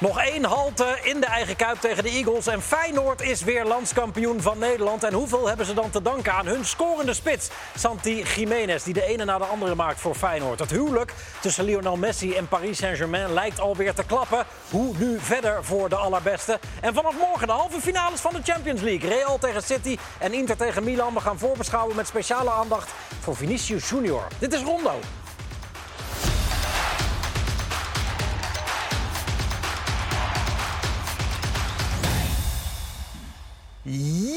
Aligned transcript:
Nog 0.00 0.20
één 0.20 0.44
halte 0.44 0.98
in 1.02 1.20
de 1.20 1.26
eigen 1.26 1.56
kuip 1.56 1.80
tegen 1.80 2.02
de 2.02 2.08
Eagles. 2.08 2.46
En 2.46 2.62
Feyenoord 2.62 3.20
is 3.20 3.42
weer 3.42 3.64
landskampioen 3.64 4.42
van 4.42 4.58
Nederland. 4.58 5.04
En 5.04 5.12
hoeveel 5.12 5.48
hebben 5.48 5.66
ze 5.66 5.74
dan 5.74 5.90
te 5.90 6.02
danken 6.02 6.32
aan 6.32 6.46
hun 6.46 6.64
scorende 6.64 7.14
spits? 7.14 7.48
Santi 7.76 8.24
Jiménez, 8.34 8.82
die 8.82 8.94
de 8.94 9.04
ene 9.04 9.24
na 9.24 9.38
de 9.38 9.44
andere 9.44 9.74
maakt 9.74 10.00
voor 10.00 10.14
Feyenoord. 10.14 10.58
Het 10.58 10.70
huwelijk 10.70 11.14
tussen 11.40 11.64
Lionel 11.64 11.96
Messi 11.96 12.34
en 12.34 12.48
Paris 12.48 12.78
Saint-Germain 12.78 13.32
lijkt 13.32 13.60
alweer 13.60 13.94
te 13.94 14.04
klappen. 14.04 14.44
Hoe 14.70 14.94
nu 14.96 15.18
verder 15.20 15.64
voor 15.64 15.88
de 15.88 15.96
allerbeste? 15.96 16.58
En 16.80 16.94
vanaf 16.94 17.14
morgen 17.18 17.46
de 17.46 17.52
halve 17.52 17.80
finales 17.80 18.20
van 18.20 18.32
de 18.32 18.52
Champions 18.52 18.80
League. 18.80 19.08
Real 19.08 19.38
tegen 19.38 19.62
City 19.62 19.98
en 20.18 20.32
Inter 20.32 20.56
tegen 20.56 20.84
Milan. 20.84 21.14
We 21.14 21.20
gaan 21.20 21.38
voorbeschouwen 21.38 21.96
met 21.96 22.06
speciale 22.06 22.50
aandacht 22.50 22.90
voor 23.20 23.36
Vinicius 23.36 23.88
Junior. 23.88 24.26
Dit 24.38 24.52
is 24.52 24.62
Rondo. 24.62 24.94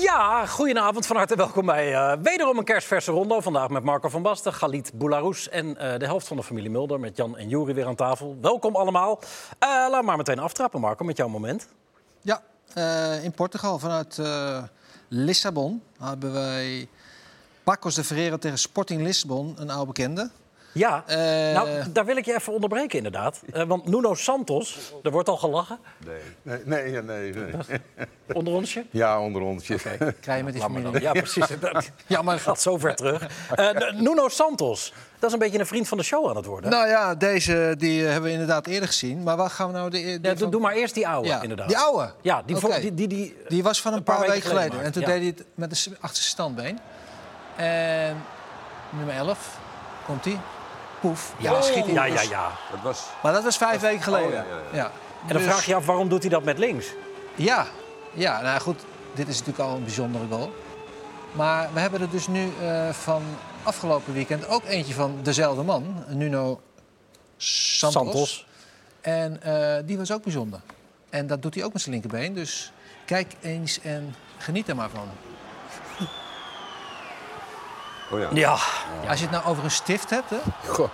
Ja, 0.01 0.45
goedenavond, 0.45 1.05
van 1.05 1.15
harte 1.15 1.35
welkom 1.35 1.65
bij 1.65 1.91
uh, 1.91 2.13
wederom 2.21 2.57
een 2.57 2.63
kerstverse 2.63 3.11
rondo. 3.11 3.41
Vandaag 3.41 3.69
met 3.69 3.83
Marco 3.83 4.09
van 4.09 4.21
Basten, 4.21 4.53
Galit 4.53 4.91
Boularus 4.93 5.49
en 5.49 5.65
uh, 5.65 5.75
de 5.75 6.05
helft 6.05 6.27
van 6.27 6.37
de 6.37 6.43
familie 6.43 6.69
Mulder... 6.69 6.99
met 6.99 7.17
Jan 7.17 7.37
en 7.37 7.49
Juri 7.49 7.73
weer 7.73 7.85
aan 7.85 7.95
tafel. 7.95 8.37
Welkom 8.41 8.75
allemaal. 8.75 9.19
Uh, 9.19 9.69
laat 9.89 10.03
maar 10.03 10.17
meteen 10.17 10.39
aftrappen, 10.39 10.79
Marco, 10.79 11.05
met 11.05 11.17
jouw 11.17 11.27
moment. 11.27 11.67
Ja, 12.21 12.41
in 13.21 13.31
Portugal 13.31 13.79
vanuit 13.79 14.21
Lissabon 15.07 15.83
hebben 15.99 16.33
wij 16.33 16.87
Pacos 17.63 17.95
de 17.95 18.03
Ferreira 18.03 18.37
tegen 18.37 18.57
Sporting 18.57 19.01
Lissabon, 19.01 19.55
een 19.57 19.69
oude 19.69 19.85
bekende. 19.85 20.29
Ja, 20.73 21.03
uh, 21.09 21.15
nou, 21.53 21.91
daar 21.91 22.05
wil 22.05 22.17
ik 22.17 22.25
je 22.25 22.33
even 22.33 22.53
onderbreken 22.53 22.97
inderdaad. 22.97 23.41
Uh, 23.53 23.63
want 23.63 23.85
Nuno 23.85 24.13
Santos, 24.13 24.93
er 25.03 25.11
wordt 25.11 25.29
al 25.29 25.37
gelachen. 25.37 25.79
Nee, 26.05 26.59
nee, 26.65 26.91
nee. 26.91 27.01
nee, 27.01 27.33
nee. 27.33 27.79
Onder 28.33 28.53
onsje? 28.53 28.85
Ja, 28.91 29.21
onder 29.21 29.41
onsje. 29.41 29.73
Okay. 29.73 30.13
Krijg 30.19 30.37
je 30.37 30.43
met 30.43 30.53
die 30.53 30.61
familie. 30.61 31.01
Ja, 31.01 31.11
precies. 31.11 31.47
ja, 32.07 32.21
maar 32.21 32.33
het 32.33 32.43
gaat 32.43 32.61
zo 32.61 32.77
ver 32.77 32.95
terug. 32.95 33.27
Uh, 33.59 33.91
Nuno 33.91 34.29
Santos, 34.29 34.93
dat 35.19 35.29
is 35.29 35.33
een 35.33 35.39
beetje 35.39 35.59
een 35.59 35.65
vriend 35.65 35.87
van 35.87 35.97
de 35.97 36.03
show 36.03 36.29
aan 36.29 36.35
het 36.35 36.45
worden. 36.45 36.69
Nou 36.69 36.87
ja, 36.87 37.15
deze 37.15 37.75
die 37.77 38.03
hebben 38.03 38.23
we 38.23 38.31
inderdaad 38.31 38.67
eerder 38.67 38.87
gezien. 38.87 39.23
Maar 39.23 39.37
wat 39.37 39.51
gaan 39.51 39.67
we 39.67 39.73
nou... 39.73 39.89
De, 39.89 40.19
de 40.21 40.29
ja, 40.29 40.37
van... 40.37 40.51
Doe 40.51 40.61
maar 40.61 40.73
eerst 40.73 40.93
die 40.93 41.07
oude, 41.07 41.27
ja, 41.27 41.41
inderdaad. 41.41 41.67
Die 41.67 41.77
oude? 41.77 42.13
Ja, 42.21 42.41
die, 42.45 42.55
okay. 42.55 42.81
die, 42.81 42.93
die, 42.93 43.07
die, 43.07 43.37
die, 43.47 43.63
was 43.63 43.81
van 43.81 43.91
een, 43.91 43.97
een 43.97 44.03
paar, 44.03 44.17
paar, 44.17 44.27
weken 44.27 44.49
geleden. 44.49 44.71
geleden. 44.71 44.85
En 44.85 44.91
toen 44.91 45.01
ja. 45.01 45.07
deed 45.07 45.17
hij 45.17 45.27
het 45.27 45.45
met 45.55 45.85
een 45.85 45.97
achterste 45.99 46.29
standbeen. 46.29 46.79
En 47.55 48.23
nummer 48.89 49.15
11, 49.15 49.59
komt 50.05 50.25
hij. 50.25 50.39
Poef. 51.01 51.33
Ja, 51.37 51.53
oh. 51.53 51.61
schiet 51.61 51.85
hij. 51.85 51.93
Ja, 51.93 52.05
ja, 52.05 52.21
ja. 52.21 52.51
Dat 52.71 52.81
was... 52.83 53.07
Maar 53.23 53.33
dat 53.33 53.43
was 53.43 53.57
vijf 53.57 53.71
dat... 53.71 53.81
weken 53.81 54.03
geleden. 54.03 54.27
Oh, 54.39 54.45
ja, 54.71 54.77
ja, 54.77 54.85
En 55.21 55.27
dan 55.27 55.37
dus... 55.37 55.45
vraag 55.45 55.65
je 55.65 55.75
af, 55.75 55.85
waarom 55.85 56.09
doet 56.09 56.21
hij 56.21 56.29
dat 56.29 56.43
met 56.43 56.57
links? 56.57 56.85
Ja, 57.35 57.67
ja 58.13 58.41
nou 58.41 58.59
goed, 58.59 58.81
dit 59.13 59.27
is 59.27 59.39
natuurlijk 59.39 59.69
al 59.69 59.75
een 59.75 59.83
bijzondere 59.83 60.25
goal. 60.29 60.53
Maar 61.31 61.69
we 61.73 61.79
hebben 61.79 62.01
er 62.01 62.09
dus 62.09 62.27
nu 62.27 62.51
uh, 62.61 62.89
van 62.89 63.23
afgelopen 63.63 64.13
weekend 64.13 64.47
ook 64.47 64.63
eentje 64.63 64.93
van 64.93 65.19
dezelfde 65.23 65.63
man, 65.63 66.03
Nuno 66.07 66.61
Santos. 67.37 68.01
Santos. 68.01 68.47
En 69.01 69.39
uh, 69.45 69.77
die 69.85 69.97
was 69.97 70.11
ook 70.11 70.23
bijzonder. 70.23 70.59
En 71.09 71.27
dat 71.27 71.41
doet 71.41 71.55
hij 71.55 71.63
ook 71.63 71.73
met 71.73 71.81
zijn 71.81 71.93
linkerbeen. 71.93 72.33
Dus 72.33 72.71
kijk 73.05 73.33
eens 73.41 73.79
en 73.81 74.15
geniet 74.37 74.69
er 74.69 74.75
maar 74.75 74.89
van. 74.89 75.07
Oh 78.11 78.19
ja. 78.19 78.29
Ja. 78.33 78.57
Als 79.09 79.19
je 79.19 79.25
het 79.25 79.31
nou 79.31 79.45
over 79.45 79.63
een 79.63 79.71
stift 79.71 80.09
hebt, 80.09 80.29
hè? 80.29 80.37
Goh. 80.67 80.89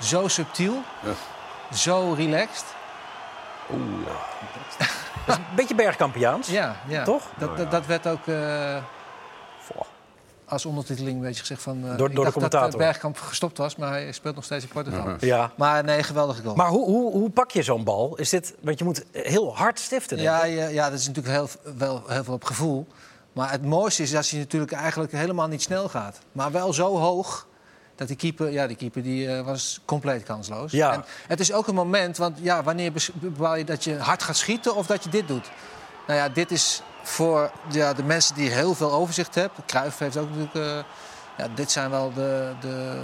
zo 0.00 0.28
subtiel, 0.28 0.82
ja. 1.02 1.12
zo 1.76 2.12
relaxed. 2.12 2.64
Oeh, 3.72 4.06
ja. 4.06 4.30
Dat 5.26 5.38
is 5.38 5.44
een 5.50 5.56
beetje 5.56 5.74
bergkampiaans. 5.74 6.48
Ja, 6.48 6.76
ja. 6.86 7.04
toch? 7.04 7.22
Dat, 7.38 7.56
dat, 7.56 7.70
dat 7.70 7.86
werd 7.86 8.06
ook 8.06 8.26
uh, 8.26 8.76
als 10.52 10.66
ondertiteling 10.66 11.16
een 11.16 11.22
beetje 11.22 11.40
gezegd 11.40 11.62
van... 11.62 11.84
Uh, 11.84 11.96
door, 11.96 12.12
door 12.12 12.24
de 12.24 12.32
commentator. 12.32 12.70
dat 12.70 12.78
Bergkamp 12.78 13.18
gestopt 13.18 13.58
was, 13.58 13.76
maar 13.76 13.90
hij 13.90 14.12
speelt 14.12 14.34
nog 14.34 14.44
steeds 14.44 14.64
in 14.64 14.70
Portugal. 14.70 15.06
Uh 15.06 15.12
-huh. 15.12 15.20
ja. 15.20 15.52
Maar 15.56 15.84
nee, 15.84 16.02
geweldige 16.02 16.42
goal. 16.42 16.54
Maar 16.54 16.68
hoe, 16.68 16.84
hoe, 16.84 17.12
hoe 17.12 17.30
pak 17.30 17.50
je 17.50 17.62
zo'n 17.62 17.84
bal? 17.84 18.16
Is 18.16 18.28
dit, 18.28 18.54
want 18.60 18.78
je 18.78 18.84
moet 18.84 19.04
heel 19.12 19.56
hard 19.56 19.78
stiften, 19.78 20.18
ja, 20.18 20.44
ja, 20.44 20.66
ja, 20.66 20.90
dat 20.90 20.98
is 20.98 21.06
natuurlijk 21.06 21.34
heel, 21.34 21.74
wel, 21.76 22.02
heel 22.06 22.24
veel 22.24 22.34
op 22.34 22.44
gevoel. 22.44 22.86
Maar 23.32 23.50
het 23.50 23.64
mooiste 23.64 24.02
is 24.02 24.10
dat 24.10 24.28
hij 24.28 24.38
natuurlijk 24.38 24.72
eigenlijk 24.72 25.12
helemaal 25.12 25.48
niet 25.48 25.62
snel 25.62 25.88
gaat. 25.88 26.18
Maar 26.32 26.52
wel 26.52 26.72
zo 26.72 26.98
hoog 26.98 27.46
dat 27.94 28.08
die 28.08 28.16
keeper, 28.16 28.50
ja, 28.50 28.66
die 28.66 28.76
keeper 28.76 29.02
die, 29.02 29.26
uh, 29.26 29.40
was 29.40 29.80
compleet 29.84 30.22
kansloos. 30.22 30.72
Ja. 30.72 30.92
En 30.92 31.04
het 31.26 31.40
is 31.40 31.52
ook 31.52 31.66
een 31.66 31.74
moment, 31.74 32.16
want 32.16 32.38
ja, 32.40 32.62
wanneer 32.62 32.92
bepaal 33.14 33.54
je 33.54 33.64
dat 33.64 33.84
je 33.84 33.98
hard 33.98 34.22
gaat 34.22 34.36
schieten 34.36 34.74
of 34.74 34.86
dat 34.86 35.04
je 35.04 35.10
dit 35.10 35.28
doet? 35.28 35.50
Nou 36.06 36.18
ja, 36.18 36.28
dit 36.28 36.50
is 36.50 36.82
voor 37.02 37.50
ja, 37.70 37.92
de 37.92 38.02
mensen 38.02 38.34
die 38.34 38.50
heel 38.50 38.74
veel 38.74 38.92
overzicht 38.92 39.34
hebben. 39.34 39.64
Cruijff 39.66 39.98
heeft 39.98 40.16
ook 40.16 40.28
natuurlijk... 40.28 40.54
Uh, 40.54 40.84
ja, 41.38 41.48
dit 41.54 41.70
zijn 41.70 41.90
wel 41.90 42.12
de, 42.12 42.52
de 42.60 43.02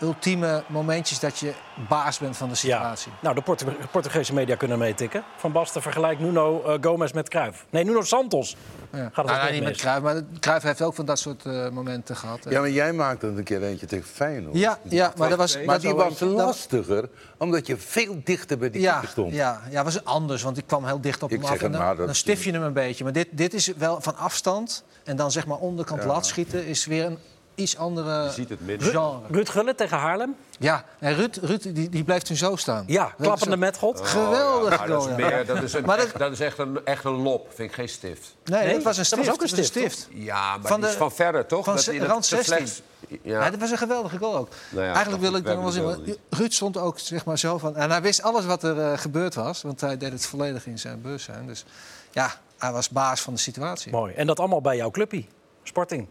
ultieme 0.00 0.62
momentjes 0.66 1.20
dat 1.20 1.38
je 1.38 1.52
baas 1.88 2.18
bent 2.18 2.36
van 2.36 2.48
de 2.48 2.54
situatie. 2.54 3.12
Ja. 3.12 3.18
Nou, 3.20 3.34
de 3.34 3.42
Portu 3.42 3.66
Portugese 3.90 4.34
media 4.34 4.56
kunnen 4.56 4.78
meetikken. 4.78 5.24
Van 5.36 5.52
Basten 5.52 5.82
vergelijkt 5.82 6.20
Nuno 6.20 6.62
uh, 6.66 6.74
Gomez 6.80 7.12
met 7.12 7.28
Cruijff. 7.28 7.66
Nee, 7.70 7.84
Nuno 7.84 8.02
Santos. 8.02 8.56
Ja. 8.92 9.10
Gaat 9.12 9.28
het 9.28 9.36
nou, 9.36 9.52
niet 9.52 9.62
met 9.62 9.76
Cruijff, 9.76 10.02
maar 10.02 10.22
Cruijff 10.40 10.64
heeft 10.64 10.82
ook 10.82 10.94
van 10.94 11.04
dat 11.04 11.18
soort 11.18 11.44
uh, 11.44 11.68
momenten 11.68 12.16
gehad. 12.16 12.46
Ja, 12.48 12.60
maar 12.60 12.70
jij 12.70 12.92
maakte 12.92 13.26
een 13.26 13.44
keer 13.44 13.62
eentje 13.62 13.86
tegen 13.86 14.06
Feyenoord. 14.06 14.56
Ja, 14.56 14.78
ja 14.82 15.12
maar 15.16 15.28
dat 15.28 15.38
was... 15.38 15.58
Maar 15.64 15.80
die 15.80 15.94
was 15.94 16.20
lastiger, 16.20 17.08
omdat 17.38 17.66
je 17.66 17.76
veel 17.76 18.20
dichter 18.24 18.58
bij 18.58 18.70
die 18.70 18.80
ja, 18.80 18.92
keeper 18.92 19.08
stond. 19.08 19.32
Ja, 19.32 19.60
ja, 19.70 19.84
was 19.84 20.04
anders, 20.04 20.42
want 20.42 20.58
ik 20.58 20.66
kwam 20.66 20.84
heel 20.84 21.00
dicht 21.00 21.22
op 21.22 21.30
ik 21.30 21.42
hem 21.42 21.50
af. 21.50 21.62
En 21.62 21.72
dan, 21.72 21.80
maar, 21.80 21.96
dan 21.96 22.14
stif 22.14 22.44
je 22.44 22.52
hem 22.52 22.62
een 22.62 22.72
beetje. 22.72 23.04
Maar 23.04 23.12
dit, 23.12 23.28
dit 23.30 23.54
is 23.54 23.66
wel 23.66 24.00
van 24.00 24.16
afstand 24.16 24.84
en 25.04 25.16
dan 25.16 25.30
zeg 25.30 25.46
maar 25.46 25.58
onderkant 25.58 26.02
ja. 26.02 26.06
lat 26.06 26.26
schieten... 26.26 26.66
is 26.66 26.86
weer 26.86 27.04
een 27.04 27.18
iets 27.54 27.76
andere 27.76 28.30
genre. 28.78 29.20
Ruud 29.30 29.48
Gullit 29.48 29.76
tegen 29.76 29.98
Haarlem? 29.98 30.36
Ja, 30.58 30.84
en 30.98 31.14
Ruud, 31.14 31.36
Ruud 31.36 31.62
die, 31.62 31.88
die 31.88 32.04
blijft 32.04 32.26
toen 32.26 32.36
zo 32.36 32.56
staan. 32.56 32.84
Ja, 32.86 33.14
klappende 33.18 33.56
met 33.56 33.76
God. 33.76 34.00
Oh, 34.00 34.06
Geweldig 34.06 34.78
ja. 34.78 34.86
dat, 34.86 35.08
is 35.08 35.16
meer, 35.16 35.46
dat, 35.46 35.62
is 35.62 35.72
een, 35.72 35.84
maar 35.84 35.96
dat, 35.96 36.06
echt, 36.06 36.18
dat 36.18 36.32
is 36.32 36.40
echt 36.40 36.58
een, 36.58 36.84
echt 36.84 37.04
een 37.04 37.12
lop, 37.12 37.46
vind 37.54 37.68
ik 37.68 37.74
geen 37.74 37.88
stift. 37.88 38.36
Nee, 38.44 38.64
nee 38.64 38.74
dat 38.74 38.82
was 38.82 38.98
een 38.98 39.04
stift. 39.04 39.24
Dat 39.24 39.30
was 39.30 39.34
ook 39.34 39.58
een 39.58 39.64
stift. 39.64 39.98
stift. 39.98 40.08
Ja, 40.10 40.56
maar 40.56 40.66
van, 40.66 40.80
de, 40.80 40.88
van 40.88 41.12
verder, 41.12 41.46
toch? 41.46 41.64
Van 41.64 41.74
dat, 41.74 41.86
rand 41.86 42.26
16. 42.26 42.56
Slechts, 42.56 42.82
ja. 43.08 43.18
ja. 43.22 43.50
dat 43.50 43.60
was 43.60 43.70
een 43.70 43.78
geweldige 43.78 44.18
goal 44.18 44.36
ook. 44.36 44.48
Nou 44.70 44.84
ja, 44.84 44.92
Eigenlijk 44.92 45.22
wil 45.22 45.34
ik 45.36 45.44
dan 45.44 45.62
wel 45.62 45.70
zeggen, 45.70 46.16
Ruud 46.30 46.52
stond 46.52 46.76
ook 46.76 46.98
zeg 46.98 47.24
maar 47.24 47.38
zo 47.38 47.58
van... 47.58 47.76
En 47.76 47.90
hij 47.90 48.02
wist 48.02 48.22
alles 48.22 48.44
wat 48.44 48.62
er 48.62 48.76
uh, 48.76 48.98
gebeurd 48.98 49.34
was, 49.34 49.62
want 49.62 49.80
hij 49.80 49.96
deed 49.96 50.12
het 50.12 50.26
volledig 50.26 50.66
in 50.66 50.78
zijn 50.78 51.00
bewustzijn. 51.00 51.46
Dus 51.46 51.64
ja, 52.12 52.30
hij 52.58 52.72
was 52.72 52.88
baas 52.88 53.20
van 53.20 53.34
de 53.34 53.40
situatie. 53.40 53.92
Mooi. 53.92 54.14
En 54.14 54.26
dat 54.26 54.38
allemaal 54.38 54.60
bij 54.60 54.76
jouw 54.76 54.90
clubpie, 54.90 55.28
Sporting. 55.62 56.06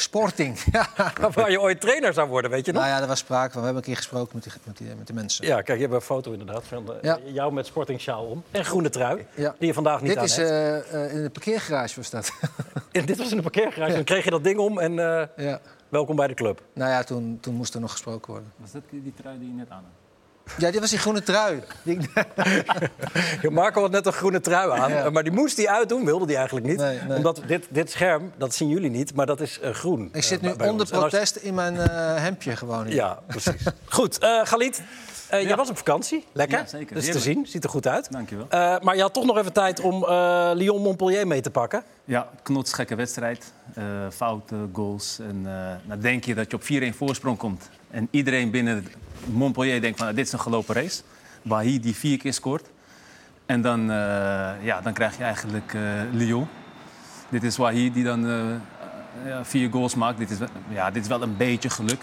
Sporting. 0.00 0.58
Waar 1.34 1.50
je 1.50 1.60
ooit 1.60 1.80
trainer 1.80 2.12
zou 2.12 2.28
worden, 2.28 2.50
weet 2.50 2.66
je 2.66 2.72
nog? 2.72 2.82
Nou 2.82 2.94
ja, 2.94 3.00
er 3.00 3.08
was 3.08 3.18
sprake 3.18 3.50
van. 3.50 3.60
We 3.60 3.64
hebben 3.64 3.76
een 3.76 3.88
keer 3.88 3.96
gesproken 3.96 4.30
met, 4.34 4.42
die, 4.42 4.52
met, 4.64 4.76
die, 4.76 4.86
met 4.94 5.06
de 5.06 5.12
mensen. 5.12 5.46
Ja, 5.46 5.62
kijk, 5.62 5.78
je 5.78 5.84
hebt 5.84 5.94
een 5.94 6.00
foto 6.00 6.32
inderdaad 6.32 6.64
van 6.64 6.84
de, 6.84 6.98
ja. 7.02 7.18
jou 7.24 7.52
met 7.52 7.66
Sporting 7.66 8.00
sjaal 8.00 8.24
om. 8.24 8.42
En 8.50 8.64
groene 8.64 8.90
trui, 8.90 9.26
ja. 9.34 9.54
die 9.58 9.66
je 9.66 9.74
vandaag 9.74 10.00
niet 10.00 10.08
dit 10.08 10.18
aan 10.18 10.24
is, 10.24 10.36
hebt. 10.36 10.92
Uh, 10.92 11.04
uh, 11.04 11.14
in 11.14 11.22
de 11.22 11.30
parkeergarage 11.30 11.96
was 11.96 12.10
dat. 12.10 12.32
dit 12.90 13.16
was 13.16 13.30
in 13.30 13.36
de 13.36 13.42
parkeergarage. 13.42 13.90
Ja. 13.90 13.96
Dan 13.96 14.04
kreeg 14.04 14.24
je 14.24 14.30
dat 14.30 14.44
ding 14.44 14.58
om 14.58 14.78
en 14.78 14.92
uh, 14.92 15.22
ja. 15.36 15.60
welkom 15.88 16.16
bij 16.16 16.26
de 16.26 16.34
club. 16.34 16.62
Nou 16.72 16.90
ja, 16.90 17.02
toen, 17.02 17.38
toen 17.40 17.54
moest 17.54 17.74
er 17.74 17.80
nog 17.80 17.90
gesproken 17.90 18.32
worden. 18.32 18.52
Was 18.56 18.72
dat 18.72 18.82
die 18.90 19.14
trui 19.16 19.38
die 19.38 19.48
je 19.48 19.54
net 19.54 19.70
aan 19.70 19.84
had? 19.84 20.07
Ja, 20.56 20.70
die 20.70 20.80
was 20.80 20.90
die 20.90 20.98
groene 20.98 21.22
trui. 21.22 21.62
Marco 23.50 23.80
had 23.80 23.90
net 23.90 24.06
een 24.06 24.12
groene 24.12 24.40
trui 24.40 24.70
aan, 24.70 24.90
ja. 24.90 25.10
maar 25.10 25.22
die 25.22 25.32
moest 25.32 25.56
hij 25.56 25.68
uitdoen, 25.68 26.04
wilde 26.04 26.24
hij 26.24 26.36
eigenlijk 26.36 26.66
niet. 26.66 26.76
Nee, 26.76 26.98
nee. 27.08 27.16
Omdat 27.16 27.42
dit, 27.46 27.66
dit 27.70 27.90
scherm, 27.90 28.32
dat 28.36 28.54
zien 28.54 28.68
jullie 28.68 28.90
niet, 28.90 29.14
maar 29.14 29.26
dat 29.26 29.40
is 29.40 29.60
uh, 29.62 29.70
groen. 29.70 30.08
Ik 30.12 30.22
zit 30.22 30.40
nu 30.40 30.54
uh, 30.60 30.70
onder 30.70 30.86
protest 30.86 31.36
in 31.36 31.54
mijn 31.54 31.74
uh, 31.74 31.84
hemdje 32.16 32.56
gewoon. 32.56 32.86
Hier. 32.86 32.94
Ja, 32.94 33.18
precies. 33.26 33.62
Goed, 33.88 34.22
uh, 34.22 34.40
Galit. 34.44 34.82
Uh, 35.32 35.40
ja. 35.40 35.46
Jij 35.46 35.56
was 35.56 35.70
op 35.70 35.76
vakantie, 35.76 36.24
lekker. 36.32 36.58
Ja, 36.58 36.66
zeker. 36.66 36.94
Dat 36.94 37.04
is 37.04 37.12
te 37.12 37.18
zien, 37.18 37.46
ziet 37.46 37.64
er 37.64 37.70
goed 37.70 37.86
uit. 37.86 38.12
Dankjewel. 38.12 38.44
Uh, 38.44 38.78
maar 38.80 38.96
je 38.96 39.02
had 39.02 39.12
toch 39.12 39.24
nog 39.24 39.38
even 39.38 39.52
tijd 39.52 39.80
om 39.80 40.02
uh, 40.02 40.50
Lyon-Montpellier 40.54 41.26
mee 41.26 41.40
te 41.40 41.50
pakken. 41.50 41.82
Ja, 42.04 42.28
knotsgekke 42.42 42.94
wedstrijd. 42.94 43.52
fouten, 44.10 44.70
goals. 44.72 45.18
En 45.18 45.46
dan 45.84 46.00
denk 46.00 46.24
je 46.24 46.34
dat 46.34 46.50
je 46.50 46.56
op 46.56 46.92
4-1 46.92 46.96
voorsprong 46.96 47.38
komt. 47.38 47.68
En 47.90 48.08
iedereen 48.10 48.50
binnen 48.50 48.86
Montpellier 49.24 49.80
denkt 49.80 49.98
van 49.98 50.14
dit 50.14 50.26
is 50.26 50.32
een 50.32 50.40
gelopen 50.40 50.74
race. 50.74 51.02
Bahi 51.42 51.80
die 51.80 51.94
vier 51.94 52.18
keer 52.18 52.32
scoort. 52.32 52.66
En 53.46 53.62
dan, 53.62 53.80
ja, 54.62 54.80
dan 54.82 54.92
krijg 54.92 55.16
je 55.16 55.22
eigenlijk 55.24 55.72
Lyon. 56.12 56.48
Dit 57.28 57.42
is 57.42 57.56
Wahi 57.56 57.92
die 57.92 58.04
dan 58.04 58.20
ja, 59.24 59.44
vier 59.44 59.70
goals 59.70 59.94
maakt. 59.94 60.18
Dit 60.18 60.30
is, 60.30 60.38
ja, 60.68 60.90
dit 60.90 61.02
is 61.02 61.08
wel 61.08 61.22
een 61.22 61.36
beetje 61.36 61.70
geluk. 61.70 62.02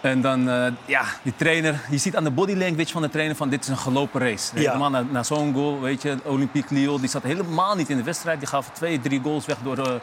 En 0.00 0.20
dan, 0.20 0.48
uh, 0.48 0.66
ja, 0.84 1.04
die 1.22 1.32
trainer, 1.36 1.80
je 1.90 1.98
ziet 1.98 2.16
aan 2.16 2.24
de 2.24 2.30
body 2.30 2.54
language 2.54 2.92
van 2.92 3.02
de 3.02 3.08
trainer 3.08 3.36
van 3.36 3.48
dit 3.48 3.62
is 3.62 3.68
een 3.68 3.76
gelopen 3.76 4.20
race. 4.20 4.54
Ja. 4.54 4.60
Helemaal 4.60 4.90
na, 4.90 5.04
na 5.10 5.22
zo'n 5.22 5.54
goal, 5.54 5.80
weet 5.80 6.02
je, 6.02 6.16
Olympique 6.24 6.74
Lyon, 6.74 7.00
die 7.00 7.08
zat 7.08 7.22
helemaal 7.22 7.74
niet 7.76 7.88
in 7.88 7.96
de 7.96 8.02
wedstrijd. 8.02 8.38
Die 8.38 8.48
gaf 8.48 8.70
twee, 8.70 9.00
drie 9.00 9.20
goals 9.20 9.46
weg 9.46 9.56
door 9.62 9.78
uh, 9.78 9.94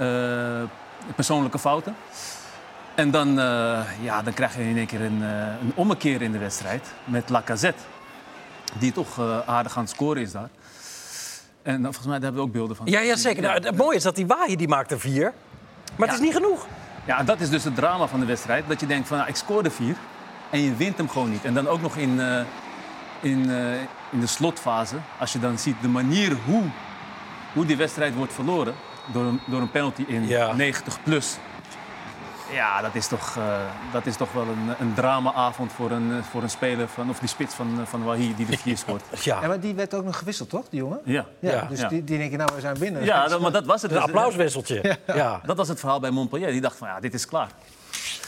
uh, 0.00 0.68
persoonlijke 1.14 1.58
fouten. 1.58 1.94
En 2.98 3.10
dan, 3.10 3.34
ja, 4.02 4.22
dan 4.22 4.34
krijg 4.34 4.54
je 4.56 4.62
in 4.62 4.76
één 4.76 4.86
keer 4.86 5.00
een, 5.00 5.20
een 5.60 5.72
ommekeer 5.74 6.22
in 6.22 6.32
de 6.32 6.38
wedstrijd 6.38 6.86
met 7.04 7.28
Lacazette. 7.28 7.82
die 8.78 8.92
toch 8.92 9.18
eh, 9.18 9.38
aardig 9.46 9.76
aan 9.76 9.82
het 9.82 9.92
scoren 9.92 10.22
is 10.22 10.32
daar. 10.32 10.48
En 11.62 11.76
eh, 11.76 11.82
volgens 11.82 12.06
mij 12.06 12.14
daar 12.14 12.22
hebben 12.22 12.40
we 12.40 12.46
ook 12.46 12.52
beelden 12.52 12.76
van. 12.76 12.86
Ja, 12.86 13.00
ja 13.00 13.16
zeker. 13.16 13.42
Nou, 13.42 13.64
het 13.64 13.76
mooie 13.76 13.96
is 13.96 14.02
dat 14.02 14.16
die 14.16 14.26
Waaien 14.26 14.58
die 14.58 14.68
maakt 14.68 14.90
er 14.90 15.00
vier. 15.00 15.32
Maar 15.96 16.08
het 16.08 16.16
is 16.16 16.22
niet 16.22 16.34
genoeg. 16.34 16.66
Ja, 17.04 17.22
dat 17.22 17.40
is 17.40 17.50
dus 17.50 17.64
het 17.64 17.74
drama 17.74 18.06
van 18.06 18.20
de 18.20 18.26
wedstrijd. 18.26 18.64
Dat 18.68 18.80
je 18.80 18.86
denkt 18.86 19.08
van, 19.08 19.16
nou, 19.16 19.28
ik 19.28 19.36
scoorde 19.36 19.70
vier 19.70 19.96
en 20.50 20.60
je 20.60 20.74
wint 20.74 20.96
hem 20.96 21.08
gewoon 21.08 21.30
niet. 21.30 21.44
En 21.44 21.54
dan 21.54 21.68
ook 21.68 21.80
nog 21.80 21.96
in, 21.96 22.20
eh, 22.20 22.40
in, 23.20 23.50
eh, 23.50 23.72
in 24.10 24.20
de 24.20 24.26
slotfase. 24.26 24.96
Als 25.18 25.32
je 25.32 25.38
dan 25.38 25.58
ziet 25.58 25.76
de 25.80 25.88
manier 25.88 26.36
hoe, 26.44 26.62
hoe 27.52 27.66
die 27.66 27.76
wedstrijd 27.76 28.14
wordt 28.14 28.32
verloren... 28.32 28.74
door 29.12 29.24
een, 29.24 29.40
door 29.46 29.60
een 29.60 29.70
penalty 29.70 30.04
in 30.06 30.26
Ja. 30.26 30.52
90 30.52 31.02
plus. 31.02 31.36
Ja, 32.52 32.80
dat 32.82 32.94
is 32.94 33.06
toch, 33.06 33.36
eh, 33.36 33.60
dat 33.92 34.06
is 34.06 34.16
toch 34.16 34.32
wel 34.32 34.42
een, 34.42 34.74
een 34.78 34.94
dramaavond 34.94 35.72
voor 35.72 35.90
een, 35.90 36.12
eh, 36.12 36.22
voor 36.30 36.42
een 36.42 36.50
speler 36.50 36.88
van... 36.88 37.10
of 37.10 37.18
die 37.18 37.28
spits 37.28 37.54
van, 37.54 37.80
eh, 37.80 37.86
van 37.86 38.04
Wahi 38.04 38.34
die 38.36 38.46
de 38.46 38.58
vier 38.58 38.76
scoort. 38.84 39.02
Ja, 39.24 39.40
Ja, 39.40 39.46
maar 39.48 39.60
die 39.60 39.74
werd 39.74 39.94
ook 39.94 40.04
nog 40.04 40.18
gewisseld, 40.18 40.50
toch, 40.50 40.68
die 40.70 40.78
jongen? 40.80 41.00
Ja, 41.04 41.24
Ja, 41.38 41.50
Ja. 41.52 41.66
dus 41.68 41.80
Ja. 41.80 41.88
Die, 41.88 42.04
die 42.04 42.18
denken, 42.18 42.38
nou, 42.38 42.50
we 42.54 42.60
zijn 42.60 42.78
binnen. 42.78 43.04
ja 43.04 43.28
dat, 43.28 43.40
maar 43.40 43.52
dat 43.52 43.64
was 43.64 43.82
het. 43.82 43.90
een 43.90 43.98
applauswisseltje. 43.98 44.96
Ja. 45.06 45.40
Dat 45.46 45.56
was 45.56 45.68
het 45.68 45.78
verhaal 45.80 46.00
bij 46.00 46.10
Montpellier. 46.10 46.50
Die 46.50 46.60
dacht 46.60 46.76
van, 46.76 46.88
ja, 46.88 47.00
dit 47.00 47.14
is 47.14 47.26
klaar. 47.26 47.48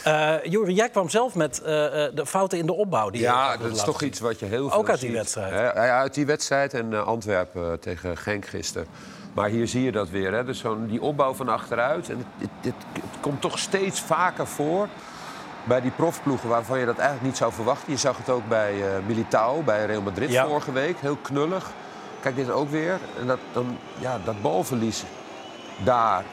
Eh, 0.03 0.33
Juri, 0.43 0.73
jij 0.73 0.89
kwam 0.89 1.09
zelf 1.09 1.35
met 1.35 1.61
eh, 1.61 2.05
eh, 2.05 2.15
de 2.15 2.25
fouten 2.25 2.57
in 2.57 2.65
de 2.65 2.73
opbouw. 2.73 3.09
Die 3.09 3.21
je 3.21 3.27
Ja, 3.27 3.57
dat 3.57 3.71
is 3.75 3.83
toch 3.83 3.99
zien. 3.99 4.07
iets 4.07 4.19
wat 4.19 4.39
je 4.39 4.45
heel 4.45 4.69
veel 4.69 4.77
Ook 4.79 4.89
uit 4.89 4.99
die 4.99 5.07
ziet. 5.09 5.17
wedstrijd. 5.17 5.51
Ja, 5.75 5.99
uit 5.99 6.13
die 6.13 6.25
wedstrijd 6.25 6.73
en 6.73 7.05
Antwerpen 7.05 7.79
tegen 7.79 8.17
Genk 8.17 8.45
gisteren. 8.45 8.87
Maar 9.33 9.49
hier 9.49 9.67
zie 9.67 9.83
je 9.83 9.91
dat 9.91 10.09
weer. 10.09 10.33
Hè? 10.33 10.43
Dus 10.43 10.59
zo'n, 10.59 10.87
die 10.87 11.01
opbouw 11.01 11.33
van 11.33 11.49
achteruit. 11.49 12.09
En 12.09 12.17
het, 12.17 12.25
het, 12.37 12.49
het, 12.61 12.85
het 12.93 13.19
komt 13.19 13.41
toch 13.41 13.59
steeds 13.59 14.01
vaker 14.01 14.47
voor 14.47 14.87
bij 15.63 15.81
die 15.81 15.91
profploegen 15.91 16.49
waarvan 16.49 16.79
je 16.79 16.85
dat 16.85 16.97
eigenlijk 16.97 17.27
niet 17.27 17.37
zou 17.37 17.53
verwachten. 17.53 17.91
Je 17.91 17.97
zag 17.97 18.17
het 18.17 18.29
ook 18.29 18.47
bij 18.47 18.81
eh 18.81 18.87
Militao, 19.07 19.61
bij 19.61 19.85
Real 19.85 20.01
Madrid 20.01 20.31
Ja. 20.31 20.45
vorige 20.47 20.71
week. 20.71 20.97
Heel 20.99 21.17
knullig. 21.21 21.71
Kijk, 22.19 22.35
dit 22.35 22.51
ook 22.51 22.69
weer. 22.69 22.99
En 23.19 23.27
dat, 23.27 23.39
dan, 23.51 23.77
ja, 23.99 24.17
dat 24.23 24.41
balverlies 24.41 25.03
daar... 25.83 26.23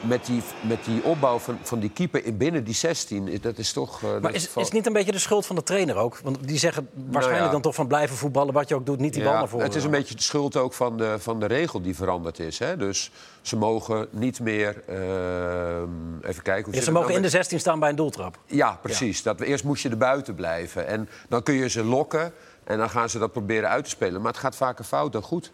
Met 0.00 0.26
die, 0.26 0.42
met 0.60 0.84
die 0.84 1.02
opbouw 1.04 1.38
van, 1.38 1.58
van 1.62 1.78
die 1.78 1.90
keeper 1.90 2.24
in 2.24 2.36
binnen 2.36 2.64
die 2.64 2.74
16, 2.74 3.38
dat 3.40 3.58
is 3.58 3.72
toch... 3.72 4.02
eh, 4.02 4.18
Maar 4.20 4.34
is, 4.34 4.42
is 4.48 4.54
het 4.54 4.72
niet 4.72 4.86
een 4.86 4.92
beetje 4.92 5.12
de 5.12 5.18
schuld 5.18 5.46
van 5.46 5.56
de 5.56 5.62
trainer 5.62 5.96
ook? 5.96 6.18
Want 6.22 6.48
die 6.48 6.58
zeggen 6.58 6.88
waarschijnlijk 6.92 7.30
Nou 7.32 7.44
ja. 7.46 7.50
dan 7.52 7.60
toch 7.62 7.74
van 7.74 7.86
blijven 7.86 8.16
voetballen, 8.16 8.54
wat 8.54 8.68
je 8.68 8.74
ook 8.74 8.86
doet, 8.86 8.98
niet 8.98 9.12
die 9.14 9.22
bal 9.22 9.32
naar 9.32 9.48
voren. 9.48 9.66
Het 9.66 9.74
is 9.74 9.84
een 9.84 9.90
beetje 9.90 10.14
de 10.14 10.22
schuld 10.22 10.56
ook 10.56 10.72
van 10.72 10.96
de, 10.96 11.14
van 11.18 11.40
de 11.40 11.46
regel 11.46 11.80
die 11.82 11.94
veranderd 11.96 12.38
is. 12.38 12.58
Hè? 12.58 12.76
Dus 12.76 13.10
ze 13.42 13.56
mogen 13.56 14.08
niet 14.10 14.40
meer... 14.40 14.82
ehm, 14.86 16.18
even 16.22 16.42
kijken... 16.42 16.64
Hoe 16.64 16.74
Ja, 16.74 16.78
ze 16.80 16.84
het 16.84 16.92
mogen 16.92 17.00
nou 17.00 17.06
in 17.08 17.14
de 17.14 17.20
met- 17.20 17.30
16 17.30 17.60
staan 17.60 17.78
bij 17.80 17.88
een 17.88 17.96
doeltrap. 17.96 18.38
Ja, 18.46 18.78
precies. 18.82 19.22
Dat, 19.22 19.40
eerst 19.40 19.64
moest 19.64 19.82
je 19.82 19.88
er 19.88 19.96
buiten 19.96 20.34
blijven. 20.34 20.86
En 20.86 21.08
dan 21.28 21.42
kun 21.42 21.54
je 21.54 21.68
ze 21.68 21.84
lokken 21.84 22.32
en 22.64 22.78
dan 22.78 22.90
gaan 22.90 23.08
ze 23.10 23.18
dat 23.18 23.32
proberen 23.32 23.68
uit 23.68 23.84
te 23.84 23.90
spelen. 23.90 24.20
Maar 24.22 24.32
het 24.32 24.40
gaat 24.40 24.56
vaker 24.56 24.84
fout 24.84 25.12
dan 25.12 25.22
goed. 25.22 25.52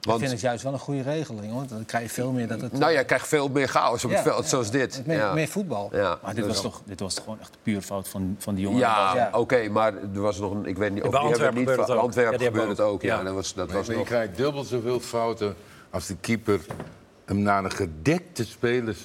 Ik 0.00 0.06
Want 0.06 0.18
vind 0.20 0.32
het 0.32 0.40
juist 0.40 0.62
wel 0.62 0.72
een 0.72 0.78
goede 0.78 1.02
regeling, 1.02 1.54
want 1.54 1.68
dan 1.68 1.84
krijg 1.84 2.04
je 2.04 2.10
veel 2.10 2.32
meer 2.32 2.48
dat 2.48 2.60
het... 2.60 2.72
nou, 2.72 2.92
jij 2.92 3.04
krijgt 3.04 3.28
veel 3.28 3.48
meer 3.48 3.68
chaos 3.68 4.04
op 4.04 4.10
het 4.10 4.20
veld, 4.20 4.42
ja. 4.42 4.48
zoals 4.48 4.70
dit. 4.70 5.02
meer, 5.06 5.16
ja. 5.16 5.32
meer 5.32 5.48
voetbal. 5.48 5.88
Ja. 5.92 6.18
Maar 6.22 6.34
dit 6.34 6.44
Dus- 6.44 6.52
was, 6.52 6.62
toch, 6.62 6.80
dit 6.84 7.00
was 7.00 7.14
toch 7.14 7.24
gewoon 7.24 7.40
echt 7.40 7.56
puur 7.62 7.80
fout 7.82 8.08
van, 8.08 8.36
van 8.38 8.54
die 8.54 8.64
jongen. 8.64 8.78
Ja, 8.78 9.14
Ja. 9.14 9.30
oké, 9.32 9.68
maar 9.68 9.92
er 10.14 10.20
was 10.20 10.38
nog 10.38 10.50
een... 10.52 10.64
Ik 10.66 10.78
weet 10.78 10.92
niet, 10.92 11.02
of 11.02 11.10
die 11.10 11.18
Antwerpen 11.18 11.46
niet 11.58 11.68
gebeurde 11.68 11.82
van 11.82 11.90
het 11.90 11.98
ook. 11.98 12.04
Antwerpen 12.06 12.40
gebeurde 12.40 12.68
het 12.68 12.80
ook. 12.80 13.02
Ja, 13.02 13.16
Ja. 13.16 13.22
dat 13.22 13.34
was, 13.34 13.54
dat 13.54 13.72
was 13.72 13.86
maar 13.86 13.90
je 13.94 14.00
nog... 14.00 14.06
krijgt 14.10 14.36
dubbel 14.36 14.64
zoveel 14.64 15.00
fouten 15.00 15.54
als 15.90 16.06
de 16.06 16.16
keeper 16.16 16.60
hem 17.30 17.42
naar 17.42 17.64
een 17.64 17.70
gedekte 17.70 18.44
speler 18.44 18.96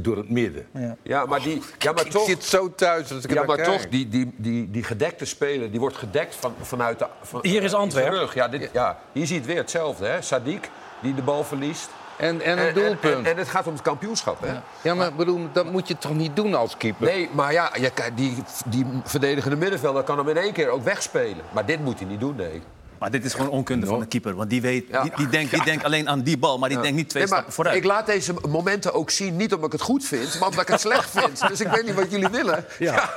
door 0.00 0.16
het 0.16 0.30
midden. 0.30 0.66
Ja, 1.02 1.26
maar, 1.26 1.42
die, 1.42 1.62
ja, 1.78 1.92
maar 1.92 2.06
ik 2.06 2.12
toch... 2.12 2.26
zit 2.26 2.44
zo 2.44 2.74
thuis 2.74 3.12
als 3.12 3.24
ik 3.24 3.32
Ja, 3.32 3.44
maar 3.44 3.56
kijk. 3.56 3.68
toch, 3.68 3.88
die, 3.88 4.08
die, 4.08 4.32
die, 4.36 4.70
die 4.70 4.82
gedekte 4.82 5.24
speler, 5.24 5.70
die 5.70 5.80
wordt 5.80 5.96
gedekt 5.96 6.34
van, 6.34 6.54
vanuit 6.62 6.98
de... 6.98 7.06
Van, 7.22 7.40
Hier 7.42 7.62
is 7.62 7.72
eh, 7.72 7.78
Antwerpen. 7.78 8.28
Ja, 8.34 8.48
dit, 8.48 8.70
ja, 8.72 8.98
hier 9.12 9.26
zie 9.26 9.34
je 9.34 9.40
het 9.40 9.50
weer 9.50 9.60
hetzelfde, 9.60 10.06
hè. 10.06 10.18
Sadiq, 10.22 10.70
die 11.02 11.14
de 11.14 11.22
bal 11.22 11.44
verliest. 11.44 11.90
En, 12.16 12.40
en 12.40 12.58
En, 12.58 12.66
een 12.68 12.74
doelpunt. 12.74 13.26
En, 13.26 13.32
en 13.32 13.36
het 13.36 13.48
gaat 13.48 13.66
om 13.66 13.72
het 13.72 13.82
kampioenschap, 13.82 14.40
hè. 14.40 14.60
ja, 14.82 14.94
maar 14.94 15.14
bedoel, 15.14 15.48
dat 15.52 15.70
moet 15.70 15.88
je 15.88 15.98
toch 15.98 16.14
niet 16.14 16.36
doen 16.36 16.54
als 16.54 16.76
keeper? 16.76 17.06
Nee, 17.06 17.28
maar 17.32 17.52
ja, 17.52 17.72
je, 17.80 17.92
die, 18.14 18.36
die 18.66 18.86
verdedigende 19.04 19.56
middenvelder 19.56 20.02
kan 20.02 20.18
hem 20.18 20.28
in 20.28 20.36
één 20.36 20.52
keer 20.52 20.68
ook 20.68 20.84
wegspelen. 20.84 21.44
Maar 21.52 21.66
dit 21.66 21.80
moet 21.80 21.98
hij 21.98 22.08
niet 22.08 22.20
doen, 22.20 22.36
nee. 22.36 22.62
Maar 22.98 23.10
dit 23.10 23.24
is 23.24 23.34
gewoon 23.34 23.50
onkunde 23.50 23.86
van 23.86 24.00
de 24.00 24.06
keeper. 24.06 24.34
Want 24.34 24.50
die, 24.50 24.60
weet, 24.60 24.84
Ja. 24.88 25.02
die, 25.02 25.12
die, 25.16 25.28
denkt, 25.28 25.50
die 25.50 25.64
denkt 25.64 25.84
alleen 25.84 26.08
aan 26.08 26.22
die 26.22 26.38
bal, 26.38 26.58
maar 26.58 26.68
die 26.68 26.80
denkt 26.80 26.96
niet 26.96 27.08
twee 27.08 27.22
Nee, 27.22 27.32
stappen 27.32 27.52
vooruit. 27.52 27.76
Ik 27.76 27.84
laat 27.84 28.06
deze 28.06 28.34
momenten 28.48 28.94
ook 28.94 29.10
zien, 29.10 29.36
niet 29.36 29.52
omdat 29.52 29.66
ik 29.66 29.72
het 29.72 29.82
goed 29.82 30.04
vind, 30.04 30.38
maar 30.38 30.48
omdat 30.48 30.62
ik 30.62 30.68
het 30.68 30.80
slecht 30.80 31.10
vind. 31.10 31.40
Dus 31.48 31.60
ik 31.60 31.68
weet 31.68 31.84
niet 31.86 31.94
wat 31.94 32.10
jullie 32.10 32.28
willen. 32.28 32.64
Ja. 32.78 33.10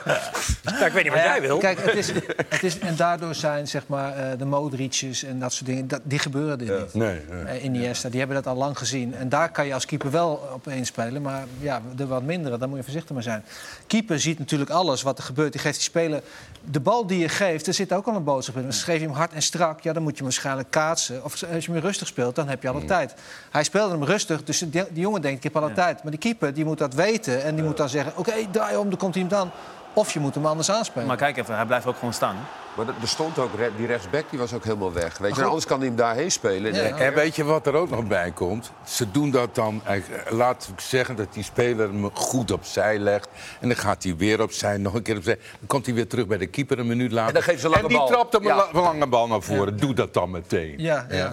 Ik 0.86 0.92
weet 0.94 1.04
niet 1.04 1.14
wat 1.14 1.24
jij 1.24 1.42
wil. 1.42 1.58
Kijk, 1.58 1.80
het 1.82 1.96
is, 1.96 2.08
het 2.50 2.64
is, 2.64 2.80
en 2.80 2.96
daardoor 2.96 3.36
zijn 3.36 3.68
zeg 3.68 3.88
maar, 3.88 4.16
eh, 4.16 4.38
de 4.38 4.46
Modric's 4.46 5.24
en 5.24 5.40
dat 5.40 5.54
soort 5.54 5.66
dingen, 5.66 5.88
dat, 5.88 6.02
die 6.04 6.20
gebeuren 6.20 6.60
er 6.60 6.80
niet. 6.80 6.94
Nee, 6.94 7.20
nee. 7.30 7.44
Eh, 7.44 7.64
Iniesta, 7.64 8.10
die 8.10 8.20
hebben 8.20 8.38
dat 8.38 8.48
al 8.48 8.56
lang 8.56 8.78
gezien. 8.78 9.16
En 9.16 9.30
daar 9.30 9.52
kan 9.52 9.66
je 9.66 9.74
als 9.74 9.86
keeper 9.86 10.12
wel 10.12 10.50
op 10.54 10.68
inspelen. 10.68 11.22
Maar 11.22 11.46
ja, 11.60 11.82
de 11.96 12.08
wat 12.08 12.24
mindere, 12.24 12.58
daar 12.58 12.68
moet 12.70 12.78
je 12.78 12.84
voorzichtig 12.84 13.14
mee 13.16 13.24
zijn. 13.24 13.44
Keeper 13.88 14.20
ziet 14.20 14.40
natuurlijk 14.40 14.70
alles 14.70 15.02
wat 15.02 15.18
er 15.18 15.24
gebeurt. 15.24 15.52
Die 15.52 15.62
geeft 15.62 15.76
die 15.76 15.84
speler... 15.84 16.22
De 16.64 16.80
bal 16.80 17.08
die 17.08 17.20
je 17.20 17.30
geeft, 17.30 17.68
er 17.68 17.74
zit 17.74 17.94
ook 17.94 18.08
al 18.08 18.16
een 18.16 18.24
boodschap 18.24 18.56
in. 18.56 18.66
Dus 18.66 18.84
geef 18.84 19.00
je 19.00 19.06
hem 19.06 19.16
hard 19.16 19.34
en 19.34 19.42
ja, 19.80 19.94
dan 19.94 20.04
moet 20.04 20.18
je 20.18 20.24
waarschijnlijk 20.24 20.72
kaatsen. 20.72 21.24
Of 21.24 21.44
als 21.54 21.66
je 21.66 21.72
hem 21.72 21.82
rustig 21.82 22.08
speelt, 22.08 22.36
dan 22.36 22.48
heb 22.48 22.62
je 22.62 22.70
alle 22.70 22.86
tijd. 22.86 23.14
Hij 23.52 23.64
speelde 23.64 23.92
hem 23.94 24.04
rustig, 24.04 24.44
dus 24.44 24.60
die, 24.60 24.70
die 24.70 25.02
jongen 25.02 25.22
denkt, 25.22 25.38
ik 25.38 25.54
heb 25.54 25.64
alle 25.64 25.74
tijd. 25.74 26.04
Maar 26.04 26.12
die 26.12 26.20
keeper, 26.20 26.54
die 26.54 26.66
moet 26.66 26.78
dat 26.78 26.94
weten. 26.94 27.44
En 27.44 27.56
die 27.56 27.64
moet 27.64 27.78
dan 27.78 27.90
zeggen, 27.90 28.18
oké, 28.18 28.34
draai 28.52 28.78
om, 28.78 28.90
dan 28.90 28.98
komt 28.98 29.14
hij 29.14 29.24
hem 29.24 29.32
dan. 29.32 29.52
Of 29.94 30.12
je 30.14 30.20
moet 30.20 30.36
hem 30.36 30.46
anders 30.46 30.72
aanspelen. 30.72 31.08
Maar 31.08 31.18
kijk 31.18 31.38
even, 31.38 31.56
hij 31.56 31.66
blijft 31.66 31.86
ook 31.86 31.96
gewoon 31.98 32.14
staan. 32.14 32.36
Maar 32.76 32.88
er 32.88 33.08
stond 33.08 33.38
ook, 33.40 33.50
die 33.78 33.88
rechtsback 33.88 34.24
die 34.30 34.40
was 34.40 34.54
ook 34.54 34.64
helemaal 34.64 34.94
weg. 34.94 35.18
Weet 35.18 35.36
je, 35.36 35.44
anders 35.44 35.66
kan 35.66 35.78
hij 35.80 35.88
hem 35.88 35.96
daarheen 35.96 36.32
spelen. 36.32 36.74
Ja. 36.74 36.82
En 36.98 37.14
weet 37.14 37.36
je 37.36 37.44
wat 37.44 37.68
er 37.68 37.74
ook 37.74 37.90
nog 37.90 38.08
bij 38.08 38.32
komt? 38.32 38.72
Ze 38.86 39.12
doen 39.12 39.32
dat 39.32 39.56
dan, 39.56 39.82
eh, 39.86 40.02
laat 40.30 40.70
ik 40.74 40.80
zeggen 40.80 41.16
dat 41.16 41.34
die 41.34 41.44
speler 41.44 41.88
hem 41.88 42.10
goed 42.14 42.52
opzij 42.52 42.98
legt. 43.00 43.28
En 43.60 43.68
dan 43.68 43.78
gaat 43.78 44.04
hij 44.04 44.16
weer 44.16 44.42
opzij, 44.42 44.78
nog 44.78 44.94
een 44.94 45.02
keer 45.02 45.18
opzij. 45.18 45.36
Dan 45.60 45.68
komt 45.68 45.86
hij 45.86 45.96
weer 45.96 46.08
terug 46.08 46.28
bij 46.28 46.38
de 46.38 46.48
keeper 46.48 46.80
een 46.80 46.88
minuut 46.88 47.12
later. 47.12 47.28
En 47.28 47.34
dan 47.34 47.44
geeft 47.44 47.60
ze 47.60 47.66
een 47.66 47.72
lange 47.72 47.84
En 47.84 47.90
die 47.90 47.98
bal. 47.98 48.08
trapt 48.08 48.34
hem 48.34 48.44
Ja. 48.44 48.50
een 48.52 48.56
la- 48.74 48.82
lange 48.82 49.08
bal 49.08 49.28
naar 49.28 49.42
voren. 49.42 49.78
Doe 49.78 49.94
dat 49.94 50.14
dan 50.14 50.32
meteen. 50.32 50.74
Ja, 50.78 51.06
ja. 51.10 51.32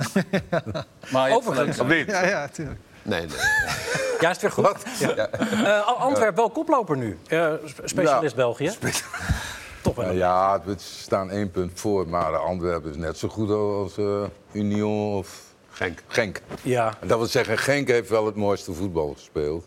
Maar 1.11 1.31
Overigens, 1.37 1.77
ja, 2.07 2.25
ja, 2.25 2.49
tuurlijk. 2.49 2.79
Nee, 3.09 3.21
nee. 3.27 3.37
ja, 4.21 4.31
is 4.31 4.37
het 4.37 4.41
weer 4.41 4.51
goed. 4.51 4.77
Ja. 4.99 5.29
Eh, 5.29 5.87
Antwerp 6.01 6.37
wel 6.37 6.51
koploper 6.51 6.97
nu. 6.97 7.19
Eh, 7.29 7.53
sp- 7.65 7.81
specialist 7.85 8.31
Ja. 8.37 8.43
België. 8.43 8.71
Toch 9.83 9.95
wel. 9.95 10.05
Nou 10.05 10.17
ja, 10.17 10.61
we 10.65 10.75
staan 10.79 11.31
één 11.31 11.51
punt 11.51 11.73
voor. 11.81 12.09
Maar 12.09 12.37
Antwerpen 12.37 12.91
is 12.91 12.97
net 12.97 13.19
zo 13.19 13.29
goed 13.29 13.51
als 13.51 13.97
eh, 13.99 14.23
Union 14.53 15.15
of 15.17 15.41
Genk. 15.71 16.03
Genk. 16.09 16.41
Ja. 16.63 16.95
En 17.01 17.09
dat 17.09 17.19
wil 17.19 17.27
zeggen, 17.27 17.59
Genk 17.59 17.89
heeft 17.89 18.09
wel 18.09 18.27
het 18.27 18.35
mooiste 18.37 18.73
voetbal 18.73 19.13
gespeeld. 19.17 19.67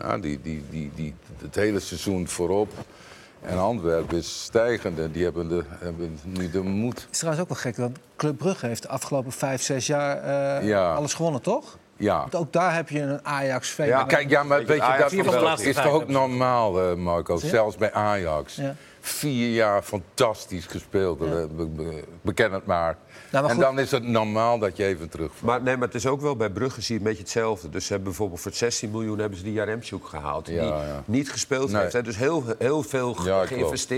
Ja, 0.00 0.18
die, 0.18 0.40
die, 0.42 0.64
die, 0.70 0.90
die, 0.94 1.14
het 1.42 1.54
hele 1.54 1.80
seizoen 1.80 2.28
voorop. 2.28 2.72
En 3.40 3.58
Antwerpen 3.58 4.16
is 4.18 4.42
stijgende. 4.42 5.10
Die 5.10 5.24
hebben, 5.24 5.48
de, 5.48 5.62
hebben 5.68 6.18
nu 6.24 6.50
de 6.50 6.60
moed. 6.62 7.00
Het 7.02 7.08
is 7.12 7.18
trouwens 7.18 7.42
ook 7.44 7.50
wel 7.50 7.58
gek, 7.62 7.76
want 7.76 7.98
Club 8.16 8.38
Brugge 8.38 8.66
heeft 8.66 8.82
de 8.82 8.88
afgelopen 8.88 9.32
vijf, 9.32 9.62
zes 9.62 9.86
jaar 9.86 10.22
eh, 10.58 10.66
Ja. 10.68 10.94
alles 10.94 11.14
gewonnen, 11.14 11.42
toch? 11.42 11.76
Ja. 11.96 12.18
Want 12.20 12.34
ook 12.34 12.52
daar 12.52 12.74
heb 12.74 12.88
je 12.88 13.00
een 13.00 13.24
Ajax, 13.26 13.70
VV. 13.70 13.86
Ja, 13.88 14.04
kijk, 14.04 14.30
ja, 14.30 14.42
maar 14.42 14.58
Weet 14.64 14.76
je, 14.76 14.96
dat 15.40 15.60
is, 15.60 15.74
toch 15.74 15.86
ook 15.86 16.08
normaal, 16.08 16.80
eh, 16.80 16.94
Marco? 16.94 17.36
Zelfs 17.36 17.76
bij 17.76 17.92
Ajax. 17.92 18.56
Ja. 18.56 18.74
Vier 19.00 19.48
jaar 19.54 19.82
fantastisch 19.82 20.66
gespeeld. 20.66 21.20
Eh, 21.20 21.28
be- 21.56 21.66
be- 21.66 22.02
beken 22.20 22.52
het 22.52 22.66
maar. 22.66 22.96
Nou, 23.30 23.44
maar 23.44 23.54
en 23.54 23.60
dan 23.60 23.78
is 23.78 23.90
het 23.90 24.02
normaal 24.02 24.58
dat 24.58 24.76
je 24.76 24.84
even 24.84 25.08
terug. 25.08 25.30
Maar, 25.42 25.62
nee, 25.62 25.76
maar 25.76 25.86
het 25.86 25.96
is 25.96 26.06
ook 26.06 26.20
wel 26.20 26.36
bij 26.36 26.50
Brugge 26.50 26.80
zie 26.80 26.94
je 26.94 27.00
een 27.00 27.06
beetje 27.06 27.22
hetzelfde. 27.22 27.68
Dus 27.68 27.82
ze 27.86 27.88
hebben 27.92 28.08
bijvoorbeeld 28.08 28.40
voor 28.40 28.52
16 28.52 28.90
miljoen 28.90 29.18
hebben 29.18 29.38
ze 29.38 29.44
die 29.44 29.52
Jaremchuk 29.52 30.06
gehaald. 30.06 30.46
Ja, 30.46 30.52
die 30.52 30.62
ja. 30.70 31.02
niet 31.04 31.30
gespeeld 31.30 31.70
Nee. 31.70 31.80
heeft. 31.80 31.92
Hè. 31.92 32.02
Dus 32.02 32.16
heel, 32.16 32.44
heel 32.58 32.82
veel 32.82 33.14
ge- 33.14 33.28
Ja, 33.28 33.44
klopt. 33.46 33.88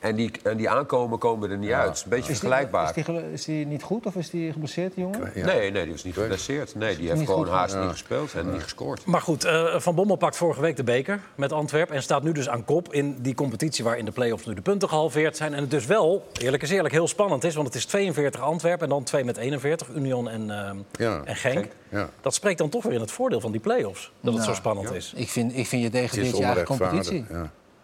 En 0.00 0.14
die, 0.16 0.30
en 0.42 0.56
die 0.56 0.68
aankomen 0.70 1.18
komen 1.18 1.50
er 1.50 1.58
niet 1.58 1.70
uit. 1.70 1.88
Het 1.88 1.96
is 1.96 2.02
een 2.04 2.08
beetje 2.10 2.32
Is 2.32 2.40
die, 2.40 2.48
vergelijkbaar. 2.48 2.96
is, 2.96 3.04
die, 3.04 3.32
is 3.32 3.44
die 3.44 3.66
niet 3.66 3.82
goed 3.82 4.06
of 4.06 4.14
is 4.14 4.30
die 4.30 4.52
geblesseerd, 4.52 4.94
die 4.94 5.04
jongen? 5.04 5.30
Ja. 5.34 5.44
Nee, 5.46 5.70
nee, 5.70 5.82
die 5.82 5.92
was 5.92 6.04
niet 6.04 6.14
geblesseerd. 6.14 6.74
Nee, 6.74 6.96
die 6.96 7.08
heeft 7.08 7.20
gewoon 7.24 7.44
goed. 7.44 7.54
haast 7.54 7.76
niet 7.76 7.90
gespeeld 7.90 8.34
en 8.34 8.52
niet 8.52 8.62
gescoord. 8.62 9.04
Maar 9.04 9.20
goed, 9.20 9.44
eh, 9.44 9.78
Van 9.80 9.94
Bommel 9.94 10.16
pakt 10.16 10.36
vorige 10.36 10.60
week 10.60 10.76
de 10.76 10.84
beker 10.84 11.20
met 11.34 11.52
Antwerpen... 11.52 11.94
en 11.96 12.02
staat 12.02 12.22
nu 12.22 12.32
dus 12.32 12.48
aan 12.48 12.64
kop 12.64 12.92
in 12.92 13.16
die 13.22 13.34
competitie 13.34 13.84
waar 13.84 13.98
in 13.98 14.04
de 14.04 14.10
play-offs 14.10 14.46
nu 14.46 14.54
de 14.54 14.62
punten 14.62 14.88
gehalveerd 14.88 15.36
zijn. 15.36 15.54
En 15.54 15.60
het 15.60 15.70
dus 15.70 15.86
wel, 15.86 16.26
eerlijk 16.40 16.62
is 16.62 16.70
eerlijk, 16.70 16.94
heel 16.94 17.08
spannend 17.08 17.44
is. 17.44 17.54
Want 17.54 17.66
het 17.66 17.76
is 17.76 17.84
42 17.84 18.40
Antwerpen 18.40 18.82
en 18.84 18.88
dan 18.88 19.02
2 19.04 19.24
met 19.24 19.36
41, 19.36 19.88
Union 19.94 20.28
en, 20.28 20.50
eh, 20.50 20.70
Ja. 20.92 21.22
en 21.24 21.36
Genk. 21.36 21.66
Ja. 21.88 22.08
Dat 22.20 22.34
spreekt 22.34 22.58
dan 22.58 22.68
toch 22.68 22.82
weer 22.82 22.92
in 22.94 23.00
het 23.00 23.10
voordeel 23.12 23.40
van 23.40 23.52
die 23.52 23.60
play-offs. 23.60 24.02
Dat 24.20 24.32
het 24.34 24.42
Nou, 24.42 24.54
zo 24.54 24.54
spannend 24.54 24.92
is. 24.92 25.12
Ik 25.16 25.28
vind, 25.28 25.56
ik 25.56 25.66
vind 25.66 25.82
je 25.82 25.90
je 25.90 25.98
eigen 25.98 26.22
onrechtvaardig. 26.22 26.64
competitie. 26.64 27.24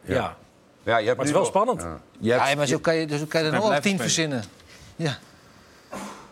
Ja. 0.02 0.36
Ja. 0.84 0.96
Je 0.98 1.06
hebt 1.06 1.06
Maar 1.06 1.26
het 1.26 1.26
is 1.26 1.40
wel 1.40 1.44
spannend. 1.44 1.80
Je 2.18 2.30
hebt, 2.32 2.48
Ja, 2.48 2.54
maar 2.54 2.66
zo 2.66 2.78
kan 2.78 2.94
je, 2.96 3.06
dus 3.06 3.18
zo 3.20 3.26
kan 3.26 3.40
je 3.40 3.46
er 3.46 3.52
nog 3.54 3.68
wel 3.68 3.80
tien 3.80 3.98
verzinnen. 3.98 4.44
Ja. 4.96 5.18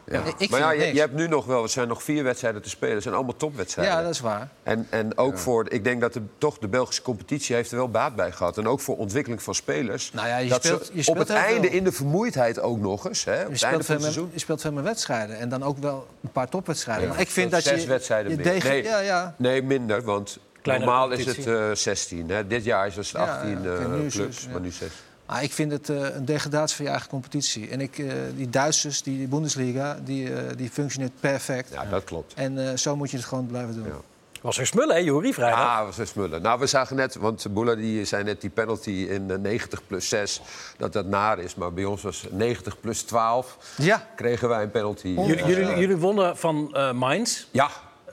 Ja. 0.04 0.23
Ik 0.38 0.50
maar 0.50 0.61
ja, 0.61 0.71
je, 0.71 1.00
hebt 1.00 1.12
nu 1.14 1.28
nog 1.28 1.44
wel, 1.47 1.62
er 1.62 1.68
zijn 1.68 1.88
nog 1.88 2.02
vier 2.02 2.25
wedstrijden 2.25 2.62
te 2.62 2.68
spelen. 2.68 2.94
Het 2.94 3.02
zijn 3.02 3.14
allemaal 3.14 3.37
topwedstrijden. 3.37 3.94
Ja, 3.94 4.02
dat 4.02 4.11
is 4.11 4.21
waar. 4.21 4.49
En, 4.62 4.87
en 4.90 5.18
ook 5.18 5.38
voor, 5.38 5.71
ik 5.71 5.85
denk 5.85 6.00
dat 6.00 6.12
de, 6.12 6.23
toch 6.38 6.59
de 6.59 6.68
Belgische 6.68 7.02
competitie 7.02 7.54
heeft 7.54 7.71
er 7.71 7.76
wel 7.76 7.88
baat 7.90 8.16
bij 8.16 8.32
gehad. 8.32 8.59
En 8.59 8.66
ook 8.68 8.80
voor 8.80 8.97
ontwikkeling 8.97 9.42
van 9.42 9.54
spelers. 9.54 10.12
Nou 10.12 10.28
ja, 10.28 10.37
je 10.38 10.49
dat 10.49 10.64
speelt- 10.64 10.87
ze 10.87 10.90
je 10.94 11.02
speelt 11.02 11.21
op 11.21 11.26
het 11.28 11.37
einde 11.37 11.68
veel. 11.68 11.76
in 11.76 11.85
de 11.85 11.92
vermoeidheid 11.92 12.61
ook 12.61 12.78
nog 12.78 13.06
eens. 13.06 13.25
Hè, 13.25 13.32
op 13.32 13.38
Je 13.47 13.52
het 13.52 13.62
einde 13.62 13.68
speelt, 13.73 13.75
van 13.76 13.85
veel 13.85 13.94
het 13.94 14.02
meer, 14.04 14.12
seizoen. 14.12 14.30
je 14.35 14.40
speelt 14.40 14.61
veel 14.61 14.73
meer 14.73 14.82
wedstrijden. 14.82 15.38
En 15.38 15.49
dan 15.49 15.62
ook 15.62 15.78
wel 15.78 16.06
een 16.23 16.30
paar 16.32 16.49
topwedstrijden. 16.49 17.04
Ja. 17.04 17.11
Maar 17.11 17.21
ik 17.21 17.30
vind 17.30 17.50
dat 17.50 17.62
Zes 17.62 17.82
je... 17.82 17.88
wedstrijden 17.88 18.30
je 18.37 18.42
degen- 18.42 18.71
nee, 18.71 18.82
Ja, 18.82 18.99
ja. 18.99 19.35
nee, 19.38 19.62
minder. 19.62 20.02
Want 20.02 20.38
Normaal 20.62 21.11
is 21.11 21.19
het 21.19 21.35
competitie. 21.35 21.69
eh 21.69 21.75
16. 21.75 22.31
Hè. 22.31 22.47
Dit 22.47 22.64
jaar 22.64 22.87
is 22.87 22.97
het 22.97 23.09
Ja, 23.09 23.19
18 23.37 23.50
ja, 23.62 23.73
oké, 23.73 23.97
eh, 24.04 24.07
clubs, 24.11 24.47
maar 24.52 24.61
nu 24.61 24.71
6. 24.71 24.88
Maar 25.26 25.42
ik 25.42 25.52
vind 25.52 25.73
het 25.73 25.88
eh, 25.90 26.14
een 26.14 26.25
degradatie 26.25 26.76
van 26.76 26.85
je 26.85 26.90
eigen 26.90 27.09
competitie. 27.11 27.69
En 27.69 27.81
ik, 27.81 27.99
eh, 27.99 28.12
die 28.37 28.50
Duitsers, 28.50 29.02
die 29.02 29.26
Bundesliga, 29.28 29.99
die, 30.04 30.35
eh, 30.35 30.57
die 30.57 30.71
functioneert 30.71 31.12
perfect. 31.21 31.73
Ja, 31.73 31.85
dat 31.85 32.04
klopt. 32.04 32.35
En 32.35 32.69
eh, 32.71 32.76
zo 32.76 32.97
moet 32.97 33.11
je 33.11 33.16
het 33.16 33.26
gewoon 33.26 33.47
blijven 33.47 33.75
doen. 33.75 33.85
Ja. 33.87 33.92
Was 34.40 34.57
weer 34.57 34.66
smullen, 34.66 34.95
hè, 34.97 35.00
Jury, 35.00 35.33
vrijdag? 35.33 35.59
Ja, 35.59 35.85
was 35.85 35.99
een 35.99 36.07
smullen. 36.07 36.42
Nou, 36.42 36.59
we 36.61 36.66
zagen 36.66 36.97
net, 36.97 37.14
want 37.14 37.47
Boela 37.50 37.75
die 37.75 38.04
zei 38.04 38.25
net 38.25 38.40
die 38.40 38.50
penalty 38.50 38.90
in 38.90 39.31
eh, 39.31 39.38
90 39.38 39.87
plus 39.87 40.09
6, 40.09 40.40
dat 40.76 40.92
dat 40.92 41.07
naar 41.07 41.38
is. 41.38 41.54
Maar 41.54 41.73
bij 41.73 41.85
ons 41.85 42.02
was 42.02 42.26
90 42.31 42.81
plus 42.81 43.02
12, 43.02 43.57
Ja. 43.76 44.07
kregen 44.16 44.49
wij 44.49 44.62
een 44.62 44.71
penalty. 44.71 45.09
Jullie, 45.09 45.45
jullie, 45.47 45.78
jullie 45.78 45.97
wonnen 45.97 46.37
van 46.37 46.71
eh 46.75 46.92
Mainz 46.92 47.45
Ja, 47.50 47.71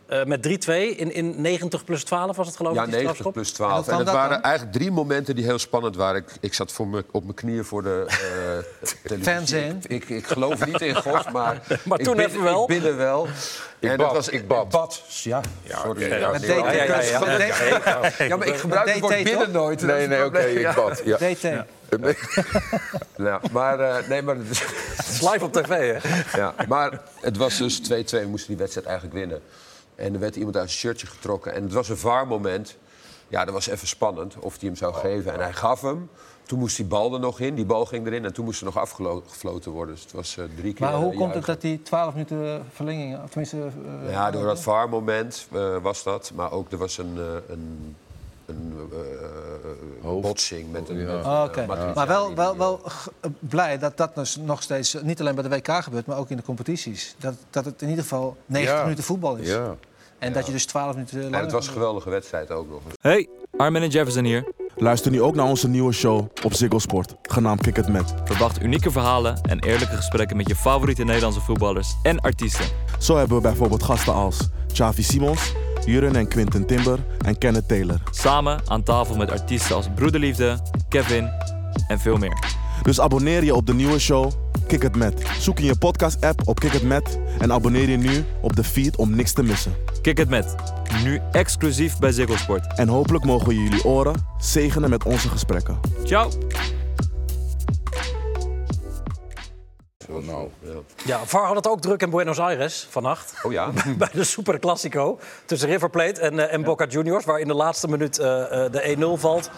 eh, 0.09 0.23
met 0.25 0.47
3-2 0.67 0.71
in, 0.97 1.13
in 1.13 1.41
90 1.41 1.83
plus 1.83 2.03
12 2.03 2.35
was 2.35 2.47
het 2.47 2.55
geloof 2.55 2.71
ik? 2.73 2.77
ja 2.79 2.83
die 2.85 2.91
90 2.93 3.15
strafschop? 3.15 3.33
plus 3.33 3.49
En 3.49 3.55
12. 3.55 3.85
hoe 3.85 3.93
En, 3.93 3.99
het 3.99 4.09
waren 4.09 4.29
dan? 4.29 4.41
eigenlijk 4.41 4.75
drie 4.77 4.91
momenten 4.91 5.35
die 5.35 5.43
heel 5.45 5.59
spannend 5.59 5.95
waren. 5.95 6.21
Ik, 6.21 6.29
ik 6.39 6.53
zat 6.53 6.71
voor 6.71 6.87
me, 6.87 7.05
op 7.11 7.23
mijn 7.23 7.35
knieën 7.35 7.65
voor 7.65 7.83
de 7.83 8.05
eh 8.07 8.89
televisie. 9.23 9.65
Ik, 9.67 9.85
ik, 9.87 10.09
ik 10.09 10.27
geloof 10.27 10.65
niet 10.65 10.81
in 10.81 10.95
God, 10.95 11.31
maar, 11.31 11.61
Maar 11.85 11.99
ik 11.99 12.05
toen 12.05 12.15
bid- 12.15 12.27
even 12.27 12.43
wel. 12.43 12.61
Ik 12.61 12.67
bidde 12.67 12.93
wel. 12.93 13.27
Ik 13.79 13.89
en 13.89 13.97
bad, 13.97 14.05
dat 14.05 14.15
was, 14.15 14.29
ik 14.29 14.47
bad. 14.47 15.01
Ja, 15.23 15.41
sorry. 15.67 16.13
ja, 16.19 16.31
Met 16.31 16.41
nee, 16.41 16.49
DT. 16.49 16.63
ja, 16.65 16.71
ja, 16.71 16.83
ja. 17.01 17.19
Met 17.19 18.17
Ja, 18.17 18.37
maar 18.37 18.47
ik 18.47 18.55
gebruik 18.55 18.89
het 18.89 18.99
woord 18.99 19.25
toch? 19.31 19.47
nooit. 19.51 19.81
Nee, 19.81 20.07
nee, 20.07 20.25
oké, 20.25 20.39
ik 20.39 20.73
bad. 20.75 21.01
Ja. 21.05 21.17
DT. 21.33 21.41
Ja, 23.17 23.41
maar, 23.51 23.79
eh, 23.79 24.07
nee, 24.09 24.21
maar 24.21 24.35
Het 24.35 24.49
is 25.09 25.21
live 25.21 25.43
op 25.45 25.53
tv, 25.53 25.67
hè? 26.01 26.37
Ja, 26.37 26.53
maar 26.67 27.01
het 27.21 27.37
was 27.37 27.57
dus 27.57 27.81
2-2. 27.81 27.83
We 28.09 28.25
moesten 28.27 28.47
die 28.47 28.57
wedstrijd 28.57 28.87
eigenlijk 28.87 29.17
winnen. 29.17 29.41
En 29.99 30.13
er 30.13 30.19
werd 30.19 30.35
iemand 30.35 30.55
uit 30.57 30.69
zijn 30.69 30.79
shirtje 30.79 31.07
getrokken. 31.07 31.53
En 31.53 31.63
het 31.63 31.73
was 31.73 31.89
een 31.89 31.97
VAR-moment. 31.97 32.77
Ja, 33.27 33.45
dat 33.45 33.53
was 33.53 33.67
even 33.67 33.87
spannend 33.87 34.35
of 34.39 34.59
hij 34.59 34.67
hem 34.67 34.77
zou 34.77 34.93
geven. 34.93 35.33
En 35.33 35.39
hij 35.39 35.53
gaf 35.53 35.81
hem. 35.81 36.09
Toen 36.43 36.59
moest 36.59 36.75
die 36.75 36.85
bal 36.85 37.13
er 37.13 37.19
nog 37.19 37.39
in. 37.39 37.55
Die 37.55 37.65
bal 37.65 37.85
ging 37.85 38.05
erin. 38.07 38.25
En 38.25 38.33
toen 38.33 38.45
moest 38.45 38.59
er 38.59 38.65
nog 38.65 38.77
afgefloten 38.77 39.71
worden. 39.71 39.93
Dus 39.95 40.03
het 40.03 40.11
was 40.13 40.37
eh, 40.37 40.45
drie 40.55 40.73
keer 40.73 40.85
Maar 40.85 40.95
hoe 40.95 41.11
eh, 41.11 41.17
komt 41.17 41.33
het 41.33 41.45
dat 41.45 41.61
die 41.61 41.81
12 41.81 42.13
minuten 42.13 42.65
verlenging... 42.73 43.23
Of 43.23 43.29
tenminste, 43.29 43.57
eh, 44.05 44.11
Ja, 44.11 44.31
door 44.31 44.43
dat 44.43 44.59
VAR-moment 44.61 45.47
eh, 45.51 45.75
was 45.81 46.03
dat. 46.03 46.31
Maar 46.35 46.51
ook 46.51 46.71
er 46.71 46.77
was 46.77 46.97
een, 46.97 47.13
eh, 47.17 47.53
een, 47.53 47.95
een 48.45 48.73
eh, 50.03 50.21
botsing 50.21 50.71
met 50.71 50.89
een... 50.89 51.09
Oh, 51.09 51.13
eh, 51.13 51.67
Matriciani 51.67 51.93
maar 51.95 52.07
wel, 52.07 52.35
wel, 52.35 52.51
eh, 52.51 52.57
wel 52.57 52.81
blij 53.39 53.77
dat 53.77 53.97
dat 53.97 54.15
dus 54.15 54.35
nog 54.35 54.61
steeds 54.63 54.95
eh, 54.95 55.01
niet 55.01 55.19
alleen 55.19 55.35
bij 55.35 55.43
de 55.43 55.49
WK 55.49 55.71
gebeurt, 55.83 56.05
maar 56.05 56.17
ook 56.17 56.29
in 56.29 56.37
de 56.37 56.43
competities. 56.43 57.15
Dat, 57.17 57.33
dat 57.49 57.65
het 57.65 57.81
in 57.81 57.89
ieder 57.89 58.03
geval 58.03 58.37
90 58.45 58.75
Ja. 58.77 58.83
minuten 58.83 59.03
voetbal 59.03 59.35
is. 59.35 59.47
Ja. 59.49 59.75
En 60.19 60.33
dat 60.33 60.45
je 60.45 60.51
dus 60.51 60.65
12 60.65 60.93
minuten 60.93 61.19
langer... 61.19 61.37
En 61.37 61.43
het 61.43 61.51
was 61.51 61.67
een 61.67 61.73
geweldige 61.73 62.09
wedstrijd 62.09 62.51
ook 62.51 62.69
nog. 62.69 62.81
Hey, 63.01 63.27
Armin 63.57 63.81
en 63.81 63.89
Jefferson 63.89 64.23
hier. 64.23 64.43
Luister 64.75 65.11
nu 65.11 65.21
ook 65.21 65.35
naar 65.35 65.45
onze 65.45 65.67
nieuwe 65.67 65.91
show 65.91 66.27
op 66.43 66.53
Ziggo 66.53 66.79
Sport, 66.79 67.15
genaamd 67.21 67.61
Kick 67.61 67.77
It 67.77 67.87
Met. 67.87 68.13
Verwacht 68.23 68.61
unieke 68.61 68.91
verhalen 68.91 69.41
en 69.41 69.59
eerlijke 69.59 69.95
gesprekken 69.95 70.37
met 70.37 70.47
je 70.47 70.55
favoriete 70.55 71.03
Nederlandse 71.03 71.41
voetballers 71.41 71.95
en 72.03 72.19
artiesten. 72.19 72.65
Zo 72.99 73.17
hebben 73.17 73.35
we 73.37 73.43
bijvoorbeeld 73.43 73.83
gasten 73.83 74.13
als 74.13 74.49
Xavi 74.73 75.03
Simons, 75.03 75.53
Juren 75.85 76.15
en 76.15 76.27
Quinten 76.27 76.65
Timber 76.65 76.99
en 77.25 77.37
Kenneth 77.37 77.67
Taylor. 77.67 78.01
Samen 78.11 78.61
aan 78.65 78.83
tafel 78.83 79.15
met 79.15 79.31
artiesten 79.31 79.75
als 79.75 79.87
Broederliefde, 79.95 80.59
Kevin 80.89 81.29
en 81.87 81.99
veel 81.99 82.17
meer. 82.17 82.43
Dus 82.81 82.99
abonneer 82.99 83.43
je 83.43 83.55
op 83.55 83.65
de 83.65 83.73
nieuwe 83.73 83.99
show 83.99 84.31
Kick 84.69 84.83
It 84.83 84.95
Met. 84.95 85.21
Zoek 85.39 85.59
in 85.59 85.65
je 85.65 85.77
podcast-app 85.77 86.41
op 86.45 86.59
Kick 86.59 86.73
It 86.73 86.81
Met 86.81 87.19
en 87.39 87.51
abonneer 87.51 87.89
je 87.89 87.97
nu 87.97 88.25
op 88.41 88.55
de 88.55 88.63
feed 88.63 88.95
om 88.95 89.15
niks 89.15 89.33
te 89.33 89.43
missen. 89.43 89.75
Kick 90.01 90.17
het 90.17 90.29
met. 90.29 90.55
Nu 91.03 91.21
exclusief 91.31 91.99
bij 91.99 92.11
Ziggo 92.11 92.35
Sport. 92.35 92.77
En 92.77 92.87
hopelijk 92.87 93.25
mogen 93.25 93.47
we 93.47 93.63
jullie 93.63 93.83
oren 93.83 94.27
zegenen 94.37 94.89
met 94.89 95.03
onze 95.03 95.29
gesprekken. 95.29 95.79
Ciao! 96.03 96.29
Zo, 100.07 100.21
nou. 100.21 100.47
Ja, 101.05 101.25
VAR 101.25 101.45
had 101.45 101.55
het 101.55 101.67
ook 101.67 101.81
druk 101.81 102.01
in 102.01 102.09
Buenos 102.09 102.39
Aires 102.39 102.87
vannacht. 102.89 103.33
Oh 103.43 103.51
ja? 103.51 103.71
Bij 103.97 104.09
de 104.11 104.23
Super 104.23 104.59
Classico 104.59 105.19
tussen 105.45 105.69
River 105.69 105.89
Plate 105.89 106.21
en, 106.21 106.39
eh, 106.39 106.53
en 106.53 106.63
Boca 106.63 106.85
Juniors. 106.85 107.25
Waar 107.25 107.39
in 107.39 107.47
de 107.47 107.53
laatste 107.53 107.87
minuut 107.87 108.19
eh, 108.19 108.65
eh, 108.65 108.71
de 108.71 109.15
1-0 109.17 109.19
valt 109.19 109.49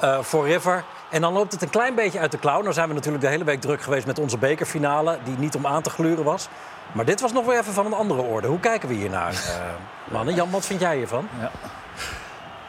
eh, 0.00 0.22
voor 0.22 0.46
River. 0.46 0.84
En 1.10 1.20
dan 1.20 1.32
loopt 1.32 1.52
het 1.52 1.62
een 1.62 1.70
klein 1.70 1.94
beetje 1.94 2.18
uit 2.18 2.30
de 2.30 2.38
klauw. 2.38 2.60
Nou 2.60 2.72
zijn 2.72 2.88
we 2.88 2.94
natuurlijk 2.94 3.24
de 3.24 3.30
hele 3.30 3.44
week 3.44 3.60
druk 3.60 3.82
geweest 3.82 4.06
met 4.06 4.18
onze 4.18 4.38
bekerfinale. 4.38 5.18
Die 5.24 5.38
niet 5.38 5.54
om 5.54 5.66
aan 5.66 5.82
te 5.82 5.90
gluren 5.90 6.24
was. 6.24 6.48
Maar 6.92 7.04
dit 7.04 7.20
was 7.20 7.32
nog 7.32 7.46
weer 7.46 7.58
even 7.58 7.72
van 7.72 7.86
een 7.86 7.92
andere 7.92 8.20
orde. 8.22 8.48
Hoe 8.48 8.60
kijken 8.60 8.88
we 8.88 8.94
hiernaar, 8.94 9.32
eh 9.32 10.12
mannen? 10.14 10.34
Jan, 10.34 10.50
wat 10.50 10.66
vind 10.66 10.80
jij 10.80 10.96
hiervan? 10.96 11.28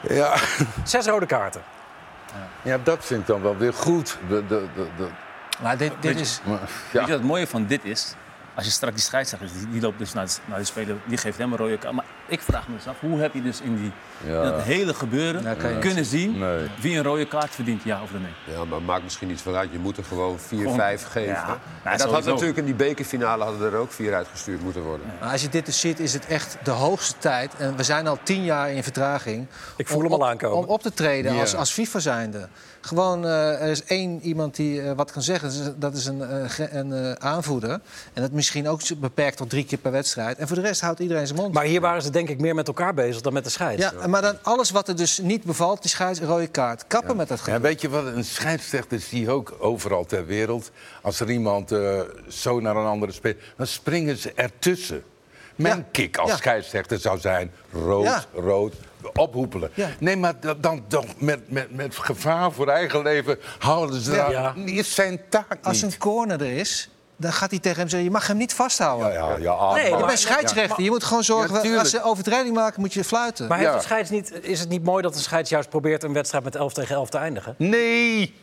Ja. 0.09 0.35
Zes 0.83 1.05
rode 1.05 1.25
kaarten. 1.25 1.61
ja, 2.61 2.77
dat 2.83 3.05
vind 3.05 3.21
ik 3.21 3.27
dan 3.27 3.41
wel 3.41 3.57
weer 3.57 3.73
goed. 3.73 4.17
De, 4.29 4.47
de, 4.47 4.65
de, 4.75 4.87
de- 4.97 5.09
Maar 5.61 5.77
dit, 5.77 5.91
dit 5.99 6.19
is... 6.19 6.41
maar, 6.43 6.59
Weet 6.59 6.69
ja. 6.91 6.99
je 6.99 6.99
wat 6.99 7.09
het 7.09 7.23
mooie 7.23 7.47
van 7.47 7.65
dit 7.65 7.85
is? 7.85 8.13
Als 8.55 8.65
je 8.65 8.71
straks 8.71 8.95
die 8.95 9.03
scheidsrechter, 9.03 9.49
die, 9.57 9.69
die 9.69 9.81
loopt 9.81 9.97
dus 9.99 10.13
naar 10.13 10.25
de, 10.25 10.31
naar 10.45 10.57
de 10.57 10.63
speler, 10.65 10.95
die 11.05 11.17
geeft 11.17 11.37
hem 11.37 11.51
een 11.51 11.57
rode 11.57 11.77
kaart. 11.77 11.93
Maar 11.95 12.05
ik 12.27 12.41
vraag 12.41 12.67
me 12.67 12.73
eens 12.75 12.87
af, 12.87 12.99
hoe 12.99 13.19
heb 13.19 13.33
je 13.33 13.41
dus 13.41 13.61
in, 13.61 13.75
die, 13.77 13.91
Ja. 14.25 14.43
dat 14.43 14.61
hele 14.61 14.93
gebeuren 14.93 15.43
Ja, 15.43 15.53
kan 15.53 15.69
je 15.71 15.79
kunnen 15.79 16.05
zien 16.05 16.37
Nee. 16.39 16.67
wie 16.81 16.97
een 16.97 17.03
rode 17.03 17.27
kaart 17.27 17.49
verdient, 17.55 17.83
ja 17.83 18.01
of 18.01 18.09
nee? 18.13 18.55
Ja, 18.55 18.63
maar 18.65 18.81
maakt 18.81 19.03
misschien 19.03 19.27
niet 19.27 19.41
veel 19.41 19.55
uit. 19.55 19.69
Je 19.71 19.79
moet 19.79 19.97
er 19.97 20.03
gewoon 20.03 20.39
vier, 20.39 20.59
Gewoon- 20.61 20.75
vijf 20.75 21.03
geven. 21.03 21.33
Ja, 21.33 21.47
En 21.49 21.59
nou, 21.83 21.97
dat 21.97 22.11
had 22.11 22.25
natuurlijk 22.25 22.57
in 22.57 22.65
die 22.65 22.73
bekerfinale 22.73 23.43
hadden 23.43 23.71
er 23.71 23.77
ook 23.77 23.91
vier 23.91 24.13
uitgestuurd 24.15 24.61
moeten 24.63 24.81
worden. 24.81 25.05
Maar 25.19 25.31
als 25.31 25.41
je 25.41 25.49
dit 25.49 25.65
dus 25.65 25.79
ziet, 25.79 25.99
is 25.99 26.13
het 26.13 26.25
echt 26.25 26.57
de 26.63 26.71
hoogste 26.71 27.13
tijd. 27.19 27.55
En 27.57 27.75
we 27.75 27.83
zijn 27.83 28.07
al 28.07 28.17
tien 28.23 28.43
jaar 28.43 28.71
in 28.71 28.83
vertraging. 28.83 29.47
Ik 29.77 29.87
voel 29.87 29.97
om 29.97 30.03
hem 30.03 30.11
al 30.13 30.17
op- 30.19 30.25
aankomen. 30.25 30.57
Om 30.57 30.65
op 30.65 30.81
te 30.81 30.93
treden 30.93 31.33
Ja. 31.33 31.39
als, 31.39 31.55
als 31.55 31.71
FIFA 31.71 31.99
zijnde. 31.99 32.47
Gewoon, 32.81 33.25
eh, 33.25 33.61
er 33.61 33.69
is 33.69 33.83
één 33.83 34.21
iemand 34.21 34.55
die 34.55 34.81
eh, 34.81 34.91
wat 34.95 35.11
kan 35.11 35.21
zeggen. 35.21 35.75
Dat 35.79 35.95
is, 35.95 36.05
een, 36.05 36.21
eh, 36.21 36.49
ge- 36.49 36.69
een 36.71 36.93
eh, 36.93 37.11
aanvoerder. 37.11 37.71
En 38.13 38.21
dat 38.21 38.31
misschien 38.31 38.67
ook 38.67 38.81
beperkt 38.99 39.37
tot 39.37 39.49
drie 39.49 39.65
keer 39.65 39.77
per 39.77 39.91
wedstrijd. 39.91 40.37
En 40.37 40.47
voor 40.47 40.55
de 40.55 40.61
rest 40.61 40.81
houdt 40.81 40.99
iedereen 40.99 41.27
zijn 41.27 41.39
mond. 41.39 41.53
Maar 41.53 41.63
hier 41.63 41.81
waren 41.81 42.01
ze 42.01 42.09
denk 42.09 42.29
ik 42.29 42.39
meer 42.39 42.55
met 42.55 42.67
elkaar 42.67 42.93
bezig 42.93 43.21
dan 43.21 43.33
met 43.33 43.43
de 43.43 43.49
scheids. 43.49 43.81
ja, 43.83 44.06
maar 44.07 44.21
dan 44.21 44.37
alles 44.43 44.71
wat 44.71 44.87
er 44.87 44.95
dus 44.95 45.17
niet 45.19 45.43
bevalt, 45.43 45.81
die 45.81 45.91
scheids, 45.91 46.19
rode 46.19 46.47
kaart. 46.47 46.87
Kappen 46.87 47.15
met 47.15 47.27
dat 47.27 47.37
Ja, 47.37 47.43
gedoe. 47.43 47.59
weet 47.59 47.81
je 47.81 47.89
wat, 47.89 48.05
een 48.05 48.23
scheidsrechter 48.25 48.99
zie 48.99 49.21
je 49.21 49.29
ook 49.31 49.55
overal 49.59 50.05
ter 50.05 50.25
wereld. 50.25 50.71
Als 51.01 51.19
er 51.19 51.29
iemand 51.29 51.71
eh, 51.71 51.99
zo 52.27 52.59
naar 52.59 52.75
een 52.75 52.85
andere 52.85 53.11
speelt, 53.11 53.37
dan 53.57 53.67
springen 53.67 54.17
ze 54.17 54.31
ertussen. 54.35 55.03
Mijn 55.55 55.77
Ja. 55.77 55.85
kick 55.91 56.17
als 56.17 56.29
Ja. 56.29 56.35
scheidsrechter 56.37 56.99
zou 56.99 57.19
zijn 57.19 57.51
rood, 57.71 58.03
Ja. 58.05 58.23
rood, 58.33 58.73
ophoepelen. 59.13 59.69
Ja. 59.73 59.89
Nee, 59.99 60.15
maar 60.17 60.39
da- 60.39 60.53
dan, 60.53 60.83
dan 60.87 61.05
met, 61.17 61.51
met, 61.51 61.75
met 61.75 61.95
gevaar 61.97 62.51
voor 62.51 62.67
eigen 62.67 63.01
leven 63.01 63.39
houden 63.59 64.01
ze 64.01 64.11
Ja. 64.11 64.29
daar. 64.29 64.59
Ja. 64.59 64.65
Is 64.65 64.95
zijn 64.95 65.19
taak 65.29 65.57
Als 65.65 65.81
niet. 65.81 65.91
een 65.93 65.97
corner 65.99 66.41
er 66.41 66.51
is, 66.51 66.89
dan 67.17 67.33
gaat 67.33 67.49
hij 67.49 67.59
tegen 67.59 67.79
hem 67.79 67.87
zeggen... 67.89 68.07
je 68.07 68.13
mag 68.13 68.27
hem 68.27 68.37
niet 68.37 68.53
vasthouden. 68.53 69.11
Ja, 69.11 69.13
ja, 69.29 69.37
ja, 69.37 69.51
ah, 69.51 69.73
Nee, 69.73 69.89
maar- 69.91 69.99
Je 69.99 70.05
bent 70.05 70.19
scheidsrechter. 70.19 70.83
Je 70.83 70.89
moet 70.89 71.03
gewoon 71.03 71.23
zorgen, 71.23 71.55
Ja, 71.55 71.59
tuurlijk. 71.61 71.81
als 71.81 71.89
ze 71.91 72.03
overtreding 72.03 72.55
maken, 72.55 72.81
moet 72.81 72.93
je 72.93 73.03
fluiten. 73.03 73.47
Maar 73.47 73.57
heeft 73.57 73.73
de 73.73 73.79
scheids 73.81 74.09
niet, 74.09 74.31
is 74.41 74.59
het 74.59 74.69
niet 74.69 74.83
mooi 74.83 75.01
dat 75.03 75.13
de 75.13 75.19
scheids 75.19 75.49
juist 75.49 75.69
probeert 75.69 76.03
een 76.03 76.13
wedstrijd 76.13 76.43
met 76.43 76.55
11 76.55 76.73
tegen 76.73 76.95
11 76.95 77.09
te 77.09 77.17
eindigen? 77.17 77.55
Nee! 77.57 78.35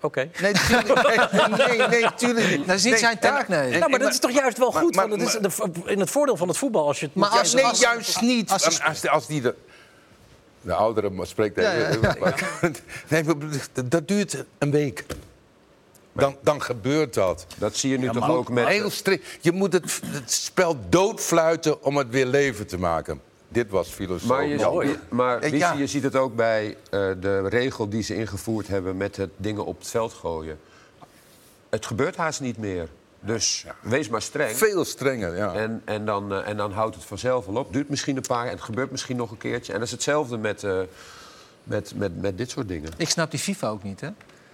Oké. 0.00 0.28
Nee, 0.40 0.52
tuurlijk, 0.52 1.02
nee, 1.48 1.76
nee, 1.78 1.88
nee, 1.88 2.14
tuurlijk 2.16 2.50
niet. 2.50 2.66
Dat 2.66 2.76
is 2.76 2.82
niet 2.82 2.92
Nee, 2.92 3.00
zijn 3.00 3.18
taak, 3.18 3.48
nee. 3.48 3.70
en- 3.72 3.78
Nou, 3.78 3.90
maar 3.90 3.98
dat 3.98 4.12
is 4.12 4.18
toch 4.18 4.30
juist 4.30 4.58
wel 4.58 4.72
goed? 4.72 4.94
maar- 4.94 5.08
want 5.08 5.20
het 5.20 5.30
is 5.52 5.60
in 5.84 6.00
het 6.00 6.10
voordeel 6.10 6.36
van 6.36 6.48
het 6.48 6.56
voetbal 6.56 6.86
als 6.86 7.00
je 7.00 7.06
het 7.06 7.14
Maar 7.14 7.28
als- 7.28 7.52
nee, 7.54 7.64
als- 7.64 7.80
juist 7.80 8.20
niet. 8.20 8.50
als- 8.50 8.64
Als, 8.64 8.82
als, 8.82 9.08
als 9.08 9.26
die 9.26 9.40
de, 9.40 9.54
de 10.60 10.72
oudere 10.74 11.26
spreekt. 11.26 11.60
Ja, 11.60 11.72
ja, 11.72 11.88
Nee, 13.08 13.22
dat- 13.72 13.90
dat 13.90 14.08
duurt 14.08 14.44
een 14.58 14.70
week. 14.70 15.04
Dan, 16.16 16.36
dan 16.42 16.62
gebeurt 16.62 17.14
dat. 17.14 17.46
Dat 17.58 17.76
zie 17.76 17.90
je 17.90 17.98
nu 17.98 18.10
toch 18.10 18.30
ook 18.30 18.48
met... 18.48 18.66
Heel 18.66 18.90
strikt. 18.90 19.38
Je 19.40 19.52
moet 19.52 19.72
het, 19.72 20.00
het 20.06 20.32
spel 20.32 20.76
doodfluiten 20.88 21.82
om 21.82 21.96
het 21.96 22.08
weer 22.10 22.26
leven 22.26 22.66
te 22.66 22.78
maken. 22.78 23.20
Dit 23.48 23.70
was 23.70 23.88
filosoof. 23.88 24.28
Maar, 24.28 24.46
je, 24.46 24.98
maar 25.08 25.54
Ja. 25.54 25.72
Je 25.72 25.86
ziet 25.86 26.02
het 26.02 26.16
ook 26.16 26.36
bij 26.36 26.76
eh, 26.90 27.10
de 27.20 27.48
regel 27.48 27.88
die 27.88 28.02
ze 28.02 28.14
ingevoerd 28.14 28.68
hebben 28.68 28.96
met 28.96 29.16
het 29.16 29.30
dingen 29.36 29.64
op 29.64 29.78
het 29.78 29.88
veld 29.88 30.12
gooien. 30.12 30.58
Het 31.68 31.86
gebeurt 31.86 32.16
haast 32.16 32.40
niet 32.40 32.58
meer. 32.58 32.88
Dus 33.20 33.66
wees 33.80 34.08
maar 34.08 34.22
streng. 34.22 34.56
Veel 34.56 34.84
strenger, 34.84 35.36
ja. 35.36 35.52
En, 35.54 35.82
en, 35.84 36.04
dan, 36.04 36.32
eh, 36.32 36.48
en 36.48 36.56
dan 36.56 36.72
houdt 36.72 36.94
het 36.94 37.04
vanzelf 37.04 37.46
wel 37.46 37.56
op. 37.56 37.72
Duurt 37.72 37.88
misschien 37.88 38.16
een 38.16 38.22
paar 38.22 38.44
en 38.44 38.50
het 38.50 38.60
gebeurt 38.60 38.90
misschien 38.90 39.16
nog 39.16 39.30
een 39.30 39.38
keertje. 39.38 39.72
En 39.72 39.78
dat 39.78 39.86
is 39.86 39.92
hetzelfde 39.92 40.38
met, 40.38 40.64
eh, 40.64 40.80
met, 41.64 41.92
met, 41.96 42.20
met 42.20 42.38
dit 42.38 42.50
soort 42.50 42.68
dingen. 42.68 42.90
Ik 42.96 43.08
snap 43.08 43.30
die 43.30 43.40
FIFA 43.40 43.68
ook 43.68 43.82
niet, 43.82 44.00
hè? 44.00 44.08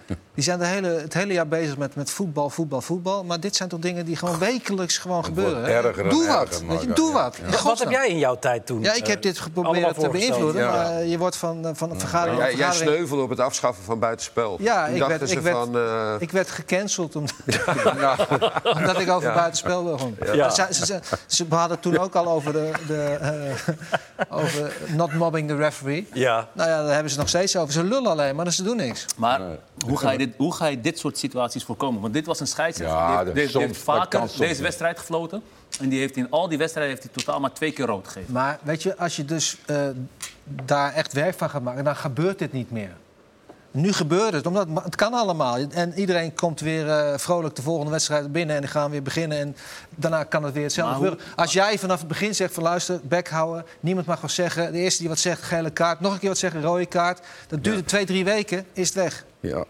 Die 0.33 0.43
zijn 0.43 0.59
de 0.59 0.65
hele, 0.65 0.87
het 0.87 1.13
hele 1.13 1.33
jaar 1.33 1.47
bezig 1.47 1.77
met, 1.77 1.95
met 1.95 2.09
voetbal, 2.09 2.49
voetbal, 2.49 2.81
voetbal. 2.81 3.23
Maar 3.23 3.39
dit 3.39 3.55
zijn 3.55 3.69
toch 3.69 3.79
dingen 3.79 4.05
die 4.05 4.15
gewoon 4.15 4.39
wekelijks 4.39 4.97
gewoon 4.97 5.25
gebeuren. 5.25 5.63
hè? 5.63 5.71
erger 5.71 6.09
Doe 6.09 6.27
wat. 6.27 6.49
erger, 6.49 6.67
weet 6.67 6.81
je, 6.81 6.93
doe 6.93 7.11
wat. 7.13 7.37
Ja. 7.51 7.63
Wat 7.63 7.79
heb 7.79 7.89
jij 7.89 8.07
in 8.07 8.17
jouw 8.17 8.39
tijd 8.39 8.65
toen? 8.65 8.81
Ja, 8.81 8.93
ik 8.93 9.07
heb 9.07 9.15
eh, 9.15 9.21
dit 9.21 9.39
geprobeerd 9.39 9.99
te 9.99 10.09
beïnvloeden. 10.09 10.61
Ja. 10.61 10.71
Maar 10.71 11.03
je 11.05 11.17
wordt 11.17 11.35
van, 11.35 11.65
eh, 11.65 11.71
van 11.73 11.91
een 11.91 11.99
vergadering 11.99 12.41
Jij, 12.41 12.55
jij 12.55 12.71
sneuvelde 12.73 13.23
op 13.23 13.29
het 13.29 13.39
afschaffen 13.39 13.83
van 13.83 13.99
buitenspel. 13.99 14.57
Ja, 14.59 14.85
Toen 14.85 14.95
ik 14.95 15.03
werd, 15.05 15.31
ik, 15.31 15.39
werd, 15.39 15.55
van... 15.55 15.77
eh, 15.77 16.13
ik 16.19 16.31
werd 16.31 16.49
gecanceld 16.49 17.15
omdat, 17.15 17.33
omdat 18.77 18.99
ik 18.99 19.09
over 19.09 19.33
buitenspel 19.33 19.83
begon. 19.83 20.17
Ja. 20.33 20.49
Ze, 20.49 20.67
ze, 20.71 20.85
ze, 20.85 20.99
ze 21.27 21.45
hadden 21.49 21.71
het 21.71 21.81
toen 21.81 21.97
ook 21.97 22.15
al 22.15 22.27
over, 22.27 22.53
de, 22.53 22.71
de, 22.87 23.17
over 24.29 24.73
not 24.95 25.13
mobbing 25.13 25.47
the 25.47 25.55
referee. 25.55 26.07
Ja. 26.13 26.47
Nou 26.53 26.69
ja, 26.69 26.83
daar 26.83 26.93
hebben 26.93 27.11
ze 27.11 27.17
nog 27.17 27.27
steeds 27.27 27.55
over. 27.55 27.73
Ze 27.73 27.83
lullen 27.83 28.11
alleen, 28.11 28.35
maar 28.35 28.51
ze 28.51 28.63
doen 28.63 28.77
niks. 28.77 29.05
Maar 29.17 29.41
hoe, 29.85 29.97
ga 29.97 30.11
je 30.11 30.22
dit, 30.25 30.33
hoe 30.37 30.53
ga 30.53 30.65
je 30.65 30.81
dit 30.81 30.99
soort 30.99 31.17
situaties 31.17 31.63
voorkomen? 31.63 32.01
Want 32.01 32.13
dit 32.13 32.25
was 32.25 32.39
een 32.39 32.47
scheidsrechter. 32.47 32.97
Ja, 32.97 33.23
die, 33.23 33.33
heeft- 33.33 33.53
die, 33.53 33.73
vaker 33.73 34.29
deze 34.37 34.61
wedstrijd 34.61 34.99
gefloten. 34.99 35.43
En 35.79 35.89
die 35.89 35.99
heeft 35.99 36.17
in 36.17 36.27
al 36.29 36.47
die 36.47 36.57
wedstrijden 36.57 36.93
heeft 36.93 37.07
hij 37.07 37.23
totaal 37.23 37.39
maar 37.39 37.53
twee 37.53 37.71
keer 37.71 37.85
rood 37.85 38.07
gegeven. 38.07 38.33
Maar 38.33 38.59
weet 38.63 38.83
je, 38.83 38.97
als 38.97 39.15
je 39.15 39.25
dus 39.25 39.57
eh, 39.65 39.87
daar 40.43 40.93
echt 40.93 41.13
werk 41.13 41.35
van 41.35 41.49
gaat 41.49 41.61
maken, 41.61 41.83
dan 41.83 41.95
gebeurt 41.95 42.39
dit 42.39 42.53
niet 42.53 42.71
meer. 42.71 42.91
Nu 43.71 43.93
gebeurt 43.93 44.33
het, 44.33 44.45
omdat 44.45 44.67
het 44.83 44.95
kan 44.95 45.13
allemaal. 45.13 45.57
En 45.69 45.93
iedereen 45.93 46.33
komt 46.33 46.59
weer 46.59 46.89
eh, 46.89 47.17
vrolijk 47.17 47.55
de 47.55 47.61
volgende 47.61 47.91
wedstrijd 47.91 48.31
binnen 48.31 48.55
en 48.55 48.61
die 48.61 48.71
gaan 48.71 48.91
weer 48.91 49.01
beginnen. 49.01 49.37
En 49.37 49.55
daarna 49.95 50.23
kan 50.23 50.43
het 50.43 50.53
weer 50.53 50.63
hetzelfde 50.63 50.93
gebeuren. 50.93 51.19
Als 51.35 51.53
jij 51.53 51.79
vanaf 51.79 51.99
het 51.99 52.07
begin 52.07 52.35
zegt 52.35 52.53
van 52.53 52.63
luister, 52.63 52.99
bek 53.03 53.29
houden, 53.29 53.65
niemand 53.79 54.05
mag 54.05 54.21
wat 54.21 54.31
zeggen. 54.31 54.71
De 54.71 54.77
eerste 54.77 54.99
die 54.99 55.09
wat 55.09 55.19
zegt, 55.19 55.41
gele 55.41 55.69
kaart. 55.69 55.99
Nog 55.99 56.13
een 56.13 56.19
keer 56.19 56.29
wat 56.29 56.37
zeggen, 56.37 56.61
rode 56.61 56.85
kaart. 56.85 57.19
Dat 57.47 57.63
duurt 57.63 57.87
twee, 57.87 58.05
drie 58.05 58.25
weken, 58.25 58.65
is 58.73 58.87
het 58.87 58.97
weg. 58.97 59.25
Ja. 59.39 59.65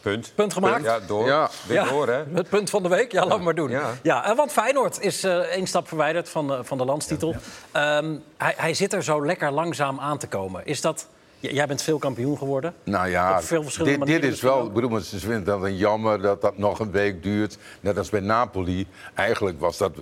Punt. 0.00 0.32
Punt 0.34 0.52
gemaakt? 0.52 0.84
Ja, 0.84 1.00
door. 1.00 1.26
Ja. 1.26 1.50
Weer 1.66 1.76
Ja. 1.76 1.88
door, 1.88 2.08
hè? 2.08 2.22
Het 2.34 2.48
punt 2.48 2.70
van 2.70 2.82
de 2.82 2.88
week? 2.88 3.12
Ja, 3.12 3.26
laat 3.26 3.40
maar 3.40 3.54
doen. 3.54 3.70
Ja. 3.70 3.90
Ja. 4.02 4.24
en 4.26 4.36
want 4.36 4.52
Feyenoord 4.52 5.00
is 5.00 5.24
eh 5.24 5.38
één 5.38 5.66
stap 5.66 5.88
verwijderd 5.88 6.28
van 6.28 6.46
de, 6.46 6.64
van 6.64 6.78
de 6.78 6.84
landstitel. 6.84 7.34
Ehm, 7.72 8.16
hij, 8.36 8.54
hij 8.56 8.74
zit 8.74 8.92
er 8.92 9.02
zo 9.02 9.26
lekker 9.26 9.50
langzaam 9.52 10.00
aan 10.00 10.18
te 10.18 10.26
komen. 10.26 10.66
Is 10.66 10.80
dat... 10.80 11.08
Jij 11.40 11.66
bent 11.66 11.82
veel 11.82 11.98
kampioen 11.98 12.38
geworden. 12.38 12.74
Nou 12.84 13.08
ja, 13.08 13.36
Op 13.36 13.44
veel 13.44 13.62
verschillende 13.62 14.04
dit, 14.06 14.22
dit 14.22 14.32
is 14.32 14.40
wel... 14.40 14.66
Ik 14.66 14.72
bedoel, 14.72 15.00
ze 15.00 15.18
vinden 15.18 15.44
dat 15.44 15.62
een 15.62 15.76
jammer 15.76 16.20
dat 16.22 16.40
dat 16.40 16.58
nog 16.58 16.78
een 16.78 16.90
week 16.90 17.22
duurt. 17.22 17.58
Net 17.80 17.98
als 17.98 18.08
bij 18.10 18.20
Napoli. 18.20 18.86
Eigenlijk 19.14 19.60
was 19.60 19.76
dat... 19.78 19.92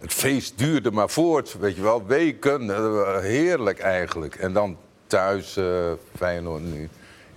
Het 0.00 0.12
feest 0.12 0.58
duurde 0.58 0.90
maar 0.90 1.08
voort, 1.10 1.56
weet 1.58 1.76
je 1.76 1.82
wel. 1.82 2.06
Weken, 2.06 2.70
eh, 2.70 3.18
heerlijk 3.18 3.78
eigenlijk. 3.78 4.34
En 4.34 4.52
dan 4.52 4.76
thuis 5.06 5.56
eh 5.56 5.64
Feyenoord 6.16 6.62
nu. 6.62 6.82
Ik 6.82 6.90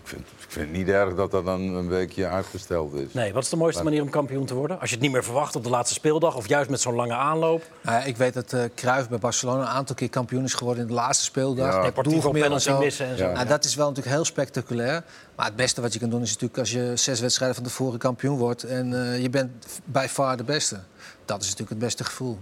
vind, 0.09 0.21
ik 0.21 0.42
vind 0.53 0.67
het 0.67 0.77
niet 0.77 0.88
erg 0.88 1.15
dat 1.15 1.31
dat 1.31 1.45
dan 1.45 1.62
een 1.62 1.88
weekje 1.88 2.27
uitgesteld 2.27 2.93
is. 2.93 3.13
Nee, 3.13 3.33
wat 3.33 3.43
is 3.43 3.50
de 3.50 3.55
mooiste 3.55 3.83
manier 3.83 4.01
om 4.01 4.10
kampioen 4.10 4.45
te 4.45 4.53
worden? 4.53 4.79
Als 4.79 4.89
je 4.89 4.95
het 4.95 5.03
niet 5.03 5.13
meer 5.13 5.24
verwacht 5.24 5.55
op 5.55 5.63
de 5.63 5.69
laatste 5.69 5.93
speeldag... 5.93 6.36
of 6.36 6.48
juist 6.48 6.69
met 6.69 6.81
zo'n 6.81 6.95
lange 6.95 7.13
aanloop. 7.13 7.63
Nou 7.81 7.98
ja, 7.98 8.03
ik 8.03 8.17
weet 8.17 8.33
dat 8.33 8.53
eh 8.53 8.63
Cruijff 8.75 9.10
bij 9.10 9.17
Barcelona 9.17 9.62
een 9.62 9.67
aantal 9.67 9.95
keer 9.95 10.10
kampioen 10.10 10.43
is 10.43 10.53
geworden 10.53 10.81
in 10.83 10.89
de 10.89 10.95
laatste 10.95 11.24
speeldag. 11.24 11.74
Ja. 11.74 11.91
Penalty 11.91 12.60
zo. 12.60 12.79
missen 12.79 13.07
en 13.07 13.17
zo. 13.17 13.24
Ja. 13.24 13.31
Nou, 13.31 13.48
dat 13.48 13.63
is 13.63 13.75
wel 13.75 13.88
natuurlijk 13.88 14.15
heel 14.15 14.25
spectaculair. 14.25 15.03
Maar 15.36 15.45
het 15.45 15.55
beste 15.55 15.81
wat 15.81 15.93
je 15.93 16.00
kan 16.00 16.10
doen 16.10 16.22
is 16.22 16.31
natuurlijk 16.31 16.60
als 16.60 16.72
je 16.72 16.91
zes 16.95 17.19
wedstrijden 17.19 17.55
van 17.55 17.65
tevoren 17.65 18.00
kampioen 18.00 18.38
wordt 18.38 18.63
en 18.63 18.93
eh, 18.93 19.22
je 19.22 19.29
bent 19.29 19.51
bij 19.86 20.10
far 20.10 20.38
de 20.38 20.43
beste. 20.43 20.79
Dat 21.25 21.41
is 21.41 21.43
natuurlijk 21.43 21.69
het 21.69 21.79
beste 21.79 22.03
gevoel. 22.03 22.39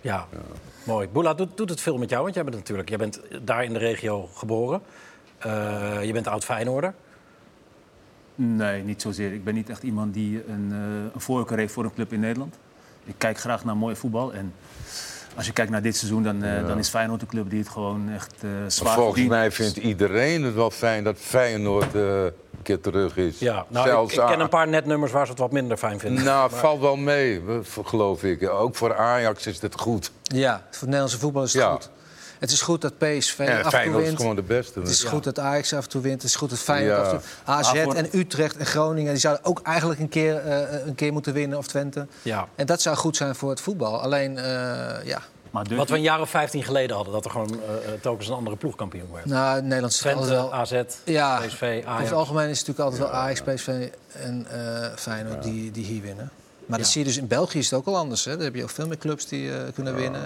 Ja, 0.00 0.26
mooi. 0.84 1.08
Boela, 1.08 1.34
doet, 1.34 1.56
doet 1.56 1.70
het 1.70 1.80
veel 1.80 1.98
met 1.98 2.10
jou? 2.10 2.22
Want 2.22 2.34
jij 2.34 2.44
bent 2.44 2.56
natuurlijk... 2.56 2.88
Jij 2.88 2.98
bent 2.98 3.20
daar 3.42 3.64
in 3.64 3.72
de 3.72 3.78
regio 3.78 4.28
geboren. 4.34 4.82
Eh, 5.38 6.04
je 6.04 6.12
bent 6.12 6.26
oud 6.26 6.44
Feyenoorder. 6.44 6.94
Nee, 8.40 8.82
niet 8.82 9.02
zozeer. 9.02 9.32
Ik 9.32 9.44
ben 9.44 9.54
niet 9.54 9.70
echt 9.70 9.82
iemand 9.82 10.14
die 10.14 10.42
een, 10.48 10.68
eh, 10.72 10.78
een 11.14 11.20
voorkeur 11.20 11.58
heeft 11.58 11.72
voor 11.72 11.84
een 11.84 11.94
club 11.94 12.12
in 12.12 12.20
Nederland. 12.20 12.54
Ik 13.04 13.14
kijk 13.18 13.38
graag 13.38 13.64
naar 13.64 13.76
mooi 13.76 13.96
voetbal. 13.96 14.32
En 14.32 14.52
als 15.36 15.46
je 15.46 15.52
kijkt 15.52 15.70
naar 15.70 15.82
dit 15.82 15.96
seizoen, 15.96 16.22
dan, 16.22 16.42
eh, 16.42 16.66
dan 16.66 16.78
is 16.78 16.88
Feyenoord 16.88 17.20
een 17.22 17.28
club 17.28 17.50
die 17.50 17.58
het 17.58 17.68
gewoon 17.68 18.10
echt 18.10 18.34
eh 18.40 18.50
Maar 18.50 18.70
zwaar 18.70 18.94
volgens 18.94 19.12
verdient. 19.14 19.30
mij 19.40 19.50
vindt 19.50 19.76
iedereen 19.76 20.42
het 20.42 20.54
wel 20.54 20.70
fijn 20.70 21.04
dat 21.04 21.16
Feyenoord 21.18 21.94
eh, 21.94 22.24
een 22.24 22.32
keer 22.62 22.80
terug 22.80 23.16
is. 23.16 23.38
Ja, 23.38 23.64
nou, 23.68 23.84
ik, 23.86 23.92
Zelfs 23.92 24.14
ik 24.14 24.26
ken 24.26 24.40
een 24.40 24.48
paar 24.48 24.68
netnummers 24.68 25.12
waar 25.12 25.24
ze 25.24 25.30
het 25.30 25.40
wat 25.40 25.52
minder 25.52 25.76
fijn 25.76 25.98
vinden. 26.00 26.24
Nou, 26.24 26.50
valt 26.52 26.80
wel 26.80 26.96
mee, 26.96 27.42
geloof 27.84 28.22
ik. 28.22 28.48
Ook 28.48 28.76
voor 28.76 28.94
Ajax 28.96 29.46
is 29.46 29.60
het 29.60 29.80
goed. 29.80 30.10
Ja, 30.22 30.56
voor 30.56 30.64
het 30.72 30.80
Nederlandse 30.82 31.18
voetbal 31.18 31.42
is 31.42 31.52
het 31.52 31.62
Ja. 31.62 31.70
goed. 31.72 31.90
Het 32.38 32.50
is 32.50 32.60
goed 32.60 32.80
dat 32.80 32.98
PSV 32.98 33.60
af 33.64 33.72
en 33.74 33.92
toe 33.92 34.00
wint. 34.02 34.16
gewoon 34.16 34.36
de 34.36 34.42
beste. 34.42 34.80
Het 34.80 34.88
is 34.88 35.02
Ja. 35.02 35.08
goed 35.08 35.24
dat 35.24 35.38
Ajax 35.38 35.72
af 35.74 35.84
en 35.84 35.88
toe 35.90 36.00
wint. 36.02 36.14
Het 36.22 36.30
is 36.30 36.36
goed 36.36 36.50
dat 36.50 36.58
Feyenoord 36.58 36.96
Ja. 36.96 37.02
af 37.02 37.12
en 37.12 37.82
toe... 37.82 37.92
AZ 37.92 37.96
en 37.96 38.08
Utrecht 38.18 38.56
en 38.56 38.66
Groningen 38.66 39.10
die 39.12 39.20
zouden 39.20 39.44
ook 39.44 39.60
eigenlijk 39.62 40.00
een 40.00 40.08
keer, 40.08 40.36
eh, 40.36 40.86
een 40.86 40.94
keer 40.94 41.12
moeten 41.12 41.32
winnen. 41.32 41.58
Of 41.58 41.66
Twente. 41.66 42.06
Ja. 42.22 42.48
En 42.54 42.66
dat 42.66 42.82
zou 42.82 42.96
goed 42.96 43.16
zijn 43.16 43.34
voor 43.34 43.50
het 43.50 43.60
voetbal. 43.60 44.00
Alleen, 44.00 44.38
eh, 44.38 44.44
ja... 45.04 45.22
Maar 45.50 45.64
Wat 45.76 45.88
we 45.88 45.94
een 45.96 46.02
jaar 46.02 46.20
of 46.20 46.30
15 46.30 46.62
geleden 46.64 46.96
hadden, 46.96 47.12
dat 47.12 47.24
er 47.24 47.30
gewoon 47.30 47.50
eh, 47.50 47.58
eh, 47.94 48.00
telkens 48.00 48.28
een 48.28 48.34
andere 48.34 48.56
ploegkampioen 48.56 49.12
werd. 49.12 49.24
Nou, 49.26 49.62
Nederland 49.62 49.92
is 49.92 49.98
Twente, 49.98 50.28
wel... 50.28 50.54
AZ, 50.54 50.82
Ja, 51.04 51.38
PSV, 51.46 51.62
over 51.62 51.88
Ajax. 51.88 52.04
het 52.04 52.12
algemeen 52.18 52.48
is 52.48 52.58
het 52.58 52.66
natuurlijk 52.66 52.96
altijd 52.96 53.10
wel 53.10 53.20
Ajax, 53.22 53.40
PSV 53.42 53.88
en 54.12 54.46
eh 54.50 54.88
Feyenoord 54.96 55.42
die, 55.42 55.70
die 55.70 55.84
hier 55.84 56.02
winnen. 56.02 56.30
Maar 56.66 56.78
dat 56.78 56.86
zie 56.86 57.00
je 57.00 57.06
dus 57.06 57.16
in 57.16 57.26
België 57.26 57.58
is 57.58 57.70
het 57.70 57.78
ook 57.78 57.86
al 57.86 57.96
anders. 57.96 58.24
Hè? 58.24 58.34
Daar 58.36 58.44
heb 58.44 58.54
je 58.54 58.62
ook 58.62 58.70
veel 58.70 58.86
meer 58.86 58.98
clubs 58.98 59.26
die 59.26 59.52
eh, 59.52 59.56
kunnen 59.74 59.94
winnen. 59.94 60.20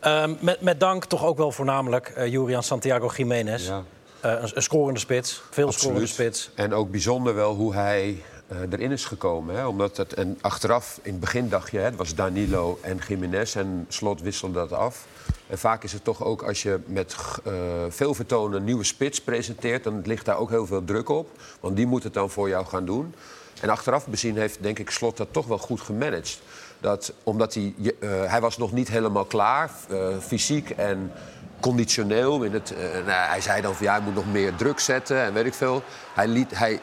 Ehm, 0.00 0.34
met, 0.40 0.60
met 0.60 0.80
dank 0.80 1.04
toch 1.04 1.24
ook 1.24 1.36
wel 1.36 1.52
voornamelijk 1.52 2.08
eh 2.08 2.26
Julian 2.32 2.62
Santiago 2.62 3.10
Jiménez. 3.16 3.66
Ja. 3.66 3.82
Eh, 4.20 4.30
een, 4.30 4.50
een 4.54 4.62
scorende 4.62 5.00
spits, 5.00 5.42
veel 5.50 5.72
scorende 5.72 6.06
spits. 6.06 6.50
En 6.54 6.74
ook 6.74 6.90
bijzonder 6.90 7.34
wel 7.34 7.54
hoe 7.54 7.74
hij 7.74 8.22
eh, 8.46 8.58
erin 8.70 8.90
is 8.92 9.04
gekomen. 9.04 9.54
Hè? 9.54 9.66
Omdat 9.66 9.96
het, 9.96 10.14
en 10.14 10.38
achteraf, 10.40 10.98
in 11.02 11.10
het 11.10 11.20
begin 11.20 11.48
dacht 11.48 11.70
je, 11.70 11.78
hè, 11.78 11.84
het 11.84 11.96
was 11.96 12.14
Danilo 12.14 12.78
en 12.82 12.98
Jiménez. 13.08 13.56
En 13.56 13.84
Slot 13.88 14.20
wisselde 14.20 14.54
dat 14.54 14.72
af. 14.72 15.06
En 15.46 15.58
vaak 15.58 15.84
is 15.84 15.92
het 15.92 16.04
toch 16.04 16.24
ook 16.24 16.42
als 16.42 16.62
je 16.62 16.80
met 16.86 17.16
eh, 17.44 17.52
veel 17.88 18.14
vertonen 18.14 18.58
een 18.58 18.64
nieuwe 18.64 18.84
spits 18.84 19.20
presenteert... 19.20 19.84
dan 19.84 20.02
ligt 20.04 20.24
daar 20.24 20.38
ook 20.38 20.50
heel 20.50 20.66
veel 20.66 20.84
druk 20.84 21.08
op. 21.08 21.28
Want 21.60 21.76
die 21.76 21.86
moet 21.86 22.02
het 22.02 22.14
dan 22.14 22.30
voor 22.30 22.48
jou 22.48 22.66
gaan 22.66 22.84
doen. 22.84 23.14
En 23.60 23.68
achteraf 23.68 24.06
bezien 24.06 24.36
heeft, 24.36 24.62
denk 24.62 24.78
ik, 24.78 24.90
Slot 24.90 25.16
dat 25.16 25.28
toch 25.30 25.46
wel 25.46 25.58
goed 25.58 25.80
gemanaged. 25.80 26.40
Dat, 26.84 27.12
omdat 27.22 27.54
hij, 27.54 27.74
eh, 28.00 28.08
hij 28.10 28.40
was 28.40 28.58
nog 28.58 28.72
niet 28.72 28.88
helemaal 28.88 29.24
klaar, 29.24 29.70
eh, 29.88 29.98
fysiek 30.20 30.70
en 30.70 31.12
conditioneel. 31.60 32.42
In 32.42 32.52
het, 32.52 32.74
eh, 32.74 32.92
nou, 32.92 33.28
hij 33.28 33.40
zei 33.40 33.62
dan 33.62 33.74
van 33.74 33.86
ja, 33.86 33.92
hij 33.92 34.02
moet 34.02 34.14
nog 34.14 34.32
meer 34.32 34.54
druk 34.54 34.80
zetten 34.80 35.22
en 35.22 35.32
weet 35.32 35.46
ik 35.46 35.54
veel. 35.54 35.82
Hij, 36.14 36.26
liet, 36.26 36.58
hij, 36.58 36.80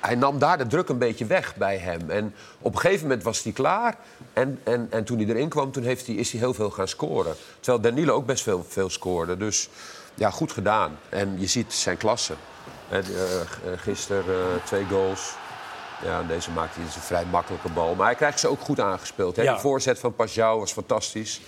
hij 0.00 0.14
nam 0.14 0.38
daar 0.38 0.58
de 0.58 0.66
druk 0.66 0.88
een 0.88 0.98
beetje 0.98 1.26
weg 1.26 1.56
bij 1.56 1.78
hem. 1.78 2.10
En 2.10 2.34
op 2.60 2.74
een 2.74 2.80
gegeven 2.80 3.02
moment 3.02 3.22
was 3.22 3.42
hij 3.42 3.52
klaar. 3.52 3.96
En, 4.32 4.60
en, 4.64 4.86
en 4.90 5.04
toen 5.04 5.18
hij 5.18 5.26
erin 5.26 5.48
kwam, 5.48 5.72
toen 5.72 5.82
heeft 5.82 6.06
hij, 6.06 6.14
is 6.14 6.30
hij 6.30 6.40
heel 6.40 6.54
veel 6.54 6.70
gaan 6.70 6.88
scoren. 6.88 7.34
Terwijl 7.60 7.82
Danilo 7.82 8.14
ook 8.14 8.26
best 8.26 8.42
veel, 8.42 8.64
veel 8.68 8.90
scoorde. 8.90 9.36
Dus 9.36 9.68
ja, 10.14 10.30
goed 10.30 10.52
gedaan. 10.52 10.98
En 11.08 11.40
je 11.40 11.46
ziet 11.46 11.72
zijn 11.72 11.96
klasse. 11.96 12.34
Eh, 12.88 12.98
eh, 12.98 13.04
gisteren 13.76 14.62
twee 14.64 14.84
goals. 14.84 15.34
Ja, 16.04 16.22
deze 16.22 16.50
maakt 16.50 16.74
hij 16.74 16.84
dus 16.84 16.94
een 16.94 17.00
vrij 17.02 17.24
makkelijke 17.30 17.68
bal. 17.68 17.94
Maar 17.94 18.06
hij 18.06 18.14
krijgt 18.14 18.40
ze 18.40 18.48
ook 18.48 18.60
goed 18.60 18.80
aangespeeld. 18.80 19.36
Hè? 19.36 19.42
Ja. 19.42 19.54
De 19.54 19.60
voorzet 19.60 19.98
van 19.98 20.14
Pajau 20.14 20.58
was 20.58 20.72
fantastisch. 20.72 21.40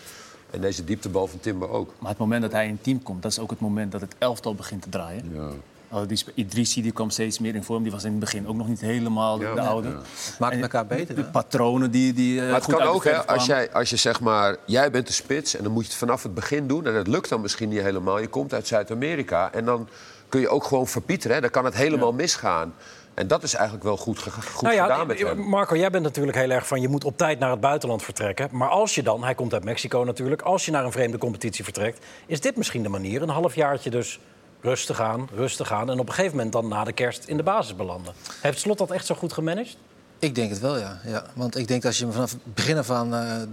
En 0.51 0.61
deze 0.61 0.85
dieptebal 0.85 1.27
van 1.27 1.41
Timber 1.41 1.71
ook. 1.71 1.91
Maar 1.99 2.11
het 2.11 2.19
moment 2.19 2.43
dat 2.43 2.53
hij 2.53 2.65
in 2.67 2.73
het 2.73 2.83
team 2.83 3.03
komt, 3.03 3.23
dat 3.23 3.31
is 3.31 3.39
ook 3.39 3.51
het 3.51 3.61
moment 3.61 3.93
dat 3.93 4.01
het 4.01 4.15
elftal 4.19 4.55
begint 4.55 4.83
te 4.83 4.89
draaien. 4.89 5.31
Ja. 5.35 5.49
Oh, 5.91 6.09
die 6.09 6.25
Idrissi 6.35 6.83
die 6.83 6.93
kwam 6.93 7.11
steeds 7.11 7.39
meer 7.39 7.55
in 7.55 7.63
vorm. 7.65 7.83
Die 7.83 7.93
was 7.93 8.05
in 8.05 8.11
het 8.11 8.21
begin 8.21 8.49
ook 8.49 8.57
nog 8.57 8.69
niet 8.69 8.81
helemaal 8.81 9.41
Ja. 9.41 9.55
de 9.55 9.61
oude. 9.61 9.97
Maakt 10.39 10.55
En 10.55 10.63
elkaar 10.63 10.87
beter. 10.87 11.15
De 11.15 11.25
patronen 11.25 11.91
die, 11.91 12.13
die 12.13 12.39
eh, 12.41 12.45
Maar 12.47 12.55
het 12.55 12.65
goed 12.65 12.75
kan 12.75 12.87
ook, 12.87 13.05
hè, 13.05 13.27
als, 13.27 13.47
jij, 13.47 13.73
als 13.73 13.91
je 13.91 13.97
zeg 13.97 14.21
maar, 14.21 14.57
jij 14.67 14.91
bent 14.91 15.07
de 15.07 15.13
spits 15.13 15.57
en 15.57 15.63
dan 15.63 15.73
moet 15.73 15.83
je 15.83 15.89
het 15.89 15.99
vanaf 15.99 16.23
het 16.23 16.35
begin 16.35 16.67
doen. 16.67 16.87
En 16.87 16.95
dat 16.95 17.07
lukt 17.07 17.29
dan 17.29 17.41
misschien 17.41 17.69
niet 17.69 17.81
helemaal. 17.81 18.19
Je 18.19 18.29
komt 18.29 18.55
uit 18.55 18.67
Zuid-Amerika 18.67 19.53
en 19.53 19.65
dan 19.65 19.89
kun 20.29 20.41
je 20.41 20.49
ook 20.49 20.65
gewoon 20.65 20.87
verpieteren. 20.87 21.35
Hè. 21.37 21.43
Dan 21.43 21.51
kan 21.51 21.65
het 21.65 21.75
helemaal 21.75 22.13
misgaan. 22.13 22.75
En 23.15 23.27
dat 23.27 23.43
is 23.43 23.55
eigenlijk 23.55 23.85
wel 23.85 23.97
goed, 23.97 24.19
goed 24.19 24.63
Nou 24.63 24.75
ja, 24.75 24.83
gedaan 24.83 25.07
met 25.07 25.21
eh, 25.21 25.27
hem. 25.27 25.39
Marco, 25.39 25.77
jij 25.77 25.91
bent 25.91 26.03
natuurlijk 26.05 26.37
heel 26.37 26.51
erg 26.51 26.67
van 26.67 26.81
je 26.81 26.89
moet 26.89 27.05
op 27.05 27.17
tijd 27.17 27.39
naar 27.39 27.51
het 27.51 27.61
buitenland 27.61 28.03
vertrekken. 28.03 28.49
Maar 28.53 28.69
als 28.69 28.95
je 28.95 29.03
dan, 29.03 29.25
hij 29.25 29.35
komt 29.35 29.53
uit 29.53 29.65
Mexico 29.65 30.05
natuurlijk, 30.05 30.43
als 30.43 30.65
je 30.65 30.71
naar 30.71 30.85
een 30.85 30.93
vreemde 30.93 31.19
competitie 31.19 31.65
vertrekt, 31.65 32.07
is 32.27 32.41
dit 32.41 32.57
misschien 32.57 32.83
de 32.83 32.89
manier. 32.89 33.23
Een 33.23 33.29
halfjaartje 33.29 33.91
dus 33.91 34.21
rustig 34.61 35.01
aan, 35.01 35.29
rustig 35.35 35.73
aan. 35.73 35.91
En 35.91 35.99
op 35.99 36.09
een 36.09 36.15
gegeven 36.15 36.37
moment 36.37 36.53
dan 36.53 36.69
na 36.69 36.85
de 36.85 36.93
kerst 36.93 37.25
in 37.25 37.37
de 37.37 37.43
basis 37.43 37.77
belanden. 37.77 38.15
Heeft 38.41 38.61
Slot 38.61 38.79
dat 38.79 38.91
echt 38.91 39.07
zo 39.07 39.15
goed 39.15 39.33
gemanaged? 39.33 39.77
Ik 40.23 40.35
denk 40.35 40.51
het 40.51 40.61
wel, 40.61 40.79
ja. 40.79 41.01
ja. 41.05 41.25
Want 41.35 41.57
ik 41.57 41.69
denk 41.69 41.83
dat 41.83 41.91
als 41.91 41.99
je 41.99 42.05
hem 42.05 42.13
vanaf 42.13 42.31
het 42.31 42.55
begin 42.55 42.79
aan 42.89 43.15
eh, 43.15 43.43
eh, 43.43 43.49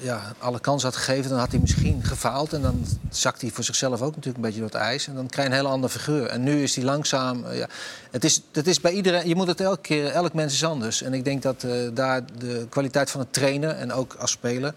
ja, 0.00 0.32
alle 0.38 0.60
kansen 0.60 0.88
had 0.88 0.98
gegeven... 0.98 1.30
dan 1.30 1.38
had 1.38 1.50
hij 1.50 1.60
misschien 1.60 2.02
gefaald. 2.02 2.52
En 2.52 2.62
dan 2.62 2.84
zakt 3.10 3.40
hij 3.40 3.50
voor 3.50 3.64
zichzelf 3.64 4.00
ook 4.02 4.14
natuurlijk 4.14 4.36
een 4.36 4.42
beetje 4.42 4.60
door 4.60 4.68
het 4.68 4.78
ijs. 4.78 5.06
En 5.06 5.14
dan 5.14 5.26
krijg 5.26 5.48
je 5.48 5.52
een 5.52 5.60
hele 5.60 5.72
andere 5.72 5.92
figuur. 5.92 6.26
En 6.26 6.42
nu 6.42 6.62
is 6.62 6.74
hij 6.74 6.84
langzaam... 6.84 7.44
eh, 7.44 7.58
ja. 7.58 7.66
het, 8.10 8.24
is, 8.24 8.42
het 8.52 8.66
is 8.66 8.80
bij 8.80 8.92
iedereen... 8.92 9.28
Je 9.28 9.34
moet 9.34 9.46
het 9.46 9.60
elke 9.60 9.80
keer... 9.80 10.06
Elk 10.06 10.32
mens 10.32 10.54
is 10.54 10.64
anders. 10.64 11.02
En 11.02 11.14
ik 11.14 11.24
denk 11.24 11.42
dat 11.42 11.66
daar 11.94 12.22
de 12.38 12.66
kwaliteit 12.68 13.10
van 13.10 13.20
het 13.20 13.32
trainen 13.32 13.76
en 13.76 13.92
ook 13.92 14.14
als 14.14 14.30
speler... 14.30 14.74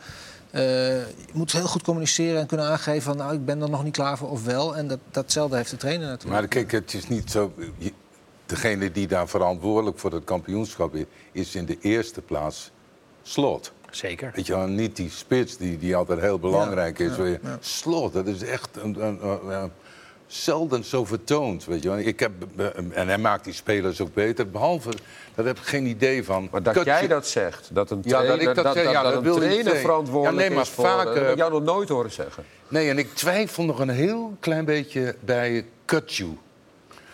je 0.51 1.05
moet 1.33 1.51
heel 1.51 1.67
goed 1.67 1.83
communiceren 1.83 2.39
en 2.39 2.47
kunnen 2.47 2.65
aangeven 2.65 3.01
van... 3.01 3.17
nou, 3.17 3.33
ik 3.33 3.45
ben 3.45 3.61
er 3.61 3.69
nog 3.69 3.83
niet 3.83 3.93
klaar 3.93 4.17
voor 4.17 4.29
of 4.29 4.43
wel. 4.43 4.75
En 4.75 4.87
dat, 4.87 4.99
datzelfde 5.11 5.55
heeft 5.55 5.69
de 5.69 5.77
trainer 5.77 6.07
natuurlijk. 6.07 6.39
Maar 6.39 6.47
kijk, 6.47 6.71
het 6.71 6.93
is 6.93 7.07
niet 7.07 7.31
zo... 7.31 7.53
degene 8.53 8.91
die 8.91 9.07
daar 9.07 9.27
verantwoordelijk 9.27 9.99
voor 9.99 10.11
het 10.11 10.23
kampioenschap 10.23 10.95
is, 10.95 11.05
is 11.31 11.55
in 11.55 11.65
de 11.65 11.77
eerste 11.81 12.21
plaats 12.21 12.71
Slot. 13.23 13.71
Zeker. 13.89 14.31
Weet 14.35 14.47
je 14.47 14.53
wel, 14.55 14.67
niet 14.67 14.95
die 14.95 15.09
spits 15.09 15.57
die, 15.57 15.77
die 15.77 15.95
altijd 15.95 16.19
heel 16.19 16.39
belangrijk 16.39 16.99
is. 16.99 17.15
Je. 17.15 17.39
Slot, 17.59 18.13
dat 18.13 18.27
is 18.27 18.41
echt 18.43 18.69
een, 18.81 19.05
een, 19.05 19.19
een- 19.27 19.49
een- 19.49 19.71
zelden 20.27 20.83
zo 20.83 21.05
vertoond. 21.05 21.65
Weet 21.65 21.83
je 21.83 21.89
wel. 21.89 21.97
Ik 21.97 22.19
heb, 22.19 22.31
en 22.93 23.07
hij 23.07 23.17
maakt 23.17 23.43
die 23.43 23.53
spelers 23.53 24.01
ook 24.01 24.13
beter. 24.13 24.49
Behalve, 24.49 24.89
daar 25.35 25.45
heb 25.45 25.57
ik 25.57 25.63
geen 25.63 25.85
idee 25.85 26.23
van. 26.23 26.47
Maar 26.51 26.63
dat 26.63 26.73
Kutje- 26.73 26.89
jij 26.89 27.07
dat 27.07 27.27
zegt, 27.27 27.69
dat 27.73 27.91
een 27.91 27.99
Ja, 28.03 28.09
trainer, 28.21 28.45
dat 28.45 28.57
ik 28.57 28.63
dat 28.63 28.73
zeg, 28.73 28.83
ja, 28.91 28.93
dat 28.93 29.03
dat 29.03 29.13
een 29.13 29.23
wil 29.23 29.35
ik 29.35 29.39
trainer 29.41 29.63
zeggen. 29.63 29.81
verantwoordelijk 29.81 30.41
Ja, 30.41 30.47
nee, 30.47 30.55
maar 30.55 30.63
is 30.65 30.69
voor... 30.69 30.85
vaak, 30.85 31.05
dat 31.05 31.15
heb 31.15 31.29
ik 31.29 31.37
jou 31.37 31.51
nog 31.51 31.63
nooit 31.63 31.89
horen 31.89 32.11
zeggen. 32.11 32.43
Nee, 32.67 32.89
en 32.89 32.97
ik 32.97 33.13
twijfel 33.13 33.63
nog 33.63 33.79
een 33.79 33.89
heel 33.89 34.37
klein 34.39 34.65
beetje 34.65 35.15
bij 35.19 35.65
Kutju. 35.85 36.37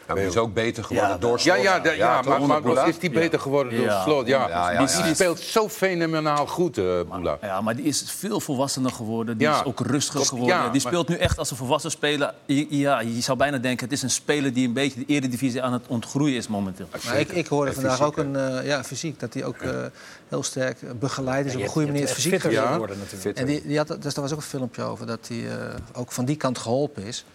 Ja, 0.10 0.16
maar 0.16 0.24
die 0.24 0.34
is 0.34 0.40
ook 0.40 0.54
beter 0.54 0.84
geworden 0.84 1.10
Ja, 1.10 1.18
door 1.18 1.32
Ja, 1.32 1.38
Slot. 1.38 1.64
ja, 1.64 1.92
ja, 1.94 2.22
toch, 2.22 2.48
maar, 2.48 2.88
is 2.88 3.00
die 3.00 3.10
beter 3.10 3.40
geworden 3.40 3.76
door 3.76 3.86
Ja. 3.86 4.04
Slot? 4.04 4.28
Ja. 4.28 4.48
Ja, 4.48 4.72
ja, 4.72 4.86
die, 4.86 4.98
ja. 4.98 5.04
die 5.04 5.14
speelt 5.14 5.40
zo 5.40 5.70
fenomenaal 5.70 6.48
goed, 6.48 6.78
eh 6.78 6.84
Boela. 7.10 7.38
Ja, 7.42 7.62
maar 7.62 7.76
die 7.76 7.86
is 7.86 8.04
veel 8.08 8.40
volwassener 8.40 8.92
geworden. 8.92 9.38
Die 9.38 9.48
Ja. 9.48 9.60
is 9.60 9.66
ook 9.66 9.80
rustiger 9.80 10.26
geworden. 10.26 10.56
ja, 10.56 10.62
die 10.62 10.72
maar- 10.72 10.92
speelt 10.92 11.08
nu 11.08 11.16
echt 11.16 11.38
als 11.38 11.52
een 11.52 11.58
volwassen 11.58 11.92
speler. 11.92 12.34
Je- 12.46 12.66
Ja, 12.70 13.00
je 13.00 13.22
zou 13.22 13.38
bijna 13.38 13.58
denken, 13.58 13.84
het 13.84 13.94
is 13.94 14.02
een 14.02 14.10
speler 14.10 14.54
die 14.54 14.68
een 14.68 14.74
beetje 14.74 15.00
de 15.00 15.14
eredivisie 15.14 15.62
aan 15.62 15.74
het 15.74 15.84
ontgroeien 15.88 16.36
is 16.38 16.48
momenteel. 16.48 16.88
Maar 17.06 17.20
ik, 17.20 17.30
ik 17.32 17.48
hoorde 17.48 17.74
vandaag 17.74 17.92
fysiek, 17.98 18.08
ook 18.08 18.18
een 18.18 18.36
eh, 18.36 18.66
ja, 18.66 18.84
fysiek, 18.84 19.20
dat 19.20 19.34
hij 19.34 19.44
ook 19.46 19.58
eh, 19.58 19.72
heel 20.28 20.44
sterk 20.44 21.00
begeleid 21.00 21.46
is 21.46 21.56
op 21.56 21.62
een 21.62 21.68
goede 21.68 21.88
manier 21.92 22.08
fysiek. 22.08 22.52
Ja. 22.52 22.72
geworden 22.72 22.98
natuurlijk. 23.00 23.38
En 23.38 23.46
die, 23.46 23.62
die 23.68 23.78
had, 23.78 23.88
dus 23.88 24.14
daar 24.14 24.24
was 24.24 24.32
ook 24.32 24.38
een 24.40 24.44
filmpje 24.44 24.82
over 24.82 25.06
dat 25.06 25.28
hij 25.28 25.50
eh, 25.50 25.56
ook 25.94 26.12
van 26.12 26.26
die 26.26 26.36
kant 26.36 26.58
geholpen 26.58 27.04
is. 27.04 27.26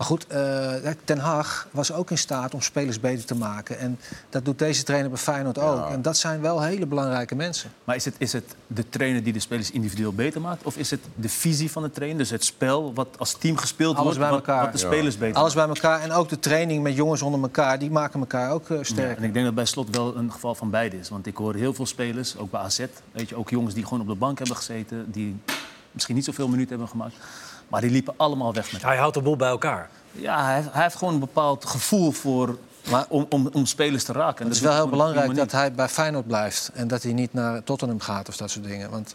Maar 0.00 0.08
goed, 0.08 0.26
eh, 0.26 0.72
Ten 1.04 1.18
Hag 1.18 1.68
was 1.70 1.92
ook 1.92 2.10
in 2.10 2.18
staat 2.18 2.54
om 2.54 2.60
spelers 2.60 3.00
beter 3.00 3.24
te 3.24 3.34
maken. 3.34 3.78
En 3.78 3.98
dat 4.30 4.44
doet 4.44 4.58
deze 4.58 4.82
trainer 4.82 5.10
bij 5.10 5.18
Feyenoord 5.18 5.58
ook. 5.58 5.90
En 5.90 6.02
dat 6.02 6.16
zijn 6.16 6.40
wel 6.40 6.62
hele 6.62 6.86
belangrijke 6.86 7.34
mensen. 7.34 7.70
Maar 7.84 7.96
is 7.96 8.04
het, 8.04 8.14
is 8.18 8.32
het 8.32 8.54
de 8.66 8.88
trainer 8.88 9.22
die 9.22 9.32
de 9.32 9.40
spelers 9.40 9.70
individueel 9.70 10.12
beter 10.12 10.40
maakt? 10.40 10.62
Of 10.64 10.76
is 10.76 10.90
het 10.90 11.00
de 11.14 11.28
visie 11.28 11.70
van 11.70 11.82
de 11.82 11.90
trainer? 11.90 12.18
Dus 12.18 12.30
het 12.30 12.44
spel 12.44 12.94
wat 12.94 13.08
als 13.18 13.32
team 13.32 13.56
gespeeld 13.56 13.92
Alles 13.96 14.04
wordt, 14.04 14.18
bij 14.18 14.28
wat, 14.28 14.38
elkaar. 14.38 14.62
wat 14.64 14.72
de 14.72 14.78
Ja. 14.78 14.86
spelers 14.92 15.18
beter 15.18 15.36
Alles 15.36 15.54
bij 15.54 15.68
elkaar. 15.68 16.00
En 16.00 16.12
ook 16.12 16.28
de 16.28 16.38
training 16.38 16.82
met 16.82 16.94
jongens 16.96 17.22
onder 17.22 17.40
elkaar, 17.42 17.78
die 17.78 17.90
maken 17.90 18.20
elkaar 18.20 18.50
ook 18.50 18.70
eh, 18.70 18.76
Ja, 18.76 18.82
sterker. 18.82 19.16
en 19.16 19.22
ik 19.22 19.32
denk 19.32 19.44
dat 19.44 19.54
bij 19.54 19.64
Slot 19.64 19.96
wel 19.96 20.16
een 20.16 20.32
geval 20.32 20.54
van 20.54 20.70
beide 20.70 20.98
is. 20.98 21.08
Want 21.08 21.26
ik 21.26 21.36
hoor 21.36 21.54
heel 21.54 21.74
veel 21.74 21.86
spelers, 21.86 22.36
ook 22.36 22.50
bij 22.50 22.60
AZ... 22.60 22.84
Weet 23.12 23.28
je, 23.28 23.36
ook 23.36 23.50
jongens 23.50 23.74
die 23.74 23.84
gewoon 23.84 24.00
op 24.00 24.06
de 24.06 24.14
bank 24.14 24.38
hebben 24.38 24.56
gezeten... 24.56 25.12
die 25.12 25.36
misschien 25.90 26.14
niet 26.14 26.24
zoveel 26.24 26.48
minuten 26.48 26.70
hebben 26.70 26.88
gemaakt... 26.88 27.14
maar 27.70 27.80
die 27.80 27.90
liepen 27.90 28.14
allemaal 28.16 28.54
weg 28.54 28.72
met 28.72 28.80
hem. 28.80 28.90
Hij 28.90 28.98
houdt 29.00 29.14
de 29.14 29.22
boel 29.22 29.36
bij 29.36 29.48
elkaar. 29.48 29.88
Ja, 30.12 30.44
hij, 30.44 30.54
heeft- 30.54 30.72
hij 30.72 30.82
heeft 30.82 30.96
gewoon 30.96 31.14
een 31.14 31.20
bepaald 31.20 31.64
gevoel 31.64 32.10
voor, 32.12 32.56
Maar- 32.90 33.06
om, 33.08 33.26
om, 33.28 33.48
om 33.52 33.66
spelers 33.66 34.04
te 34.04 34.12
raken. 34.12 34.38
En 34.40 34.46
Het 34.46 34.54
is 34.56 34.60
wel 34.62 34.74
heel 34.74 34.88
belangrijk 34.88 35.34
dat 35.34 35.52
hij 35.52 35.72
bij 35.72 35.88
Feyenoord 35.88 36.26
blijft. 36.26 36.70
En 36.74 36.88
dat 36.88 37.02
hij 37.02 37.12
niet 37.12 37.32
naar 37.32 37.62
Tottenham 37.64 38.00
gaat 38.00 38.28
of 38.28 38.36
dat 38.36 38.50
soort 38.50 38.64
dingen. 38.64 38.90
Want 38.90 39.14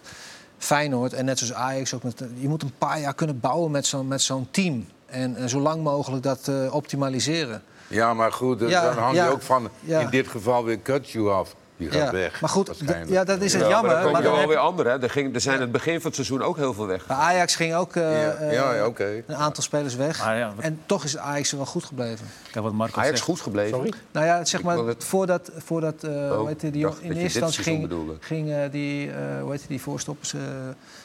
Feyenoord, 0.57 1.13
en 1.13 1.25
net 1.25 1.39
zoals 1.39 1.53
Ajax, 1.53 1.93
ook 1.93 2.03
met, 2.03 2.23
je 2.35 2.47
moet 2.47 2.63
een 2.63 2.73
paar 2.77 2.99
jaar 2.99 3.13
kunnen 3.13 3.39
bouwen 3.39 3.71
met 3.71 3.85
zo'n 3.85 4.07
met 4.07 4.21
zo'n 4.21 4.47
team. 4.51 4.85
En, 5.05 5.35
en 5.35 5.49
zo 5.49 5.59
lang 5.59 5.83
mogelijk 5.83 6.23
dat 6.23 6.47
eh, 6.47 6.73
optimaliseren. 6.73 7.63
Ja, 7.87 8.13
maar 8.13 8.31
goed, 8.31 8.59
Ja, 8.59 8.83
dan 8.83 8.97
hang 9.03 9.15
ja, 9.15 9.25
je 9.25 9.31
ook 9.31 9.41
van 9.41 9.69
ja. 9.79 9.99
in 9.99 10.09
dit 10.09 10.27
geval 10.27 10.63
weer 10.63 10.77
Kutju 10.77 11.29
af. 11.29 11.55
Die 11.77 11.91
gaat 11.91 12.01
Ja. 12.01 12.11
weg. 12.11 12.41
Maar 12.41 12.49
goed, 12.49 12.71
ja, 13.07 13.23
dat 13.23 13.41
is 13.41 13.53
het 13.53 13.61
Ja, 13.61 13.67
jammer. 13.69 13.91
maar 13.91 14.01
dan 14.01 14.11
komen 14.11 14.11
maar 14.23 14.31
er 14.31 14.37
wel 14.37 14.47
weer 14.47 14.57
anderen. 14.57 14.91
hè. 14.91 15.01
Er, 15.03 15.09
ging, 15.09 15.35
er 15.35 15.41
zijn 15.41 15.55
in 15.55 15.61
het 15.61 15.71
begin 15.71 15.93
van 15.95 16.05
het 16.05 16.15
seizoen 16.15 16.41
ook 16.41 16.57
heel 16.57 16.73
veel 16.73 16.87
weg. 16.87 17.05
bij 17.05 17.15
Ajax 17.15 17.55
ging 17.55 17.75
ook 17.75 17.93
Ja, 17.93 18.09
ja, 18.51 18.73
ja, 18.73 18.85
oké. 18.85 19.23
een 19.27 19.35
aantal 19.35 19.63
spelers 19.63 19.95
weg. 19.95 20.17
Wat- 20.25 20.53
En 20.59 20.79
toch 20.85 21.03
is 21.03 21.17
Ajax 21.17 21.51
er 21.51 21.57
wel 21.57 21.65
goed 21.65 21.83
gebleven. 21.83 22.27
Kijk 22.51 22.63
wat 22.65 22.73
Marco 22.73 22.99
Ajax 22.99 23.09
zegt. 23.17 23.29
goed 23.29 23.39
gebleven. 23.41 23.75
Sorry? 23.75 23.93
Nou 24.11 24.25
ja, 24.25 24.45
zeg 24.45 24.63
maar, 24.63 24.77
het- 24.77 25.03
voordat, 25.03 25.51
voordat 25.57 26.03
eh, 26.03 26.35
hoe 26.37 26.47
heet 26.47 26.59
die, 26.59 26.71
die 26.71 26.81
dacht 26.83 27.01
in 27.01 27.11
eerste 27.11 27.21
instantie 27.39 27.63
ging, 27.63 27.91
ging 28.19 28.69
die, 28.71 29.09
eh, 29.11 29.15
hoe 29.41 29.51
heet 29.51 29.59
die, 29.59 29.69
die 29.69 29.81
voorstoppers, 29.81 30.33
eh, 30.33 30.39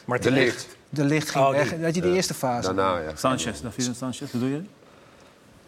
Maar 0.05 0.21
De 0.21 0.31
licht. 0.31 0.67
de 0.89 1.03
licht 1.03 1.29
ging 1.29 1.45
Oh, 1.45 1.51
weg. 1.51 1.69
die. 1.69 1.77
Weet 1.77 1.95
je, 1.95 2.01
die 2.01 2.13
eerste 2.13 2.33
fase. 2.33 2.73
Daarna, 2.73 2.97
ja. 2.99 3.11
Sanchez, 3.15 3.61
David 3.61 3.95
Sanchez, 3.97 4.31
bedoel 4.31 4.47
je? 4.49 4.61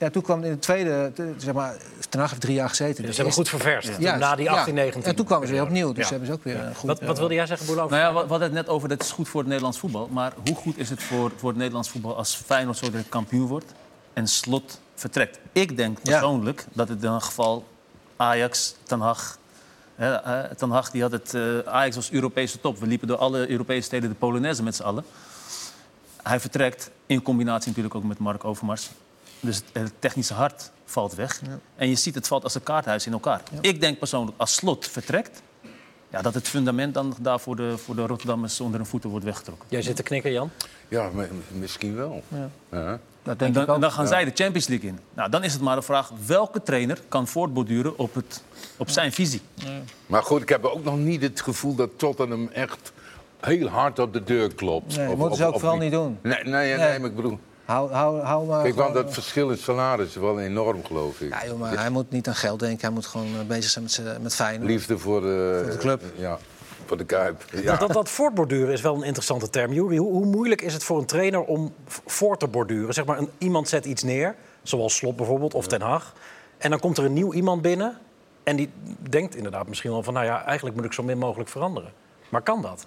Ja, 0.04 0.10
toen 0.10 0.22
kwam 0.22 0.44
in 0.44 0.52
de 0.52 0.60
tweede, 0.60 1.12
te- 1.16 1.34
zeg 1.38 1.54
maar, 1.54 1.76
Ten 2.10 2.20
Hag 2.20 2.30
heeft 2.30 2.42
drie 2.42 2.56
jaar 2.56 2.70
gezeten. 2.70 3.04
Dus 3.04 3.10
ze 3.10 3.16
hebben 3.16 3.34
goed 3.34 3.50
ververst. 3.50 3.92
Ja, 4.00 4.16
Na 4.16 4.36
die 4.36 4.46
ja. 4.46 4.52
18, 4.52 4.74
19. 4.74 5.04
En 5.04 5.16
toen 5.16 5.26
kwamen 5.26 5.48
ze 5.48 5.54
weer 5.54 5.62
opnieuw, 5.62 5.92
dus 5.94 6.04
Ja. 6.04 6.10
hebben 6.10 6.28
ze 6.28 6.34
ook 6.34 6.44
weer 6.44 6.60
een 6.60 6.76
goed... 6.76 6.88
Wat, 6.90 7.02
wat 7.02 7.18
wilde 7.18 7.34
jij 7.34 7.46
zeggen, 7.46 7.68
Boelo? 7.68 7.88
Nou 7.88 8.02
ja, 8.02 8.14
we 8.14 8.20
hadden 8.20 8.42
het 8.42 8.52
net 8.52 8.68
over 8.70 8.90
dat 8.90 9.02
is 9.02 9.12
goed 9.12 9.28
voor 9.30 9.40
het 9.40 9.48
Nederlands 9.50 9.80
voetbal. 9.80 10.08
Maar 10.12 10.34
hoe 10.46 10.56
goed 10.56 10.78
is 10.78 10.90
het 10.90 11.04
voor, 11.04 11.32
voor 11.38 11.50
het 11.50 11.58
Nederlands 11.58 11.90
voetbal 11.90 12.16
als 12.18 12.36
Feyenoord 12.36 12.78
zo 12.78 12.90
direct 12.90 13.10
kampioen 13.10 13.48
wordt 13.48 13.74
en 14.14 14.28
Slot 14.28 14.80
vertrekt? 14.96 15.40
Ik 15.52 15.78
denk 15.78 15.98
Ja. 16.04 16.12
persoonlijk 16.12 16.66
dat 16.74 16.88
het 16.90 17.04
in 17.04 17.10
een 17.10 17.22
geval 17.22 17.68
Ajax, 18.16 18.76
Ten 18.84 19.00
Hag... 19.00 19.38
Hè, 19.96 20.14
eh, 20.16 20.52
Ten 20.56 20.70
Hag 20.70 20.92
die 20.92 21.02
had 21.02 21.12
het, 21.12 21.34
eh, 21.34 21.42
Ajax 21.60 21.96
was 21.96 22.12
Europese 22.12 22.60
top. 22.60 22.80
We 22.80 22.88
liepen 22.88 23.08
door 23.08 23.18
alle 23.18 23.50
Europese 23.50 23.82
steden 23.82 24.10
de 24.10 24.16
Polonaise 24.16 24.64
met 24.64 24.76
z'n 24.76 24.84
allen. 24.84 25.04
Hij 26.24 26.40
vertrekt 26.40 26.90
in 27.06 27.22
combinatie 27.22 27.68
natuurlijk 27.68 27.96
ook 27.96 28.04
met 28.04 28.18
Mark 28.20 28.44
Overmars. 28.46 28.90
Dus 29.44 29.62
het, 29.74 29.92
technische 30.00 30.34
hart 30.34 30.72
valt 30.86 31.16
weg. 31.16 31.42
En 31.76 31.90
je 31.90 31.96
ziet 31.96 32.16
het 32.16 32.28
valt 32.28 32.44
als 32.44 32.56
een 32.56 32.64
kaarthuis 32.64 33.06
in 33.06 33.12
elkaar. 33.14 33.42
Ik 33.62 33.82
denk 33.82 33.98
persoonlijk, 34.00 34.38
als 34.38 34.54
Slot 34.56 34.88
vertrekt... 34.88 35.42
Ja, 36.10 36.22
dat 36.22 36.34
het 36.34 36.48
fundament 36.48 36.94
dan 36.94 37.16
daar 37.20 37.40
voor 37.40 37.56
de, 37.56 37.78
voor 37.78 37.96
de 37.96 38.06
Rotterdammers 38.06 38.60
onder 38.62 38.80
hun 38.80 38.88
voeten 38.90 39.10
wordt 39.10 39.26
weggetrokken. 39.26 39.68
Jij 39.70 39.82
zit 39.82 39.96
te 39.96 40.04
knikken, 40.04 40.32
Jan. 40.32 40.50
Ja, 40.88 41.10
misschien 41.52 41.96
wel. 41.96 42.24
Ja. 42.72 43.00
Dat 43.24 43.42
En 43.42 43.54
dan, 43.54 43.64
ik 43.64 43.70
ook. 43.70 43.76
en 43.76 43.82
dan 43.82 43.92
gaan 43.92 44.08
zij 44.08 44.26
de 44.26 44.32
Champions 44.34 44.68
League 44.68 44.90
in. 44.90 45.00
Nou, 45.14 45.30
dan 45.30 45.44
is 45.44 45.54
het 45.54 45.62
maar 45.62 45.76
de 45.76 45.82
vraag 45.82 46.12
welke 46.26 46.64
trainer 46.64 46.98
kan 47.08 47.28
voortborduren 47.28 47.98
op, 47.98 48.16
het, 48.16 48.44
op 48.78 48.90
zijn 48.90 49.12
visie. 49.12 49.42
Maar 50.06 50.24
goed, 50.24 50.42
ik 50.42 50.50
heb 50.50 50.64
ook 50.64 50.84
nog 50.84 50.98
niet 50.98 51.22
het 51.22 51.42
gevoel 51.42 51.76
dat 51.76 51.90
Tottenham 51.98 52.48
echt 52.48 52.92
heel 53.42 53.68
hard 53.68 54.00
op 54.00 54.14
de 54.14 54.24
deur 54.24 54.56
klopt. 54.56 54.98
Nee, 54.98 55.10
Of- 55.10 55.18
moeten 55.18 55.38
ze 55.38 55.46
ook 55.46 55.54
of 55.54 55.60
vooral 55.60 55.78
niet 55.78 55.92
doen. 55.92 56.18
Nee, 56.22 56.44
nee, 56.44 56.52
nee, 56.54 56.78
Nee. 56.78 57.00
maar 57.00 57.10
ik 57.10 57.16
bedoel... 57.16 57.40
Hou, 57.74 57.92
hou, 57.92 58.22
hou 58.22 58.46
maar 58.46 58.64
Kijk, 58.64 58.76
want 58.76 58.94
dat 58.94 59.14
verschil 59.14 59.50
in 59.50 59.58
salaris 59.58 60.08
is 60.08 60.16
wel 60.16 60.40
enorm, 60.40 60.86
geloof 60.86 61.22
ik. 61.22 61.30
Ja, 61.30 61.46
joh, 61.46 61.60
maar 61.60 61.78
hij 61.78 61.90
moet 61.90 62.12
niet 62.12 62.28
aan 62.28 62.36
geld 62.36 62.60
denken. 62.60 62.82
Hij 62.82 62.90
moet 62.90 63.06
gewoon 63.06 63.28
eh, 63.40 63.46
bezig 63.48 63.70
zijn 63.70 63.84
met, 63.84 64.22
met 64.22 64.36
Feyenoord. 64.36 64.70
Liefde 64.70 64.98
voor 64.98 65.22
de, 65.22 65.60
Voor 65.64 65.72
de 65.72 65.78
club. 65.78 66.02
Ja, 66.16 66.38
voor 66.86 66.98
de 66.98 67.06
Kuip. 67.06 67.46
Ja. 67.52 67.62
Dat, 67.62 67.80
dat, 67.80 67.94
dat 67.94 68.10
voortborduren 68.10 68.74
is 68.74 68.82
wel 68.82 68.96
een 68.96 69.04
interessante 69.04 69.50
term. 69.50 69.74
Juri, 69.74 69.98
hoe, 69.98 70.12
hoe 70.12 70.26
moeilijk 70.26 70.62
is 70.62 70.74
het 70.74 70.84
voor 70.84 71.00
een 71.00 71.06
trainer 71.06 71.42
om 71.42 71.74
voor 71.86 72.38
te 72.38 72.48
borduren? 72.48 72.94
Zeg 72.94 73.06
maar, 73.06 73.18
een, 73.18 73.30
iemand 73.38 73.70
zet 73.70 73.86
iets 73.86 74.04
neer, 74.04 74.36
zoals 74.64 74.96
Slot 74.96 75.16
bijvoorbeeld, 75.16 75.54
of 75.54 75.68
Ten 75.68 75.82
Hag. 75.82 76.14
En 76.58 76.70
dan 76.70 76.80
komt 76.80 76.98
er 76.98 77.06
een 77.06 77.14
nieuw 77.14 77.34
iemand 77.34 77.62
binnen. 77.62 77.98
En 78.44 78.56
die 78.56 78.70
denkt 79.10 79.36
inderdaad 79.36 79.68
misschien 79.68 79.92
wel 79.92 80.04
van... 80.04 80.14
nou 80.14 80.26
ja, 80.26 80.46
eigenlijk 80.46 80.76
moet 80.76 80.86
ik 80.86 80.94
zo 80.94 81.04
min 81.04 81.18
mogelijk 81.18 81.50
veranderen. 81.50 81.92
Maar 82.30 82.42
kan 82.42 82.62
dat? 82.62 82.86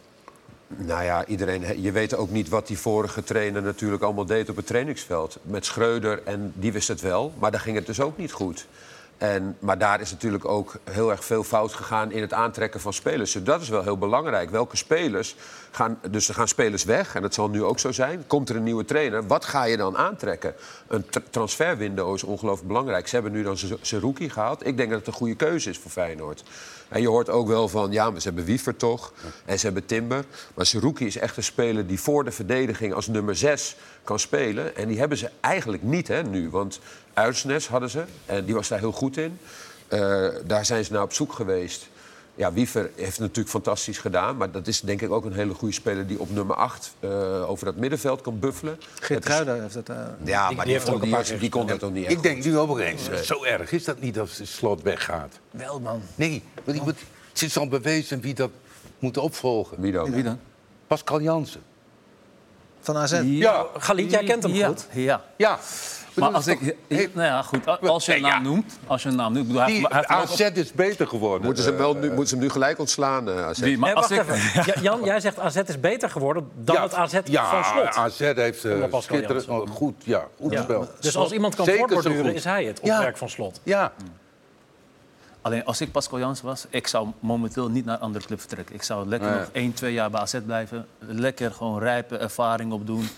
Nou 0.68 1.05
ja, 1.05 1.26
iedereen, 1.26 1.83
je 1.83 1.92
weet 1.92 2.16
ook 2.16 2.31
niet 2.31 2.48
wat 2.48 2.66
die 2.66 2.79
vorige 2.79 3.22
trainer 3.24 3.62
natuurlijk 3.62 4.02
allemaal 4.02 4.26
deed 4.26 4.48
op 4.48 4.57
het 4.57 4.66
trainingsveld. 4.66 5.38
Met 5.42 5.64
Schreuder, 5.64 6.22
en 6.24 6.52
die 6.55 6.72
wist 6.72 6.88
het 6.88 7.00
wel, 7.00 7.33
maar 7.38 7.50
daar 7.50 7.61
ging 7.61 7.76
het 7.76 7.87
dus 7.87 8.00
ook 8.00 8.18
niet 8.18 8.33
goed. 8.33 8.66
En, 9.18 9.57
maar 9.59 9.79
daar 9.79 10.00
is 10.00 10.11
natuurlijk 10.11 10.44
ook 10.44 10.74
heel 10.90 11.11
erg 11.11 11.24
veel 11.24 11.44
fout 11.44 11.72
gegaan 11.72 12.12
in 12.12 12.20
het 12.20 12.33
aantrekken 12.33 12.81
van 12.81 12.92
spelers. 12.92 13.33
Dus 13.33 13.42
dat 13.42 13.61
is 13.61 13.68
wel 13.68 13.83
heel 13.83 13.98
belangrijk. 13.98 14.50
Welke 14.50 14.76
spelers 14.76 15.37
gaan... 15.70 15.98
Dus 16.11 16.29
er 16.29 16.35
gaan 16.35 16.48
spelers 16.48 16.85
weg, 16.85 17.14
en 17.14 17.22
dat 17.22 17.35
zal 17.35 17.48
nu 17.48 17.62
ook 17.62 17.79
zo 17.79 17.92
zijn. 17.92 18.24
Komt 18.26 18.48
er 18.48 18.57
een 18.57 18.62
nieuwe 18.62 18.85
trainer, 18.85 19.26
wat 19.26 19.44
ga 19.44 19.64
je 19.64 19.76
dan 19.76 19.96
aantrekken? 19.96 20.55
Een 20.87 21.09
tra- 21.09 21.22
transferwindow 21.31 22.14
is 22.14 22.22
ongelooflijk 22.22 22.68
belangrijk. 22.68 23.09
Ze 23.09 23.14
hebben 23.14 23.33
nu 23.33 23.42
dan 23.42 23.59
Seruki 23.81 24.31
gehaald. 24.31 24.66
Ik 24.66 24.76
denk 24.76 24.90
dat 24.90 24.98
het 24.98 25.09
een 25.09 25.14
goede 25.14 25.35
keuze 25.35 25.70
is 25.70 25.79
voor 25.79 25.90
Feyenoord. 25.90 26.42
En 26.88 27.00
je 27.00 27.09
hoort 27.09 27.31
ook 27.31 27.48
wel 27.48 27.68
van, 27.68 27.92
ja, 27.92 28.11
maar 28.11 28.20
ze 28.20 28.26
hebben 28.26 28.44
Wiever 28.44 28.76
toch. 28.76 29.12
En 29.44 29.59
ze 29.59 29.64
hebben 29.64 29.87
Timber. 29.87 30.24
Maar 30.55 30.66
Seruki 30.66 31.07
is 31.07 31.18
echt 31.18 31.37
een 31.37 31.42
speler 31.42 31.87
die 31.87 32.00
voor 32.00 32.24
de 32.24 32.31
verdediging 32.31 32.94
als 32.94 33.07
nummer 33.07 33.37
6 33.37 33.76
kan 34.05 34.18
spelen. 34.18 34.76
En 34.76 34.88
die 34.88 34.98
hebben 34.98 35.18
ze 35.18 35.31
eigenlijk 35.40 35.83
niet 35.83 36.09
hè, 36.09 36.22
nu. 36.22 36.50
Want 36.50 36.81
Uitsnes 37.26 37.68
hadden 37.68 37.90
ze, 37.90 38.05
en 38.26 38.44
die 38.44 38.55
was 38.55 38.68
daar 38.68 38.79
heel 38.79 38.92
goed 38.92 39.16
in. 39.16 39.38
Eh, 39.88 40.29
daar 40.44 40.64
zijn 40.64 40.85
ze 40.85 40.92
naar 40.92 41.02
op 41.02 41.12
zoek 41.12 41.33
geweest. 41.33 41.88
Ja, 42.35 42.52
Wiever 42.52 42.90
heeft 42.94 43.11
het 43.11 43.18
natuurlijk 43.18 43.48
fantastisch 43.48 43.98
gedaan. 43.98 44.37
Maar 44.37 44.50
dat 44.50 44.66
is 44.66 44.81
denk 44.81 45.02
ik 45.02 45.11
ook 45.11 45.24
een 45.24 45.33
hele 45.33 45.55
goede 45.55 45.74
speler 45.74 46.07
die 46.07 46.20
op 46.20 46.31
nummer 46.31 46.57
8 46.57 46.94
eh, 47.00 47.50
over 47.50 47.64
dat 47.64 47.76
middenveld 47.76 48.20
kan 48.20 48.38
buffelen. 48.38 48.81
Geert 49.00 49.24
is- 49.29 49.35
Truida 49.35 49.55
heeft 49.61 49.74
dat... 49.74 49.88
eh, 49.88 49.96
Ja, 50.24 50.46
Die- 50.48 50.57
maar 50.57 50.64
die 50.64 50.74
heeft 50.74 50.88
ook 50.88 50.94
kon, 50.94 51.02
een 51.05 51.11
paar 51.11 51.38
die 51.38 51.48
kon 51.50 51.66
dat 51.66 51.79
toch 51.79 51.92
niet 51.92 52.05
echt 52.05 52.12
Ik 52.14 52.22
denk 52.22 52.44
nu 52.44 52.59
ook 52.59 52.79
eens, 52.79 53.02
zo 53.24 53.44
erg 53.44 53.72
is 53.72 53.85
dat 53.85 54.00
niet 54.00 54.18
als 54.18 54.37
de 54.37 54.44
slot 54.44 54.83
weggaat. 54.83 55.38
wel, 55.50 55.81
man. 55.81 56.02
Nee, 56.14 56.42
want 56.64 56.76
ik 56.76 56.85
moet, 56.85 56.98
het 57.33 57.42
is 57.42 57.59
al 57.59 57.68
bewezen 57.68 58.20
wie 58.20 58.35
dat 58.35 58.50
moet 58.98 59.16
opvolgen. 59.16 59.81
Wie 59.81 59.92
dan? 59.92 60.11
Wie 60.12 60.22
dan? 60.22 60.38
Pascal 60.87 61.20
Jansen. 61.20 61.62
Van 62.87 62.96
AZ. 62.96 63.20
Ja. 63.25 63.66
Galit, 63.79 64.11
jij 64.11 64.25
kent 64.25 64.42
hem 64.42 64.53
ja, 64.55 64.66
goed. 64.66 64.87
Ja. 64.92 65.20
Ja. 65.37 65.59
Maar 66.14 66.31
als 66.31 66.46
ik, 66.46 66.77
nou 66.88 67.27
ja, 67.27 67.42
goed. 67.42 67.81
Als 67.81 68.07
je 68.07 68.14
een 68.14 68.20
naam 68.22 68.31
ja. 68.31 68.40
noemt, 68.40 68.79
als 68.87 69.03
je 69.03 69.09
een 69.09 69.14
naam 69.16 69.33
noemt, 69.33 69.46
ik 69.46 69.53
bedoel, 69.53 69.62
hij, 69.62 69.72
Die 69.72 69.87
heeft- 69.90 70.09
hij 70.09 70.16
AZ 70.16 70.40
is 70.40 70.72
beter 70.72 71.07
geworden. 71.07 71.44
Moeten 71.46 71.64
ze, 71.64 71.68
hem 71.70 71.79
Eh, 71.79 71.85
wel, 71.85 71.94
nu, 71.94 72.07
moeten 72.09 72.27
ze 72.27 72.35
hem 72.35 72.44
nu 72.44 72.51
gelijk 72.51 72.79
ontslaan? 72.79 73.29
eh, 73.31 73.46
AZ? 73.46 73.59
Wie, 73.59 73.79
maar 73.79 73.88
Nee, 73.88 73.99
als 73.99 74.09
wacht 74.09 74.29
ik, 74.29 74.35
even. 74.35 74.62
Ja, 74.75 74.81
Jan, 74.83 75.05
jij 75.05 75.20
zegt 75.20 75.38
AZ 75.38 75.57
is 75.57 75.81
beter 75.81 76.11
geworden 76.11 76.49
dan 76.55 76.75
ja, 76.77 76.83
het 76.83 76.94
AZ 76.94 77.18
ja, 77.25 77.51
van 77.51 77.64
Slot. 77.64 77.94
AZ 77.94 78.18
heeft 78.18 78.64
uh, 78.64 78.79
Pascal 78.81 79.03
schitterend, 79.03 79.49
oh, 79.49 79.70
goed, 79.70 79.94
ja, 80.05 80.25
goed 80.40 80.53
Ja. 80.53 80.62
spel. 80.62 80.88
Dus 81.01 81.16
als 81.16 81.33
iemand 81.33 81.55
kan 81.55 81.66
voortborduren, 81.66 82.35
is 82.35 82.44
hij 82.44 82.64
het 82.64 82.81
op 82.81 82.87
Ja. 82.87 82.99
werk 83.01 83.16
van 83.16 83.29
Slot. 83.29 83.61
Ja. 83.62 83.92
Alleen 85.46 85.64
als 85.64 85.80
ik 85.80 85.90
Pascal 85.92 86.18
Jansen 86.18 86.44
was, 86.46 86.66
ik 86.70 86.87
zou 86.87 87.09
momenteel 87.20 87.68
niet 87.68 87.85
naar 87.85 87.94
een 87.94 88.00
andere 88.00 88.24
club 88.24 88.38
vertrekken. 88.40 88.74
Ik 88.74 88.82
zou 88.82 89.09
lekker 89.09 89.30
Nee. 89.30 89.38
nog 89.38 89.48
1, 89.52 89.72
2 89.72 89.92
jaar 89.92 90.11
bij 90.11 90.20
AZ 90.20 90.37
blijven. 90.46 90.87
Lekker 90.98 91.52
gewoon 91.52 91.78
rijpe 91.78 92.16
ervaring 92.16 92.72
opdoen. 92.72 93.09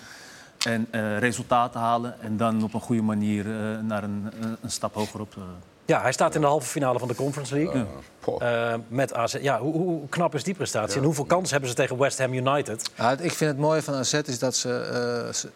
En 0.67 0.87
eh, 0.91 1.19
resultaten 1.19 1.81
halen. 1.81 2.21
En 2.21 2.37
dan 2.37 2.63
op 2.63 2.75
een 2.75 2.81
goede 2.81 3.03
manier 3.03 3.47
eh, 3.47 3.79
naar 3.83 4.03
een, 4.03 4.31
een, 4.41 4.57
een 4.63 4.71
stap 4.71 4.95
hogerop. 4.95 5.35
eh. 5.37 5.43
Ja, 5.85 6.01
hij 6.01 6.13
staat 6.13 6.35
in 6.35 6.41
de 6.41 6.47
halve 6.47 6.67
finale 6.67 6.99
van 6.99 7.09
de 7.09 7.15
Conference 7.15 7.55
League. 7.55 7.85
Eh, 8.39 8.75
met 8.89 9.15
AZ. 9.15 9.37
Ja, 9.41 9.59
hoe, 9.61 9.73
hoe 9.73 10.09
knap 10.09 10.35
is 10.35 10.45
die 10.45 10.55
prestatie? 10.55 10.99
En 10.99 11.05
hoeveel 11.05 11.25
kansen 11.25 11.51
hebben 11.51 11.69
ze 11.69 11.75
tegen 11.77 11.99
West 11.99 12.19
Ham 12.19 12.33
United? 12.33 12.91
Ja, 12.97 13.11
ik 13.11 13.33
vind 13.33 13.51
het 13.51 13.59
mooie 13.59 13.83
van 13.83 13.95
AZ 13.95 14.13
is 14.13 14.39
dat 14.39 14.57
ze, 14.57 14.71
eh, 15.27 15.33
ze, 15.33 15.51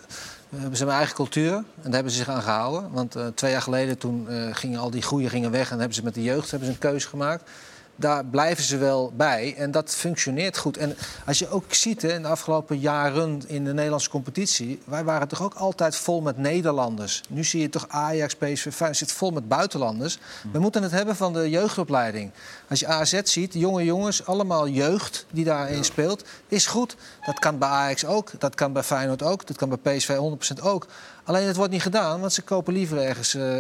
we 0.53 0.59
hebben 0.59 0.77
ze 0.77 0.85
een 0.85 0.91
eigen 0.91 1.15
cultuur 1.15 1.53
en 1.53 1.65
daar 1.83 1.93
hebben 1.93 2.13
ze 2.13 2.19
zich 2.19 2.29
aan 2.29 2.43
gehouden. 2.43 2.91
Want 2.91 3.17
eh, 3.17 3.27
twee 3.27 3.51
jaar 3.51 3.63
geleden 3.63 3.99
toen 3.99 4.29
eh, 4.29 4.49
gingen 4.53 4.81
al 4.81 4.91
die 4.91 5.03
goeie 5.03 5.29
gingen 5.29 5.51
weg 5.51 5.71
en 5.71 5.79
hebben 5.79 5.95
ze 5.95 6.03
met 6.03 6.15
de 6.15 6.23
jeugd 6.23 6.51
hebben 6.51 6.69
ze 6.69 6.75
een 6.75 6.81
keuze 6.81 7.09
gemaakt. 7.09 7.51
Daar 7.97 8.25
blijven 8.25 8.65
ze 8.65 8.77
wel 8.77 9.13
bij 9.17 9.55
en 9.57 9.71
dat 9.71 9.95
functioneert 9.95 10.59
goed. 10.59 10.77
En 10.77 10.97
als 11.27 11.39
je 11.39 11.49
ook 11.49 11.75
ziet 11.75 12.03
hè, 12.03 12.13
in 12.13 12.23
de 12.23 12.29
afgelopen 12.29 12.79
jaren 12.79 13.43
in 13.47 13.65
de 13.65 13.73
Nederlandse 13.73 14.11
competitie, 14.11 14.83
wij 14.85 15.05
waren 15.05 15.29
toch 15.29 15.43
ook 15.43 15.55
altijd 15.55 15.97
vol 15.97 16.21
met 16.21 16.37
Nederlanders. 16.37 17.23
Nu 17.29 17.45
zie 17.45 17.61
je 17.61 17.69
toch 17.69 17.89
Ajax, 17.89 18.35
PSV, 18.35 18.73
Feyenoord 18.73 18.97
zit 18.97 19.13
vol 19.13 19.31
met 19.31 19.49
buitenlanders. 19.49 20.19
We 20.53 20.59
moeten 20.59 20.83
het 20.83 20.93
hebben 20.93 21.17
van 21.17 21.33
de 21.33 21.51
jeugdopleiding. 21.51 22.31
Als 22.69 22.81
je 22.81 22.87
AZ 22.87 23.21
ziet, 23.23 23.55
jonge 23.55 23.85
jongens, 23.85 24.27
allemaal 24.27 24.69
jeugd 24.69 25.27
die 25.31 25.45
daarin 25.45 25.85
speelt, 25.85 26.25
is 26.49 26.67
goed. 26.67 26.97
Dat 27.27 27.39
kan 27.39 27.59
bij 27.59 27.69
Ajax 27.69 28.05
ook, 28.05 28.31
dat 28.39 28.55
kan 28.55 28.73
bij 28.73 28.83
Feyenoord 28.83 29.23
ook, 29.23 29.47
dat 29.47 29.57
kan 29.57 29.69
bij 29.69 29.97
PSV 29.97 30.17
100% 30.59 30.63
ook. 30.63 30.87
Alleen 31.25 31.47
het 31.47 31.57
wordt 31.57 31.73
niet 31.73 31.83
gedaan, 31.83 32.21
want 32.21 32.33
ze 32.33 32.43
kopen 32.43 32.73
liever 32.73 32.99
ergens. 32.99 33.35
eh, 33.35 33.57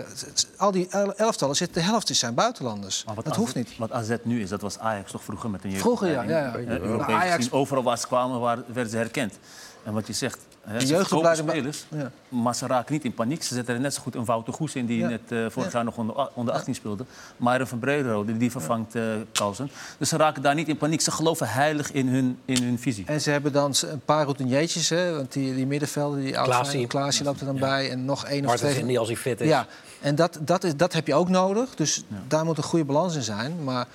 al 0.56 0.70
die 0.70 0.86
el- 0.90 1.14
elftallen 1.14 1.56
zitten, 1.56 1.82
de 1.82 1.88
helft 1.88 2.16
zijn 2.16 2.34
buitenlanders. 2.34 3.04
Maar 3.06 3.14
wat 3.14 3.24
Dat 3.24 3.32
AZ 3.34 3.38
hoeft 3.40 3.54
niet. 3.54 3.76
Wat 3.78 3.92
AZ 3.92 4.14
nu 4.22 4.42
is, 4.42 4.48
dat 4.48 4.60
was 4.60 4.78
Ajax 4.78 5.10
toch 5.10 5.22
vroeger 5.24 5.50
met 5.50 5.64
een 5.64 5.70
jeugd. 5.70 5.82
Vroeger, 5.82 6.10
ja, 6.10 6.22
ja, 6.22 6.56
ja. 6.58 6.76
Eh, 6.78 7.08
Ajax- 7.16 7.50
overal 7.52 7.82
waar 7.82 7.98
ze 7.98 8.06
kwamen, 8.06 8.40
waren, 8.40 8.64
werden 8.66 8.90
ze 8.92 8.96
herkend. 8.96 9.34
En 9.82 9.92
wat 9.92 10.06
je 10.06 10.12
zegt, 10.12 10.38
De 10.66 11.34
spelers, 11.34 11.86
Ja. 11.88 12.10
maar 12.28 12.54
ze 12.54 12.66
raken 12.66 12.92
niet 12.92 13.04
in 13.04 13.14
paniek. 13.14 13.42
Ze 13.42 13.54
zetten 13.54 13.74
er 13.74 13.80
net 13.80 13.94
zo 13.94 14.02
goed 14.02 14.14
een 14.14 14.24
Wouter 14.24 14.52
Goes 14.52 14.74
in, 14.74 14.86
die 14.86 14.98
Ja. 14.98 15.08
net 15.08 15.20
eh, 15.28 15.38
vorig 15.48 15.72
Ja. 15.72 15.76
jaar 15.76 15.84
nog 15.84 15.96
onder, 15.96 16.28
onder 16.34 16.54
18 16.54 16.74
speelde. 16.74 17.04
Myron 17.36 17.66
van 17.66 17.78
Brederode, 17.78 18.36
die 18.36 18.50
vervangt 18.50 18.94
eh 18.94 19.02
Carlsen. 19.32 19.70
Dus 19.98 20.08
ze 20.08 20.16
raken 20.16 20.42
daar 20.42 20.54
niet 20.54 20.68
in 20.68 20.76
paniek. 20.76 21.00
Ze 21.00 21.10
geloven 21.10 21.48
heilig 21.48 21.92
in 21.92 22.08
hun, 22.08 22.38
in 22.44 22.62
hun 22.62 22.78
visie. 22.78 23.04
En 23.06 23.20
ze 23.20 23.30
hebben 23.30 23.52
dan 23.52 23.74
een 23.80 24.00
paar 24.04 24.24
routiniertjes, 24.24 24.88
hè, 24.88 25.16
want 25.16 25.32
die, 25.32 25.54
die 25.54 25.66
middenvelden, 25.66 26.20
die 26.20 26.34
zijn, 26.62 26.86
Klaasie 26.86 27.24
loopt 27.24 27.40
er 27.40 27.46
dan 27.46 27.58
bij 27.58 27.90
en 27.90 28.04
nog 28.04 28.24
één 28.24 28.40
of 28.40 28.46
Martin 28.46 28.66
twee. 28.66 28.78
Vindy 28.78 28.98
als 28.98 29.08
hij 29.08 29.16
fit 29.16 29.40
is. 29.40 29.48
Ja, 29.48 29.66
en 30.00 30.14
dat, 30.14 30.38
dat, 30.40 30.64
is, 30.64 30.76
dat 30.76 30.92
heb 30.92 31.06
je 31.06 31.14
ook 31.14 31.28
nodig. 31.28 31.74
Dus 31.74 32.02
daar 32.28 32.44
moet 32.44 32.56
een 32.56 32.62
goede 32.62 32.84
balans 32.84 33.14
in 33.14 33.22
zijn. 33.22 33.64
Maar 33.64 33.86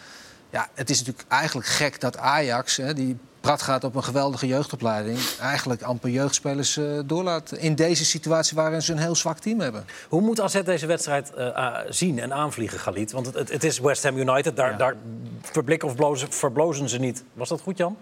ja, 0.49 0.69
het 0.73 0.89
is 0.89 0.97
natuurlijk 0.99 1.27
eigenlijk 1.27 1.67
gek 1.67 1.99
dat 1.99 2.17
Ajax, 2.17 2.77
hè, 2.77 2.93
die 2.93 3.17
prat 3.39 3.61
gaat 3.61 3.83
op 3.83 3.95
een 3.95 4.03
geweldige 4.03 4.47
jeugdopleiding, 4.47 5.19
eigenlijk 5.39 5.81
amper 5.81 6.09
jeugdspelers 6.09 6.77
eh 6.77 6.99
doorlaat. 7.05 7.51
In 7.51 7.75
deze 7.75 8.05
situatie 8.05 8.55
waarin 8.55 8.81
ze 8.81 8.91
een 8.91 8.97
heel 8.97 9.15
zwak 9.15 9.39
team 9.39 9.59
hebben. 9.59 9.85
Hoe 10.09 10.21
moet 10.21 10.41
AZ 10.41 10.61
deze 10.61 10.85
wedstrijd 10.85 11.33
eh, 11.33 11.75
zien 11.89 12.19
en 12.19 12.33
aanvliegen, 12.33 12.79
Galit? 12.79 13.11
Want 13.11 13.33
het, 13.33 13.51
het, 13.51 13.63
is 13.63 13.79
West 13.79 14.03
Ham 14.03 14.17
United. 14.17 14.55
Daar, 14.55 14.71
Ja. 14.71 14.77
daar 14.77 14.95
verblikken 15.41 15.87
of 15.87 15.95
blozen, 15.95 16.31
verblozen 16.31 16.89
ze 16.89 16.97
niet. 16.97 17.23
Was 17.33 17.49
dat 17.49 17.61
goed, 17.61 17.77
Jan? 17.77 17.97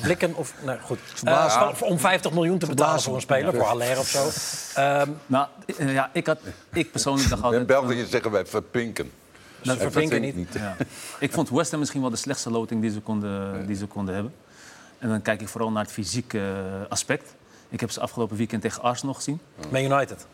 Blikken 0.00 0.34
of... 0.34 0.54
Nee, 0.64 0.76
goed. 0.84 0.98
Eh, 1.24 1.68
om 1.80 1.98
50 1.98 2.32
miljoen 2.32 2.58
te 2.58 2.66
betalen 2.66 3.02
voor 3.02 3.14
een 3.14 3.20
speler, 3.20 3.54
voor 3.54 3.64
Haller 3.64 3.98
of 3.98 4.08
zo. 4.08 4.30
Ehm 4.80 5.10
Nou, 5.26 5.46
ja, 5.78 6.10
ik, 6.12 6.26
had, 6.26 6.38
ik 6.72 6.90
persoonlijk 6.90 7.28
dacht 7.28 7.40
In 7.40 7.46
altijd... 7.46 7.66
België 7.66 8.04
zeggen 8.08 8.30
wij 8.30 8.46
verpinken. 8.46 9.10
dat 9.62 9.76
vervinken 9.76 10.16
verzinkt 10.16 10.36
niet. 10.36 10.62
Ja. 10.62 10.76
Ik 11.18 11.32
vond 11.32 11.50
West 11.50 11.70
Ham 11.70 11.80
misschien 11.80 12.00
wel 12.00 12.10
de 12.10 12.16
slechtste 12.16 12.50
loting 12.50 12.80
die 12.80 12.90
ze 12.90 13.00
konden, 13.00 13.66
die 13.66 13.76
ze 13.76 13.86
konden 13.86 14.14
hebben. 14.14 14.32
En 15.04 15.10
dan 15.10 15.22
kijk 15.22 15.40
ik 15.40 15.48
vooral 15.48 15.70
naar 15.70 15.82
het 15.82 15.92
fysieke 15.92 16.38
eh, 16.38 16.90
aspect. 16.90 17.34
Ik 17.68 17.80
heb 17.80 17.90
ze 17.90 18.00
afgelopen 18.00 18.36
weekend 18.36 18.62
tegen 18.62 18.82
Arsenal 18.82 19.14
gezien. 19.14 19.40
Man 19.70 19.80
United. 19.82 20.26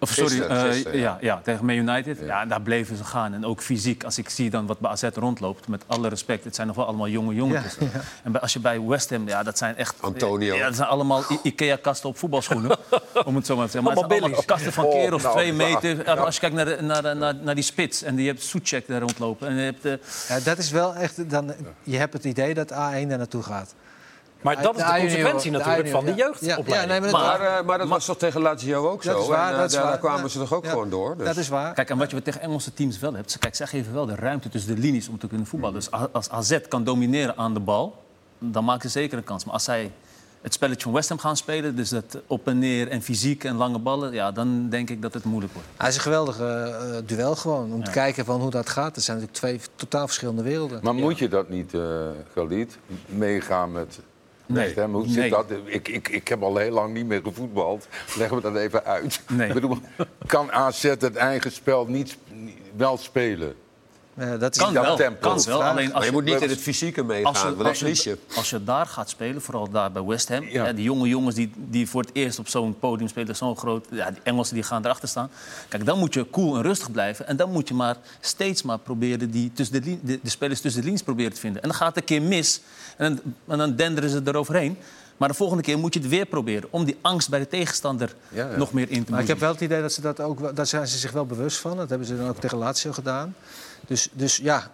Of 0.00 0.10
sorry, 0.10 0.30
Gisteren, 0.30 0.56
eh, 0.56 0.72
gisteren, 0.72 0.98
ja. 0.98 1.18
ja. 1.20 1.34
Ja, 1.34 1.40
tegen 1.44 1.64
Man 1.64 1.74
United. 1.74 2.18
Ja. 2.20 2.46
daar 2.46 2.62
bleven 2.62 2.96
ze 2.96 3.04
gaan. 3.04 3.34
En 3.34 3.44
ook 3.46 3.62
fysiek, 3.62 4.04
als 4.04 4.18
ik 4.18 4.28
zie 4.28 4.50
dan 4.50 4.66
wat 4.66 4.78
bij 4.78 4.90
AZ 4.90 5.02
rondloopt, 5.14 5.68
met 5.68 5.84
alle 5.86 6.08
respect, 6.08 6.44
het 6.44 6.54
zijn 6.54 6.66
nog 6.66 6.76
wel 6.76 6.86
allemaal 6.86 7.08
jonge 7.08 7.34
jongetjes. 7.34 7.76
En 8.24 8.32
bij, 8.32 8.40
als 8.40 8.52
je 8.52 8.58
bij 8.60 8.80
West 8.80 9.10
Ham, 9.10 9.28
ja, 9.28 9.42
dat 9.42 9.58
zijn 9.58 9.76
echt... 9.76 9.94
Antonio. 10.00 10.54
Ja, 10.54 10.66
dat 10.66 10.76
zijn 10.76 10.88
allemaal 10.88 11.22
I- 11.30 11.38
Ikea-kasten 11.42 12.08
op 12.08 12.18
voetbalschoenen, 12.18 12.70
om 13.24 13.36
het 13.36 13.46
zo 13.46 13.56
maar 13.56 13.66
te 13.66 13.70
zeggen. 13.72 13.82
Maar 13.82 14.02
het 14.02 14.04
Allemaal 14.04 14.08
zijn 14.08 14.10
allemaal 14.10 14.28
Billy's. 14.28 14.44
kasten 14.44 14.72
van 14.72 14.84
Oh, 14.84 14.92
keer 14.92 15.14
of 15.14 15.22
nou, 15.22 15.34
twee 15.34 15.46
ja. 15.46 15.52
meter. 15.54 16.10
Als 16.20 16.34
je 16.34 16.40
kijkt 16.40 16.56
naar, 16.56 16.64
de, 16.64 16.78
naar, 16.82 17.02
de- 17.02 17.14
naar, 17.14 17.34
naar 17.34 17.54
die 17.54 17.64
spits, 17.64 18.02
en 18.02 18.14
die 18.14 18.26
hebt 18.26 18.42
Soetjek 18.42 18.86
daar 18.86 19.00
rondlopen. 19.00 19.48
En 19.48 19.54
je 19.54 19.74
hebt... 19.80 20.02
Ja, 20.28 20.40
dat 20.40 20.58
is 20.58 20.70
wel 20.70 20.94
echt. 20.94 21.30
Dan, 21.30 21.52
je 21.82 21.96
hebt 21.96 22.12
het 22.12 22.24
idee 22.24 22.54
dat 22.54 22.72
A1 22.72 22.74
daar 22.76 23.06
naartoe 23.06 23.42
gaat. 23.42 23.74
Maar 24.40 24.62
dat 24.62 24.76
is 24.78 24.84
de 24.84 24.98
consequentie 25.00 25.50
natuurlijk 25.50 25.88
van 25.88 26.04
de 26.04 26.14
jeugdopleiding. 26.14 26.68
Ja, 26.68 26.80
ja, 26.80 26.86
nee, 27.00 27.00
maar, 27.00 27.10
Maar, 27.10 27.40
eh, 27.58 27.64
maar 27.64 27.78
dat 27.78 27.88
was 27.88 28.04
toch 28.04 28.16
tegen 28.18 28.40
Lazio 28.40 28.88
ook 28.90 29.02
zo? 29.02 29.12
Dat 29.12 29.22
is 29.22 29.28
waar, 29.28 29.48
en, 29.48 29.54
eh, 29.54 29.60
dat 29.60 29.70
is 29.70 29.76
daar, 29.76 29.98
kwamen 29.98 30.30
ze 30.30 30.38
toch 30.38 30.54
ook 30.54 30.64
Ja. 30.64 30.70
gewoon 30.70 30.90
door? 30.90 31.16
Dus. 31.16 31.26
dat 31.26 31.36
is 31.36 31.48
waar. 31.48 31.74
Kijk, 31.74 31.90
en 31.90 31.98
wat 31.98 32.10
je 32.10 32.22
tegen 32.22 32.40
Engelse 32.40 32.74
teams 32.74 32.98
wel 32.98 33.14
hebt, 33.14 33.38
kijk, 33.38 33.54
zij 33.54 33.66
geven 33.66 33.92
wel 33.94 34.06
de 34.06 34.14
ruimte 34.14 34.48
tussen 34.48 34.74
de 34.74 34.80
linies 34.80 35.08
om 35.08 35.18
te 35.18 35.26
kunnen 35.28 35.46
voetballen. 35.46 35.74
Dus 35.74 35.92
a- 35.92 36.08
als 36.12 36.30
AZ 36.30 36.58
kan 36.68 36.84
domineren 36.84 37.36
aan 37.36 37.54
de 37.54 37.60
bal, 37.60 38.02
dan 38.38 38.64
maken 38.64 38.90
ze 38.90 38.98
zeker 39.00 39.18
een 39.18 39.24
kans. 39.24 39.44
Maar 39.44 39.54
als 39.54 39.64
zij 39.64 39.92
het 40.42 40.52
spelletje 40.52 40.82
van 40.82 40.92
West 40.92 41.08
Ham 41.08 41.18
gaan 41.18 41.36
spelen, 41.36 41.76
dus 41.76 41.88
dat 41.88 42.18
op 42.26 42.46
en 42.48 42.58
neer 42.58 42.88
en 42.88 43.02
fysiek 43.02 43.44
en 43.44 43.56
lange 43.56 43.78
ballen, 43.78 44.12
ja, 44.12 44.32
dan 44.32 44.68
denk 44.68 44.90
ik 44.90 45.02
dat 45.02 45.14
het 45.14 45.24
moeilijk 45.24 45.52
wordt. 45.52 45.68
Hij 45.76 45.88
is 45.88 45.94
een 45.94 46.00
geweldige 46.00 46.44
eh, 46.46 46.96
duel 47.06 47.36
gewoon. 47.36 47.72
Om 47.72 47.84
te 47.84 47.90
kijken 47.90 48.24
van 48.24 48.40
hoe 48.40 48.50
dat 48.50 48.68
gaat. 48.68 48.94
Het 48.94 49.04
zijn 49.04 49.16
natuurlijk 49.20 49.44
twee 49.44 49.70
totaal 49.74 50.06
verschillende 50.06 50.42
werelden. 50.42 50.80
Maar 50.82 50.94
moet 50.94 51.18
je 51.18 51.28
dat 51.28 51.48
niet, 51.48 51.74
eh 51.74 51.80
Galit, 52.34 52.78
meegaan 53.06 53.72
met 53.72 53.98
Nee. 54.52 54.74
Hoe 54.86 55.06
zit 55.06 55.16
Nee. 55.16 55.30
dat? 55.30 55.46
Ik, 55.64 55.88
ik, 55.88 56.08
ik 56.08 56.28
heb 56.28 56.42
al 56.42 56.56
heel 56.56 56.70
lang 56.70 56.94
niet 56.94 57.06
meer 57.06 57.20
gevoetbald. 57.22 57.88
Leggen 58.16 58.36
we 58.36 58.42
dat 58.42 58.56
even 58.56 58.84
uit. 58.84 59.20
Nee. 59.32 59.48
Ik 59.48 59.54
bedoel, 59.54 59.78
kan 60.26 60.52
AZ 60.52 60.82
het 60.82 61.16
eigen 61.16 61.52
spel 61.52 61.86
niet- 61.86 62.18
wel 62.76 62.96
spelen? 62.96 63.54
Eh, 64.14 64.38
dat 64.38 64.54
is 64.56 64.62
Kan 64.62 64.74
dat 64.74 64.84
wel, 64.84 64.96
tempo. 64.96 65.28
kan 65.28 65.42
wel. 65.44 65.58
Vraag. 65.58 65.70
Alleen 65.70 65.92
als 65.94 66.04
je 66.04 66.10
je, 66.10 66.16
moet 66.16 66.24
niet 66.24 66.40
in 66.40 66.48
het 66.48 66.58
fysieke 66.60 67.02
meegaan, 67.02 67.32
als 67.32 67.40
je, 67.42 67.56
want 67.56 67.68
als, 67.68 67.78
je. 67.78 68.10
je, 68.10 68.18
als 68.36 68.50
je 68.50 68.64
daar 68.64 68.86
gaat 68.86 69.08
spelen, 69.10 69.42
vooral 69.42 69.70
daar 69.70 69.92
bij 69.92 70.02
West 70.02 70.28
Ham... 70.28 70.44
Ja. 70.48 70.64
Hè, 70.64 70.74
die 70.74 70.84
jonge 70.84 71.08
jongens 71.08 71.34
die, 71.34 71.52
die 71.56 71.88
voor 71.88 72.00
het 72.02 72.10
eerst 72.12 72.38
op 72.38 72.48
zo'n 72.48 72.78
podium 72.78 73.08
spelen, 73.08 73.36
zo'n 73.36 73.56
groot... 73.56 73.86
Ja, 73.90 74.10
die 74.10 74.20
Engelsen 74.22 74.54
die 74.54 74.62
gaan 74.64 74.84
erachter 74.84 75.08
staan. 75.08 75.30
Kijk, 75.68 75.84
dan 75.84 75.98
moet 75.98 76.14
je 76.14 76.30
cool 76.30 76.56
en 76.56 76.62
rustig 76.62 76.90
blijven. 76.90 77.26
En 77.26 77.36
dan 77.36 77.50
moet 77.50 77.68
je 77.68 77.74
maar 77.74 77.96
steeds 78.20 78.62
maar 78.62 78.78
proberen 78.78 79.30
die 79.30 79.52
tussen 79.52 79.82
de, 79.82 79.98
de, 80.02 80.18
de 80.22 80.30
spelers 80.30 80.60
tussen 80.60 80.80
de 80.80 80.86
linies 80.86 81.02
proberen 81.02 81.32
te 81.32 81.40
vinden. 81.40 81.62
En 81.62 81.68
dan 81.68 81.76
gaat 81.76 81.88
het 81.88 81.96
een 81.96 82.04
keer 82.04 82.22
mis. 82.22 82.60
En 82.96 83.14
dan, 83.14 83.34
en 83.48 83.58
dan 83.58 83.76
denderen 83.76 84.10
ze 84.10 84.20
eroverheen. 84.24 84.76
Maar 85.16 85.28
de 85.28 85.34
volgende 85.34 85.62
keer 85.62 85.78
moet 85.78 85.94
je 85.94 86.00
het 86.00 86.08
weer 86.08 86.26
proberen. 86.26 86.68
Om 86.72 86.84
die 86.84 86.96
angst 87.00 87.28
bij 87.30 87.38
de 87.38 87.48
tegenstander 87.48 88.14
Ja, 88.28 88.50
ja. 88.50 88.56
nog 88.56 88.72
meer 88.72 88.90
in 88.90 89.04
te 89.04 89.10
Maar 89.10 89.20
ik 89.20 89.26
heb 89.28 89.38
wel 89.38 89.52
het 89.52 89.60
idee 89.60 89.80
dat 89.80 89.92
ze 89.92 90.00
dat 90.00 90.20
ook 90.20 90.40
wel- 90.40 90.54
daar 90.54 90.66
zijn 90.66 90.86
ze 90.86 90.98
zich 90.98 91.10
wel 91.12 91.26
bewust 91.26 91.56
van. 91.58 91.76
Dat 91.76 91.88
hebben 91.88 92.06
ze 92.06 92.16
dan 92.16 92.28
ook 92.28 92.38
tegen 92.40 92.58
Lazio 92.58 92.92
gedaan. 92.92 93.34
Dus, 93.90 94.08
dus 94.12 94.36
ja, 94.36 94.70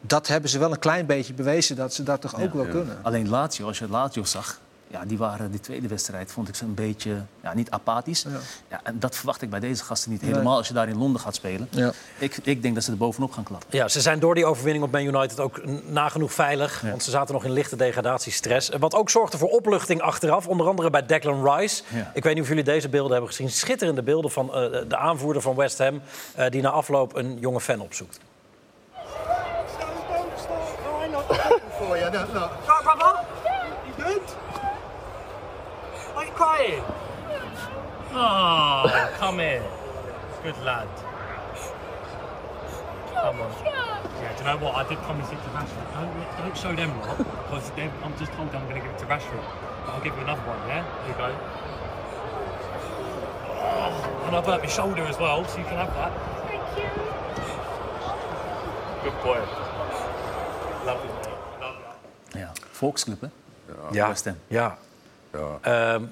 dat 0.00 0.26
hebben 0.26 0.50
ze 0.50 0.58
wel 0.58 0.70
een 0.70 0.78
klein 0.78 1.06
beetje 1.06 1.32
bewezen 1.34 1.76
dat 1.76 1.94
ze 1.94 2.02
dat 2.02 2.20
toch 2.20 2.40
ook 2.40 2.52
wel 2.54 2.64
kunnen. 2.66 2.98
Alleen 3.02 3.28
Lazio, 3.28 3.66
als 3.66 3.78
je 3.78 3.88
Lazio 3.88 4.24
zag... 4.24 4.60
Ja, 4.86 5.04
die 5.04 5.18
waren 5.18 5.50
die 5.50 5.60
tweede 5.60 5.88
wedstrijd, 5.88 6.32
vond 6.32 6.48
ik 6.48 6.54
ze 6.54 6.64
een 6.64 6.74
beetje 6.74 7.22
ja, 7.42 7.54
niet 7.54 7.70
apathisch. 7.70 8.22
Ja. 8.22 8.30
Ja. 8.70 8.80
en 8.82 8.98
dat 8.98 9.16
verwacht 9.16 9.42
ik 9.42 9.50
bij 9.50 9.60
deze 9.60 9.84
gasten 9.84 10.10
niet. 10.10 10.20
Helemaal 10.20 10.56
als 10.56 10.68
je 10.68 10.74
daar 10.74 10.88
in 10.88 10.98
Londen 10.98 11.20
gaat 11.20 11.34
spelen. 11.34 11.68
Ja. 11.70 11.92
Ik, 12.18 12.36
ik 12.42 12.62
denk 12.62 12.74
dat 12.74 12.84
ze 12.84 12.90
er 12.90 12.96
bovenop 12.96 13.32
gaan 13.32 13.44
klappen. 13.44 13.68
Ja, 13.70 13.88
ze 13.88 14.00
zijn 14.00 14.18
door 14.18 14.34
die 14.34 14.46
overwinning 14.46 14.84
op 14.84 14.90
Man 14.92 15.04
United 15.04 15.40
ook 15.40 15.60
nagenoeg 15.90 16.32
veilig. 16.32 16.80
Want 16.80 17.02
ze 17.02 17.10
zaten 17.10 17.34
nog 17.34 17.44
in 17.44 17.50
lichte 17.52 17.76
degradatiestress. 17.76 18.70
Eh, 18.70 18.80
Wat 18.80 18.94
ook 18.94 19.10
zorgde 19.10 19.38
voor 19.38 19.48
opluchting 19.48 20.00
achteraf. 20.00 20.46
Onder 20.48 20.66
andere 20.68 20.90
bij 20.90 21.06
Declan 21.06 21.48
Rice. 21.50 21.82
Ja. 21.88 22.10
Ik 22.14 22.22
weet 22.22 22.34
niet 22.34 22.42
of 22.42 22.48
jullie 22.48 22.64
deze 22.64 22.88
beelden 22.88 23.12
hebben 23.12 23.30
gezien. 23.30 23.50
Schitterende 23.50 24.02
beelden 24.02 24.30
van 24.30 24.54
eh, 24.54 24.70
de 24.88 24.96
aanvoerder 24.96 25.42
van 25.42 25.54
West 25.54 25.78
Ham. 25.78 26.00
eh, 26.34 26.50
die 26.50 26.62
na 26.62 26.70
afloop 26.70 27.16
een 27.16 27.38
jonge 27.40 27.60
fan 27.60 27.80
opzoekt. 27.80 28.18
For 31.94 32.00
you. 32.00 32.10
Look, 32.10 32.34
look. 32.34 32.68
Right, 32.68 32.82
brother? 32.82 33.26
You 33.86 33.92
good? 34.04 34.22
Why 36.12 36.22
are 36.22 36.26
you 36.26 36.32
crying? 36.32 36.82
Oh, 38.16 39.10
come 39.18 39.38
here. 39.38 39.62
Good 40.42 40.58
lad. 40.64 40.88
Come 43.14 43.40
on. 43.40 43.52
Yeah, 43.64 44.32
do 44.32 44.38
you 44.38 44.44
know 44.44 44.56
what? 44.58 44.74
I 44.74 44.88
did 44.88 44.98
promise 44.98 45.30
it 45.30 45.36
to 45.36 45.50
Rashford. 45.50 45.86
Don't, 45.94 46.38
don't 46.38 46.56
show 46.56 46.74
them 46.74 47.00
lot, 47.00 47.18
because 47.18 47.70
I'm 48.02 48.18
just 48.18 48.32
told 48.32 48.54
I'm 48.54 48.68
going 48.68 48.80
to 48.80 48.86
give 48.86 48.90
it 48.90 48.98
to 48.98 49.06
Rashford. 49.06 49.44
But 49.86 49.92
I'll 49.92 50.02
give 50.02 50.14
you 50.14 50.22
another 50.22 50.42
one, 50.42 50.58
yeah? 50.68 50.82
There 50.82 51.08
you 51.08 51.16
go. 51.18 51.30
Oh, 53.54 54.26
and 54.26 54.36
I 54.36 54.40
burnt 54.40 54.62
my 54.62 54.68
shoulder 54.68 55.02
as 55.02 55.18
well, 55.18 55.44
so 55.46 55.58
you 55.58 55.64
can 55.64 55.76
have 55.76 55.94
that. 55.94 56.12
Thank 56.46 56.62
you. 56.78 56.90
Good 59.10 59.22
boy. 59.22 59.40
Love 60.86 61.13
Volksclub, 62.84 63.20
hè? 63.20 63.28
Ja, 63.90 64.08
West 64.08 64.24
Ham. 64.24 64.36
ja. 64.46 64.78
Ja, 65.32 65.58
Ehm, 65.60 66.02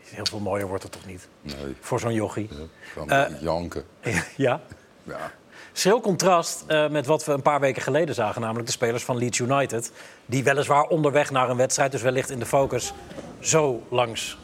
heel 0.00 0.26
veel 0.26 0.38
mooier 0.38 0.66
wordt 0.66 0.82
het 0.82 0.92
toch 0.92 1.06
niet? 1.06 1.28
nee. 1.42 1.76
Voor 1.80 2.00
zo'n 2.00 2.12
jochie. 2.14 2.48
Van 2.92 3.10
Eh, 3.10 3.40
janken. 3.40 3.84
ja? 4.36 4.60
Ja. 5.02 5.30
Schril 5.72 6.00
contrast 6.00 6.64
eh, 6.66 6.88
met 6.88 7.06
wat 7.06 7.24
we 7.24 7.32
een 7.32 7.42
paar 7.42 7.60
weken 7.60 7.82
geleden 7.82 8.14
zagen, 8.14 8.40
namelijk 8.40 8.66
de 8.66 8.72
spelers 8.72 9.04
van 9.04 9.16
Leeds 9.16 9.38
United. 9.38 9.92
Die 10.26 10.44
weliswaar 10.44 10.84
onderweg 10.84 11.30
naar 11.30 11.50
een 11.50 11.56
wedstrijd, 11.56 11.92
dus 11.92 12.02
wellicht 12.02 12.30
in 12.30 12.38
de 12.38 12.46
focus, 12.46 12.92
zo 13.40 13.82
langs 13.90 14.38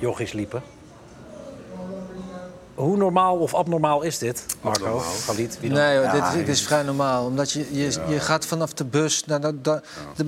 jochies 0.00 0.32
liepen. 0.32 0.62
Hoe 2.74 2.96
normaal 2.96 3.36
of 3.38 3.54
abnormaal 3.54 4.02
is 4.02 4.18
dit, 4.18 4.46
Marco? 4.60 5.02
Wie 5.60 5.70
dan? 5.70 5.78
Nee, 5.78 5.98
hoor, 5.98 6.10
dit, 6.12 6.22
is- 6.24 6.32
dit 6.32 6.48
is 6.48 6.62
vrij 6.62 6.82
normaal. 6.82 7.24
Omdat 7.24 7.52
je, 7.52 7.66
je, 7.76 8.00
je 8.08 8.20
gaat 8.20 8.46
vanaf 8.46 8.72
de 8.72 8.84
bus 8.84 9.24
naar... 9.24 9.40
dan 9.40 9.80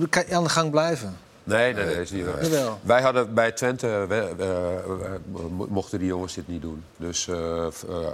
kan 0.09 0.23
je 0.27 0.35
aan 0.35 0.43
de 0.43 0.49
gang 0.49 0.71
blijven. 0.71 1.17
Nee, 1.45 1.73
nee, 1.73 1.85
nee, 1.85 1.95
is 2.01 2.11
niet 2.11 2.25
waar. 2.25 2.43
Jawel. 2.43 2.79
Wij 2.81 3.01
hadden 3.01 3.33
bij 3.33 3.51
Twente, 3.51 3.87
we- 3.87 4.33
we- 4.37 4.81
we- 4.87 5.19
mo- 5.49 5.67
mochten 5.69 5.99
die 5.99 6.07
jongens 6.07 6.33
dit 6.33 6.47
niet 6.47 6.61
doen. 6.61 6.83
Dus 6.97 7.27
eh, 7.27 7.35
eh, 7.65 7.71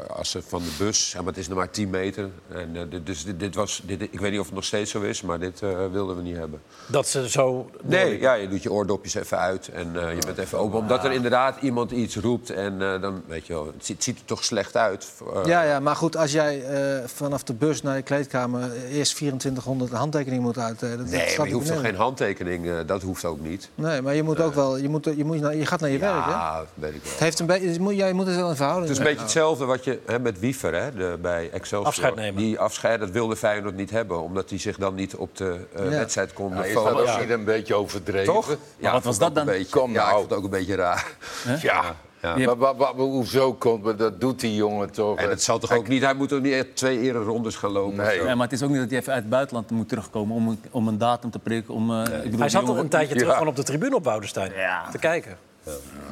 als 0.07 0.29
ze 0.31 0.41
van 0.47 0.61
de 0.61 0.75
bus, 0.77 1.11
ja, 1.11 1.17
maar 1.19 1.27
het 1.27 1.37
is 1.37 1.47
nog 1.47 1.57
maar 1.57 1.69
10 1.69 1.89
meter. 1.89 2.29
En, 2.47 2.75
eh, 2.75 2.81
dit- 2.89 3.05
dus 3.05 3.23
dit, 3.25 3.39
dit 3.39 3.55
was, 3.55 3.81
dit, 3.85 4.01
ik 4.01 4.19
weet 4.19 4.31
niet 4.31 4.39
of 4.39 4.45
het 4.45 4.55
nog 4.55 4.63
steeds 4.63 4.91
zo 4.91 5.01
is, 5.01 5.21
maar 5.21 5.39
dit 5.39 5.61
eh, 5.61 5.69
wilden 5.91 6.15
we 6.15 6.21
niet 6.21 6.35
hebben. 6.37 6.61
Dat 6.87 7.07
ze 7.07 7.29
zo... 7.29 7.69
Nee, 7.83 8.19
ja, 8.19 8.33
je 8.33 8.47
doet 8.47 8.63
je 8.63 8.71
oordopjes 8.71 9.13
even 9.13 9.37
uit 9.37 9.67
en 9.67 10.07
eh, 10.07 10.15
je 10.15 10.25
bent 10.25 10.37
even 10.37 10.57
open. 10.57 10.79
Omdat 10.79 11.03
er 11.03 11.11
inderdaad 11.11 11.61
iemand 11.61 11.91
iets 11.91 12.15
roept 12.15 12.49
en 12.49 12.81
eh, 12.81 13.01
dan, 13.01 13.21
weet 13.27 13.47
je 13.47 13.53
wel, 13.53 13.65
het 13.65 13.85
ziet, 13.85 13.95
het 13.95 14.03
ziet 14.03 14.19
er 14.19 14.25
toch 14.25 14.43
slecht 14.43 14.75
uit. 14.77 15.07
Eh, 15.35 15.45
Ja, 15.45 15.63
ja, 15.63 15.79
maar 15.79 15.95
goed, 15.95 16.17
als 16.17 16.31
jij 16.31 16.63
eh, 16.63 17.07
vanaf 17.07 17.43
de 17.43 17.53
bus 17.53 17.81
naar 17.81 17.95
je 17.95 18.01
kleedkamer... 18.01 18.71
eerst 18.91 19.15
2400 19.15 19.91
handtekeningen 19.91 20.43
moet 20.43 20.57
uitdelen... 20.57 20.97
dat 20.97 21.07
Nee, 21.07 21.37
maar 21.37 21.47
je 21.47 21.53
hoeft 21.53 21.67
toch 21.67 21.79
geen 21.81 21.95
handtekening, 21.95 22.67
eh, 22.67 22.75
dat 22.85 23.01
hoeft 23.01 23.20
ook 23.25 23.39
niet. 23.39 23.69
Nee, 23.75 24.01
maar 24.01 24.15
je 24.15 24.23
moet 24.23 24.39
ook 24.41 24.53
wel... 24.53 24.77
Je, 24.77 24.89
moet, 24.89 25.05
je, 25.15 25.25
moet, 25.25 25.39
naar- 25.41 25.55
je 25.55 25.65
gaat 25.65 25.79
naar 25.79 25.89
je 25.89 25.97
werk, 25.97 26.23
hè? 26.25 26.29
Ja, 26.31 26.63
weet 26.73 26.93
ik 26.93 27.01
wel. 27.03 27.11
Het 27.11 27.19
heeft 27.21 27.39
een 27.39 27.45
beetje... 27.45 27.73
je 27.73 27.79
moet- 27.79 27.95
Ja, 27.95 28.07
je 28.07 28.13
moet 28.13 28.25
het 28.27 28.35
wel 28.35 28.49
in 28.49 28.55
verhouding 28.55 28.87
Het 28.89 28.97
is 28.99 29.03
een 29.03 29.09
beetje 29.11 29.23
hetzelfde 29.23 29.65
wat 29.65 29.83
je 29.83 29.99
hè, 30.05 30.19
met 30.19 30.39
Wiever 30.39 30.73
hè, 30.75 30.91
de, 30.93 31.17
bij 31.21 31.49
Excelsior. 31.51 31.85
Afscheid 31.87 32.15
nemen. 32.15 32.41
Die 32.41 32.59
afscheid, 32.59 32.99
dat 32.99 33.09
wilde 33.09 33.35
Feyenoord 33.35 33.75
niet 33.75 33.89
hebben. 33.91 34.21
Omdat 34.21 34.49
hij 34.49 34.59
zich 34.59 34.77
dan 34.77 34.95
niet 34.95 35.15
op 35.15 35.37
de 35.37 35.65
eh, 35.75 35.83
Ja. 35.83 35.89
wedstrijd 35.89 36.33
kon 36.33 36.49
Nou, 36.53 36.65
is 36.67 36.73
dat 36.73 36.87
focussen. 36.87 37.13
ook 37.15 37.21
niet 37.21 37.29
een 37.29 37.43
beetje 37.43 37.75
overdreven? 37.75 38.33
Toch? 38.33 38.55
Ja, 38.77 38.91
wat 38.91 39.03
was 39.03 39.17
dat 39.17 39.29
ook 39.29 39.37
een 39.37 39.45
dan? 39.45 39.53
Beetje, 39.55 39.79
Kom 39.79 39.91
ja, 39.93 39.99
ik 39.99 40.05
nou. 40.05 40.17
vond 40.17 40.29
het 40.29 40.37
ook 40.37 40.43
een 40.43 40.49
beetje 40.49 40.75
raar. 40.75 41.15
Ja, 41.61 41.95
Ja. 42.21 42.37
Maar, 42.37 42.57
wa- 42.57 42.75
wa- 42.75 42.93
hoezo 42.93 43.53
komt 43.53 43.83
maar 43.83 43.95
dat 43.95 44.21
doet 44.21 44.39
die 44.39 44.55
jongen 44.55 44.91
toch? 44.91 45.17
En 45.17 45.29
het 45.29 45.43
zal 45.43 45.59
toch 45.59 45.71
ook 45.71 45.87
niet... 45.87 46.01
Hij 46.03 46.13
moet 46.13 46.33
ook 46.33 46.41
niet 46.41 46.53
echt 46.53 46.75
twee 46.75 46.99
ere 46.99 47.19
rondes 47.19 47.55
gaan 47.55 47.71
lopen. 47.71 47.97
Nee. 47.97 48.23
Ja, 48.23 48.35
maar 48.35 48.43
het 48.47 48.55
is 48.55 48.63
ook 48.63 48.69
niet 48.69 48.79
dat 48.79 48.89
hij 48.89 48.99
even 48.99 49.13
uit 49.13 49.21
het 49.21 49.31
buitenland 49.31 49.69
moet 49.69 49.89
terugkomen 49.89 50.35
om 50.35 50.47
een, 50.47 50.61
om 50.71 50.87
een 50.87 50.97
datum 50.97 51.31
te 51.31 51.39
prikken. 51.39 51.73
Om, 51.73 51.91
eh, 51.91 52.13
ik 52.17 52.23
bedoel, 52.23 52.39
Hij 52.39 52.49
zat 52.49 52.65
toch 52.65 52.77
een 52.77 52.89
tijdje 52.89 53.15
terug 53.15 53.33
gewoon 53.33 53.47
op 53.47 53.55
de 53.55 53.63
tribune 53.63 53.95
op 53.95 54.03
Woudenstein 54.03 54.51
Ja. 54.53 54.89
te 54.91 54.97
kijken. 54.97 55.37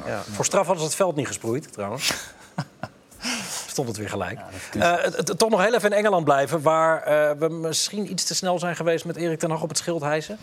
Ja. 0.06 0.22
Voor 0.30 0.44
straf 0.44 0.62
hadden 0.66 0.82
ze 0.82 0.88
het 0.88 0.96
veld 0.96 1.16
niet 1.16 1.26
gesproeid, 1.26 1.72
trouwens. 1.72 2.12
Stond 3.66 3.88
het 3.88 3.96
weer 3.96 4.08
gelijk. 4.08 4.38
Eh, 4.78 4.92
toch 5.36 5.50
nog 5.50 5.62
heel 5.62 5.74
even 5.74 5.90
in 5.90 5.96
Engeland 5.96 6.24
blijven... 6.24 6.62
waar 6.62 7.02
eh, 7.02 7.30
we 7.38 7.48
misschien 7.48 8.10
iets 8.10 8.24
te 8.24 8.34
snel 8.34 8.58
zijn 8.58 8.76
geweest 8.76 9.04
met 9.04 9.16
Erik 9.16 9.38
ten 9.38 9.50
Hag 9.50 9.62
op 9.62 9.68
het 9.68 9.78
schild 9.78 10.02
hijsen. 10.02 10.38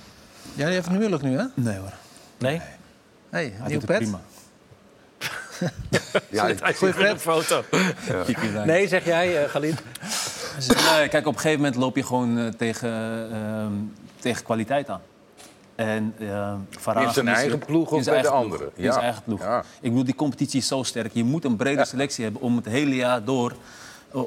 Ja, 0.54 0.66
die 0.66 0.74
heeft 0.74 0.88
een 0.88 0.96
huwelijk 0.96 1.24
nu, 1.24 1.38
hè? 1.38 1.44
Nee 1.54 1.78
hoor, 1.78 1.94
Nee? 2.38 2.62
hey, 3.30 3.54
hij 3.58 3.68
nieuw 3.68 3.80
doet 3.80 3.82
het 3.82 3.86
pet. 3.86 3.98
prima. 3.98 4.20
Ja, 6.30 6.48
ik- 6.48 6.76
Goeie 6.76 6.94
zit 6.94 7.10
de 7.12 7.20
foto. 7.20 7.64
Nee, 8.66 8.88
zeg 8.88 9.06
jij, 9.06 9.48
Galit? 9.50 9.76
Nee, 10.68 11.08
kijk, 11.08 11.28
op 11.28 11.34
een 11.34 11.40
gegeven 11.40 11.62
moment 11.62 11.76
loop 11.76 11.96
je 11.96 12.04
gewoon 12.04 12.38
eh, 12.38 12.48
tegen, 12.48 12.92
ehm, 13.32 13.72
tegen 14.20 14.44
kwaliteit 14.44 14.90
aan. 14.90 15.02
En 15.76 16.14
uh, 16.20 16.54
In 16.96 17.12
zijn 17.12 17.28
eigen 17.28 17.60
ploeg 17.60 17.92
of 17.92 18.04
bij 18.04 18.22
de 18.22 18.30
anderen? 18.30 18.70
In 18.76 18.84
Ja. 18.84 18.92
zijn 18.92 19.04
eigen 19.04 19.24
ploeg. 19.24 19.42
Ja. 19.42 19.60
Ik 19.60 19.90
bedoel, 19.90 20.04
die 20.04 20.16
competitie 20.16 20.60
is 20.60 20.68
zo 20.68 20.84
sterk. 20.84 21.14
Je 21.14 21.24
moet 21.24 21.46
een 21.46 21.56
brede 21.56 21.86
selectie 21.86 22.24
hebben 22.24 22.42
om 22.42 22.56
het 22.56 22.66
hele 22.66 22.96
jaar 22.96 23.24
door 23.24 23.54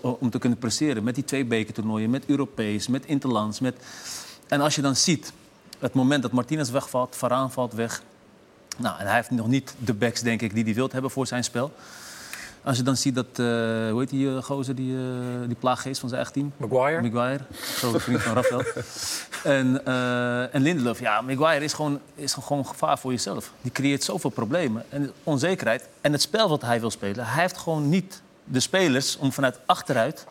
om 0.00 0.30
te 0.30 0.38
kunnen 0.38 0.58
presteren. 0.58 1.04
Met 1.04 1.14
die 1.14 1.24
twee 1.24 1.44
bekertoernooien, 1.44 2.10
met 2.10 2.24
Europees, 2.26 2.88
met 2.88 3.06
Interlands. 3.06 3.60
Met... 3.60 3.74
En 4.48 4.60
als 4.60 4.74
je 4.74 4.82
dan 4.82 4.96
ziet, 4.96 5.32
het 5.78 5.92
moment 5.94 6.22
dat 6.22 6.32
Martinez 6.32 6.70
wegvalt, 6.70 7.16
Varaan 7.16 7.52
valt 7.52 7.72
weg. 7.72 8.02
Nou, 8.80 8.98
en 8.98 9.06
hij 9.06 9.14
heeft 9.14 9.30
nog 9.30 9.46
niet 9.46 9.74
de 9.78 9.94
backs, 9.94 10.20
denk 10.20 10.42
ik, 10.42 10.54
die 10.54 10.64
hij 10.64 10.74
wilt 10.74 10.92
hebben 10.92 11.10
voor 11.10 11.26
zijn 11.26 11.44
spel. 11.44 11.72
Als 12.62 12.76
je 12.76 12.82
dan 12.82 12.96
ziet 12.96 13.14
dat, 13.14 13.26
eh, 13.32 13.36
hoe 13.90 13.96
heet 13.98 14.08
die 14.08 14.36
eh, 14.36 14.42
gozer, 14.42 14.74
die, 14.74 14.96
eh, 14.96 15.46
die 15.46 15.56
plaaggeest 15.56 16.00
van 16.00 16.08
zijn 16.08 16.20
eigen 16.20 16.40
team? 16.40 16.52
Maguire? 16.70 17.02
Maguire, 17.02 17.44
grote 17.74 18.00
vriend 18.00 18.22
van 18.22 18.34
Rafael. 18.34 18.62
en, 19.58 19.84
en 20.52 20.62
Lindelof, 20.62 21.00
ja, 21.00 21.20
Maguire 21.20 21.64
is 21.64 21.72
gewoon, 21.72 22.00
is 22.14 22.32
gewoon 22.32 22.66
gevaar 22.66 22.98
voor 22.98 23.10
jezelf. 23.10 23.52
Die 23.60 23.72
creëert 23.72 24.04
zoveel 24.04 24.30
problemen 24.30 24.84
en 24.88 25.12
onzekerheid. 25.24 25.88
En 26.00 26.12
het 26.12 26.22
spel 26.22 26.48
wat 26.48 26.62
hij 26.62 26.80
wil 26.80 26.90
spelen, 26.90 27.26
hij 27.26 27.42
heeft 27.42 27.56
gewoon 27.56 27.88
niet 27.88 28.22
de 28.44 28.60
spelers 28.60 29.16
om 29.16 29.32
vanuit 29.32 29.58
achteruit 29.66 30.26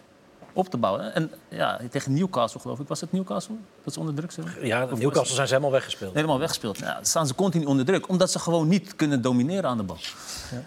op 0.54 0.70
te 0.70 0.78
bouwen. 0.78 1.16
En 1.16 1.32
ja, 1.50 1.80
tegen 1.92 2.14
Newcastle 2.14 2.60
geloof 2.60 2.80
ik, 2.80 2.88
was 2.88 3.02
het 3.02 3.12
Newcastle? 3.12 3.56
Dat 3.84 3.94
ze 3.94 4.00
onder 4.00 4.16
druk 4.16 4.32
zijn? 4.32 4.48
Ja, 4.62 4.84
Of 4.92 5.00
Newcastle 5.00 5.36
zijn 5.36 5.48
ze 5.48 5.54
helemaal 5.54 5.74
weggespeeld. 5.74 6.14
Helemaal 6.14 6.40
weggespeeld. 6.40 6.78
Ja, 6.78 6.94
dan 6.94 7.06
staan 7.06 7.28
ze 7.28 7.36
continu 7.36 7.66
onder 7.66 7.86
druk, 7.86 8.10
omdat 8.10 8.32
ze 8.32 8.40
gewoon 8.40 8.68
niet 8.68 8.96
kunnen 8.96 9.22
domineren 9.22 9.70
aan 9.70 9.78
de 9.78 9.84
bal. 9.84 9.98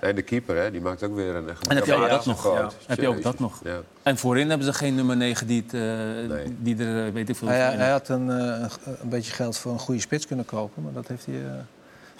En 0.01 0.15
de 0.15 0.23
keeper, 0.23 0.57
hè, 0.57 0.71
die 0.71 0.81
maakt 0.81 1.03
ook 1.03 1.15
weer 1.15 1.35
een... 1.35 1.49
echt 1.49 1.69
En 1.69 1.77
heb 1.77 1.85
je 1.87 1.95
ook 1.95 2.03
Ja, 2.03 2.09
dat 2.09 2.27
nog? 2.27 2.45
Ja. 2.45 2.71
Heb 2.87 3.01
je 3.01 3.09
ook 3.09 3.23
dat 3.23 3.39
nog? 3.39 3.61
Ja. 3.65 3.81
En 4.03 4.19
voorin 4.19 4.49
hebben 4.49 4.67
ze 4.67 4.73
geen 4.73 4.95
nummer 4.95 5.17
9 5.17 5.47
die, 5.47 5.63
het, 5.67 5.75
eh, 5.75 6.39
die 6.59 6.77
er, 6.85 7.07
eh, 7.07 7.13
weet 7.13 7.29
ik 7.29 7.37
veel... 7.37 7.49
Hij, 7.49 7.59
hij 7.59 7.91
had 7.91 8.09
een, 8.09 8.31
eh, 8.31 8.69
een, 9.01 9.09
beetje 9.09 9.33
geld 9.33 9.57
voor 9.57 9.73
een 9.73 9.79
goede 9.79 10.01
spits 10.01 10.27
kunnen 10.27 10.45
kopen, 10.45 10.83
maar 10.83 10.93
dat 10.93 11.09
heeft 11.09 11.27
hij... 11.27 11.35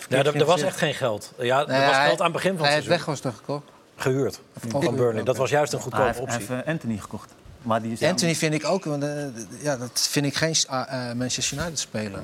Ja, 0.09 0.19
er, 0.25 0.37
er 0.37 0.45
was 0.45 0.63
echt 0.63 0.77
geen 0.77 0.95
geld. 0.95 1.33
Ja, 1.39 1.61
er 1.61 1.67
Nee, 1.69 1.87
was 1.87 1.97
hij- 1.97 2.07
geld 2.07 2.19
aan 2.19 2.25
het 2.25 2.35
begin 2.35 2.57
van 2.57 2.67
Hij 2.67 2.75
het 2.75 2.85
heeft 2.85 3.03
seizoen. 3.03 3.13
weg 3.15 3.23
was 3.23 3.33
toch 3.33 3.37
gekocht? 3.37 3.65
Gehuurd 3.97 4.41
van 4.69 4.97
Burnley. 4.97 5.23
Dat 5.23 5.37
was 5.37 5.51
juist 5.51 5.73
een 5.73 5.79
Hij 5.79 5.89
goedkope 5.89 6.07
heeft, 6.07 6.19
hij 6.29 6.37
optie. 6.37 6.55
heeft 6.55 6.67
Anthony 6.67 6.97
gekocht. 6.99 7.35
Maar 7.63 7.83
die 7.83 7.93
is 7.93 8.03
Anthony 8.03 8.35
vind 8.35 8.55
ik 8.55 8.65
ook, 8.67 8.85
want, 8.85 9.03
eh, 9.03 9.11
ja, 9.63 9.77
dat 9.77 10.09
vind 10.11 10.27
ik 10.27 10.35
geen 10.35 10.55
eh, 10.69 11.13
Manchester 11.13 11.59
United 11.59 11.79
speler. 11.79 12.21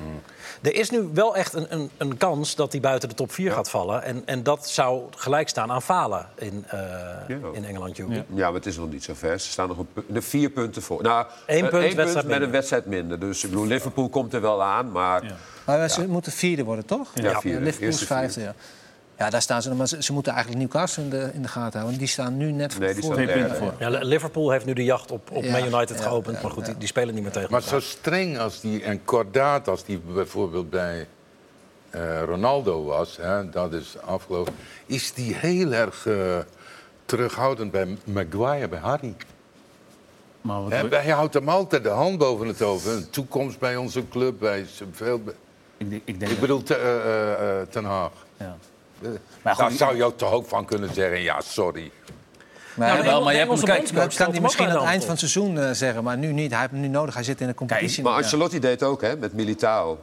Er 0.61 0.75
is 0.75 0.89
nu 0.89 1.09
wel 1.13 1.35
echt 1.35 1.53
een, 1.53 1.65
een, 1.73 1.89
een 1.97 2.17
kans 2.17 2.55
dat 2.55 2.71
hij 2.71 2.81
buiten 2.81 3.09
de 3.09 3.15
top 3.15 3.31
4 3.31 3.51
gaat 3.51 3.69
vallen. 3.69 4.03
En, 4.03 4.21
en 4.25 4.43
dat 4.43 4.69
zou 4.69 5.03
gelijk 5.15 5.49
staan 5.49 5.71
aan 5.71 5.81
falen 5.81 6.27
in, 6.35 6.65
eh, 6.67 7.35
in 7.53 7.65
Engeland. 7.65 7.97
Ja. 7.97 8.05
Ja, 8.09 8.23
maar 8.45 8.53
het 8.53 8.65
is 8.65 8.77
nog 8.77 8.89
niet 8.91 9.03
zo 9.03 9.13
ver. 9.13 9.39
Ze 9.39 9.49
staan 9.49 9.67
nog 9.67 9.77
pu- 9.93 10.03
de 10.07 10.21
vier 10.21 10.49
punten 10.49 10.81
voor. 10.81 11.01
Nou, 11.01 11.25
Eén 11.45 11.69
punt, 11.69 11.83
één 11.83 11.95
met 11.95 12.13
minder. 12.15 12.41
een 12.41 12.51
wedstrijd 12.51 12.85
minder. 12.85 13.19
Dus 13.19 13.43
ik 13.43 13.49
bedoel, 13.49 13.65
Liverpool 13.65 14.09
komt 14.09 14.33
er 14.33 14.41
wel 14.41 14.63
aan, 14.63 14.91
maar... 14.91 15.23
Ja. 15.23 15.35
Maar 15.65 15.89
ze 15.89 16.07
moeten 16.07 16.31
vierde 16.31 16.63
worden, 16.63 16.85
toch? 16.85 17.09
Ja, 17.13 17.39
vierde. 17.39 17.61
Liverpool 17.61 17.89
is 17.89 18.03
vijfde, 18.03 18.41
ja. 18.41 18.53
Ja, 19.19 19.29
daar 19.29 19.41
staan 19.41 19.61
ze. 19.61 19.73
Maar 19.75 19.87
ze, 19.87 20.03
ze 20.03 20.13
moeten 20.13 20.33
eigenlijk 20.33 20.61
Newcastle 20.63 21.03
in 21.03 21.09
de, 21.09 21.29
in 21.33 21.41
de 21.41 21.47
gaten 21.47 21.61
houden. 21.79 21.83
Want 21.83 21.97
die 21.99 22.07
staan 22.07 22.37
nu 22.37 22.51
net 22.51 22.79
Nee, 22.79 22.93
die 22.93 23.03
voor. 23.03 23.13
staan 23.13 23.25
Twee 23.25 23.37
punten 23.39 23.59
derde. 23.59 23.75
voor. 23.77 23.91
Ja, 23.93 23.99
Liverpool 24.05 24.49
heeft 24.51 24.65
nu 24.65 24.73
de 24.73 24.83
jacht 24.83 25.11
op, 25.11 25.31
op 25.31 25.43
Ja, 25.43 25.51
Man 25.51 25.65
United 25.73 25.97
ja, 25.97 26.03
geopend. 26.03 26.35
ja, 26.35 26.41
maar 26.41 26.51
goed, 26.51 26.61
ja. 26.65 26.69
die, 26.71 26.79
die 26.79 26.87
spelen 26.87 27.13
niet 27.13 27.23
meer 27.23 27.31
tegen 27.31 27.51
Maar 27.51 27.61
elkaar. 27.63 27.81
zo 27.81 27.87
streng 27.87 28.37
als 28.39 28.61
die 28.61 28.83
en 28.83 29.03
kordaat 29.05 29.67
als 29.67 29.83
die 29.83 29.99
bijvoorbeeld 29.99 30.69
bij 30.69 31.07
eh, 31.89 32.21
Ronaldo 32.23 32.83
was, 32.83 33.17
hè, 33.21 33.49
dat 33.49 33.73
is 33.73 33.95
afgelopen, 34.05 34.53
is 34.85 35.13
die 35.13 35.35
heel 35.35 35.71
erg 35.73 36.05
eh, 36.07 36.37
terughoudend 37.05 37.71
bij 37.71 37.97
Maguire, 38.03 38.67
bij 38.67 38.79
Harry. 38.79 39.15
Maar 40.41 40.61
wat, 40.63 40.71
hij 40.89 41.09
houdt 41.09 41.33
hem 41.33 41.49
altijd 41.49 41.83
de 41.83 41.89
hand 41.89 42.17
boven 42.17 42.47
het 42.47 42.59
hoofd. 42.59 42.85
Een 42.85 43.09
toekomst 43.09 43.59
bij 43.59 43.75
onze 43.75 44.07
club, 44.07 44.39
bij 44.39 44.65
veel. 44.91 45.21
ik, 45.77 45.89
denk- 45.89 46.01
ik 46.05 46.19
denk 46.19 46.31
Ik 46.31 46.39
bedoel 46.39 46.63
te, 46.63 46.75
eh, 46.75 46.95
eh, 46.97 47.61
eh, 47.61 47.67
Ten 47.67 47.83
Haag. 47.83 48.11
ja. 48.37 48.57
Eh, 49.01 49.09
Maar 49.41 49.55
Daar 49.55 49.69
goed, 49.69 49.77
zou 49.77 49.95
je 49.95 50.03
ook 50.03 50.17
toch 50.17 50.31
ook 50.31 50.47
van 50.47 50.65
kunnen 50.65 50.93
zeggen, 50.93 51.21
ja, 51.21 51.41
sorry. 51.41 51.91
Maar 52.73 52.97
de 52.97 53.03
wel, 53.03 53.23
maar 53.23 53.33
je 53.33 53.39
hebt 53.39 53.63
kijk, 53.63 53.93
dat 53.93 54.15
kan 54.15 54.31
hij 54.31 54.39
misschien 54.41 54.67
aan 54.67 54.75
het 54.75 54.83
eind 54.83 55.01
van 55.01 55.09
het 55.09 55.19
seizoen 55.19 55.59
eh, 55.59 55.71
zeggen. 55.71 56.03
Maar 56.03 56.17
nu 56.17 56.31
niet. 56.31 56.51
Hij 56.51 56.59
heeft 56.59 56.71
hem 56.71 56.81
nu 56.81 56.87
nodig. 56.87 57.13
Hij 57.13 57.23
zit 57.23 57.41
in 57.41 57.47
de 57.47 57.53
competitie. 57.53 58.03
Maar 58.03 58.11
Ja. 58.11 58.17
Ancelotti 58.17 58.59
deed 58.59 58.83
ook, 58.83 59.01
hè, 59.01 59.17
met 59.17 59.33
Militao. 59.33 59.99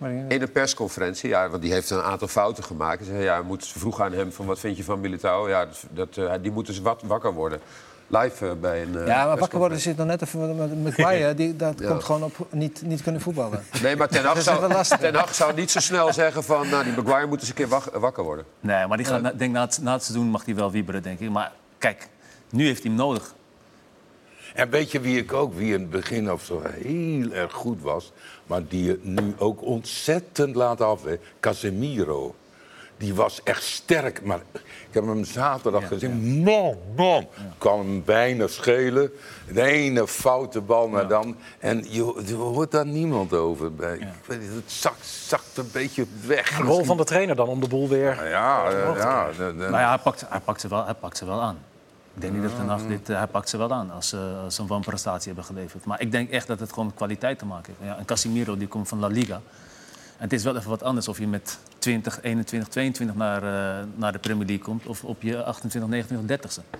Eh, 0.00 0.08
In 0.28 0.42
een 0.42 0.52
persconferentie, 0.52 1.28
ja, 1.28 1.48
want 1.48 1.62
die 1.62 1.72
heeft 1.72 1.90
een 1.90 2.02
aantal 2.02 2.28
fouten 2.28 2.64
gemaakt. 2.64 2.98
Hij 2.98 3.08
zei, 3.08 3.22
ja, 3.22 3.42
moet 3.42 3.66
vroeg 3.66 4.00
aan 4.00 4.12
hem 4.12 4.32
van 4.32 4.46
wat 4.46 4.58
vind 4.58 4.76
je 4.76 4.84
van 4.84 5.00
Militao? 5.00 5.48
Ja, 5.48 5.64
dat, 5.64 5.84
dat, 5.90 6.16
eh, 6.16 6.32
die 6.42 6.50
moet 6.50 6.66
dus 6.66 6.80
wat 6.80 7.02
wakker 7.06 7.32
worden. 7.32 7.60
Live 8.10 8.46
eh, 8.46 8.52
bij 8.60 8.82
een. 8.82 8.98
eh, 8.98 9.06
Ja, 9.06 9.26
maar 9.26 9.38
wakker 9.38 9.58
worden 9.58 9.80
zit 9.80 9.96
nog 9.96 10.06
net 10.06 10.22
even 10.22 10.56
met, 10.56 10.82
met 10.82 10.98
Maguire. 10.98 11.34
Die, 11.34 11.56
dat 11.56 11.82
komt 11.88 12.04
gewoon 12.04 12.22
op 12.22 12.46
niet, 12.50 12.82
niet 12.82 13.02
kunnen 13.02 13.20
voetballen. 13.20 13.64
Nee, 13.82 13.96
maar 13.96 14.08
Ten 14.08 14.24
Hag, 14.24 14.42
zou. 14.42 14.72
Ten 15.00 15.14
Hag 15.14 15.34
zou 15.34 15.54
niet 15.54 15.70
zo 15.70 15.80
snel 15.80 16.12
zeggen 16.12 16.44
van... 16.44 16.68
Nou, 16.68 16.84
die 16.84 16.92
Maguire 16.96 17.26
moet 17.26 17.40
eens 17.40 17.48
een 17.48 17.54
keer 17.54 17.68
wak- 17.68 17.94
wakker 17.94 18.24
worden. 18.24 18.44
Nee, 18.60 18.86
maar 18.86 18.96
die 18.96 19.06
gaat, 19.06 19.22
na- 19.22 19.32
denk, 19.32 19.52
na, 19.52 19.60
het, 19.60 19.78
na 19.82 19.92
het 19.92 20.02
seizoen 20.04 20.26
mag 20.26 20.44
hij 20.44 20.54
wel 20.54 20.70
wieberen, 20.70 21.02
denk 21.02 21.20
ik. 21.20 21.30
Maar 21.30 21.52
kijk, 21.78 22.08
nu 22.50 22.64
heeft 22.66 22.82
hij 22.82 22.90
hem 22.90 23.00
nodig. 23.00 23.34
En 24.54 24.70
weet 24.70 24.90
je 24.92 25.00
wie 25.00 25.18
ik 25.18 25.32
ook, 25.32 25.54
wie 25.54 25.74
in 25.74 25.80
het 25.80 25.90
begin 25.90 26.32
of 26.32 26.44
zo 26.44 26.62
heel 26.64 27.32
erg 27.32 27.52
goed 27.52 27.82
was, 27.82 28.12
maar 28.46 28.66
die 28.68 28.88
het 28.88 29.04
nu 29.04 29.34
ook 29.38 29.62
ontzettend 29.62 30.54
laat 30.54 30.80
af, 30.80 31.04
hè? 31.04 31.18
Casemiro. 31.40 32.34
Die 32.96 33.14
was 33.14 33.40
echt 33.42 33.62
sterk, 33.62 34.22
maar 34.24 34.40
heb 35.04 35.14
hem 35.14 35.24
zaterdag 35.24 35.86
gezien. 35.88 36.42
Man, 36.42 36.76
man. 36.96 37.26
Kan 37.58 37.78
hem 37.78 38.04
bijna 38.04 38.46
schelen. 38.46 39.10
De 39.52 39.62
ene 39.62 40.08
foute 40.08 40.60
bal, 40.60 40.88
maar 40.88 41.08
dan. 41.08 41.36
En 41.58 41.84
je, 41.88 42.22
je 42.26 42.34
hoort 42.34 42.70
daar 42.70 42.86
niemand 42.86 43.32
over. 43.32 43.74
Bij. 43.74 43.96
Ik 43.96 44.06
weet 44.26 44.40
niet, 44.40 44.50
het 44.54 44.62
zakt, 44.72 45.06
zakt 45.06 45.56
een 45.56 45.68
beetje 45.72 46.06
weg. 46.26 46.56
De 46.56 46.62
rol 46.62 46.84
van 46.84 46.96
de 46.96 47.04
trainer 47.04 47.36
dan 47.36 47.48
om 47.48 47.60
de 47.60 47.68
boel 47.68 47.88
weer... 47.88 48.28
Ja, 48.28 48.70
ja. 48.96 49.28
de- 49.36 49.56
de- 49.56 49.68
Maar 49.70 49.80
ja, 49.80 49.88
hij 49.88 49.98
pakt, 49.98 50.24
hij 50.28 50.40
pakt, 50.40 50.60
ze, 50.60 50.68
wel, 50.68 50.84
hij 50.84 50.94
pakt 50.94 51.16
ze 51.16 51.24
wel 51.26 51.40
aan. 51.40 51.58
Ik 52.14 52.20
denk 52.20 52.32
niet 52.32 52.42
dat 52.66 52.80
dit... 52.88 53.08
eh, 53.10 53.16
hij 53.16 53.26
pakt 53.26 53.48
ze 53.48 53.56
wel 53.56 53.72
aan 53.72 53.90
als 53.90 54.08
ze, 54.08 54.34
als 54.44 54.54
ze 54.54 54.60
een 54.62 54.66
wanprestatie 54.66 55.26
hebben 55.26 55.44
geleverd. 55.44 55.84
Maar 55.84 56.00
ik 56.00 56.12
denk 56.12 56.30
echt 56.30 56.46
dat 56.46 56.60
het 56.60 56.68
gewoon 56.70 56.86
met 56.86 56.94
kwaliteit 56.94 57.38
te 57.38 57.44
maken 57.46 57.74
heeft. 57.78 57.90
Ja, 57.90 57.98
en 57.98 58.04
Casimiro 58.04 58.56
die 58.56 58.68
komt 58.68 58.88
van 58.88 58.98
La 58.98 59.06
Liga. 59.06 59.40
En 60.18 60.24
het 60.24 60.32
is 60.32 60.42
wel 60.42 60.56
even 60.56 60.70
wat 60.70 60.82
anders 60.82 61.08
of 61.08 61.18
je 61.18 61.26
met 61.26 61.58
20, 61.78 62.18
21, 62.22 62.68
22 62.68 63.16
naar, 63.16 63.42
eh, 63.42 63.84
naar 63.94 64.12
de 64.12 64.18
Premier 64.18 64.46
League 64.46 64.64
komt... 64.64 64.86
of 64.86 65.04
op 65.04 65.22
je 65.22 65.42
28, 65.42 65.90
29, 65.90 66.36
30ste. 66.36 66.78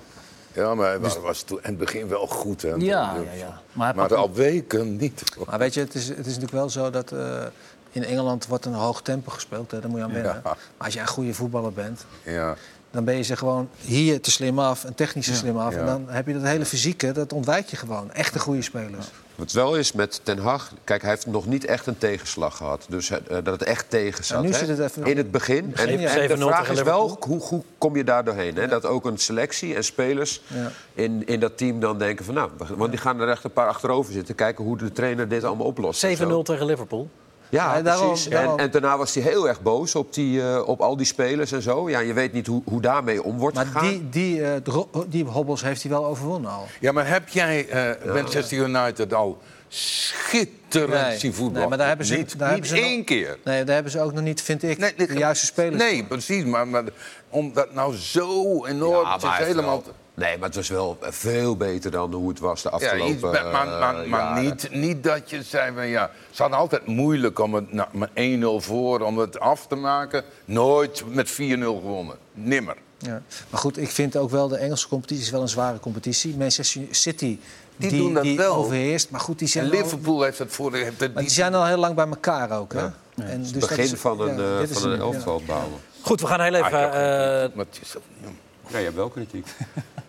Ja, 0.53 0.75
maar 0.75 0.87
hij 0.89 0.99
was, 0.99 1.19
was 1.19 1.43
toen 1.43 1.59
in 1.63 1.69
het 1.69 1.79
begin 1.79 2.09
wel 2.09 2.27
goed. 2.27 2.63
Hè? 2.63 2.69
Ja, 2.69 2.77
ja, 3.15 3.33
ja. 3.37 3.61
Maar 3.73 3.95
Maar 3.95 4.15
al 4.15 4.33
weken 4.33 4.97
niet. 4.97 5.23
Maar 5.47 5.59
weet 5.59 5.75
je, 5.75 5.81
het 5.81 5.95
is, 5.95 6.09
het 6.09 6.19
is 6.19 6.25
natuurlijk 6.25 6.53
wel 6.53 6.71
zo 6.71 6.91
dat 6.91 7.13
eh, 7.13 7.45
in 7.91 8.05
Engeland 8.05 8.47
wordt 8.47 8.65
een 8.65 8.73
hoog 8.73 9.03
tempo 9.03 9.31
gespeeld. 9.31 9.71
Hè, 9.71 9.81
daar 9.81 9.91
moet 9.91 9.99
je 9.99 10.05
aan 10.05 10.13
wennen. 10.13 10.35
Ja. 10.35 10.41
Maar 10.43 10.57
als 10.77 10.93
jij 10.93 11.03
een 11.03 11.09
goede 11.09 11.35
voetballer 11.35 11.73
bent, 11.73 12.05
Ja. 12.23 12.57
Dan 12.91 13.05
ben 13.05 13.17
je 13.17 13.23
ze 13.23 13.37
gewoon 13.37 13.69
hier 13.81 14.21
te 14.21 14.31
slim 14.31 14.59
af 14.59 14.85
en 14.85 14.95
technisch 14.95 15.27
te 15.27 15.35
slim 15.35 15.57
af. 15.59 15.73
Ja. 15.75 15.81
En 15.81 15.87
dan 15.87 16.05
heb 16.09 16.27
je 16.27 16.33
dat 16.33 16.43
hele 16.43 16.65
fysieke, 16.65 17.13
dat 17.13 17.33
ontwijk 17.33 17.67
je 17.69 17.77
gewoon. 17.77 18.13
Echte 18.13 18.39
goede 18.39 18.63
spelers. 18.63 19.07
Wat 19.35 19.53
wel 19.53 19.77
is 19.77 19.93
met 19.93 20.21
Ten 20.23 20.39
Hag, 20.39 20.73
kijk, 20.85 21.01
hij 21.03 21.11
heeft 21.11 21.27
nog 21.27 21.47
niet 21.47 21.65
echt 21.65 21.87
een 21.87 21.99
tegenslag 21.99 22.57
gehad. 22.57 22.87
Dus 22.89 23.11
eh, 23.11 23.19
dat 23.29 23.47
het 23.47 23.63
echt 23.63 23.91
tegen 23.91 24.25
zat. 24.25 24.43
nu 24.43 24.51
hè? 24.51 24.59
zit 24.59 24.69
het 24.69 24.79
even- 24.79 25.05
In 25.05 25.17
het 25.17 25.31
begin. 25.31 25.75
En, 25.77 25.89
en 25.89 25.97
de 26.29 26.37
7-0 26.37 26.39
vraag 26.39 26.71
is 26.71 26.83
wel, 26.83 27.19
hoe, 27.27 27.41
hoe 27.43 27.63
kom 27.79 27.97
je 27.97 28.05
daar 28.05 28.25
doorheen? 28.25 28.57
Hè? 28.57 28.67
Dat 28.67 28.87
ook 28.87 29.05
een 29.07 29.19
selectie 29.19 29.75
en 29.75 29.85
spelers 29.85 30.43
Ja. 30.47 30.71
in, 30.95 31.27
in 31.27 31.41
dat 31.41 31.57
team 31.59 31.81
dan 31.81 31.99
denken 31.99 32.25
van... 32.25 32.35
nou, 32.35 32.51
want 32.77 32.91
die 32.91 33.01
gaan 33.01 33.21
er 33.21 33.29
echt 33.29 33.45
een 33.45 33.53
paar 33.53 33.69
achterover 33.69 34.13
zitten... 34.13 34.35
kijken 34.35 34.65
hoe 34.65 34.77
de 34.79 34.93
trainer 34.93 35.29
dit 35.29 35.45
allemaal 35.45 35.67
oplost. 35.67 36.05
en 36.05 36.17
7-0 36.17 36.19
zo. 36.21 36.43
tegen 36.43 36.67
Liverpool. 36.67 37.11
Ja, 37.51 37.77
Ja, 37.77 37.83
daarom- 37.83 38.07
precies. 38.09 38.29
daarom. 38.31 38.59
En, 38.59 38.65
en 38.65 38.71
daarna 38.71 38.97
was 38.99 39.15
hij 39.15 39.23
heel 39.23 39.49
erg 39.49 39.63
boos 39.63 39.95
op, 39.95 40.15
die, 40.15 40.43
eh, 40.43 40.69
op 40.69 40.81
al 40.81 40.97
die 40.97 41.07
spelers 41.07 41.53
en 41.53 41.63
zo. 41.63 41.91
Ja, 41.91 41.99
je 41.99 42.13
weet 42.13 42.33
niet 42.33 42.47
hoe, 42.47 42.63
hoe 42.65 42.81
daarmee 42.81 43.23
om 43.23 43.39
wordt 43.39 43.57
Maar 43.57 43.67
gegaan. 43.67 43.89
die, 43.89 44.09
die, 44.09 44.43
eh, 44.45 44.61
die 45.07 45.25
hobbels 45.25 45.63
heeft 45.63 45.83
hij 45.83 45.91
wel 45.91 46.07
overwonnen 46.07 46.51
al. 46.51 46.67
ja, 46.81 46.93
maar 46.93 47.09
heb 47.09 47.29
jij 47.29 47.69
eh, 47.69 48.13
Manchester 48.15 48.59
United 48.69 49.15
al 49.15 49.39
schitterend 49.69 51.07
Nee, 51.07 51.19
zien 51.19 51.35
voetballen? 51.35 51.61
nee, 51.61 51.69
maar 51.69 51.79
daar 51.79 51.89
hebben 51.89 52.07
ze- 52.07 52.17
niet, 52.17 52.39
daar 52.39 52.55
niet 52.55 52.69
hebben 52.69 52.79
ze 52.79 52.87
één 52.89 52.97
nog- 52.97 53.07
keer. 53.07 53.39
Nee, 53.45 53.65
daar 53.65 53.75
hebben 53.75 53.93
ze 53.93 54.01
ook 54.01 54.13
nog 54.13 54.25
niet, 54.25 54.43
vind 54.43 54.63
ik, 54.63 54.79
Nee, 54.79 54.93
dit- 54.97 55.09
de 55.09 55.19
juiste 55.19 55.47
spelers. 55.47 55.83
Nee, 55.83 56.05
precies. 56.05 56.45
Maar, 56.45 56.69
maar 56.69 56.83
om 57.29 57.53
dat 57.53 57.75
nou 57.75 57.95
zo 57.97 58.65
enorm... 58.67 59.07
Ja, 59.07 59.13
het 59.13 59.23
is 59.23 59.47
helemaal... 59.47 59.83
wel- 59.85 59.95
Nee, 60.19 60.39
maar 60.39 60.47
het 60.47 60.57
was 60.57 60.69
wel 60.69 60.99
veel 61.01 61.57
beter 61.57 61.91
dan 61.91 62.13
hoe 62.13 62.29
het 62.29 62.39
was 62.39 62.63
de 62.63 62.69
Ja, 62.69 62.75
afgelopen 62.75 63.13
iets, 63.13 63.23
maar, 63.23 63.47
maar, 63.53 63.67
maar, 63.67 64.03
eh, 64.03 64.09
maar 64.11 64.43
niet, 64.43 64.69
niet 64.73 65.03
dat 65.05 65.31
je 65.31 65.43
zei 65.43 65.75
van 65.75 65.87
ja, 65.87 66.11
ze 66.31 66.43
hadden 66.43 66.61
altijd 66.61 66.87
moeilijk 66.87 67.39
om 67.39 67.55
het 67.55 67.73
nou, 67.73 67.89
met 67.93 68.11
1-0 68.15 68.65
voor 68.67 69.01
om 69.01 69.19
het 69.19 69.41
af 69.41 69.67
te 69.67 69.75
maken. 69.75 70.25
Nooit 70.45 71.05
met 71.09 71.31
4-0 71.31 71.35
gewonnen. 71.35 72.17
Nimmer. 72.33 72.77
Ja. 72.99 73.23
Maar 73.51 73.61
goed, 73.61 73.79
ik 73.79 73.91
vind 73.91 74.17
ook 74.17 74.31
wel 74.31 74.49
de 74.49 74.57
Engelse 74.57 74.89
competitie 74.89 75.25
is 75.25 75.31
wel 75.31 75.41
een 75.43 75.49
zware 75.49 75.81
competitie. 75.81 76.37
Manchester 76.37 76.83
City 76.91 77.39
Die 77.77 77.91
doen 77.97 78.15
dat 78.15 78.27
wel. 78.35 78.55
overheerst. 78.55 79.11
Maar 79.11 79.21
goed, 79.21 79.39
die 79.39 79.49
zijn, 79.49 79.65
En 79.65 79.71
al, 79.71 79.77
Liverpool 79.79 80.23
heeft 80.23 80.39
het 80.39 80.53
voor. 80.53 80.75
Heeft 80.75 81.17
die 81.17 81.31
zijn 81.31 81.55
al 81.55 81.67
heel 81.67 81.77
lang 81.77 81.95
bij 81.95 82.07
elkaar 82.07 82.51
ook. 82.59 82.73
Hè? 82.73 82.81
En 82.81 82.93
dus 83.41 83.51
Het 83.51 83.61
dat 83.61 83.69
begin 83.69 83.85
is- 83.85 83.93
van 84.01 84.21
een, 84.21 84.37
ja, 84.37 84.61
eh, 84.61 84.69
van 84.69 84.91
een 84.91 84.97
ja. 84.97 85.03
elftal 85.03 85.43
bouwen. 85.47 85.79
Goed, 86.01 86.21
we 86.21 86.27
gaan 86.27 86.41
heel 86.41 86.55
Ah, 86.55 86.67
even 86.67 86.81
heb 86.81 86.93
geen 86.93 87.01
eh, 87.03 87.39
kritiek, 87.39 87.55
maar 87.57 87.65
het 87.71 87.79
is 87.83 87.97
ook- 87.97 88.03
ja. 88.23 88.29
Ja, 88.69 88.79
je 88.79 88.85
hebt 88.85 88.97
wel 88.97 89.09
kritiek. 89.09 89.47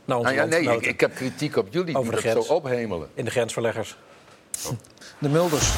Nou 0.10 0.34
ja, 0.34 0.46
nee, 0.46 0.80
ik, 0.80 1.00
heb 1.00 1.16
kritiek 1.16 1.56
op 1.56 1.68
jullie 1.72 1.96
Over 1.98 2.12
die 2.14 2.22
de 2.22 2.28
dat 2.28 2.36
zo 2.36 2.42
grens. 2.44 2.64
ophemelen. 2.64 3.10
in 3.14 3.26
de 3.26 3.32
grensverleggers. 3.32 3.96
De 5.18 5.30
Mulders. 5.30 5.72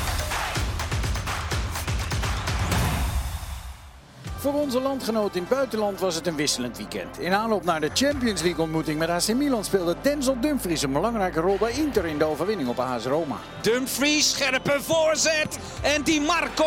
Voor 4.38 4.54
onze 4.54 4.82
landgenoot 4.82 5.36
in 5.36 5.42
het 5.42 5.50
buitenland 5.50 6.00
was 6.00 6.16
het 6.16 6.28
een 6.28 6.36
wisselend 6.36 6.78
weekend. 6.78 7.20
In 7.20 7.34
aanloop 7.34 7.64
naar 7.64 7.80
de 7.82 7.90
Champions 7.94 8.42
League 8.42 8.62
ontmoeting 8.64 9.00
met 9.00 9.10
AC 9.10 9.28
Milan 9.34 9.64
speelde 9.64 9.96
Denzel 10.02 10.40
Dumfries 10.40 10.82
een 10.82 10.92
belangrijke 10.92 11.40
rol 11.40 11.58
bij 11.58 11.72
Inter 11.72 12.06
in 12.06 12.18
de 12.18 12.26
overwinning 12.26 12.70
op 12.70 12.80
AS 12.80 13.06
Roma. 13.06 13.36
Dumfries, 13.62 14.32
scherpe 14.32 14.78
voorzet. 14.82 15.58
En 15.82 16.04
Di 16.04 16.20
Marco 16.20 16.66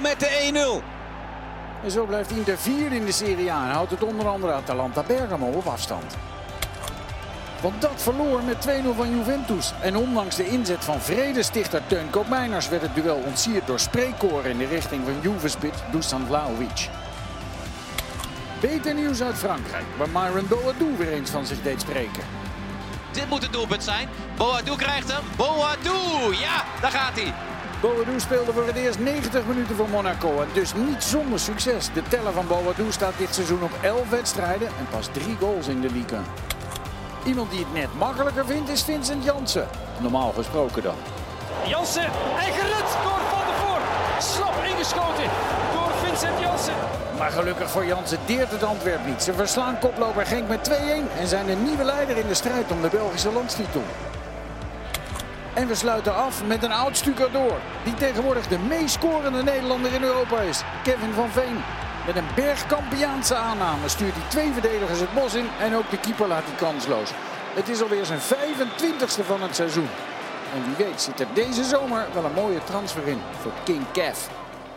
met 0.00 0.20
de 0.20 0.80
1-0. 0.82 0.84
En 1.84 1.90
zo 1.90 2.04
blijft 2.04 2.30
Inter 2.30 2.58
vierde 2.58 2.96
in 2.96 3.04
de 3.04 3.12
Serie 3.12 3.52
A 3.52 3.66
en 3.68 3.74
houdt 3.74 3.90
het 3.90 4.02
onder 4.02 4.26
andere 4.28 4.52
Atalanta 4.52 5.02
Bergamo 5.02 5.46
op 5.46 5.66
afstand. 5.66 6.16
Want 7.60 7.80
dat 7.80 8.02
verloor 8.02 8.42
met 8.42 8.68
2-0 8.68 8.70
van 8.96 9.16
Juventus. 9.16 9.72
En 9.80 9.96
ondanks 9.96 10.36
de 10.36 10.48
inzet 10.48 10.84
van 10.84 11.00
vredestichter 11.00 11.82
Teun 11.86 12.10
Koopmeiners 12.10 12.68
werd 12.68 12.82
het 12.82 12.94
duel 12.94 13.22
ontsierd 13.26 13.66
door 13.66 13.80
spreekkoren 13.80 14.50
in 14.50 14.58
de 14.58 14.66
richting 14.66 15.04
van 15.04 15.14
Juve-spit 15.20 15.74
Dusan 15.90 16.26
Vlahovic. 16.26 16.88
Beter 18.60 18.94
nieuws 18.94 19.22
uit 19.22 19.34
Frankrijk, 19.34 19.84
waar 19.96 20.08
Myron 20.08 20.48
Boadou 20.48 20.96
weer 20.96 21.12
eens 21.12 21.30
van 21.30 21.46
zich 21.46 21.62
deed 21.62 21.80
spreken. 21.80 22.22
Dit 23.12 23.28
moet 23.28 23.42
het 23.42 23.52
doelpunt 23.52 23.84
zijn. 23.84 24.08
Boadou 24.36 24.76
krijgt 24.76 25.12
hem. 25.12 25.22
Boadou, 25.36 26.34
ja, 26.34 26.64
daar 26.80 26.90
gaat 26.90 27.20
hij. 27.20 27.34
Boadou 27.80 28.20
speelde 28.20 28.52
voor 28.52 28.66
het 28.66 28.76
eerst 28.76 28.98
90 28.98 29.46
minuten 29.46 29.76
voor 29.76 29.88
Monaco 29.88 30.40
en 30.40 30.48
dus 30.52 30.74
niet 30.74 31.02
zonder 31.02 31.40
succes. 31.40 31.92
De 31.92 32.02
teller 32.02 32.32
van 32.32 32.46
Boadou 32.46 32.92
staat 32.92 33.18
dit 33.18 33.34
seizoen 33.34 33.62
op 33.62 33.72
11 33.82 34.08
wedstrijden 34.08 34.68
en 34.68 34.86
pas 34.90 35.08
3 35.12 35.36
goals 35.40 35.68
in 35.68 35.80
de 35.80 35.90
Liga. 35.90 36.22
Iemand 37.24 37.50
die 37.50 37.58
het 37.58 37.72
net 37.72 37.98
makkelijker 37.98 38.46
vindt 38.46 38.68
is 38.68 38.82
Vincent 38.82 39.24
Jansen. 39.24 39.68
Normaal 39.98 40.32
gesproken 40.32 40.82
dan. 40.82 40.94
Jansen, 41.66 42.04
en 42.04 42.52
gered 42.52 42.90
door 43.02 43.20
Van 43.30 43.44
der 43.46 43.56
Voort. 43.62 43.82
Slap 44.22 44.64
ingeschoten 44.64 45.30
door 45.74 45.90
Vincent 46.04 46.40
Jansen. 46.40 46.74
Maar 47.18 47.30
gelukkig 47.30 47.70
voor 47.70 47.86
Jansen 47.86 48.18
deert 48.26 48.50
het 48.50 48.62
Antwerp 48.62 49.06
niet. 49.06 49.22
Ze 49.22 49.32
verslaan 49.32 49.78
koploper 49.78 50.26
Genk 50.26 50.48
met 50.48 50.70
2-1 50.70 50.72
en 51.18 51.26
zijn 51.26 51.46
de 51.46 51.54
nieuwe 51.54 51.84
leider 51.84 52.16
in 52.16 52.26
de 52.26 52.34
strijd 52.34 52.70
om 52.70 52.82
de 52.82 52.88
Belgische 52.88 53.32
landstitel. 53.32 53.82
En 55.54 55.68
we 55.68 55.74
sluiten 55.74 56.14
af 56.14 56.44
met 56.44 56.62
een 56.62 56.72
oud 56.72 57.04
door, 57.32 57.58
die 57.84 57.94
tegenwoordig 57.94 58.46
de 58.46 58.58
meest 58.58 58.94
scorende 58.94 59.42
Nederlander 59.42 59.92
in 59.92 60.02
Europa 60.02 60.40
is. 60.40 60.62
Kevin 60.82 61.12
van 61.12 61.30
Veen. 61.30 61.62
Met 62.10 62.22
een 62.22 62.34
bergkampiaanse 62.34 63.34
aanname 63.34 63.88
stuurt 63.88 64.14
hij 64.14 64.28
twee 64.28 64.52
verdedigers 64.52 65.00
het 65.00 65.14
bos 65.14 65.34
in 65.34 65.46
en 65.60 65.74
ook 65.74 65.90
de 65.90 65.98
keeper 65.98 66.28
laat 66.28 66.42
hij 66.44 66.54
kansloos. 66.54 67.10
Het 67.54 67.68
is 67.68 67.82
alweer 67.82 68.04
zijn 68.04 68.20
25ste 68.20 69.24
van 69.26 69.42
het 69.42 69.54
seizoen. 69.54 69.88
En 70.54 70.64
wie 70.64 70.86
weet 70.86 71.00
zit 71.00 71.20
er 71.20 71.26
deze 71.34 71.64
zomer 71.64 72.06
wel 72.14 72.24
een 72.24 72.32
mooie 72.32 72.64
transfer 72.64 73.06
in 73.06 73.18
voor 73.40 73.52
King 73.64 73.90
Kev. 73.92 74.18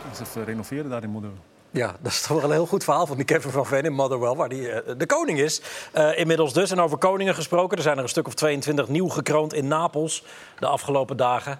Dus 0.09 0.19
even 0.19 0.45
renoveren 0.45 0.89
daar 0.89 1.03
in 1.03 1.09
Model. 1.09 1.31
Ja, 1.71 1.95
dat 2.01 2.11
is 2.11 2.21
toch 2.21 2.41
wel 2.41 2.49
een 2.49 2.55
heel 2.55 2.65
goed 2.65 2.83
verhaal 2.83 3.05
van 3.05 3.15
die 3.17 3.25
Kevin 3.25 3.51
van 3.51 3.65
Ven 3.65 3.83
in 3.83 3.93
Motherwell, 3.93 4.35
waar 4.35 4.49
die 4.49 4.71
eh, 4.71 4.93
de 4.97 5.05
koning 5.05 5.39
is. 5.39 5.61
Eh, 5.91 6.17
inmiddels 6.17 6.53
dus. 6.53 6.71
En 6.71 6.79
over 6.79 6.97
koningen 6.97 7.35
gesproken. 7.35 7.77
Er 7.77 7.83
zijn 7.83 7.97
er 7.97 8.03
een 8.03 8.09
stuk 8.09 8.27
of 8.27 8.33
22 8.33 8.87
nieuw 8.87 9.07
gekroond 9.07 9.53
in 9.53 9.67
Napels 9.67 10.23
de 10.59 10.67
afgelopen 10.67 11.17
dagen. 11.17 11.59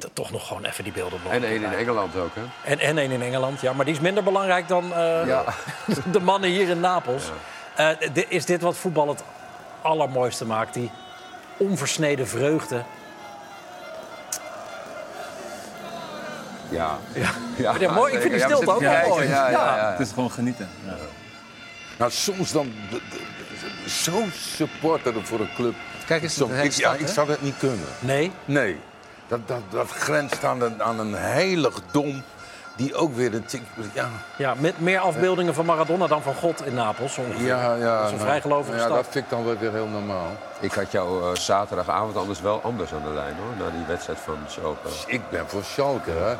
Dat 0.00 0.10
toch 0.12 0.30
nog 0.30 0.46
gewoon 0.46 0.64
even 0.64 0.84
die 0.84 0.92
beelden. 0.92 1.18
En 1.30 1.44
één 1.44 1.62
in 1.62 1.72
Engeland 1.72 2.16
ook, 2.16 2.34
hè? 2.34 2.70
En, 2.70 2.78
en 2.78 2.98
één 2.98 3.10
in 3.10 3.22
Engeland, 3.22 3.60
ja. 3.60 3.72
Maar 3.72 3.84
die 3.84 3.94
is 3.94 4.00
minder 4.00 4.22
belangrijk 4.22 4.68
dan 4.68 4.94
eh, 4.94 5.26
Ja. 5.26 5.44
de 6.12 6.20
mannen 6.20 6.50
hier 6.50 6.68
in 6.68 6.80
Napels. 6.80 7.30
Eh, 7.76 7.88
is 8.28 8.44
dit 8.44 8.60
wat 8.62 8.76
voetbal 8.76 9.08
het 9.08 9.22
allermooiste 9.82 10.46
maakt? 10.46 10.74
Die 10.74 10.90
onversneden 11.56 12.28
vreugde. 12.28 12.82
Ja. 16.68 16.98
Ja. 17.14 17.30
Ja, 17.56 17.74
Ja, 17.78 17.92
mooi. 17.92 18.12
Ik 18.14 18.20
vind 18.20 18.32
die 18.32 18.42
stilte 18.42 18.70
ook 18.72 18.80
wel 18.80 19.08
mooi. 19.08 19.28
Ja, 19.28 19.50
ja, 19.50 19.50
Ja. 19.50 19.76
ja, 19.76 19.90
Het 19.90 20.00
is 20.00 20.12
gewoon 20.12 20.30
genieten. 20.30 20.68
Ja. 20.84 20.96
Nou, 21.98 22.10
soms 22.10 22.52
dan. 22.52 22.72
Zo'n 23.86 24.32
supporter 24.34 25.14
voor 25.26 25.40
een 25.40 25.54
club. 25.54 25.74
Kijk 26.06 26.22
eens, 26.22 26.34
de 26.34 26.62
ik, 26.62 26.72
ja, 26.72 26.94
ik 26.94 27.06
zou 27.06 27.26
dat 27.26 27.40
niet 27.40 27.56
kunnen. 27.58 27.86
Nee? 27.98 28.32
Nee. 28.44 28.78
Dat, 29.30 29.48
dat, 29.48 29.60
dat 29.70 29.90
grenst 29.90 30.44
aan 30.44 30.62
een, 30.62 30.82
aan 30.82 30.98
een 30.98 31.14
heiligdom. 31.14 32.22
Die 32.76 32.94
ook 32.94 33.14
weer 33.14 33.34
een 33.34 33.44
tik. 33.44 33.62
Ja, 33.92 34.08
Ja, 34.36 34.54
met 34.58 34.80
meer 34.80 34.98
afbeeldingen 34.98 35.54
van 35.54 35.64
Maradona 35.66 36.06
dan 36.06 36.22
van 36.22 36.34
God 36.34 36.66
in 36.66 36.74
Napels. 36.74 37.18
Ongeveer. 37.18 37.46
ja, 37.46 37.74
ja. 37.74 37.96
Dat 37.96 38.04
is 38.04 38.10
een 38.10 38.16
nou, 38.16 38.28
vrijgelovige 38.28 38.76
ja, 38.76 38.84
stad. 38.84 38.94
dat 38.96 39.06
vind 39.10 39.24
ik 39.24 39.30
dan 39.30 39.44
wel 39.44 39.56
weer 39.58 39.72
heel 39.72 39.86
normaal. 39.86 40.26
Ik 40.60 40.72
had 40.72 40.92
jou 40.92 41.22
eh, 41.22 41.34
zaterdagavond 41.34 42.16
anders 42.16 42.40
wel 42.40 42.60
anders 42.62 42.92
aan 42.92 43.02
de 43.02 43.10
lijn, 43.14 43.34
hoor. 43.36 43.66
Na 43.66 43.72
die 43.76 43.86
wedstrijd 43.86 44.18
van 44.18 44.38
Schalke. 44.46 44.88
Ik 45.06 45.20
ben 45.30 45.48
voor 45.48 45.62
Schalke, 45.64 46.10
hè. 46.10 46.34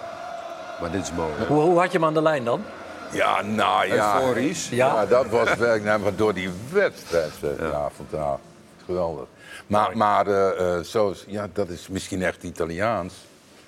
Maar 0.81 0.91
dit 0.91 1.03
is 1.03 1.13
mooi, 1.13 1.33
hè? 1.37 1.47
Hoe, 1.47 1.61
hoe 1.63 1.79
had 1.79 1.93
je 1.93 1.99
hem 1.99 2.07
aan 2.07 2.15
de 2.15 2.23
lijn 2.23 2.45
dan? 2.45 2.65
Ja, 3.11 3.43
nou 3.43 3.87
ja. 3.87 4.15
Euforisch. 4.15 4.69
Ja? 4.69 4.87
Ja, 4.87 5.07
dat 5.07 5.27
was 5.27 5.55
werk. 5.55 5.85
Nee, 5.85 5.99
maar 5.99 6.15
door 6.17 6.35
die 6.35 6.51
wedstrijd. 6.73 7.33
zeg. 7.41 7.71
Ja, 7.71 7.89
fantastisch. 7.97 8.50
Geweldig. 8.85 9.27
Maar, 9.67 9.97
maar 9.97 10.25
zo, 10.85 11.11
is- 11.11 11.25
ja, 11.27 11.49
dat 11.53 11.69
is 11.69 11.89
misschien 11.89 12.23
echt 12.23 12.43
Italiaans. 12.43 13.15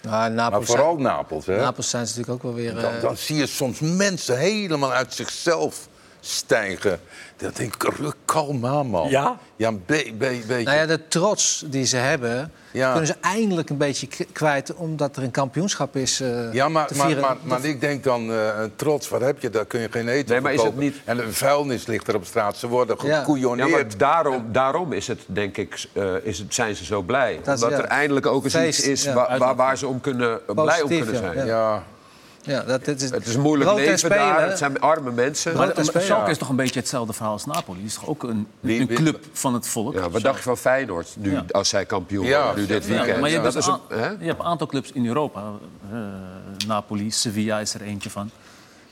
Nou, 0.01 0.15
Maar 0.17 0.31
Napels, 0.31 0.67
vooral 0.67 0.97
Napels, 0.97 1.47
hè. 1.47 1.57
Napels 1.57 1.91
zijn 1.91 2.07
ze 2.07 2.19
natuurlijk 2.19 2.45
ook 2.45 2.53
wel 2.53 2.63
weer... 2.63 2.75
Dan, 2.75 2.93
eh, 2.95 3.01
dan 3.03 3.17
zie 3.17 3.37
je 3.37 3.47
soms 3.47 3.81
mensen 3.81 4.39
helemaal 4.39 4.93
uit 4.93 5.15
zichzelf 5.15 5.89
stijgen. 6.21 7.01
Dan 7.37 7.51
denk 7.55 7.75
ik, 7.75 7.83
ruk 7.83 8.15
kalm 8.33 8.67
aan, 8.67 8.87
man. 8.87 9.09
Ja? 9.09 9.37
Ja, 9.57 9.69
een 9.69 9.83
be- 9.87 10.13
be- 10.19 10.41
beetje. 10.47 10.65
Nou 10.65 10.77
ja, 10.77 10.87
de 10.87 11.09
trots 11.09 11.65
die 11.67 11.85
ze 11.85 11.97
hebben, 11.97 12.53
Ja. 12.73 12.91
kunnen 12.91 13.07
ze 13.07 13.15
eindelijk 13.21 13.71
een 13.71 13.77
beetje 13.77 14.09
kwijt... 14.33 14.75
omdat 14.75 15.17
er 15.17 15.23
een 15.23 15.31
kampioenschap 15.31 15.97
is 15.97 16.21
eh, 16.21 16.53
Ja, 16.53 16.69
maar, 16.69 16.87
te 16.87 16.95
maar, 16.97 17.07
vieren. 17.07 17.23
maar, 17.25 17.37
maar 17.43 17.65
ik 17.65 17.81
denk 17.81 18.05
dan, 18.05 18.33
eh, 18.33 18.49
trots, 18.77 19.09
wat 19.09 19.21
heb 19.21 19.41
je? 19.41 19.51
Daar 19.51 19.65
kun 19.65 19.81
je 19.81 19.89
geen 19.91 20.09
eten 20.09 20.31
Nee, 20.33 20.41
maar 20.41 20.53
is 20.53 20.63
het 20.63 20.77
niet- 20.77 20.97
En 21.05 21.17
de 21.17 21.33
vuilnis 21.33 21.87
ligt 21.87 22.09
er 22.09 22.15
op 22.15 22.25
straat. 22.25 22.57
Ze 22.57 22.69
worden 22.69 22.99
gekoeioneerd. 23.01 23.69
Ja, 23.69 23.75
maar 23.75 23.85
daarom, 23.97 24.45
daarom 24.53 24.93
is 24.93 25.07
het, 25.07 25.21
denk 25.27 25.57
ik, 25.57 25.85
eh, 25.93 26.05
is 26.23 26.39
het, 26.39 26.55
zijn 26.55 26.77
ze 26.77 26.85
zo 26.85 27.03
blij. 27.03 27.41
Dat 27.45 27.57
is- 27.57 27.63
Omdat 27.63 27.79
ja. 27.79 27.85
er 27.85 27.91
eindelijk 27.91 28.27
ook 28.27 28.45
eens 28.45 28.53
Feest, 28.55 28.79
iets 28.79 28.89
is 28.89 29.05
ja. 29.05 29.13
waar, 29.15 29.39
waar, 29.39 29.57
waar 29.57 29.79
ze 29.79 29.87
om 29.87 30.01
kunnen, 30.01 30.41
blij 30.47 30.83
om 30.83 30.89
kunnen 30.89 31.13
ja, 31.15 31.21
zijn. 31.33 31.47
ja. 31.47 31.83
Ja, 32.45 32.63
dat, 32.63 32.87
is, 32.87 33.11
Het 33.11 33.27
is 33.27 33.35
een 33.35 33.41
moeilijk 33.41 33.75
leven 33.75 33.99
spelen, 33.99 34.17
daar. 34.17 34.49
Het 34.49 34.59
zijn 34.59 34.81
arme 34.81 35.11
mensen. 35.13 35.57
Maar-. 35.57 35.75
Schalke 35.99 36.31
is 36.31 36.39
toch 36.39 36.49
een 36.49 36.57
beetje 36.57 36.81
hetzelfde 36.81 37.13
verhaal 37.13 37.33
als 37.33 37.45
Napoli. 37.47 37.79
Het 37.79 37.89
is 37.89 37.95
toch 37.95 38.07
ook 38.09 38.23
een, 38.23 38.47
Wie- 38.61 38.81
een 38.81 38.87
wie- 38.87 38.97
club 38.97 39.25
van 39.33 39.55
het 39.55 39.69
volk. 39.69 39.95
Ja, 39.95 40.11
wat 40.11 40.23
dacht 40.23 40.37
je 40.37 40.43
van 40.43 40.57
Feyenoord 40.57 41.15
nu, 41.19 41.33
Ja. 41.33 41.45
als 41.51 41.69
zij 41.69 41.85
kampioen 41.87 42.25
Ja, 42.27 42.45
worden, 42.45 42.61
nu 42.61 42.67
dit 42.67 42.85
ja, 42.85 42.89
weekend? 42.95 43.21
maar 43.21 43.29
je 43.29 43.39
hebt, 43.39 43.53
dat 43.55 43.65
dus 43.65 43.67
is 43.67 43.97
een, 43.99 44.17
je 44.21 44.27
hebt 44.27 44.39
een 44.41 44.45
aantal 44.47 44.67
clubs 44.67 44.93
in 44.93 45.07
Europa. 45.07 45.43
Eh, 45.93 45.99
Napoli, 46.67 47.11
Sevilla 47.11 47.61
is 47.61 47.75
er 47.75 47.83
eentje 47.83 48.11
van. 48.11 48.31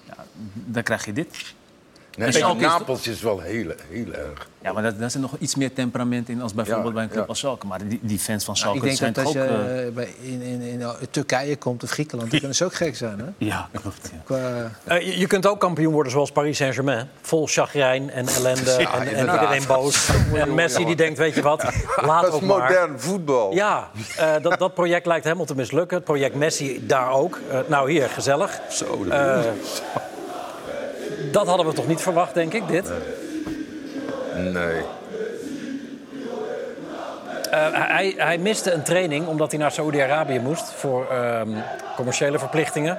Ja, 0.07 0.15
dan 0.55 0.83
krijg 0.83 1.05
je 1.05 1.13
dit. 1.13 1.55
Nee, 2.27 2.29
En 2.29 2.41
Schalke 2.41 2.61
is- 2.61 2.67
Napels 2.67 3.07
is 3.07 3.21
wel 3.23 3.41
heel, 3.41 3.73
heel 3.89 4.13
erg. 4.13 4.49
Ja, 4.63 4.73
maar 4.73 4.95
daar, 4.99 5.11
zit 5.11 5.21
nog 5.21 5.33
iets 5.39 5.55
meer 5.55 5.73
temperament 5.73 6.29
in 6.29 6.43
als 6.43 6.55
bijvoorbeeld 6.55 6.87
Ja, 6.89 6.93
bij 6.93 7.03
een 7.03 7.09
club 7.09 7.23
ja. 7.23 7.29
als 7.29 7.39
Schalke. 7.39 7.67
Maar 7.67 7.89
die, 7.89 7.99
die 8.03 8.19
fans 8.19 8.45
van 8.45 8.55
Nou, 8.55 8.57
Schalke 8.67 8.77
ik 8.79 8.85
denk 8.85 8.97
zijn 8.97 9.13
dat 9.13 9.25
als 9.25 9.35
toch 9.35 9.43
je 9.45 9.49
ook... 9.51 9.67
eh, 9.67 9.87
eh, 9.87 9.93
bij, 9.95 10.15
in, 10.21 10.43
in, 10.43 10.63
in 10.63 10.87
Turkije 11.11 11.57
komt 11.57 11.83
of 11.83 11.91
Griekenland, 11.91 12.31
dan 12.31 12.39
kunnen 12.39 12.57
ze 12.57 12.65
ook 12.65 12.75
gek 12.75 12.97
zijn. 12.97 13.19
Hè? 13.19 13.25
ja, 13.47 13.69
klopt. 13.81 14.11
Ja. 14.13 14.19
Qua, 14.25 14.71
Eh, 14.85 15.01
je, 15.07 15.19
je 15.19 15.27
kunt 15.27 15.47
ook 15.47 15.61
kampioen 15.61 15.93
worden 15.93 16.13
zoals 16.13 16.33
Paris 16.33 16.57
Saint-Germain. 16.57 17.09
Vol 17.21 17.47
chagrijn 17.47 18.11
en 18.11 18.27
ellende 18.29 18.71
en, 18.73 18.87
en 19.15 19.21
iedereen 19.33 19.63
boos. 19.67 20.09
En 20.35 20.55
Messi 20.55 20.85
die 20.85 20.97
denkt, 20.97 21.19
weet 21.19 21.35
je 21.35 21.43
wat, 21.43 21.63
laat 21.97 22.23
Dat 22.23 22.33
ook 22.33 22.41
is 22.43 22.47
maar. 22.49 22.59
modern 22.59 23.01
voetbal. 23.01 23.53
Ja, 23.55 23.91
eh, 24.17 24.33
dat, 24.43 24.59
dat 24.59 24.75
project 24.75 25.07
lijkt 25.07 25.25
helemaal 25.25 25.47
te 25.47 25.55
mislukken. 25.55 25.97
Het 25.97 26.07
project 26.07 26.35
Messi 26.35 26.87
daar 26.87 27.11
ook. 27.13 27.39
Nou, 27.67 27.91
hier, 27.91 28.09
gezellig. 28.09 28.61
Zo, 28.71 29.05
de- 29.05 29.11
Eh, 29.11 29.41
dat 31.31 31.47
hadden 31.47 31.67
we 31.67 31.73
toch 31.73 31.87
niet 31.87 32.01
verwacht, 32.03 32.35
denk 32.35 32.53
ik, 32.53 32.69
dit? 32.69 32.93
Nee. 34.37 34.83
Eh, 37.51 37.67
hij, 37.73 38.15
hij 38.17 38.39
miste 38.39 38.73
een 38.73 38.83
training 38.83 39.27
omdat 39.27 39.51
hij 39.51 39.61
naar 39.61 39.73
Saoedi-Arabië 39.73 40.41
moest 40.41 40.71
voor 40.71 41.07
ehm, 41.11 41.49
commerciële 41.97 42.39
verplichtingen. 42.39 42.99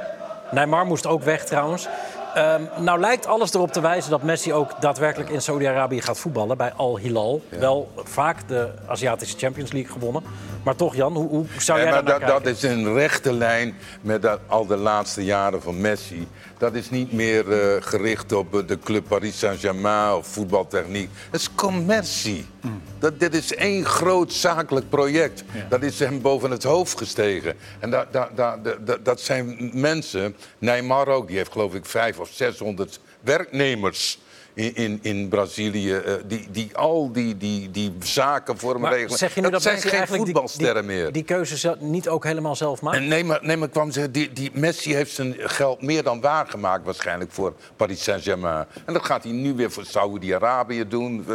Neymar 0.51 0.85
moest 0.85 1.07
ook 1.07 1.23
weg 1.23 1.45
trouwens. 1.45 1.87
Ehm, 2.33 2.61
nou 2.77 2.99
lijkt 2.99 3.27
alles 3.27 3.53
erop 3.53 3.71
te 3.71 3.81
wijzen 3.81 4.11
dat 4.11 4.23
Messi 4.23 4.53
ook 4.53 4.81
daadwerkelijk 4.81 5.29
in 5.29 5.41
Saoedi-Arabië 5.41 6.01
gaat 6.01 6.19
voetballen 6.19 6.57
bij 6.57 6.73
Al 6.75 6.97
Hilal. 6.97 7.41
Wel 7.49 7.91
vaak 7.95 8.47
de 8.47 8.69
Aziatische 8.87 9.37
Champions 9.37 9.71
League 9.71 9.91
gewonnen. 9.91 10.23
Maar 10.63 10.75
toch, 10.75 10.95
Jan, 10.95 11.13
hoe, 11.13 11.27
hoe 11.29 11.45
zou 11.57 11.77
Ja, 11.77 11.83
jij 11.83 11.93
maar 11.93 12.05
daar 12.05 12.19
naar 12.19 12.29
dat, 12.29 12.43
dat 12.43 12.55
is 12.55 12.63
een 12.63 12.93
rechte 12.93 13.33
lijn 13.33 13.75
met 14.01 14.21
dat, 14.21 14.39
al 14.47 14.65
de 14.65 14.77
laatste 14.77 15.23
jaren 15.23 15.61
van 15.61 15.81
Messi. 15.81 16.27
Dat 16.57 16.73
is 16.73 16.89
niet 16.89 17.11
meer 17.11 17.51
eh, 17.51 17.81
gericht 17.81 18.31
op 18.31 18.55
eh, 18.55 18.67
de 18.67 18.79
club 18.79 19.07
Paris 19.07 19.39
Saint-Germain 19.39 20.13
of 20.13 20.27
voetbaltechniek. 20.27 21.09
Het 21.31 21.41
is 21.41 21.55
commercie. 21.55 22.45
Dat, 22.99 23.19
dit 23.19 23.33
is 23.33 23.55
één 23.55 23.85
groot 23.85 24.33
zakelijk 24.33 24.89
project. 24.89 25.43
Dat 25.69 25.83
is 25.83 25.99
hem 25.99 26.21
boven 26.21 26.51
het 26.51 26.63
hoofd 26.63 26.97
gestegen. 26.97 27.55
En 27.79 27.89
dat, 27.89 28.13
dat, 28.13 28.29
dat, 28.35 28.57
dat, 28.85 29.05
dat 29.05 29.21
zijn 29.21 29.71
mensen, 29.73 30.35
Neymar 30.57 31.07
ook, 31.07 31.27
die 31.27 31.37
heeft 31.37 31.51
geloof 31.51 31.73
ik 31.73 31.85
vijf 31.85 32.19
of 32.19 32.29
600 32.31 32.99
werknemers. 33.21 34.19
In, 34.53 34.75
in, 34.75 34.99
in 35.01 35.27
Brazilië, 35.27 35.93
eh, 35.93 36.13
die, 36.25 36.47
die 36.51 36.77
al 36.77 37.11
die, 37.11 37.37
die, 37.37 37.71
die 37.71 37.93
zaken 37.99 38.57
voor 38.57 38.73
hem 38.73 38.85
regelen. 38.85 39.17
zeg 39.17 39.35
je 39.35 39.41
nu 39.41 39.49
dat, 39.49 39.61
zijn 39.61 39.81
geen 39.81 40.07
voetbalsterren 40.07 40.87
die, 40.87 40.95
meer. 40.95 41.11
die 41.11 41.23
keuze 41.23 41.77
niet 41.79 42.09
ook 42.09 42.23
helemaal 42.23 42.55
zelf 42.55 42.81
maakt? 42.81 42.97
En 42.97 43.07
nee, 43.07 43.23
maar, 43.23 43.39
nee, 43.41 43.57
maar 43.57 43.69
kwam 43.69 43.91
zeggen, 43.91 44.11
die, 44.11 44.33
die 44.33 44.51
Messi 44.53 44.93
heeft 44.93 45.13
zijn 45.13 45.35
geld 45.37 45.81
meer 45.81 46.03
dan 46.03 46.21
waargemaakt 46.21 46.85
waarschijnlijk 46.85 47.31
voor 47.31 47.53
Paris 47.75 48.03
Saint-Germain. 48.03 48.65
En 48.85 48.93
dat 48.93 49.05
gaat 49.05 49.23
hij 49.23 49.31
nu 49.31 49.53
weer 49.53 49.71
voor 49.71 49.85
Saoedi-Arabië 49.85 50.87
doen. 50.87 51.25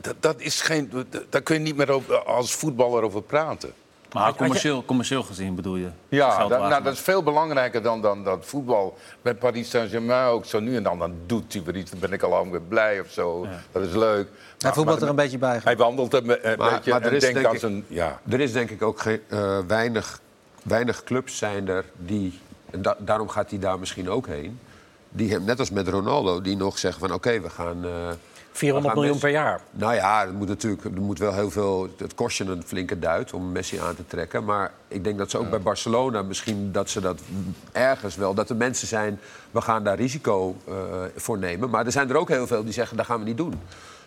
Dat, 0.00 0.14
dat 0.20 0.40
is 0.40 0.60
geen, 0.60 0.92
daar 1.28 1.42
kun 1.42 1.54
je 1.54 1.60
niet 1.60 1.76
meer 1.76 1.90
over, 1.90 2.22
als 2.24 2.54
voetballer 2.54 3.02
over 3.02 3.22
praten. 3.22 3.72
Maar 4.12 4.34
commercieel, 4.34 4.84
commercieel 4.84 5.22
gezien 5.22 5.54
bedoel 5.54 5.76
je? 5.76 5.88
Ja, 6.08 6.48
dat, 6.48 6.68
nou, 6.68 6.82
dat 6.82 6.92
is 6.92 7.00
veel 7.00 7.22
belangrijker 7.22 7.82
dan, 7.82 8.00
dan 8.00 8.24
dat 8.24 8.44
voetbal. 8.46 8.96
Bij 9.22 9.34
Paris 9.34 9.70
Saint-Germain 9.70 10.26
ook 10.28 10.44
zo 10.44 10.60
nu 10.60 10.76
en 10.76 10.82
dan, 10.82 10.98
dan 10.98 11.14
doet 11.26 11.52
hij 11.52 11.62
weer 11.62 11.76
iets. 11.76 11.90
Dan 11.90 12.00
ben 12.00 12.12
ik 12.12 12.22
al 12.22 12.30
lang 12.30 12.50
weer 12.50 12.60
blij 12.60 13.00
of 13.00 13.10
zo. 13.10 13.46
Dat 13.72 13.82
is 13.82 13.92
leuk. 13.94 14.26
hij 14.28 14.56
Maar- 14.62 14.72
voetbalt 14.74 15.02
er 15.02 15.08
een 15.08 15.14
beetje 15.16 15.38
bij. 15.38 15.60
Hij 15.64 15.76
wandelt 15.76 16.14
een, 16.14 16.26
beetje 16.26 16.56
maar 16.58 17.02
er 17.02 17.02
en 17.06 17.14
is 17.14 17.22
denk 17.32 17.58
zijn... 17.58 17.84
Ja. 17.88 18.20
Er 18.28 18.40
is 18.40 18.52
denk 18.52 18.70
ik 18.70 18.82
ook 18.82 19.00
geen, 19.00 19.20
eh, 19.28 19.58
weinig, 19.66 20.20
weinig 20.62 21.04
clubs 21.04 21.38
zijn 21.38 21.68
er 21.68 21.84
die... 21.96 22.38
En 22.70 22.82
da- 22.82 22.96
daarom 22.98 23.28
gaat 23.28 23.50
hij 23.50 23.58
daar 23.58 23.78
misschien 23.78 24.10
ook 24.10 24.26
heen. 24.26 24.58
Die 25.08 25.30
hem, 25.30 25.44
net 25.44 25.58
als 25.58 25.70
met 25.70 25.88
Ronaldo, 25.88 26.40
die 26.40 26.56
nog 26.56 26.78
zeggen 26.78 27.00
van... 27.00 27.12
oké, 27.12 27.40
we 27.40 27.50
gaan... 27.50 27.84
eh, 27.84 27.90
400 28.52 28.94
we 28.94 29.00
gaan 29.00 29.06
miljoen 29.08 29.18
per 29.20 29.30
jaar. 29.40 29.60
Nou 29.70 29.94
ja, 29.94 30.22
er 30.22 30.32
moet 30.32 30.48
natuurlijk 30.48 30.84
er 30.84 31.00
moet 31.00 31.18
wel 31.18 31.32
heel 31.34 31.50
veel. 31.50 31.88
Het 31.98 32.14
kost 32.14 32.38
je 32.38 32.44
een 32.44 32.62
flinke 32.66 32.98
duit 32.98 33.32
om 33.32 33.52
Messi 33.52 33.78
aan 33.78 33.94
te 33.94 34.06
trekken. 34.06 34.44
Maar 34.44 34.72
ik 34.88 35.04
denk 35.04 35.18
dat 35.18 35.30
ze 35.30 35.38
ook 35.38 35.50
bij 35.50 35.60
Barcelona 35.60 36.22
misschien 36.22 36.72
dat 36.72 36.90
ze 36.90 37.00
dat 37.00 37.20
ergens 37.72 38.16
wel. 38.16 38.34
Dat 38.34 38.50
er 38.50 38.56
mensen 38.56 38.86
zijn, 38.88 39.20
we 39.50 39.60
gaan 39.60 39.84
daar 39.84 39.96
risico 39.96 40.56
eh, 40.68 40.74
voor 41.16 41.38
nemen. 41.38 41.70
Maar 41.70 41.86
er 41.86 41.92
zijn 41.92 42.10
er 42.10 42.16
ook 42.16 42.28
heel 42.28 42.46
veel 42.46 42.64
die 42.64 42.72
zeggen, 42.72 42.96
dat 42.96 43.06
gaan 43.06 43.18
we 43.18 43.24
niet 43.24 43.36
doen. 43.36 43.60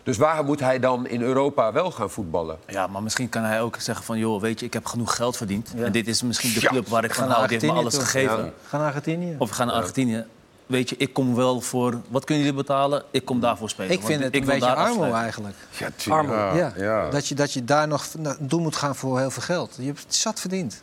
Dus 0.04 0.18
waar 0.18 0.44
moet 0.44 0.60
hij 0.60 0.80
dan 0.80 1.08
in 1.08 1.22
Europa 1.22 1.72
wel 1.72 1.92
gaan 1.92 2.10
voetballen? 2.10 2.58
Ja, 2.68 2.88
maar 2.88 3.04
misschien 3.04 3.30
kan 3.30 3.44
hij 3.44 3.62
ook 3.62 3.76
zeggen 3.80 4.06
van... 4.06 4.18
joh, 4.18 4.42
weet 4.42 4.60
je, 4.60 4.66
ik 4.66 4.74
heb 4.74 4.86
genoeg 4.86 5.16
geld 5.16 5.38
verdiend. 5.38 5.74
En 5.78 5.92
dit 5.92 6.08
is 6.08 6.22
misschien 6.24 6.54
de 6.54 6.62
Ja, 6.62 6.70
club 6.70 6.88
waar 6.88 7.04
ik 7.04 7.12
Ga 7.12 7.18
van 7.20 7.28
naar 7.28 7.36
hou. 7.36 7.48
Die 7.48 7.58
heeft 7.60 7.72
me 7.74 7.80
alles 7.80 7.94
toe. 7.94 8.04
gegeven. 8.04 8.54
Ga 8.68 8.78
naar 8.78 8.88
Argentinië. 8.88 9.36
Of 9.38 9.50
we 9.50 9.56
gaan 9.56 9.68
naar 9.68 9.76
Argentinië. 9.76 10.26
Weet 10.66 10.90
je, 10.90 10.96
ik 10.98 11.14
kom 11.14 11.36
wel 11.36 11.62
voor... 11.62 12.02
Wat 12.10 12.24
kunnen 12.26 12.44
jullie 12.46 12.60
betalen? 12.60 13.04
Ik 13.12 13.26
kom 13.26 13.40
daarvoor 13.40 13.70
spelen. 13.70 13.92
ik 13.92 13.98
Want 13.98 14.12
vind 14.12 14.24
het 14.24 14.36
ik 14.36 14.42
een 14.42 14.48
beetje 14.48 14.76
afsluiten. 14.76 15.20
eigenlijk. 15.20 15.56
Ja, 15.78 15.90
Armoede, 16.14 16.38
ja, 16.42 16.56
Ja, 16.56 16.74
ja. 16.78 17.10
Dat, 17.10 17.28
je, 17.28 17.36
dat 17.36 17.54
je 17.54 17.64
daar 17.64 17.88
nog 17.88 18.06
naartoe 18.18 18.62
moet 18.62 18.76
gaan 18.76 18.96
voor 18.96 19.20
heel 19.20 19.32
veel 19.32 19.42
geld. 19.42 19.76
Je 19.80 19.86
hebt 19.86 20.00
het 20.04 20.16
zat 20.16 20.40
verdiend. 20.40 20.82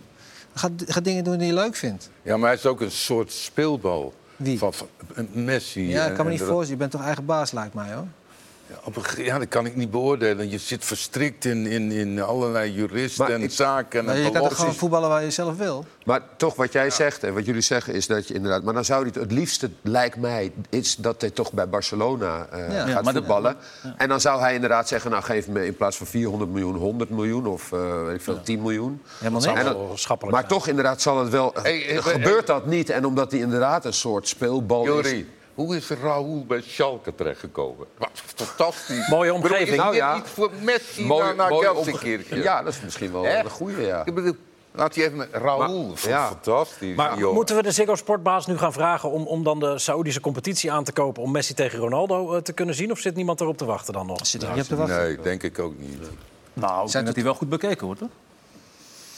Ga, 0.54 0.68
ga 0.86 1.00
dingen 1.00 1.24
doen 1.24 1.38
die 1.38 1.46
je 1.46 1.52
leuk 1.54 1.74
vindt. 1.76 2.10
Ja, 2.22 2.36
maar 2.36 2.48
hij 2.48 2.58
is 2.58 2.66
ook 2.66 2.80
een 2.80 2.90
soort 2.90 3.32
speelbal. 3.32 4.14
Wie? 4.36 4.58
Van, 4.58 4.72
van 4.72 4.88
Messi. 5.32 5.88
Ja, 5.88 6.06
ik 6.06 6.14
kan 6.14 6.24
me 6.24 6.30
niet 6.30 6.40
voorstellen. 6.40 6.68
Je 6.68 6.76
bent 6.76 6.90
toch 6.90 7.02
eigen 7.02 7.24
baas, 7.24 7.52
lijkt 7.52 7.74
mij, 7.74 7.92
hoor. 7.92 8.06
Ja, 8.72 8.78
op 8.84 8.96
een 8.96 9.04
ge- 9.04 9.24
ja, 9.24 9.38
dat 9.38 9.48
kan 9.48 9.66
ik 9.66 9.76
niet 9.76 9.90
beoordelen. 9.90 10.50
Je 10.50 10.58
zit 10.58 10.84
verstrikt 10.84 11.44
in, 11.44 11.66
in, 11.66 11.92
in 11.92 12.22
allerlei 12.22 12.72
juristen 12.72 13.24
Maar 13.24 13.34
en 13.34 13.42
ik- 13.42 13.50
zaken 13.50 13.98
en 14.00 14.04
Nou, 14.06 14.18
je 14.18 14.30
kan 14.30 14.42
toch 14.48 14.56
gewoon 14.56 14.74
voetballen 14.74 15.08
waar 15.08 15.24
je 15.24 15.30
zelf 15.30 15.56
wil? 15.56 15.84
Maar 16.04 16.20
toch, 16.36 16.54
wat 16.54 16.72
jij 16.72 16.90
zegt 16.90 17.24
en 17.24 17.34
wat 17.34 17.44
jullie 17.46 17.60
zeggen 17.60 17.94
is 17.94 18.06
dat 18.06 18.28
je 18.28 18.34
inderdaad... 18.34 18.62
Maar 18.62 18.74
dan 18.74 18.84
zou 18.84 19.00
hij 19.00 19.10
het, 19.14 19.22
het 19.22 19.32
liefste, 19.32 19.70
lijkt 19.82 20.16
mij, 20.16 20.52
is 20.68 20.96
dat 20.96 21.20
hij 21.20 21.30
toch 21.30 21.52
bij 21.52 21.68
Barcelona 21.68 22.46
eh, 22.50 22.58
Ja. 22.58 22.64
gaat 22.66 22.88
Ja, 22.88 22.94
maar 22.94 23.02
dat- 23.02 23.12
voetballen. 23.14 23.56
En 23.96 24.08
dan 24.08 24.20
zou 24.20 24.40
hij 24.40 24.54
inderdaad 24.54 24.88
zeggen, 24.88 25.10
nou 25.10 25.22
geef 25.22 25.48
me 25.48 25.66
in 25.66 25.76
plaats 25.76 25.96
van 25.96 26.06
400 26.06 26.50
miljoen 26.50 26.74
100 26.76 27.10
miljoen 27.10 27.46
of 27.46 27.72
eh, 27.72 28.04
weet 28.04 28.14
ik 28.14 28.20
veel, 28.22 28.42
10 28.42 28.62
miljoen. 28.62 29.02
Helemaal. 29.18 29.42
En 29.56 29.98
schappelijk 29.98 30.36
Maar 30.36 30.44
zijn. 30.48 30.58
toch, 30.60 30.68
inderdaad, 30.68 31.00
zal 31.00 31.18
het 31.18 31.28
wel. 31.28 31.52
Hey, 31.62 31.78
hey, 31.86 32.02
gebeurt 32.02 32.46
dat 32.46 32.66
niet? 32.66 32.90
En 32.90 33.06
omdat 33.06 33.30
hij 33.30 33.40
inderdaad 33.40 33.84
een 33.84 33.92
soort 33.92 34.28
speelbal 34.28 34.98
is. 34.98 35.14
Hoe 35.54 35.76
is 35.76 35.88
Raúl 35.88 36.44
bij 36.46 36.60
Schalke 36.60 37.14
terechtgekomen? 37.14 37.86
Wat 37.98 38.10
Fantastisch. 38.14 39.08
Mooie 39.08 39.32
bedoel, 39.32 39.50
omgeving. 39.50 39.68
Is 39.68 39.76
Nou 39.76 39.90
dit 39.90 40.00
ja. 40.00 40.14
niet 40.14 40.26
voor 40.26 40.50
Messi 40.60 41.04
Mooi- 41.04 41.24
naar, 41.24 41.34
naar 41.36 41.52
Ja, 42.42 42.62
dat 42.62 42.72
is 42.72 42.80
misschien 42.80 43.12
wel 43.12 43.26
Echt? 43.26 43.44
een 43.44 43.50
goede, 43.50 43.82
ja. 43.82 44.02
Ik 44.04 44.14
bedoel, 44.14 44.34
laat 44.72 44.94
hij 44.94 45.04
even 45.04 45.16
met 45.16 45.28
Raúl. 45.32 45.86
Maar- 45.86 46.08
ja. 46.08 46.26
Fantastisch. 46.28 46.96
Maar 46.96 47.18
joh. 47.18 47.34
moeten 47.34 47.56
we 47.56 47.62
de 47.62 47.70
Ziggo 47.70 47.94
Sportbaas 47.94 48.46
nu 48.46 48.58
gaan 48.58 48.72
vragen 48.72 49.10
om, 49.10 49.26
om 49.26 49.42
dan 49.44 49.60
de 49.60 49.78
Saoedische 49.78 50.20
competitie 50.20 50.72
aan 50.72 50.84
te 50.84 50.92
kopen... 50.92 51.22
om 51.22 51.30
Messi 51.32 51.54
tegen 51.54 51.78
Ronaldo 51.78 52.34
eh, 52.34 52.42
te 52.42 52.52
kunnen 52.52 52.74
zien? 52.74 52.90
Of 52.90 52.98
zit 52.98 53.14
niemand 53.14 53.40
erop 53.40 53.56
te 53.56 53.64
wachten 53.64 53.92
dan 53.92 54.06
nog? 54.06 54.26
Zit 54.26 54.42
er 54.42 54.48
niet 54.52 54.62
op 54.62 54.68
te 54.68 54.76
wachten. 54.76 54.96
Nee, 54.96 55.18
denk 55.20 55.42
ik 55.42 55.58
ook 55.58 55.78
niet. 55.78 55.98
Nou, 56.52 56.86
ik 56.86 56.92
denk 56.92 57.06
dat 57.06 57.14
hij 57.14 57.24
wel 57.24 57.34
goed 57.34 57.48
bekeken 57.48 57.86
wordt, 57.86 58.00
hoor. 58.00 58.08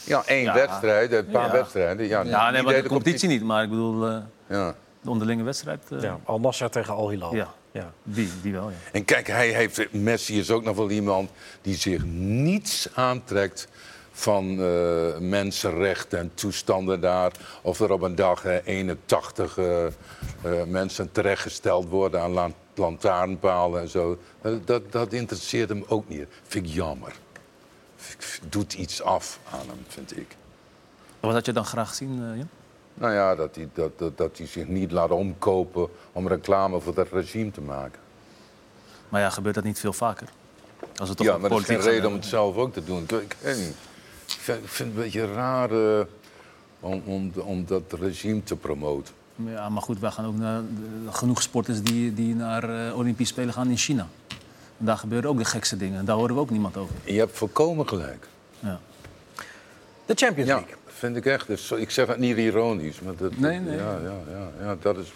Ja, 0.03 0.23
één 0.25 0.43
Ja. 0.43 0.53
wedstrijd, 0.53 1.11
een 1.11 1.25
paar 1.31 1.45
Ja. 1.45 1.51
wedstrijden. 1.51 2.07
Ja, 2.07 2.21
Ja, 2.23 2.43
nee, 2.49 2.61
niet 2.61 2.71
maar 2.71 2.81
de 2.81 2.89
competitie 2.89 3.27
niet. 3.29 3.43
Maar 3.43 3.63
ik 3.63 3.69
bedoel, 3.69 4.07
eh, 4.07 4.17
Ja. 4.49 4.75
De 5.05 5.11
onderlinge 5.11 5.43
wedstrijd... 5.43 5.81
eh, 5.91 6.01
Ja, 6.01 6.19
Al 6.23 6.39
Nasser 6.39 6.69
tegen 6.69 6.93
Al 6.93 7.09
Hilal. 7.09 7.35
ja. 7.35 7.53
Ja. 7.71 7.91
Die, 8.03 8.29
die 8.41 8.51
wel, 8.53 8.69
ja. 8.69 8.75
En 8.91 9.05
kijk, 9.05 9.27
hij 9.27 9.47
heeft, 9.49 9.93
Messi 9.93 10.39
is 10.39 10.51
ook 10.51 10.63
nog 10.63 10.75
wel 10.75 10.89
iemand 10.89 11.29
die 11.61 11.75
zich 11.75 12.03
niets 12.05 12.87
aantrekt 12.93 13.67
van 14.11 14.59
eh, 14.61 15.17
mensenrechten 15.17 16.19
en 16.19 16.31
toestanden 16.33 17.01
daar. 17.01 17.31
Of 17.61 17.79
er 17.79 17.91
op 17.91 18.01
een 18.01 18.15
dag 18.15 18.45
81 18.45 19.57
eh, 19.57 19.85
eh, 19.85 19.91
mensen 20.67 21.11
terechtgesteld 21.11 21.87
worden 21.89 22.21
aan 22.21 22.31
lan- 22.31 22.53
lantaarnpalen 22.75 23.81
en 23.81 23.89
zo. 23.89 24.17
Dat, 24.65 24.91
dat 24.91 25.13
interesseert 25.13 25.69
hem 25.69 25.83
ook 25.87 26.09
niet. 26.09 26.25
Vind 26.43 26.65
ik 26.67 26.71
jammer. 26.73 27.13
V- 27.95 28.39
Doet 28.49 28.73
iets 28.73 29.01
af 29.01 29.39
aan 29.51 29.67
hem, 29.67 29.85
vind 29.87 30.17
ik. 30.17 30.35
Wat 31.19 31.33
had 31.33 31.45
je 31.45 31.51
dan 31.53 31.65
graag 31.65 31.89
gezien, 31.89 32.09
eh, 32.31 32.37
Jan? 32.37 32.49
Nou 32.97 33.13
ja, 33.13 33.35
dat 33.35 33.55
hij, 33.55 33.69
dat, 33.73 33.99
dat, 33.99 34.17
dat 34.17 34.37
hij 34.37 34.47
zich 34.47 34.67
niet 34.67 34.91
laat 34.91 35.11
omkopen 35.11 35.89
om 36.11 36.27
reclame 36.27 36.79
voor 36.79 36.93
dat 36.93 37.07
regime 37.11 37.51
te 37.51 37.61
maken. 37.61 37.99
Maar 39.09 39.21
ja, 39.21 39.29
gebeurt 39.29 39.55
dat 39.55 39.63
niet 39.63 39.79
veel 39.79 39.93
vaker? 39.93 40.27
Als 40.95 41.09
het 41.09 41.17
toch 41.17 41.27
Ja, 41.27 41.37
maar 41.37 41.49
dat 41.49 41.59
is 41.59 41.65
geen 41.65 41.81
reden 41.81 42.07
om 42.07 42.13
het 42.13 42.25
zelf 42.25 42.55
ook 42.55 42.73
te 42.73 42.83
doen. 42.83 43.03
Ik, 43.03 43.11
ik. 43.11 43.35
Ik 44.27 44.41
vind, 44.41 44.61
het 44.63 44.79
een 44.79 44.93
beetje 44.93 45.33
raar 45.33 45.69
om, 46.79 47.01
om, 47.05 47.31
om 47.35 47.65
dat 47.65 47.83
regime 47.99 48.43
te 48.43 48.55
promoten. 48.55 49.13
Ja, 49.35 49.69
maar 49.69 49.81
goed, 49.81 49.99
wij 49.99 50.11
gaan 50.11 50.25
ook 50.25 50.37
naar 50.37 50.61
genoeg 51.09 51.41
sporters 51.41 51.81
die, 51.81 52.13
die 52.13 52.35
naar 52.35 52.87
eh, 52.87 52.97
Olympische 52.97 53.33
Spelen 53.33 53.53
gaan 53.53 53.69
in 53.69 53.77
China. 53.77 54.07
En 54.77 54.85
daar 54.85 54.97
gebeuren 54.97 55.29
ook 55.29 55.37
de 55.37 55.45
gekste 55.45 55.77
dingen. 55.77 55.99
En 55.99 56.05
daar 56.05 56.15
horen 56.15 56.35
we 56.35 56.41
ook 56.41 56.49
niemand 56.49 56.77
over. 56.77 56.95
Je 57.03 57.19
hebt 57.19 57.37
volkomen 57.37 57.87
gelijk. 57.87 58.27
Ja. 58.59 58.79
De 60.05 60.13
Champions 60.15 60.49
Ja, 60.49 60.55
League. 60.55 60.75
vind 60.85 61.15
ik 61.15 61.25
echt. 61.25 61.47
Dus, 61.47 61.71
ik 61.71 61.91
zeg 61.91 62.07
het 62.07 62.17
niet 62.17 62.37
ironisch, 62.37 62.99
maar 62.99 63.15
dat, 63.15 63.37
Nee, 63.37 63.59
nee. 63.59 63.77
Ja, 63.77 63.97
ja, 64.03 64.13
ja, 64.31 64.65
ja, 64.65 64.75
dat 64.81 64.97
is... 64.97 65.11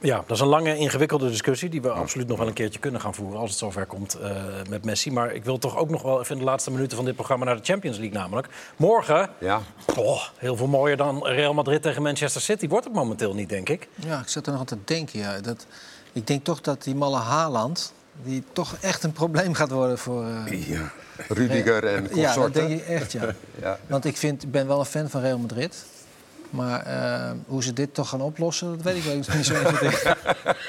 Ja, 0.00 0.16
dat 0.26 0.30
is 0.36 0.40
een 0.40 0.48
lange, 0.48 0.76
ingewikkelde 0.76 1.28
discussie 1.28 1.68
die 1.68 1.82
we 1.82 1.90
absoluut 1.90 2.28
nog 2.28 2.38
wel 2.38 2.46
een 2.46 2.52
keertje 2.52 2.78
kunnen 2.80 3.00
gaan 3.00 3.14
voeren 3.14 3.40
als 3.40 3.50
het 3.50 3.58
zover 3.58 3.86
komt 3.86 4.14
eh, 4.14 4.30
met 4.68 4.84
Messi. 4.84 5.10
Maar 5.10 5.32
ik 5.32 5.44
wil 5.44 5.58
toch 5.58 5.76
ook 5.76 5.90
nog 5.90 6.02
wel 6.02 6.20
even 6.20 6.32
in 6.32 6.38
de 6.38 6.44
laatste 6.44 6.70
minuten 6.70 6.96
van 6.96 7.04
dit 7.06 7.14
programma 7.14 7.44
naar 7.44 7.56
de 7.56 7.62
Champions 7.64 7.98
League 7.98 8.18
namelijk. 8.18 8.48
Morgen, 8.76 9.30
Ja. 9.38 9.60
oh, 9.96 10.22
heel 10.36 10.56
veel 10.56 10.66
mooier 10.66 10.96
dan 10.96 11.26
Real 11.26 11.54
Madrid 11.54 11.82
tegen 11.82 12.02
Manchester 12.02 12.40
City. 12.40 12.68
Wordt 12.68 12.84
het 12.84 12.94
momenteel 12.94 13.34
niet, 13.34 13.48
denk 13.48 13.68
ik. 13.68 13.88
Ja, 13.94 14.20
ik 14.20 14.28
zat 14.28 14.46
er 14.46 14.50
nog 14.52 14.60
aan 14.60 14.66
te 14.66 14.78
denken. 14.84 15.18
Ja. 15.18 15.40
Dat, 15.40 15.66
ik 16.12 16.26
denk 16.26 16.44
toch 16.44 16.60
dat 16.60 16.82
die 16.82 16.94
malle 16.94 17.18
Haaland... 17.18 17.92
die 18.22 18.42
toch 18.52 18.76
echt 18.80 19.02
een 19.02 19.12
probleem 19.12 19.54
gaat 19.54 19.70
worden 19.70 19.98
voor... 19.98 20.24
eh, 20.26 20.68
Ja. 20.68 20.92
Rudiger 21.28 21.84
en 21.84 21.92
ja, 21.92 22.00
dat 22.00 22.10
consorten. 22.10 22.68
denk 22.68 22.80
ik 22.80 22.86
echt, 22.86 23.12
ja. 23.12 23.34
Ja. 23.62 23.78
Want 23.86 24.04
ik, 24.04 24.16
vind, 24.16 24.42
ik 24.42 24.50
ben 24.50 24.66
wel 24.66 24.78
een 24.78 24.84
fan 24.84 25.10
van 25.10 25.20
Real 25.20 25.38
Madrid. 25.38 25.84
Maar 26.50 26.86
eh, 26.86 27.30
hoe 27.46 27.62
ze 27.62 27.72
dit 27.72 27.94
toch 27.94 28.08
gaan 28.08 28.20
oplossen, 28.20 28.70
dat 28.70 28.82
weet 28.82 28.96
ik 28.96 29.02
wel 29.02 29.14
niet 29.14 29.24
zo 29.24 29.32
1, 29.32 29.42
2, 29.74 29.90
3. 29.90 29.90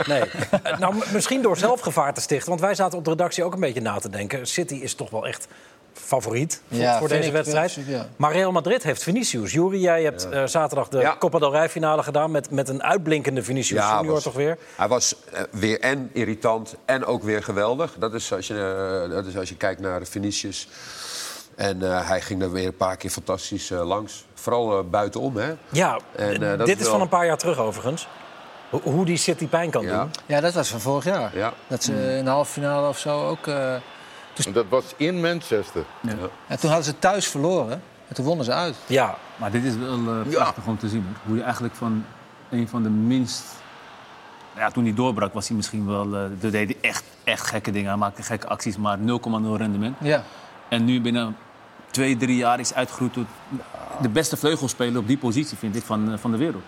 Nee. 0.06 0.22
Eh, 0.64 0.80
nou, 0.80 0.96
misschien 1.14 1.42
door 1.42 1.58
zelf 1.58 1.80
gevaar 1.82 2.14
te 2.14 2.22
stichten. 2.22 2.50
Want 2.50 2.62
wij 2.62 2.76
zaten 2.76 2.98
op 2.98 3.04
de 3.04 3.10
redactie 3.10 3.44
ook 3.44 3.54
een 3.54 3.60
beetje 3.60 3.82
na 3.82 4.00
te 4.00 4.10
denken. 4.10 4.48
City 4.48 4.74
is 4.74 4.96
toch 4.96 5.10
wel 5.10 5.28
echt 5.28 5.48
favoriet 5.94 6.62
voor, 6.70 6.78
Ja, 6.78 6.92
voor 6.98 7.08
vind 7.08 7.22
deze 7.22 7.28
ik 7.38 7.46
wedstrijd. 7.46 7.78
ja. 7.88 8.06
Maar 8.16 8.32
Real 8.32 8.52
Madrid 8.52 8.84
heeft 8.84 9.04
Vinicius. 9.04 9.52
Jury, 9.52 9.82
jij 9.82 10.04
hebt 10.04 10.30
eh, 10.30 10.44
zaterdag 10.46 10.88
de 10.88 10.98
Ja. 11.00 11.16
Copa 11.20 11.40
del 11.40 11.52
Rey 11.52 11.70
finale 11.70 12.04
gedaan... 12.04 12.32
met, 12.32 12.52
met 12.52 12.70
een 12.70 12.84
uitblinkende 12.84 13.44
Vinicius 13.44 13.80
Ja, 13.80 13.96
junior 13.96 14.14
was- 14.14 14.24
toch 14.24 14.34
weer. 14.34 14.58
Hij 14.76 14.88
was 14.88 15.16
eh, 15.34 15.42
weer 15.52 15.80
en 15.80 16.10
irritant 16.14 16.76
en 16.86 17.06
ook 17.06 17.24
weer 17.24 17.44
geweldig. 17.44 17.96
Dat 18.00 18.14
is 18.14 18.34
als 18.34 18.48
je, 18.48 19.04
eh, 19.08 19.16
dat 19.16 19.26
is 19.26 19.38
als 19.38 19.50
je 19.50 19.56
kijkt 19.56 19.82
naar 19.82 20.06
Vinicius. 20.06 20.68
En 21.56 21.82
eh, 21.92 22.08
hij 22.08 22.22
ging 22.22 22.42
er 22.42 22.52
weer 22.52 22.68
een 22.68 22.78
paar 22.78 22.98
keer 22.98 23.10
fantastisch 23.10 23.70
langs. 23.70 24.26
Vooral 24.34 24.90
buitenom, 24.90 25.38
hè? 25.38 25.54
Ja, 25.70 26.00
En, 26.16 26.40
dat 26.58 26.68
dit 26.68 26.78
is 26.78 26.84
wel- 26.84 26.92
van 26.92 27.02
een 27.02 27.10
paar 27.10 27.26
jaar 27.26 27.38
terug 27.38 27.58
overigens. 27.58 28.08
Ho- 28.70 28.82
Hoe 28.84 29.06
die 29.06 29.18
City 29.18 29.48
pijn 29.48 29.70
kan 29.70 29.84
Ja. 29.86 30.00
doen. 30.00 30.12
Ja, 30.26 30.42
dat 30.42 30.54
was 30.54 30.70
van 30.70 30.80
vorig 30.80 31.04
jaar. 31.06 31.32
Ja. 31.38 31.54
Dat 31.68 31.84
ze 31.84 32.16
in 32.18 32.24
de 32.24 32.30
halve 32.30 32.52
finale 32.52 32.88
of 32.88 32.98
zo 32.98 33.28
ook... 33.28 33.48
eh, 34.38 34.54
Dat 34.54 34.66
was 34.70 34.84
in 34.98 35.22
Manchester. 35.22 35.84
en 36.48 36.60
toen 36.60 36.70
hadden 36.70 36.84
ze 36.84 37.00
thuis 37.00 37.28
verloren. 37.28 37.82
En 38.08 38.16
toen 38.16 38.26
wonnen 38.26 38.46
ze 38.46 38.52
uit. 38.54 38.76
Ja, 38.88 39.16
Maar 39.36 39.52
dit 39.52 39.64
is 39.64 39.76
wel 39.76 39.98
eh, 39.98 40.28
prachtig 40.30 40.66
om 40.66 40.78
te 40.78 40.90
zien. 40.90 41.04
hoor. 41.08 41.16
Hoe 41.26 41.36
je 41.36 41.44
eigenlijk 41.44 41.76
van 41.76 42.06
een 42.50 42.68
van 42.68 42.84
de 42.84 42.90
minst... 42.90 43.44
Ja, 44.56 44.70
toen 44.72 44.84
hij 44.84 44.94
doorbrak 44.94 45.34
was 45.34 45.48
hij 45.48 45.56
misschien 45.58 45.88
wel... 45.88 46.16
eh 46.16 46.24
toen 46.40 46.50
deed 46.52 46.68
hij 46.70 46.78
echt, 46.90 47.04
echt 47.24 47.48
gekke 47.48 47.72
dingen. 47.72 47.88
Hij 47.90 47.98
maakte 47.98 48.24
gekke 48.24 48.48
acties, 48.48 48.78
maar 48.78 48.98
0,0 48.98 49.04
rendement. 49.58 49.96
Ja. 50.02 50.24
En 50.70 50.86
nu 50.86 51.02
binnen 51.02 51.36
twee, 51.92 52.18
drie 52.18 52.36
jaar 52.38 52.60
is 52.60 52.74
uitgegroeid 52.74 53.14
tot 53.14 53.26
de 54.02 54.10
beste 54.10 54.38
vleugelspeler 54.38 55.00
op 55.00 55.08
die 55.08 55.18
positie, 55.18 55.58
vind 55.58 55.76
ik, 55.76 55.84
van, 55.84 56.12
eh, 56.12 56.18
van 56.18 56.32
de 56.32 56.38
wereld. 56.38 56.64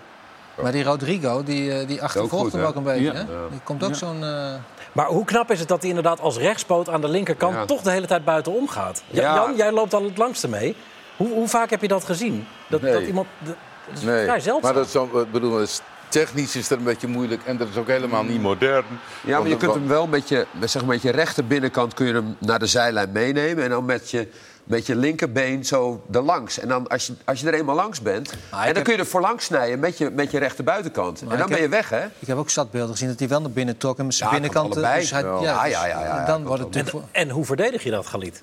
Maar 0.61 0.71
die 0.71 0.83
Rodrigo, 0.83 1.43
die, 1.43 1.71
eh, 1.79 1.87
die 1.87 2.01
achtervolgt 2.03 2.43
goed, 2.43 2.51
hem 2.51 2.61
hè? 2.61 2.67
ook 2.67 2.75
een 2.75 2.83
beetje. 2.83 3.03
Ja. 3.03 3.13
Hè? 3.13 3.25
Die 3.49 3.59
komt 3.63 3.83
ook 3.83 3.95
zo'n... 3.95 4.23
eh, 4.23 4.53
maar 4.91 5.05
hoe 5.05 5.25
knap 5.25 5.51
is 5.51 5.59
het 5.59 5.67
dat 5.67 5.79
hij 5.79 5.89
inderdaad 5.89 6.19
als 6.19 6.37
rechtspoot 6.37 6.89
aan 6.89 7.01
de 7.01 7.07
linkerkant... 7.09 7.53
Ja. 7.55 7.65
toch 7.65 7.81
de 7.81 7.91
hele 7.91 8.07
tijd 8.07 8.25
buitenom 8.25 8.67
gaat? 8.67 9.03
Ja, 9.07 9.21
Ja. 9.21 9.35
Jan, 9.35 9.55
jij 9.55 9.71
loopt 9.71 9.93
al 9.93 10.03
het 10.03 10.17
langste 10.17 10.47
mee. 10.47 10.75
Hoe, 11.17 11.27
hoe 11.33 11.47
vaak 11.47 11.69
heb 11.69 11.81
je 11.81 11.87
dat 11.87 12.03
gezien? 12.03 12.47
Dat, 12.69 12.81
Nee. 12.81 12.93
dat 12.93 13.01
iemand... 13.01 13.27
dat 13.39 13.55
is 13.93 14.01
Nee, 14.01 14.23
vrij 14.23 14.39
zeldzaam. 14.39 14.73
maar 14.73 14.83
dat 14.83 14.95
is, 15.13 15.31
bedoel, 15.31 15.61
is- 15.61 15.81
technisch 16.09 16.55
is 16.55 16.67
dat 16.67 16.77
een 16.77 16.83
beetje 16.83 17.07
moeilijk 17.07 17.41
en 17.45 17.57
dat 17.57 17.67
is 17.69 17.77
ook 17.77 17.87
helemaal 17.87 18.23
niet 18.23 18.41
modern. 18.41 18.83
Ja, 19.21 19.39
maar 19.39 19.47
je 19.47 19.57
kunt 19.57 19.73
hem 19.73 19.87
wel 19.87 20.07
met 20.07 20.29
je, 20.29 20.45
met, 20.51 20.71
zeg 20.71 20.81
maar, 20.81 20.93
met 20.93 21.01
je 21.01 21.11
rechter 21.11 21.45
binnenkant 21.47 21.93
kun 21.93 22.05
je 22.05 22.13
hem 22.13 22.35
naar 22.39 22.59
de 22.59 22.65
zijlijn 22.65 23.11
meenemen. 23.11 23.63
En 23.63 23.69
dan 23.69 23.85
met 23.85 24.11
je, 24.11 24.27
met 24.65 24.85
je 24.85 24.95
linkerbeen 24.95 25.65
zo 25.65 26.03
erlangs. 26.11 26.59
En 26.59 26.67
dan 26.67 26.87
als 26.87 27.07
je, 27.07 27.13
als 27.25 27.39
je 27.41 27.47
er 27.47 27.53
eenmaal 27.53 27.75
langs 27.75 28.01
bent, 28.01 28.31
en 28.31 28.37
dan 28.49 28.59
heb- 28.61 28.83
kun 28.83 28.93
je 28.93 28.99
er 28.99 29.05
voorlangs 29.05 29.45
snijden 29.45 29.79
met 29.79 29.97
je, 29.97 30.09
met 30.09 30.31
je 30.31 30.39
rechter 30.39 30.63
buitenkant. 30.63 31.21
en 31.29 31.37
dan 31.37 31.47
ben 31.49 31.61
je 31.61 31.69
weg, 31.69 31.89
hè? 31.89 32.05
Ik 32.19 32.27
heb 32.27 32.37
ook 32.37 32.49
stadbeelden 32.49 32.91
gezien 32.91 33.07
dat 33.09 33.19
hij 33.19 33.27
wel 33.27 33.41
naar 33.41 33.51
binnen 33.51 33.77
trok. 33.77 33.97
En 33.99 34.05
met 34.05 34.15
zijn 34.15 34.29
Ja, 34.29 34.35
binnenkant... 34.35 34.73
kan 34.73 34.83
eh, 34.83 34.95
dus 34.95 35.11
hij- 35.11 35.21
ja, 35.21 35.27
Ja, 35.41 35.63
dus 35.63 35.71
ja, 35.71 35.85
ja, 35.87 35.99
ja, 36.03 36.25
Dan 36.25 36.45
wordt 36.45 36.75
het 36.75 36.93
En, 37.11 37.29
hoe 37.29 37.45
verdedig 37.45 37.83
je 37.83 37.91
dat, 37.91 38.05
Galit? 38.07 38.41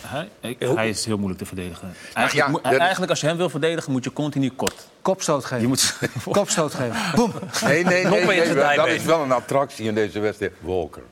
Hij, 0.00 0.28
hij 0.58 0.88
is 0.88 1.04
heel 1.04 1.16
moeilijk 1.16 1.40
te 1.40 1.46
verdedigen. 1.46 1.94
Eigenlijk, 2.14 2.62
ja, 2.64 2.70
is- 2.70 2.78
eigenlijk 2.78 3.10
als 3.10 3.20
je 3.20 3.26
hem 3.26 3.36
wil 3.36 3.50
verdedigen, 3.50 3.92
moet 3.92 4.04
je 4.04 4.12
continu 4.12 4.50
kort. 4.50 4.86
Kopstoot 5.02 5.44
geven. 5.44 5.60
Je 5.60 5.66
moet, 5.68 5.96
Kopstoot 6.30 6.74
geven. 6.74 6.96
Boem. 7.14 7.32
Nee, 7.64 7.84
nee, 7.84 8.04
nee, 8.04 8.24
nee, 8.26 8.44
zijn 8.54 8.76
dat 8.76 8.86
is 8.88 9.04
wel 9.04 9.22
een 9.22 9.32
attractie 9.32 9.86
in 9.86 9.94
deze 9.94 10.20
wedstrijd. 10.20 10.52
Walker. 10.60 11.02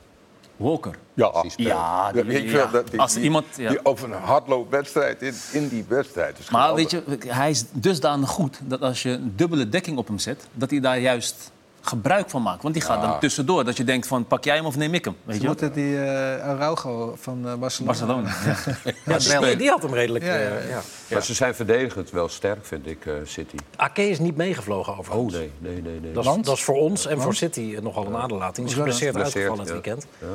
Walker. 0.58 0.94
Ja, 1.14 1.44
Ja, 1.56 2.12
die- 2.12 2.48
ja. 2.50 2.66
dat 2.66 2.90
die- 2.90 3.00
Als 3.00 3.12
die- 3.14 3.22
iemand- 3.22 3.46
ja. 3.56 3.68
die 3.68 3.84
op 3.84 4.02
een 4.02 4.12
hardloopwedstrijd 4.12 5.22
in, 5.22 5.34
in 5.52 5.68
die 5.68 5.84
wedstrijd. 5.88 6.38
is 6.38 6.50
Maar 6.50 6.74
weet 6.74 6.90
je, 6.90 7.02
hij 7.26 7.50
is 7.50 7.64
dusdanig 7.72 8.28
goed 8.30 8.60
dat 8.64 8.80
als 8.80 9.02
je 9.02 9.10
een 9.10 9.32
dubbele 9.36 9.68
dekking 9.68 9.98
op 9.98 10.06
hem 10.08 10.18
zet, 10.18 10.46
dat 10.52 10.70
hij 10.70 10.80
daar 10.80 10.98
juist 10.98 11.50
gebruik 11.88 12.30
van 12.30 12.42
maakt. 12.42 12.62
Want 12.62 12.74
die 12.74 12.82
gaat 12.82 13.02
dan 13.02 13.20
tussendoor. 13.20 13.64
Dat 13.64 13.76
je 13.76 13.84
denkt 13.84 14.06
van, 14.06 14.26
pak 14.26 14.44
jij 14.44 14.56
hem 14.56 14.66
of 14.66 14.76
neem 14.76 14.94
ik 14.94 15.04
hem? 15.04 15.16
Weet 15.24 15.36
Ze 15.36 15.40
je 15.40 15.46
wel? 15.46 15.56
moeten 15.58 15.72
die 15.72 16.00
eh 16.00 16.48
Araujo 16.48 17.14
van 17.20 17.48
eh, 17.48 17.54
Barcelona... 17.54 17.98
Barcelona. 17.98 18.34
Ja. 18.44 19.16
Ja, 19.18 19.40
die, 19.40 19.56
die 19.56 19.68
had 19.68 19.82
hem 19.82 19.94
redelijk... 19.94 20.24
Ja, 20.24 20.34
ja, 20.34 20.48
eh, 20.48 20.68
ja. 20.70 20.80
Maar 21.10 21.22
ze 21.22 21.34
zijn 21.34 21.54
verdedigend 21.54 22.10
wel 22.10 22.28
sterk, 22.28 22.66
vind 22.66 22.86
ik, 22.86 23.06
eh, 23.06 23.14
City. 23.24 23.56
Ake 23.76 24.08
is 24.08 24.18
niet 24.18 24.36
meegevlogen 24.36 24.98
overigens. 24.98 25.34
Oh, 25.34 25.40
nee, 25.40 25.50
nee, 25.58 25.82
nee. 25.82 26.00
nee. 26.00 26.12
Dat 26.12 26.24
is, 26.24 26.42
dat 26.42 26.56
is 26.56 26.62
voor 26.62 26.76
ons 26.76 27.06
en 27.06 27.20
voor 27.20 27.34
City 27.34 27.78
nogal 27.82 28.06
een 28.06 28.16
aderlating. 28.16 28.66
Die 28.66 28.76
is 28.76 28.82
geblesseerd 28.82 29.16
uitgevallen 29.16 29.58
het 29.58 29.70
weekend. 29.70 30.06
Ja. 30.18 30.26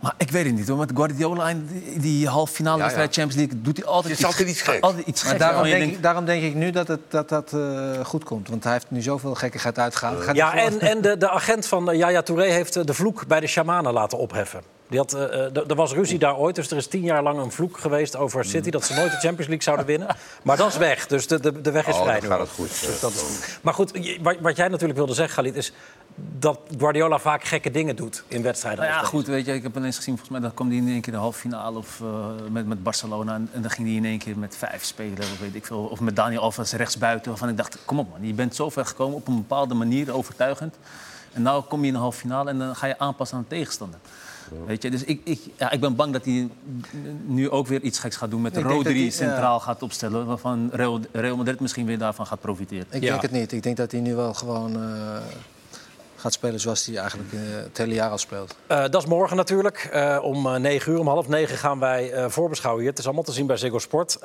Maar 0.00 0.14
ik 0.16 0.30
weet 0.30 0.44
het 0.44 0.54
niet 0.54 0.68
hoor. 0.68 0.78
Met 0.78 0.90
Guardiola 0.94 1.48
in 1.48 1.66
die, 1.66 2.00
die 2.00 2.28
halve 2.28 2.52
finale 2.54 2.82
Ja. 2.82 2.88
Champions 2.90 3.34
League 3.34 3.60
doet 3.62 3.76
hij 3.76 3.86
altijd 3.86 4.10
Het 4.10 4.18
is 4.18 4.26
altijd 4.26 4.48
iets 4.48 4.62
geks. 4.62 4.80
Altijd 4.80 5.06
iets 5.06 5.22
Maar 5.22 5.32
geks. 5.32 5.44
daarom 5.44 5.62
denk, 5.64 5.92
ik, 5.92 6.02
daarom 6.02 6.24
denk 6.24 6.42
ik 6.42 6.54
nu 6.54 6.70
dat 6.70 6.88
het, 6.88 7.00
dat, 7.08 7.28
dat 7.28 7.52
eh, 7.52 8.04
goed 8.04 8.24
komt. 8.24 8.48
Want 8.48 8.64
hij 8.64 8.72
heeft 8.72 8.86
nu 8.88 9.02
zoveel 9.02 9.34
gekkigheid 9.34 9.78
uitgehaald. 9.78 10.22
Gaat 10.22 10.36
Ja, 10.36 10.54
en, 10.56 10.80
en 10.80 11.00
de, 11.00 11.16
de 11.16 11.30
agent 11.30 11.66
van 11.66 11.90
eh, 11.90 11.98
Yaya 11.98 12.22
Touré 12.22 12.44
heeft 12.44 12.76
eh, 12.76 12.84
de 12.84 12.94
vloek 12.94 13.26
bij 13.26 13.40
de 13.40 13.46
shamanen 13.46 13.92
laten 13.92 14.18
opheffen. 14.18 14.60
Die 14.94 15.02
had, 15.02 15.12
eh, 15.12 15.46
eh, 15.46 15.68
er 15.70 15.74
was 15.74 15.92
ruzie 15.92 16.18
daar 16.18 16.36
ooit, 16.36 16.54
dus 16.54 16.70
er 16.70 16.76
is 16.76 16.86
tien 16.86 17.02
jaar 17.02 17.22
lang 17.22 17.38
een 17.38 17.52
vloek 17.52 17.78
geweest 17.78 18.16
over 18.16 18.44
City... 18.44 18.70
dat 18.70 18.84
ze 18.84 18.94
nooit 18.94 19.10
de 19.10 19.16
Champions 19.16 19.46
League 19.46 19.62
zouden 19.62 19.86
winnen. 19.86 20.16
Maar 20.42 20.56
dat 20.56 20.68
is 20.68 20.76
weg, 20.76 21.06
dus 21.06 21.26
de, 21.26 21.40
de, 21.40 21.60
de 21.60 21.70
weg 21.70 21.86
is 21.86 21.94
Oh, 21.94 22.02
vrij 22.02 22.14
dan 22.20 22.22
nu. 22.22 22.28
gaat 22.28 22.38
het 22.40 22.50
goed. 22.50 22.68
Dus 22.86 23.00
dat 23.00 23.12
is- 23.12 23.58
maar 23.62 23.74
goed, 23.74 24.16
wat, 24.22 24.36
wat 24.40 24.56
jij 24.56 24.68
natuurlijk 24.68 24.98
wilde 24.98 25.14
zeggen, 25.14 25.34
Galit, 25.34 25.54
is 25.56 25.72
dat 26.38 26.58
Guardiola 26.78 27.18
vaak 27.18 27.44
gekke 27.44 27.70
dingen 27.70 27.96
doet 27.96 28.24
in 28.28 28.42
wedstrijden. 28.42 28.84
Nou 28.84 28.96
ja, 28.96 29.02
goed, 29.02 29.26
weet 29.26 29.46
je, 29.46 29.54
ik 29.54 29.62
heb 29.62 29.76
ineens 29.76 29.96
gezien, 29.96 30.16
volgens 30.16 30.30
mij, 30.38 30.40
dan 30.48 30.54
kwam 30.54 30.68
hij 30.68 30.76
in 30.76 30.88
één 30.88 31.00
keer 31.00 31.12
de 31.12 31.18
halve 31.18 31.38
finale 31.38 31.78
of, 31.78 32.00
eh, 32.00 32.26
met, 32.50 32.66
met 32.66 32.82
Barcelona. 32.82 33.34
En, 33.34 33.48
en 33.52 33.62
dan 33.62 33.70
ging 33.70 33.86
hij 33.86 33.96
in 33.96 34.04
één 34.04 34.18
keer 34.18 34.38
met 34.38 34.56
vijf 34.56 34.84
spelen, 34.84 35.18
of 35.18 35.38
weet 35.40 35.54
ik 35.54 35.66
veel. 35.66 35.78
Of 35.84 36.00
met 36.00 36.16
Daniel 36.16 36.40
Alves 36.40 36.72
rechtsbuiten. 36.72 37.28
Waarvan 37.30 37.48
ik 37.48 37.56
dacht, 37.56 37.78
kom 37.84 37.98
op 37.98 38.10
man, 38.10 38.26
je 38.26 38.34
bent 38.34 38.54
zo 38.54 38.70
ver 38.70 38.86
gekomen 38.86 39.16
op 39.16 39.28
een 39.28 39.36
bepaalde 39.36 39.74
manier, 39.74 40.14
overtuigend. 40.14 40.74
En 41.32 41.42
nu 41.42 41.50
kom 41.68 41.80
je 41.80 41.86
in 41.86 41.92
de 41.92 41.98
halve 41.98 42.18
finale 42.18 42.50
en 42.50 42.58
dan 42.58 42.76
ga 42.76 42.86
je 42.86 42.98
aanpassen 42.98 43.36
aan 43.36 43.44
de 43.48 43.54
tegenstander. 43.56 43.98
Weet 44.66 44.82
je, 44.82 44.90
dus 44.90 45.04
ik, 45.04 45.20
ik, 45.24 45.40
ja, 45.58 45.70
ik 45.70 45.80
ben 45.80 45.94
bang 45.96 46.12
dat 46.12 46.24
hij 46.24 46.48
nu 47.26 47.50
ook 47.50 47.66
weer 47.66 47.80
iets 47.80 47.98
geks 47.98 48.16
gaat 48.16 48.30
doen 48.30 48.40
met 48.42 48.54
dat 48.54 48.62
Rodri 48.62 49.10
centraal 49.10 49.60
gaat 49.60 49.82
opstellen. 49.82 50.26
Waarvan 50.26 50.68
Real, 50.72 51.00
Real 51.12 51.36
Madrid 51.36 51.60
misschien 51.60 51.86
weer 51.86 51.98
daarvan 51.98 52.26
gaat 52.26 52.40
profiteren. 52.40 52.86
Ik 52.90 53.02
Ja. 53.02 53.10
denk 53.10 53.22
het 53.22 53.30
niet. 53.30 53.52
Ik 53.52 53.62
denk 53.62 53.76
dat 53.76 53.92
hij 53.92 54.00
nu 54.00 54.14
wel 54.14 54.34
gewoon 54.34 54.74
eh, 54.74 55.16
gaat 56.24 56.32
spelen 56.32 56.60
zoals 56.60 56.86
hij 56.86 56.96
eigenlijk 56.96 57.32
eh, 57.32 57.38
het 57.62 57.78
hele 57.78 57.94
jaar 57.94 58.10
al 58.10 58.18
speelt. 58.18 58.56
Eh, 58.66 58.78
dat 58.90 59.02
is 59.02 59.06
morgen 59.06 59.36
natuurlijk. 59.36 59.88
Eh, 59.92 60.18
om 60.22 60.46
eh, 60.46 60.54
9 60.60 60.92
uur, 60.92 60.98
om 60.98 61.08
half 61.08 61.28
negen 61.28 61.56
gaan 61.58 61.78
wij 61.78 62.30
voorbeschouwen 62.30 62.80
hier. 62.82 62.90
Het 62.90 62.98
is 62.98 63.04
allemaal 63.04 63.24
te 63.24 63.32
zien 63.32 63.46
bij 63.46 63.56
Ziggo 63.56 63.78
Sport. 63.78 64.18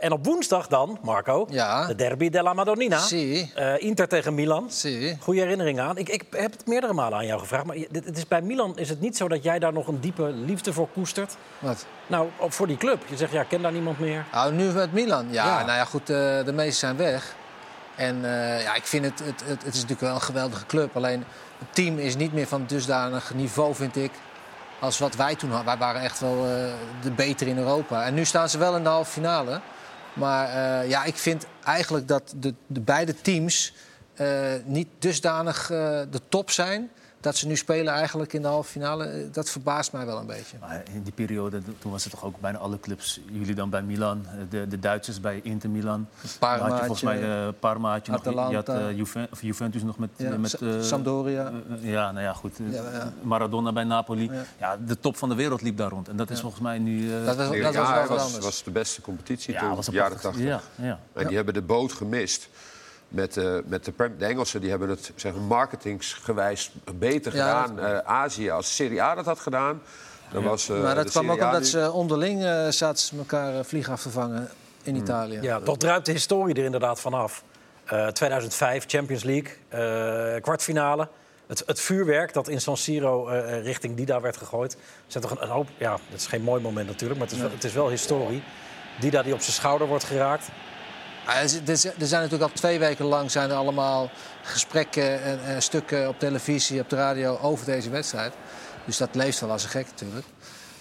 En 0.00 0.12
op 0.12 0.24
woensdag 0.24 0.66
dan, 0.66 0.98
Marco, 1.02 1.46
Ja. 1.50 1.86
de 1.86 1.94
derby 1.94 2.28
della 2.30 2.52
Madonnina. 2.52 2.98
Eh, 3.10 3.72
Inter 3.82 4.08
tegen 4.08 4.34
Milan. 4.34 4.66
Zie. 4.70 5.16
Goede 5.20 5.40
herinnering 5.40 5.80
aan. 5.80 5.96
Ik, 5.98 6.08
ik 6.08 6.24
heb 6.30 6.52
het 6.52 6.66
meerdere 6.66 6.92
malen 6.92 7.18
aan 7.18 7.26
jou 7.26 7.40
gevraagd. 7.40 7.64
Maar 7.64 7.76
het 7.92 8.16
is 8.16 8.28
bij 8.28 8.42
Milan 8.42 8.78
is 8.78 8.88
het 8.88 9.00
niet 9.00 9.16
zo 9.16 9.28
dat 9.28 9.42
jij 9.42 9.58
daar 9.58 9.72
nog 9.72 9.86
een 9.88 10.00
diepe 10.00 10.22
liefde 10.32 10.72
voor 10.72 10.88
koestert? 10.92 11.36
Wat? 11.58 11.86
Nou, 12.06 12.28
voor 12.48 12.66
die 12.66 12.76
club. 12.76 13.02
Je 13.08 13.16
zegt, 13.16 13.32
ja, 13.32 13.40
ik 13.40 13.48
ken 13.48 13.62
daar 13.62 13.72
niemand 13.72 13.98
meer. 13.98 14.24
Nou, 14.32 14.52
nu 14.52 14.64
met 14.72 14.92
Milan. 14.92 15.26
Ja, 15.30 15.44
Ja. 15.46 15.64
nou 15.64 15.78
ja, 15.78 15.84
goed, 15.84 16.06
de 16.06 16.52
meesten 16.54 16.74
zijn 16.74 16.96
weg. 16.96 17.34
En 17.96 18.24
eh, 18.24 18.62
ja, 18.62 18.74
ik 18.74 18.86
vind 18.86 19.04
het, 19.04 19.18
het, 19.18 19.40
het, 19.44 19.62
het 19.62 19.74
is 19.74 19.80
natuurlijk 19.80 20.00
wel 20.00 20.14
een 20.14 20.20
geweldige 20.20 20.66
club. 20.66 20.96
Alleen 20.96 21.24
het 21.58 21.74
team 21.74 21.98
is 21.98 22.16
niet 22.16 22.32
meer 22.32 22.46
van 22.46 22.64
dusdanig 22.66 23.34
niveau, 23.34 23.74
vind 23.74 23.96
ik, 23.96 24.10
als 24.80 24.98
wat 24.98 25.14
wij 25.14 25.34
toen 25.34 25.50
hadden. 25.50 25.66
Wij 25.66 25.86
waren 25.86 26.00
echt 26.00 26.20
wel 26.20 26.46
eh, 26.46 26.72
de 27.02 27.10
beter 27.10 27.46
in 27.46 27.58
Europa. 27.58 28.04
En 28.04 28.14
nu 28.14 28.24
staan 28.24 28.48
ze 28.48 28.58
wel 28.58 28.76
in 28.76 28.82
de 28.82 28.88
halve 28.88 29.10
finale. 29.10 29.60
Maar 30.12 30.48
eh, 30.48 30.88
ja, 30.88 31.04
ik 31.04 31.16
vind 31.16 31.46
eigenlijk 31.64 32.08
dat 32.08 32.34
de, 32.36 32.54
de 32.66 32.80
beide 32.80 33.14
teams 33.14 33.72
niet 34.64 34.88
dusdanig 34.98 35.66
de 35.66 36.20
top 36.28 36.50
zijn... 36.50 36.90
dat 37.24 37.36
ze 37.36 37.46
nu 37.46 37.56
spelen 37.56 37.92
eigenlijk 37.92 38.32
in 38.32 38.42
de 38.42 38.48
halve 38.48 38.70
finale, 38.70 39.04
eh, 39.04 39.24
dat 39.32 39.50
verbaast 39.50 39.92
mij 39.92 40.06
wel 40.06 40.18
een 40.18 40.26
beetje. 40.26 40.56
Maar 40.60 40.82
in 40.92 41.02
die 41.02 41.12
periode, 41.12 41.60
toen 41.78 41.92
was 41.92 42.04
het 42.04 42.12
toch 42.12 42.24
ook 42.24 42.40
bijna 42.40 42.58
alle 42.58 42.80
clubs. 42.80 43.20
Jullie 43.32 43.54
dan 43.54 43.70
bij 43.70 43.82
Milan, 43.82 44.26
eh, 44.26 44.32
de, 44.50 44.66
de 44.68 44.78
Duitsers 44.78 45.20
bij 45.20 45.40
Inter 45.42 45.70
Milan. 45.70 46.06
Parmaatje, 46.38 46.58
Dan 46.62 46.70
had 46.70 46.78
je 46.80 46.84
volgens 46.86 47.02
mij 47.02 47.22
uh, 47.46 47.48
Parmaatje 47.58 48.12
nog. 48.12 48.24
Je 48.24 48.30
had 48.30 48.38
Atalanta. 48.68 48.88
eh, 48.88 48.96
Juven- 48.96 49.28
of 49.32 49.42
Juventus 49.42 49.82
nog 49.82 49.98
met... 49.98 50.10
Ja, 50.16 50.30
eh, 50.30 50.36
met 50.38 50.50
Sa- 50.50 50.58
eh, 50.66 50.80
Sampdoria. 50.80 51.46
eh, 51.46 51.74
eh, 51.76 51.90
ja, 51.92 52.12
nou 52.12 52.24
ja, 52.24 52.32
goed. 52.32 52.58
eh, 52.60 52.72
Ja, 52.72 52.82
ja. 52.92 53.12
Maradona 53.22 53.72
bij 53.72 53.84
Napoli. 53.84 54.30
Ja. 54.30 54.42
Ja. 54.58 54.76
de 54.86 54.98
top 55.00 55.16
van 55.16 55.28
de 55.28 55.34
wereld 55.34 55.62
liep 55.62 55.76
daar 55.76 55.90
rond. 55.90 56.08
En 56.08 56.16
dat 56.16 56.30
is 56.30 56.40
volgens 56.40 56.62
mij 56.62 56.78
nu... 56.78 57.14
eh, 57.14 57.24
Dat 57.24 57.36
was, 57.36 57.48
dat 57.48 58.08
was 58.08 58.38
was, 58.38 58.62
de 58.62 58.70
beste 58.70 59.00
competitie 59.00 59.52
ja, 59.54 59.60
toen, 59.60 59.74
was 59.74 59.86
een 59.86 59.92
jaren 59.94 60.18
prachtig- 60.18 60.46
80. 60.46 60.62
Ja, 60.76 60.86
ja. 60.86 60.98
En 61.12 61.26
die 61.26 61.36
hebben 61.36 61.54
de 61.54 61.62
boot 61.62 61.92
gemist. 61.92 62.48
Met, 63.14 63.36
eh, 63.36 63.54
met 63.64 63.84
de, 63.84 63.92
Prem- 63.92 64.14
de 64.18 64.24
Engelsen 64.24 64.60
die 64.60 64.70
hebben 64.70 64.88
het 64.88 65.12
zeg 65.16 65.32
marketingsgewijs 65.34 66.72
beter 66.94 67.34
Ja, 67.36 67.62
gedaan. 67.62 67.78
Eh, 67.86 67.98
Azië, 67.98 68.50
als 68.50 68.74
Serie 68.76 69.02
A 69.02 69.14
dat 69.14 69.24
had 69.24 69.38
gedaan, 69.38 69.82
dan 70.32 70.42
was 70.42 70.68
eh, 70.68 70.82
maar 70.82 70.94
dat 70.94 71.10
kwam 71.10 71.30
ook 71.30 71.42
omdat 71.42 71.60
nu- 71.60 71.66
ze 71.66 71.92
onderling 71.92 72.44
eh, 72.44 72.68
zaten 72.68 72.98
ze 73.04 73.16
elkaar 73.16 73.64
vliegen 73.64 73.92
af 73.92 74.02
te 74.02 74.10
vangen 74.10 74.48
in 74.82 74.96
Italië. 74.96 75.38
Ja, 75.40 75.60
toch 75.60 75.76
druipt 75.76 76.06
de 76.06 76.12
historie 76.12 76.54
er 76.54 76.64
inderdaad 76.64 77.00
vanaf. 77.00 77.42
Eh 77.84 78.06
2005, 78.06 78.84
Champions 78.86 79.22
League, 79.22 79.52
eh, 79.68 80.42
kwartfinale. 80.42 81.08
Het, 81.46 81.62
het 81.66 81.80
vuurwerk 81.80 82.32
dat 82.32 82.48
in 82.48 82.60
San 82.60 82.76
Siro 82.76 83.28
eh, 83.28 83.62
richting 83.62 83.96
Dida 83.96 84.20
werd 84.20 84.36
gegooid. 84.36 84.76
Zijn 85.06 85.22
toch 85.24 85.32
een, 85.32 85.42
een 85.42 85.48
hoop... 85.48 85.68
Ja, 85.78 85.92
het 86.10 86.20
is 86.20 86.26
geen 86.26 86.42
mooi 86.42 86.62
moment 86.62 86.86
natuurlijk, 86.86 87.18
maar 87.20 87.28
het 87.28 87.36
is, 87.36 87.42
wel, 87.42 87.52
het 87.52 87.64
is 87.64 87.72
wel 87.72 87.88
historie. 87.88 88.42
Dida 89.00 89.22
die 89.22 89.32
op 89.34 89.40
zijn 89.40 89.52
schouder 89.52 89.86
wordt 89.86 90.04
geraakt. 90.04 90.48
Ah, 91.26 91.36
er 91.36 91.76
zijn 92.06 92.22
natuurlijk 92.22 92.42
al 92.42 92.56
twee 92.56 92.78
weken 92.78 93.04
lang 93.04 93.30
zijn 93.30 93.50
er 93.50 93.56
allemaal 93.56 94.10
gesprekken 94.42 95.22
en, 95.22 95.44
en 95.44 95.62
stukken 95.62 96.08
op 96.08 96.18
televisie, 96.18 96.80
op 96.80 96.90
de 96.90 96.96
radio 96.96 97.38
over 97.42 97.66
deze 97.66 97.90
wedstrijd. 97.90 98.32
Dus 98.84 98.96
dat 98.96 99.14
leeft 99.14 99.40
wel 99.40 99.50
als 99.50 99.64
een 99.64 99.70
gek 99.70 99.86
natuurlijk. 99.86 100.26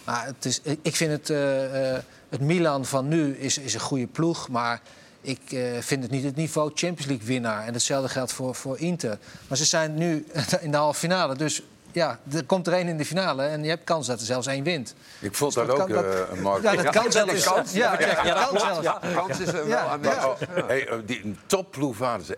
Maar 0.04 0.26
het 0.26 0.46
is, 0.46 0.60
ik 0.64 0.80
ik 0.82 0.96
vind 0.96 1.12
het, 1.12 1.30
eh, 1.30 1.96
eh, 1.96 2.04
het 2.30 2.42
Milan 2.42 2.86
van 2.86 3.08
nu 3.08 3.38
is, 3.38 3.58
is 3.58 3.74
een 3.74 3.80
goede 3.80 4.08
ploeg, 4.08 4.50
maar 4.50 4.82
ik 5.22 5.52
eh, 5.52 5.78
vind 5.80 6.04
het 6.04 6.12
niet 6.12 6.24
het 6.24 6.36
niveau 6.36 6.72
Champions 6.74 7.06
League 7.06 7.28
winnaar. 7.28 7.66
En 7.66 7.74
hetzelfde 7.74 8.10
geldt 8.10 8.32
voor, 8.32 8.56
voor 8.56 8.80
Inter. 8.80 9.18
Maar 9.48 9.58
ze 9.58 9.66
zijn 9.66 9.96
nu 9.96 10.26
in 10.62 10.72
de 10.72 10.78
halve 10.78 11.00
finale, 11.00 11.36
dus 11.36 11.62
ja, 11.94 12.20
er 12.34 12.44
komt 12.46 12.68
er 12.68 12.74
één 12.74 12.88
in 12.88 12.98
de 12.98 13.06
finale 13.06 13.44
en 13.44 13.64
je 13.64 13.70
hebt 13.70 13.84
kans 13.84 14.08
dat 14.08 14.20
er 14.20 14.26
zelfs 14.26 14.48
één 14.48 14.64
wint. 14.64 14.96
Ik 15.20 15.36
vond 15.36 15.54
Dus 15.54 15.66
dat 15.66 15.78
dat 15.78 15.86
ook, 15.88 15.94
kan- 15.94 16.04
dat- 16.04 16.30
eh, 16.30 16.42
Mark. 16.42 16.64
Ja, 16.64 16.76
dat 16.76 16.90
kan 16.90 17.12
zelfs. 17.12 17.44
kans. 17.44 17.74
Ja, 17.74 17.96
kans 19.16 19.40
is 19.40 19.48
er 19.48 19.54
wel 19.54 19.68
Ja. 19.68 19.86
aanwezig. 19.86 20.26
Oh, 20.26 20.38
hey, 20.68 20.88
eh, 20.88 20.98
die 21.06 21.24
een 21.24 21.40
topploeg 21.46 21.98
waren 21.98 22.26
ze. 22.26 22.38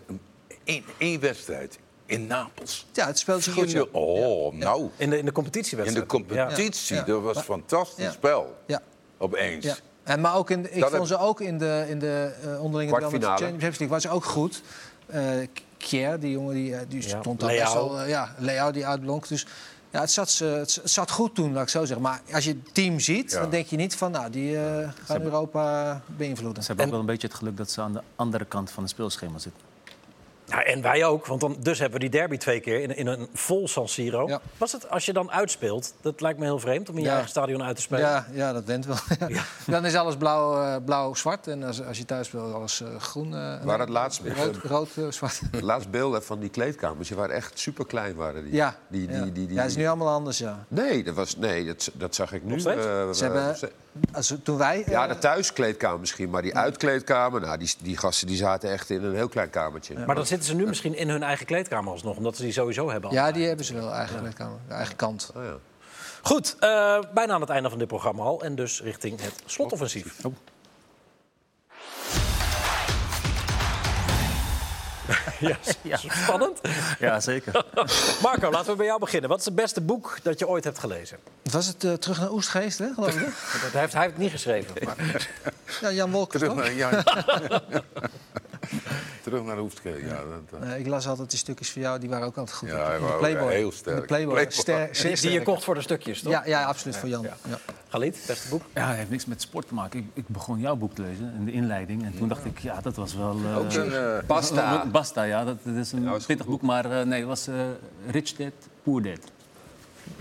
Eén 0.64 0.84
één 0.98 1.20
wedstrijd 1.20 1.78
in 2.06 2.26
Napels. 2.26 2.86
Ja, 2.92 3.06
het 3.06 3.18
speelt 3.18 3.42
zich 3.42 3.52
goed. 3.54 3.70
ja. 3.70 3.84
4-0. 3.84 3.90
Oh, 3.92 4.52
nou. 4.54 4.90
In 4.96 5.10
de, 5.10 5.16
in 5.18 5.22
de 5.22 5.26
In 5.28 5.32
competitiewedstrijd. 5.32 6.10
de 6.10 6.16
competitie, 6.16 6.96
Ja. 6.96 7.02
dat 7.02 7.22
was 7.22 7.36
een 7.36 7.42
fantastisch 7.42 8.04
Ja. 8.04 8.10
spel. 8.10 8.56
Ja. 8.66 8.80
Opeens. 9.18 9.64
Ja. 9.64 9.74
En, 10.02 10.20
maar 10.20 10.34
ook 10.36 10.50
in, 10.50 10.62
de- 10.62 10.70
ik 10.70 10.80
Dat 10.80 10.90
vond 10.90 11.08
heb- 11.08 11.18
ze 11.18 11.24
ook 11.24 11.40
in 11.40 11.58
de, 11.58 11.84
in 11.88 11.98
de 11.98 12.34
uh, 12.44 12.62
onderlinge. 12.62 12.92
Champions 13.00 13.60
League 13.60 13.88
was 13.88 14.02
ze 14.02 14.08
ook 14.10 14.24
goed. 14.24 14.62
Eh 15.06 15.22
Kier, 15.78 16.20
die 16.20 16.30
jongen, 16.30 16.54
die, 16.54 16.74
eh, 16.76 16.80
die 16.88 17.02
stond 17.02 17.40
daar 17.40 17.48
best 17.56 17.72
wel... 17.72 18.00
eh, 18.00 18.08
ja, 18.08 18.34
Leo 18.38 18.70
die 18.70 18.86
uitblonk. 18.86 19.28
Dus 19.28 19.46
ja, 19.90 20.00
het 20.00 20.10
zat, 20.10 20.38
het 20.38 20.80
zat 20.84 21.10
goed 21.10 21.34
toen, 21.34 21.52
laat 21.52 21.62
ik 21.62 21.68
zo 21.68 21.84
zeggen. 21.84 22.02
Maar 22.02 22.20
als 22.32 22.44
je 22.44 22.50
het 22.50 22.74
team 22.74 23.00
ziet, 23.00 23.30
Ja. 23.30 23.40
dan 23.40 23.50
denk 23.50 23.66
je 23.66 23.76
niet 23.76 23.96
van... 23.96 24.10
nou, 24.10 24.30
die 24.30 24.56
gaan 25.04 25.22
Europa 25.22 26.00
beïnvloeden. 26.06 26.62
Ze 26.62 26.66
hebben 26.68 26.84
ook 26.86 26.90
wel 26.90 27.00
een 27.00 27.06
beetje 27.06 27.26
het 27.26 27.36
geluk 27.36 27.56
dat 27.56 27.70
ze 27.70 27.80
aan 27.80 27.92
de 27.92 28.02
andere 28.16 28.44
kant 28.44 28.70
van 28.70 28.82
het 28.82 28.92
speelschema 28.92 29.38
zitten. 29.38 29.62
Ja, 30.48 30.62
en 30.64 30.82
wij 30.82 31.04
ook, 31.04 31.26
want 31.26 31.40
dan, 31.40 31.56
dus 31.60 31.78
hebben 31.78 32.00
we 32.00 32.08
die 32.08 32.18
derby 32.20 32.36
twee 32.36 32.60
keer 32.60 32.80
in, 32.80 32.96
in 32.96 33.06
een 33.06 33.28
vol 33.34 33.68
San 33.68 33.88
Siro. 33.88 34.28
Ja. 34.28 34.40
Was 34.58 34.72
het, 34.72 34.90
als 34.90 35.06
je 35.06 35.12
dan 35.12 35.30
uitspeelt, 35.30 35.94
dat 36.00 36.20
lijkt 36.20 36.38
me 36.38 36.44
heel 36.44 36.58
vreemd 36.58 36.88
om 36.88 36.94
in 36.94 37.00
je 37.00 37.06
Ja. 37.06 37.12
eigen 37.12 37.30
stadion 37.30 37.62
uit 37.62 37.76
te 37.76 37.82
spelen. 37.82 38.00
Ja, 38.04 38.26
ja, 38.32 38.52
dat 38.52 38.64
went 38.64 38.86
wel. 38.86 38.96
Dan 39.66 39.84
is 39.86 39.94
alles 39.94 40.16
blauw, 40.16 40.62
eh, 40.62 40.76
blauw-zwart. 40.84 41.46
En 41.46 41.62
als, 41.62 41.82
als 41.84 41.98
je 41.98 42.04
thuis 42.04 42.26
speelt, 42.26 42.54
alles 42.54 42.80
eh, 42.80 42.96
groen. 43.00 43.34
eh, 43.34 43.64
Waar 43.64 43.78
het 43.80 43.88
laatst 43.88 44.22
weer- 44.22 44.36
rood, 44.62 44.88
rood 44.96 45.14
zwart. 45.14 45.40
De 45.52 45.62
laatste 45.62 45.90
beelden 45.90 46.22
van 46.24 46.38
die 46.40 46.48
kleedkamers, 46.50 47.08
die 47.08 47.16
waren 47.16 47.34
echt 47.34 47.58
super 47.58 47.86
klein. 47.86 48.14
Waren 48.14 48.44
die. 48.44 48.52
Ja, 48.52 48.76
Die, 48.88 49.06
die, 49.06 49.16
ja. 49.16 49.22
die, 49.22 49.32
die, 49.32 49.52
ja, 49.52 49.60
het 49.62 49.70
is 49.70 49.76
nu 49.76 49.86
allemaal 49.86 50.08
anders, 50.14 50.38
ja. 50.38 50.64
Nee, 50.68 51.04
dat, 51.04 51.14
was, 51.14 51.36
nee 51.36 51.64
dat, 51.66 51.90
dat 51.94 52.14
zag 52.14 52.32
ik 52.32 52.44
nu. 52.44 52.54
Eh, 52.54 52.60
Ze 53.12 53.24
hebben, 53.24 53.56
als, 54.12 54.34
toen 54.42 54.56
wij... 54.56 54.82
eh, 54.84 54.90
ja, 54.90 55.06
de 55.06 55.18
thuiskleedkamer 55.18 56.00
misschien, 56.00 56.30
maar 56.30 56.42
die 56.42 56.56
uitkleedkamer... 56.56 57.40
Nou, 57.40 57.58
die, 57.58 57.74
die 57.78 57.96
gasten 57.96 58.26
die 58.26 58.36
zaten 58.36 58.70
echt 58.70 58.90
in 58.90 59.04
een 59.04 59.14
heel 59.14 59.28
klein 59.28 59.50
kamertje. 59.50 59.98
Maar 60.06 60.14
dan 60.14 60.26
zitten 60.26 60.46
ze 60.48 60.54
nu 60.54 60.66
misschien 60.66 60.96
in 60.96 61.08
hun 61.08 61.22
eigen 61.22 61.46
kleedkamer 61.46 61.92
alsnog, 61.92 62.16
omdat 62.16 62.36
ze 62.36 62.42
die 62.42 62.52
sowieso 62.52 62.90
hebben. 62.90 63.10
Ja, 63.10 63.32
die 63.32 63.46
hebben 63.46 63.64
ze 63.64 63.74
wel, 63.74 63.92
eigen 63.92 64.18
kleedkamer, 64.18 64.58
de 64.68 64.74
eigen 64.74 64.96
kant. 64.96 65.30
Oh, 65.36 65.44
ja. 65.44 65.56
Goed, 66.22 66.56
eh, 66.60 66.98
bijna 67.14 67.32
aan 67.32 67.40
het 67.40 67.50
einde 67.50 67.68
van 67.68 67.78
dit 67.78 67.88
programma 67.88 68.22
al. 68.22 68.42
En 68.42 68.54
dus 68.54 68.82
richting 68.82 69.20
het 69.20 69.42
slotoffensief. 69.46 70.22
Ja, 75.38 75.56
ja, 75.82 75.96
spannend. 75.96 76.60
Ja, 76.98 77.20
zeker. 77.20 77.64
Marco, 78.22 78.50
laten 78.50 78.70
we 78.70 78.76
bij 78.76 78.86
jou 78.86 79.00
beginnen. 79.00 79.30
Wat 79.30 79.38
is 79.38 79.44
het 79.44 79.54
beste 79.54 79.80
boek 79.80 80.18
dat 80.22 80.38
je 80.38 80.48
ooit 80.48 80.64
hebt 80.64 80.78
gelezen? 80.78 81.18
Was 81.50 81.66
het 81.66 81.84
eh, 81.84 81.92
terug 81.92 82.20
naar 82.20 82.32
Oestgeest, 82.32 82.78
hè, 82.78 82.92
geloof 82.94 83.14
ik? 83.14 83.18
hè? 83.18 83.24
Dat 83.62 83.72
heeft, 83.72 83.92
hij 83.92 84.02
heeft 84.02 84.14
het 84.14 84.18
niet 84.18 84.30
geschreven. 84.30 84.74
Maar... 84.84 85.28
Ja, 85.80 85.92
Jan 85.92 86.10
Wolkers, 86.10 86.42
Terug 86.42 86.56
toch? 86.56 86.64
naar, 86.64 86.74
ja, 86.74 87.04
Terug 89.22 89.42
naar 89.44 89.54
de 89.54 89.60
Hoefskeer, 89.60 90.06
ja. 90.06 90.14
Dat, 90.50 90.60
eh, 90.62 90.68
Nee, 90.68 90.78
ik 90.78 90.86
las 90.86 91.08
altijd 91.08 91.30
die 91.30 91.38
stukjes 91.38 91.70
van 91.70 91.82
jou, 91.82 91.98
die 92.00 92.08
waren 92.08 92.26
ook 92.26 92.36
altijd 92.36 92.56
goed. 92.56 92.68
Ja, 92.68 92.92
In 92.92 93.06
de 93.06 93.14
Playboy. 93.18 93.52
heel 93.52 93.72
sterk. 93.72 93.96
De 94.00 94.02
Playboy. 94.06 94.32
Playboy. 94.34 94.52
Ster- 94.92 95.08
Die, 95.08 95.20
die 95.20 95.30
je 95.30 95.42
kocht 95.42 95.64
voor 95.64 95.74
de 95.74 95.80
stukjes, 95.80 96.20
toch? 96.22 96.32
Ja, 96.32 96.42
ja, 96.46 96.64
absoluut, 96.64 96.96
voor 96.96 97.08
Jan. 97.08 97.22
Ja. 97.22 97.36
Galit, 97.88 98.24
beste 98.26 98.48
boek? 98.48 98.62
Ja, 98.74 98.88
het 98.88 98.96
heeft 98.96 99.10
niks 99.10 99.24
met 99.26 99.40
sport 99.42 99.68
te 99.68 99.74
maken. 99.74 99.98
Ik, 100.00 100.06
ik 100.14 100.28
begon 100.28 100.58
jouw 100.60 100.76
boek 100.76 100.94
te 100.94 101.02
lezen 101.02 101.32
in 101.38 101.44
de 101.44 101.52
inleiding. 101.52 102.04
En 102.04 102.16
toen 102.18 102.28
dacht 102.28 102.44
ik, 102.44 102.58
ja, 102.58 102.80
dat 102.80 102.96
was 102.96 103.14
wel... 103.14 103.36
eh, 103.44 103.58
ook 103.58 103.72
een, 103.72 103.92
eh, 103.92 104.26
Basta. 104.26 104.86
Basta, 104.86 105.22
ja. 105.22 105.44
Dat, 105.44 105.56
dat 105.62 105.74
is 105.76 105.92
een 105.92 106.10
pittig 106.26 106.46
boek. 106.46 106.62
Maar 106.62 106.84
eh, 107.00 107.06
nee, 107.06 107.18
het 107.18 107.28
was 107.28 107.46
eh, 107.46 107.54
Rich 108.10 108.32
Dad, 108.32 108.52
Poor 108.82 109.02
Dad. 109.02 109.18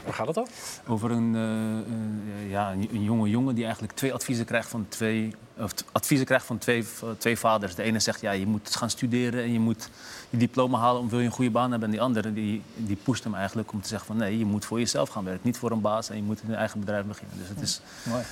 Waar 0.03 0.13
gaat 0.13 0.27
het 0.27 0.37
over? 0.37 0.53
Over 0.87 1.11
een, 1.11 1.35
eh, 1.35 2.43
eh, 2.43 2.49
ja, 2.49 2.71
een, 2.71 2.89
een 2.93 3.03
jonge 3.03 3.29
jongen 3.29 3.55
die 3.55 3.63
eigenlijk 3.63 3.93
twee 3.93 4.13
adviezen 4.13 4.45
krijgt 4.45 4.69
van 4.69 4.85
twee, 4.89 5.35
of 5.57 5.71
adviezen 5.91 6.25
krijgt 6.25 6.45
van 6.45 6.57
twee, 6.57 6.83
v- 6.83 7.03
twee 7.17 7.37
vaders. 7.37 7.75
De 7.75 7.83
ene 7.83 7.99
zegt 7.99 8.21
ja, 8.21 8.31
je 8.31 8.45
moet 8.45 8.75
gaan 8.75 8.89
studeren 8.89 9.43
en 9.43 9.53
je 9.53 9.59
moet 9.59 9.89
je 10.29 10.37
diploma 10.37 10.79
halen 10.79 11.01
om 11.01 11.09
wil 11.09 11.19
je 11.19 11.25
een 11.25 11.31
goede 11.31 11.51
baan 11.51 11.69
hebben. 11.71 11.87
En 11.87 11.93
die 11.93 12.03
andere 12.03 12.33
die, 12.33 12.61
die 12.75 12.97
pusht 13.03 13.23
hem 13.23 13.35
eigenlijk 13.35 13.71
om 13.71 13.81
te 13.81 13.87
zeggen 13.87 14.07
van 14.07 14.17
nee, 14.17 14.37
je 14.37 14.45
moet 14.45 14.65
voor 14.65 14.79
jezelf 14.79 15.09
gaan 15.09 15.23
werken, 15.23 15.41
niet 15.45 15.57
voor 15.57 15.71
een 15.71 15.81
baas 15.81 16.09
en 16.09 16.15
je 16.15 16.23
moet 16.23 16.41
in 16.41 16.49
een 16.49 16.55
eigen 16.55 16.79
bedrijf 16.79 17.05
beginnen. 17.05 17.37
Dus 17.37 17.47
het 17.47 17.61
is 17.61 17.81
Mooi. 18.03 18.23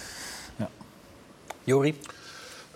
Jori? 1.64 2.00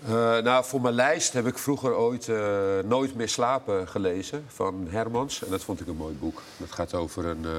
Eh, 0.06 0.38
nou, 0.38 0.64
voor 0.64 0.80
mijn 0.80 0.94
lijst 0.94 1.32
heb 1.32 1.46
ik 1.46 1.58
vroeger 1.58 1.94
ooit 1.96 2.28
eh, 2.28 2.36
Nooit 2.84 3.14
meer 3.14 3.28
slapen 3.28 3.88
gelezen 3.88 4.44
van 4.48 4.86
Hermans. 4.90 5.44
En 5.44 5.50
dat 5.50 5.62
vond 5.64 5.80
ik 5.80 5.86
een 5.86 5.96
mooi 5.96 6.14
boek. 6.14 6.42
Dat 6.56 6.72
gaat 6.72 6.94
over 6.94 7.26
een 7.26 7.44
eh, 7.44 7.50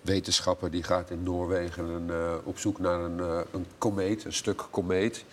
wetenschapper 0.00 0.70
die 0.70 0.82
gaat 0.82 1.10
in 1.10 1.22
Noorwegen 1.22 1.84
een, 1.84 2.10
eh, 2.10 2.34
op 2.44 2.58
zoek 2.58 2.78
naar 2.78 3.00
een, 3.00 3.20
eh, 3.20 3.38
een 3.52 3.66
komeet, 3.78 4.24
een 4.24 4.32
stuk 4.32 4.64
komeet. 4.70 5.24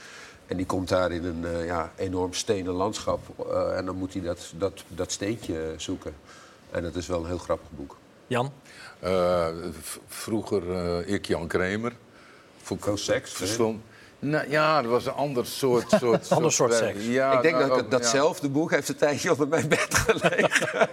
En 0.47 0.57
die 0.57 0.66
komt 0.66 0.88
daar 0.89 1.11
in 1.11 1.26
een 1.26 1.45
eh, 1.45 1.66
ja, 1.66 1.91
enorm 1.95 2.34
stenen 2.34 2.74
landschap. 2.74 3.20
eh, 3.51 3.78
en 3.78 3.86
dan 3.86 3.95
moet 3.95 4.13
hij 4.13 4.22
dat, 4.22 4.53
dat, 4.57 4.84
dat 4.88 5.11
steentje 5.11 5.74
zoeken. 5.78 6.16
En 6.72 6.84
dat 6.84 6.95
is 6.95 7.07
wel 7.07 7.20
een 7.20 7.26
heel 7.28 7.38
grappig 7.38 7.68
boek. 7.70 7.95
Jan? 8.28 8.51
eh, 8.99 9.47
vroeger 10.07 10.72
eh, 10.76 11.13
ik, 11.13 11.26
Jan 11.26 11.47
Kramer. 11.47 11.93
Voor 12.61 12.78
Veel 12.80 12.97
seks, 12.97 13.32
Verstond. 13.32 13.82
Nou, 14.20 14.49
ja, 14.49 14.82
dat 14.82 14.91
was 14.91 15.05
een 15.05 15.11
ander 15.13 15.45
soort... 15.45 15.89
soort 16.01 16.32
Ander 16.32 16.51
soort 16.51 16.74
seks. 16.74 17.05
Ja, 17.05 17.32
ik 17.34 17.41
denk 17.41 17.55
nou, 17.55 17.70
dat 17.70 17.80
ook, 17.80 17.91
datzelfde 17.91 18.49
boek 18.49 18.72
heeft 18.72 18.89
een 18.89 18.95
tijdje 18.95 19.32
onder 19.32 19.47
mijn 19.47 19.68
bed 19.68 19.88
gelegen. 20.07 20.89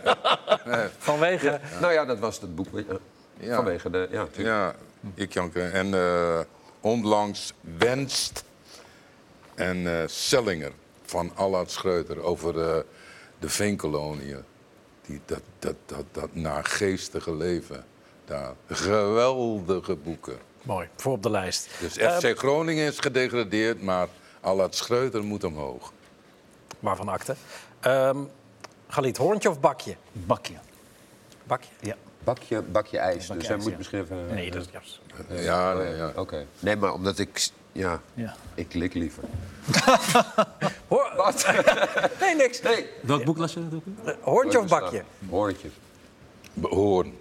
Vanwege... 0.99 1.61
Nou 1.81 1.93
ja, 1.93 2.05
dat 2.05 2.19
was 2.19 2.41
het 2.41 2.55
boek. 2.55 2.67
Ja. 3.43 3.55
Vanwege 3.57 3.91
de... 3.91 3.99
Ja, 3.99 4.07
Ja, 4.11 4.23
natuurlijk. 4.23 4.49
ja 4.49 4.75
ik, 5.15 5.33
Jan 5.33 5.51
Kramer. 5.51 5.73
En 5.73 5.95
eh, 5.95 6.41
onlangs 6.81 7.53
Wenst 7.61 8.45
en 9.55 10.01
eh, 10.01 10.07
Sellinger 10.07 10.73
van 11.03 11.31
Allard 11.35 11.71
Schreuter 11.71 12.23
over 12.23 12.61
eh, 12.61 12.83
de 13.39 13.49
veenkoloniën. 13.49 14.45
Die, 15.07 15.21
dat, 15.25 15.43
dat, 15.59 15.75
dat, 15.87 16.05
dat 16.13 16.35
naargeestige 16.35 17.35
leven 17.35 17.85
daar. 18.25 18.55
Geweldige 18.69 19.97
boeken. 19.97 20.37
Mooi, 20.63 20.89
voor 20.97 21.13
op 21.13 21.23
de 21.23 21.31
lijst. 21.31 21.69
Dus 21.81 21.93
FC 21.93 22.39
Groningen 22.39 22.87
is 22.87 22.99
gedegradeerd, 22.99 23.83
maar 23.83 24.09
Allard 24.41 24.75
Schreuter 24.75 25.25
moet 25.25 25.45
omhoog. 25.45 25.93
waarvan 26.81 27.09
akte. 27.09 27.37
Ehm 27.81 28.19
Galit, 28.93 29.17
hoorntje 29.17 29.51
of 29.51 29.61
bakje? 29.61 29.97
bakje. 30.13 30.55
Bakje? 31.45 31.71
Ja. 31.81 31.97
Bakje, 32.25 32.63
bakje 32.63 32.99
ijs. 32.99 33.27
dus 33.27 33.49
hij 33.49 33.57
moet 33.57 33.71
ja. 33.71 33.77
misschien 33.77 34.01
even... 34.01 34.27
Nee, 34.35 34.51
dat 34.51 34.63
is... 34.63 34.69
Ja. 34.73 35.37
Ja, 35.37 35.73
nee, 35.75 35.95
ja. 35.97 36.13
Oké. 36.17 36.47
Nee, 36.59 36.77
maar 36.77 36.93
omdat 36.93 37.19
ik... 37.19 37.49
Ja, 37.73 38.01
Ja. 38.15 38.35
ik 38.55 38.75
lik 38.75 38.95
liever. 38.95 39.23
Hoor... 40.89 41.13
Nee, 42.21 42.35
niks. 42.35 42.63
Nee. 42.63 42.87
Welk 43.01 43.25
boek 43.25 43.39
las 43.39 43.53
je? 43.53 43.69
dat 43.69 43.75
ook? 43.75 44.07
Eh, 44.09 44.15
Hoorntje 44.21 44.59
of 44.59 44.67
bakje? 44.69 45.03
Hoortje. 45.31 45.69
Hoorn. 46.61 47.15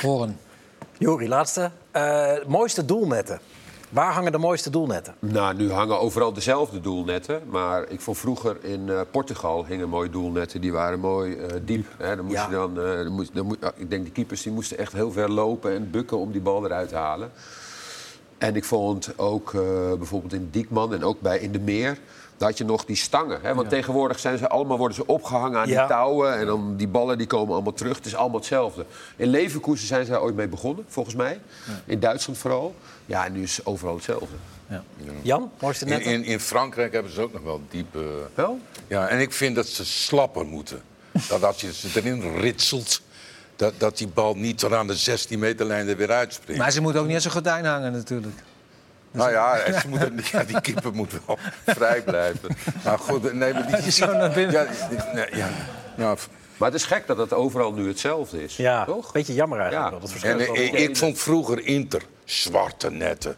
Horen. 0.00 0.40
Jori, 0.98 1.28
laatste. 1.28 1.70
Eh, 1.90 2.32
mooiste 2.46 2.84
doelnetten. 2.84 3.40
Waar 3.94 4.12
hangen 4.12 4.32
de 4.32 4.38
mooiste 4.38 4.70
doelnetten? 4.70 5.14
Nou, 5.18 5.54
nu 5.56 5.70
hangen 5.70 6.00
overal 6.00 6.32
dezelfde 6.32 6.80
doelnetten. 6.80 7.42
Maar 7.50 7.88
ik 7.88 8.00
vond 8.00 8.18
vroeger 8.18 8.56
in 8.64 8.88
eh, 8.88 9.00
Portugal 9.10 9.66
hingen 9.66 9.88
mooie 9.88 10.10
doelnetten. 10.10 10.60
Die 10.60 10.72
waren 10.72 11.00
mooi 11.00 11.34
eh, 11.36 11.56
diep. 11.64 11.86
Hè. 11.98 12.16
Dan 12.16 12.24
moest 12.24 12.36
Ja. 12.36 12.44
je 12.46 12.52
dan, 12.52 12.80
eh, 12.80 12.96
dan 12.96 13.12
moest, 13.12 13.34
dan 13.34 13.46
moet, 13.46 13.56
ah, 13.60 13.72
ik 13.76 13.90
denk 13.90 14.02
die 14.02 14.12
keepers 14.12 14.42
die 14.42 14.52
moesten 14.52 14.78
echt 14.78 14.92
heel 14.92 15.12
ver 15.12 15.30
lopen 15.30 15.72
en 15.74 15.90
bukken 15.90 16.18
om 16.18 16.32
die 16.32 16.40
bal 16.40 16.64
eruit 16.64 16.88
te 16.88 16.94
halen. 16.94 17.30
En 18.38 18.56
ik 18.56 18.64
vond 18.64 19.18
ook 19.18 19.52
bijvoorbeeld 19.98 20.32
in 20.32 20.48
Diekman 20.50 20.94
en 20.94 21.04
ook 21.04 21.20
bij 21.20 21.38
In 21.38 21.52
de 21.52 21.60
Meer... 21.60 21.98
had 22.38 22.58
je 22.58 22.64
nog 22.64 22.84
die 22.84 22.96
stangen. 22.96 23.38
Hè? 23.42 23.54
Want 23.54 23.68
tegenwoordig 23.68 24.18
zijn 24.18 24.38
ze 24.38 24.48
allemaal, 24.48 24.78
worden 24.78 24.96
ze 24.96 25.06
opgehangen 25.06 25.58
aan 25.60 25.68
Ja. 25.68 25.78
die 25.80 25.88
touwen. 25.88 26.38
En 26.38 26.46
dan 26.46 26.76
die 26.76 26.88
ballen 26.88 27.18
die 27.18 27.26
komen 27.26 27.54
allemaal 27.54 27.72
terug. 27.72 27.96
Het 27.96 28.06
is 28.06 28.14
allemaal 28.14 28.38
hetzelfde. 28.38 28.84
In 29.16 29.28
Leverkusen 29.28 29.86
zijn 29.86 30.04
ze 30.04 30.10
daar 30.10 30.22
ooit 30.22 30.34
mee 30.34 30.48
begonnen, 30.48 30.84
volgens 30.88 31.14
mij. 31.14 31.40
In 31.84 32.00
Duitsland 32.00 32.38
vooral. 32.38 32.74
Ja, 33.06 33.24
en 33.24 33.32
nu 33.32 33.42
is 33.42 33.64
overal 33.64 33.94
hetzelfde. 33.94 34.34
Jan, 35.22 35.50
mooiste 35.60 35.84
In, 35.84 35.90
netten? 35.90 36.12
in, 36.12 36.24
in 36.24 36.40
Frankrijk 36.40 36.92
hebben 36.92 37.12
ze 37.12 37.20
ook 37.22 37.32
nog 37.32 37.42
wel 37.42 37.60
diep. 37.70 37.94
eh, 37.96 38.00
Wel? 38.34 38.58
Ja, 38.86 39.08
en 39.08 39.20
ik 39.20 39.32
vind 39.32 39.56
dat 39.56 39.66
ze 39.66 39.84
slapper 39.84 40.44
moeten. 40.46 40.82
Dat 41.28 41.44
als 41.44 41.60
je 41.60 41.72
ze 41.72 41.88
erin 41.94 42.36
ritselt, 42.40 43.00
dat, 43.56 43.72
dat 43.78 43.98
die 43.98 44.06
bal 44.08 44.34
niet 44.34 44.58
tot 44.58 44.72
aan 44.72 44.86
de 44.86 44.94
16 44.96 45.38
meter 45.38 45.66
lijn 45.66 45.88
er 45.88 45.96
weer 45.96 46.10
uitspringt. 46.10 46.60
Maar 46.62 46.70
ze 46.72 46.80
moeten 46.80 47.00
ook 47.00 47.06
niet 47.06 47.14
aan 47.16 47.20
zijn 47.22 47.32
gordijn 47.34 47.64
hangen 47.64 47.92
natuurlijk. 47.92 48.34
Nou 49.14 49.30
ja, 49.30 49.56
en 49.58 49.74
ze 49.80 49.88
moeten, 49.88 50.20
ja, 50.32 50.44
die 50.44 50.60
keeper 50.60 50.92
moet 50.94 51.12
wel 51.26 51.38
vrij 51.76 52.02
blijven. 52.02 52.56
Maar 52.84 52.98
goed, 52.98 53.32
nee, 53.32 53.52
maar 53.52 53.80
die... 53.82 53.90
Zo 54.00 54.12
naar 54.12 54.30
binnen. 54.30 54.52
Ja, 54.52 54.66
die- 54.88 54.98
nee, 55.14 55.26
ja, 55.36 55.48
ja, 55.96 56.14
Maar 56.56 56.70
het 56.70 56.80
is 56.80 56.86
gek 56.86 57.06
dat 57.06 57.16
het 57.16 57.32
overal 57.32 57.72
nu 57.72 57.88
hetzelfde 57.88 58.42
is. 58.44 58.56
Ja, 58.56 58.84
Toch? 58.84 59.12
beetje 59.12 59.34
jammer 59.34 59.58
eigenlijk. 59.60 59.92
Ja. 59.92 59.98
wel. 59.98 60.08
Dat 60.08 60.16
en 60.22 60.38
verschil 60.38 60.54
is 60.56 60.62
ik, 60.66 60.72
wel- 60.72 60.80
ik 60.82 60.96
vond 60.96 61.18
vroeger 61.18 61.66
Inter 61.66 62.02
zwarte 62.24 62.90
netten. 62.90 63.36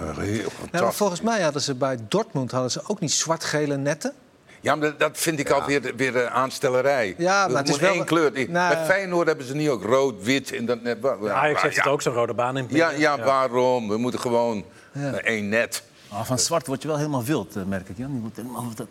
Eh, 0.00 0.16
Heel 0.16 0.34
Ja, 0.34 0.42
maar 0.42 0.50
fantastisch. 0.60 0.96
volgens 0.96 1.20
mij 1.20 1.40
hadden 1.42 1.62
ze 1.62 1.74
bij 1.74 1.98
Dortmund 2.08 2.50
hadden 2.50 2.70
ze 2.70 2.80
ook 2.86 3.00
niet 3.00 3.12
zwart-gele 3.12 3.76
netten. 3.76 4.12
Ja, 4.60 4.74
maar 4.74 4.96
dat- 4.98 5.18
vind 5.18 5.38
ik 5.38 5.50
alweer 5.50 5.92
weer 5.96 6.16
eh, 6.16 6.34
aanstellerij. 6.34 7.14
Ja, 7.18 7.48
maar 7.48 7.56
het 7.56 7.68
is 7.68 7.78
wel- 7.78 7.92
één 7.92 8.04
kleur. 8.04 8.32
Nou, 8.32 8.74
Bij 8.74 8.84
Feyenoord 8.84 9.26
hebben 9.26 9.46
ze 9.46 9.54
niet 9.54 9.68
ook 9.68 9.82
rood, 9.84 10.22
wit 10.22 10.52
en 10.52 10.66
dat 10.66 10.82
net. 10.82 10.98
Ajax 11.32 11.62
heeft 11.62 11.76
het 11.76 11.86
ook 11.86 12.02
zo'n 12.02 12.14
rode 12.14 12.34
baan 12.34 12.56
in. 12.56 12.66
Ja, 12.68 12.90
ja, 12.90 13.18
waarom? 13.18 13.88
We 13.88 13.96
moeten 13.96 14.20
gewoon 14.20 14.64
eh, 14.92 15.02
één 15.12 15.48
net. 15.48 15.82
Ah, 16.08 16.24
van 16.24 16.38
zwart 16.38 16.66
word 16.66 16.82
je 16.82 16.88
wel 16.88 16.96
helemaal 16.96 17.24
wild, 17.24 17.56
eh, 17.56 17.62
merk 17.64 17.88
ik. 17.88 17.96
Jan. 17.96 18.12
Je 18.14 18.20
moet 18.20 18.36
helemaal 18.36 18.64
dat... 18.74 18.86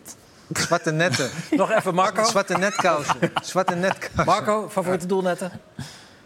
Zwarte 0.52 0.90
netten. 0.90 1.30
Nog 1.50 1.70
even 1.70 1.94
Marco. 1.94 2.24
Zwarte 2.24 2.58
netkousen. 2.58 3.16
Zwarte 3.42 3.74
netkousen. 3.74 4.24
Marco, 4.24 4.68
favoriete 4.70 5.06
doelnetten? 5.06 5.50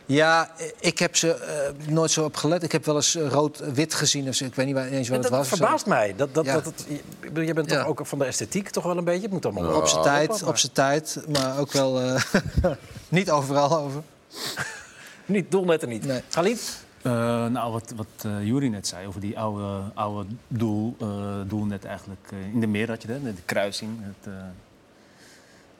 Ja, 0.06 0.50
ik 0.80 0.98
heb 0.98 1.16
ze 1.16 1.34
eh, 1.34 1.88
nooit 1.88 2.10
zo 2.10 2.24
op 2.24 2.36
gelet. 2.36 2.62
Ik 2.62 2.72
heb 2.72 2.84
wel 2.84 2.94
eens 2.94 3.14
eh, 3.14 3.28
rood-wit 3.28 3.94
gezien. 3.94 4.28
Of 4.28 4.34
zo. 4.34 4.44
Ik 4.44 4.54
weet 4.54 4.66
niet 4.66 4.74
waar- 4.74 4.86
eens 4.86 5.08
wat 5.08 5.22
dat 5.22 5.30
het 5.30 5.38
was. 5.40 5.48
zo. 5.48 5.56
verbaast 5.56 5.86
mij. 5.86 6.14
Dat, 6.16 6.34
dat, 6.34 6.44
Ja. 6.44 6.52
dat, 6.54 6.64
het- 6.64 6.86
je 7.46 7.52
bent 7.54 7.68
toch 7.68 7.78
Ja. 7.78 7.84
ook 7.84 8.06
van 8.06 8.18
de 8.18 8.24
esthetiek 8.24 8.68
toch 8.68 8.84
wel 8.84 8.96
een 8.98 9.04
beetje? 9.04 9.22
Het 9.22 9.30
moet 9.30 9.44
allemaal 9.46 9.74
Op 9.76 9.86
zijn 9.86 10.02
tijd, 10.02 10.42
op 10.42 10.56
zijn 10.56 10.72
tijd. 10.72 11.20
Maar 11.32 11.58
ook 11.58 11.72
wel 11.72 12.00
eh, 12.00 12.22
niet 13.08 13.30
overal 13.30 13.78
over. 13.78 14.02
Niet, 15.26 15.50
doelnetten 15.50 15.88
niet. 15.88 16.04
Nee. 16.06 16.22
Galit? 16.28 16.82
Eh, 17.02 17.12
nou, 17.46 17.72
wat, 17.72 17.92
wat 17.96 18.32
Jury 18.42 18.66
net 18.68 18.86
zei 18.86 19.06
over 19.06 19.20
die 19.20 19.38
oude, 19.38 19.80
oude 19.94 20.28
doel, 20.48 20.96
eh, 21.00 21.08
doelnet 21.46 21.84
eigenlijk. 21.84 22.28
in 22.52 22.60
de 22.60 22.66
meer 22.66 22.88
had 22.88 23.02
je 23.02 23.08
dat, 23.08 23.22
de 23.24 23.32
kruising. 23.44 23.90
Het, 24.00 24.32
eh, 24.34 24.40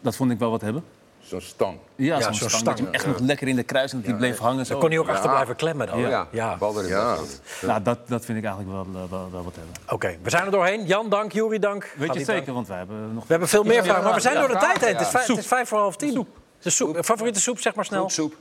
dat 0.01 0.17
vond 0.17 0.31
ik 0.31 0.39
wel 0.39 0.51
wat 0.51 0.61
hebben. 0.61 0.85
Zo'n 1.27 1.41
stang. 1.41 1.79
Ja, 1.97 2.17
Ja, 2.19 2.23
zo'n 2.23 2.35
stang. 2.35 2.51
stang, 2.51 2.65
Dat 2.65 2.79
je 2.79 2.85
hem 2.85 2.93
echt 2.93 3.07
nog 3.07 3.19
lekker 3.19 3.49
in 3.49 3.57
de 3.57 3.63
kruising, 3.63 4.01
dat 4.03 4.11
die 4.11 4.21
bleef 4.21 4.39
hangen. 4.39 4.57
Dan 4.57 4.67
Zo. 4.67 4.79
kon 4.79 4.89
hij 4.91 4.99
ook 4.99 5.09
achter 5.09 5.31
blijven 5.31 5.57
klemmen 5.57 5.87
dan. 5.87 5.99
Ja, 5.99 6.27
ja. 6.31 6.57
bal 6.57 6.77
erin. 6.79 6.89
Ja. 6.89 7.17
Nou, 7.63 7.83
dat, 7.83 7.99
dat 8.09 8.25
vind 8.25 8.39
ik 8.39 8.45
eigenlijk 8.45 8.75
wel, 8.75 9.03
eh, 9.03 9.11
wel, 9.11 9.29
wel 9.31 9.45
wat 9.45 9.55
hebben. 9.57 9.75
Oké, 9.89 10.17
we 10.23 10.31
zijn 10.31 10.45
er 10.45 10.51
doorheen. 10.51 10.87
Jan, 10.87 11.09
dank. 11.09 11.33
Jury, 11.33 11.59
dank. 11.59 11.83
Weet 11.83 12.13
je 12.13 12.19
het 12.19 12.27
dank. 12.27 12.39
zeker? 12.39 12.53
Want 12.55 12.69
wij 12.69 12.77
hebben 12.79 13.15
nog... 13.15 13.23
We 13.23 13.31
hebben 13.31 13.49
veel 13.49 13.63
meer 13.65 13.75
Ja, 13.75 13.85
vragen, 13.85 14.05
maar 14.05 14.15
we 14.15 14.21
zijn 14.21 14.35
ja, 14.35 14.41
door 14.41 14.49
de 14.49 14.57
tijd 14.59 14.81
heen. 14.85 14.93
Het 14.93 15.01
is, 15.01 15.07
ja. 15.07 15.13
vijf, 15.13 15.27
het 15.27 15.39
is 15.39 15.47
vijf 15.47 15.69
voor 15.69 15.79
half 15.79 15.97
tien. 15.97 16.13
Soep. 16.13 16.29
De 16.61 16.71
soep. 16.71 17.05
Favoriete 17.05 17.41
soep, 17.41 17.61
zeg 17.61 17.75
maar 17.75 17.85
snel. 17.85 17.99
Groepsoep. 17.99 18.35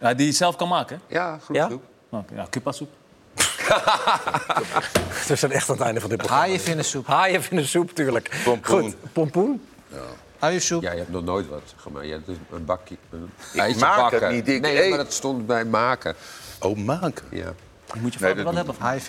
Ja, 0.00 0.14
die 0.14 0.26
je 0.26 0.32
zelf 0.32 0.56
kan 0.56 0.68
maken. 0.68 1.00
Ja, 1.06 1.38
groepsoep. 1.44 1.82
Oké, 2.10 2.34
ja, 2.34 2.46
kippasoep. 2.50 2.88
We 5.28 5.36
zijn 5.36 5.52
echt 5.52 5.68
aan 5.70 5.76
het 5.76 5.84
einde 5.84 6.00
van 6.00 6.08
dit 6.08 6.18
programma. 6.18 6.44
Haaienvinnensoep. 6.46 7.06
Haaien 7.06 7.42
in 7.50 7.56
de 7.56 7.64
soep, 7.64 7.90
tuurlijk. 7.94 8.40
Pompoen. 8.44 8.80
Goed, 8.80 9.12
pompoen. 9.12 9.62
Uiensoep. 10.40 10.82
Ja, 10.82 10.90
je 10.92 10.98
hebt 10.98 11.10
nog 11.10 11.24
nooit 11.24 11.48
wat 11.48 11.74
gemaakt. 11.76 12.06
Je 12.06 12.12
hebt 12.12 12.26
dus 12.26 12.36
een 12.52 12.64
bakje. 12.64 12.96
Een 13.10 13.30
Ik 13.52 13.60
eitje 13.60 13.80
maak 13.80 14.10
het 14.10 14.10
bakken. 14.20 14.32
niet, 14.32 14.48
ik 14.48 14.60
nee, 14.60 14.82
eet. 14.82 14.88
maar 14.88 14.98
dat 14.98 15.12
stond 15.12 15.46
bij 15.46 15.64
maken. 15.64 16.14
Oh, 16.60 16.76
maken. 16.76 17.24
Ja. 17.30 17.52
Moet 17.98 18.12
je 18.12 18.18
vader 18.18 18.44
wel. 18.44 18.64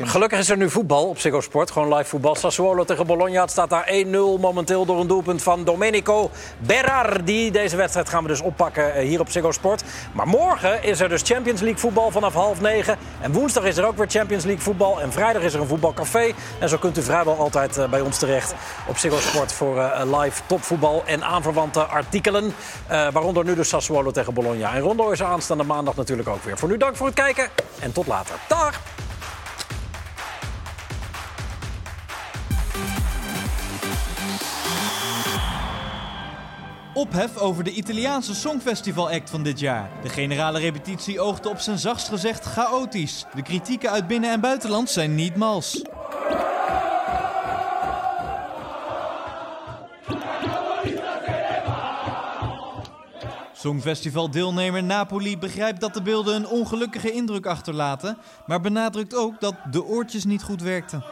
Gelukkig 0.07 0.39
is 0.39 0.49
er 0.49 0.57
nu 0.57 0.69
voetbal 0.69 1.07
op 1.07 1.19
Ziggo 1.19 1.41
Sport. 1.41 1.71
Gewoon 1.71 1.93
live 1.93 2.09
voetbal. 2.09 2.36
Sassuolo 2.36 2.84
tegen 2.84 3.05
Bologna. 3.05 3.41
Het 3.41 3.51
staat 3.51 3.69
daar 3.69 3.89
1-0 4.05 4.09
momenteel 4.39 4.86
door 4.86 4.99
een 4.99 5.07
doelpunt 5.07 5.43
van 5.43 5.63
Domenico 5.63 6.29
Berardi. 6.59 7.51
Deze 7.51 7.75
wedstrijd 7.75 8.09
gaan 8.09 8.23
we 8.23 8.27
dus 8.27 8.41
oppakken 8.41 8.93
eh, 8.93 9.07
hier 9.07 9.19
op 9.19 9.29
Ziggo 9.29 9.51
Sport. 9.51 9.84
Maar 10.13 10.27
morgen 10.27 10.84
is 10.84 10.99
er 10.99 11.09
dus 11.09 11.21
Champions 11.21 11.61
League 11.61 11.79
voetbal 11.79 12.11
vanaf 12.11 12.34
half 12.34 12.61
negen. 12.61 12.97
En 13.21 13.32
woensdag 13.32 13.63
is 13.63 13.77
er 13.77 13.86
ook 13.86 13.97
weer 13.97 14.09
Champions 14.09 14.43
League 14.43 14.63
voetbal. 14.63 15.01
En 15.01 15.11
vrijdag 15.11 15.41
is 15.41 15.53
er 15.53 15.61
een 15.61 15.67
voetbalcafé. 15.67 16.32
En 16.59 16.69
zo 16.69 16.77
kunt 16.77 16.97
u 16.97 17.01
vrijwel 17.01 17.38
altijd 17.38 17.77
eh, 17.77 17.89
bij 17.89 18.01
ons 18.01 18.17
terecht 18.17 18.53
op 18.88 18.97
Ziggo 18.97 19.17
Sport 19.19 19.51
voor 19.51 19.79
eh, 19.79 20.19
live 20.19 20.41
topvoetbal 20.45 21.03
en 21.05 21.23
aanverwante 21.23 21.84
artikelen. 21.84 22.53
Eh, 22.88 23.07
waaronder 23.11 23.43
nu 23.43 23.55
dus 23.55 23.69
Sassuolo 23.69 24.11
tegen 24.11 24.34
Bologna. 24.34 24.73
En 24.73 24.82
Rondo 24.82 25.09
is 25.09 25.19
er 25.19 25.25
aanstaande 25.25 25.63
maandag 25.63 25.95
natuurlijk 25.95 26.29
ook 26.29 26.43
weer. 26.43 26.57
Voor 26.57 26.69
nu 26.69 26.77
dank 26.77 26.95
voor 26.95 27.05
het 27.05 27.15
kijken 27.15 27.49
en 27.79 27.91
tot 27.91 28.07
later. 28.07 28.36
Dag! 28.47 28.70
Ophef 36.93 37.38
over 37.38 37.63
de 37.63 37.72
Italiaanse 37.72 38.36
Songfestival-act 38.36 39.30
van 39.30 39.43
dit 39.43 39.59
jaar. 39.59 39.89
De 40.01 40.09
generale 40.09 40.59
repetitie 40.59 41.19
oogde 41.19 41.49
op 41.49 41.59
zijn 41.59 41.78
zachtst 41.78 42.07
gezegd 42.07 42.45
chaotisch. 42.45 43.26
De 43.36 43.41
kritieken 43.41 43.91
uit 43.91 44.07
binnen- 44.07 44.32
en 44.32 44.39
buitenland 44.39 44.89
zijn 44.89 45.15
niet 45.15 45.36
mals. 45.36 45.82
Songfestival-deelnemer 53.62 54.84
Napoli 54.84 55.38
begrijpt 55.38 55.82
dat 55.82 55.93
de 55.93 56.01
beelden 56.01 56.36
een 56.36 56.47
ongelukkige 56.47 57.12
indruk 57.12 57.45
achterlaten, 57.45 58.18
maar 58.45 58.62
benadrukt 58.62 59.16
ook 59.16 59.39
dat 59.39 59.55
de 59.72 59.84
oortjes 59.84 60.26
niet 60.26 60.43
goed 60.43 60.62
werkten. 60.62 61.03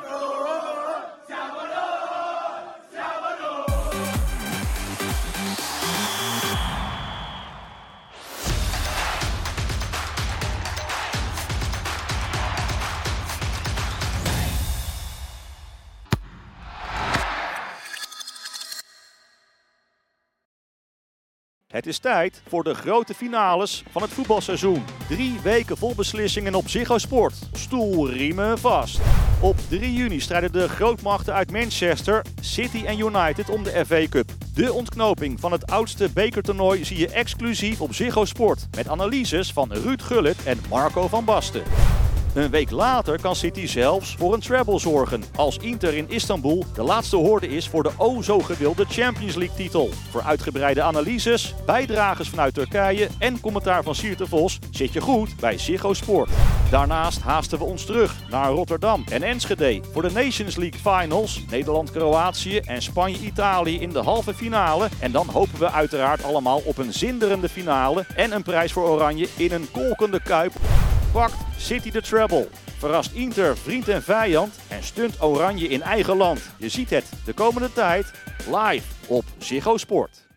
Het 21.80 21.88
is 21.88 22.00
tijd 22.00 22.42
voor 22.48 22.64
de 22.64 22.74
grote 22.74 23.14
finales 23.14 23.84
van 23.92 24.02
het 24.02 24.12
voetbalseizoen. 24.12 24.84
Drie 25.08 25.40
weken 25.44 25.78
vol 25.78 25.96
beslissingen 25.96 26.56
op 26.56 26.70
Ziggo 26.70 26.98
Sport. 26.98 27.34
Stoelriemen 27.54 28.60
vast. 28.60 29.00
Op 29.42 29.58
3 29.70 29.94
juni 29.94 30.20
strijden 30.20 30.52
de 30.52 30.70
grootmachten 30.70 31.34
uit 31.34 31.52
Manchester, 31.52 32.26
City 32.42 32.86
en 32.86 33.00
United 33.00 33.50
om 33.50 33.64
de 33.64 33.86
FA 33.86 34.08
Cup. 34.10 34.32
De 34.54 34.74
ontknoping 34.74 35.40
van 35.40 35.52
het 35.52 35.72
oudste 35.72 36.10
bekertoernooi 36.14 36.86
zie 36.86 36.98
je 36.98 37.10
exclusief 37.10 37.82
op 37.82 37.94
Ziggo 37.94 38.26
Sport. 38.26 38.68
Met 38.76 38.88
analyses 38.88 39.54
van 39.54 39.74
Ruud 39.74 40.02
Gullit 40.02 40.44
en 40.44 40.60
Marco 40.70 41.08
van 41.08 41.26
Basten. 41.26 41.64
Een 42.34 42.50
week 42.50 42.72
later 42.72 43.22
kan 43.22 43.36
City 43.36 43.68
zelfs 43.68 44.16
voor 44.16 44.34
een 44.34 44.40
treble 44.40 44.80
zorgen. 44.80 45.24
Als 45.36 45.58
Inter 45.58 45.94
in 45.94 46.10
Istanbul 46.10 46.66
de 46.74 46.84
laatste 46.84 47.16
hoorde 47.16 47.48
is 47.48 47.68
voor 47.68 47.84
de 47.84 47.92
o 47.98 48.22
zo 48.22 48.40
gewilde 48.40 48.86
Champions 48.86 49.36
League 49.36 49.56
titel. 49.56 49.90
Voor 50.10 50.22
uitgebreide 50.22 50.82
analyses, 50.82 51.56
bijdragers 51.66 52.30
vanuit 52.30 52.54
Turkije 52.54 53.08
en 53.20 53.40
commentaar 53.40 53.84
van 53.84 53.96
Sierte 53.96 54.28
Vos 54.28 54.60
zit 54.72 54.94
je 54.94 55.02
goed 55.02 55.36
bij 55.40 55.58
Ziggo 55.58 55.94
Sport. 55.94 56.30
Daarnaast 56.72 57.22
haasten 57.22 57.58
we 57.58 57.64
ons 57.64 57.86
terug 57.86 58.16
naar 58.30 58.52
Rotterdam 58.52 59.04
en 59.12 59.24
Enschede 59.24 59.82
voor 59.92 60.02
de 60.02 60.12
Nations 60.12 60.56
League 60.56 60.80
Finals. 60.80 61.44
Nederland-Kroatië 61.50 62.58
en 62.58 62.82
Spanje-Italië 62.82 63.80
in 63.80 63.90
de 63.90 64.04
halve 64.04 64.34
finale. 64.34 64.90
En 65.00 65.12
dan 65.12 65.28
hopen 65.30 65.60
we 65.60 65.72
uiteraard 65.72 66.24
allemaal 66.24 66.62
op 66.66 66.78
een 66.78 66.94
zinderende 66.94 67.50
finale 67.50 68.06
en 68.16 68.32
een 68.32 68.44
prijs 68.44 68.72
voor 68.72 68.88
Oranje 68.88 69.28
in 69.36 69.52
een 69.52 69.72
kolkende 69.72 70.22
kuip. 70.22 70.54
Pakt 71.12 71.36
City 71.58 71.92
de 71.92 72.02
treble. 72.02 72.48
Verrast 72.78 73.12
Inter 73.12 73.58
vriend 73.58 73.88
en 73.88 74.04
vijand 74.04 74.56
en 74.68 74.84
stunt 74.84 75.22
Oranje 75.22 75.68
in 75.68 75.82
eigen 75.82 76.18
land. 76.18 76.42
Je 76.58 76.70
ziet 76.70 76.90
het 76.90 77.06
de 77.26 77.34
komende 77.34 77.74
tijd 77.74 78.12
live 78.46 78.86
op 79.08 79.24
Ziggo 79.38 79.78
Sport. 79.78 80.29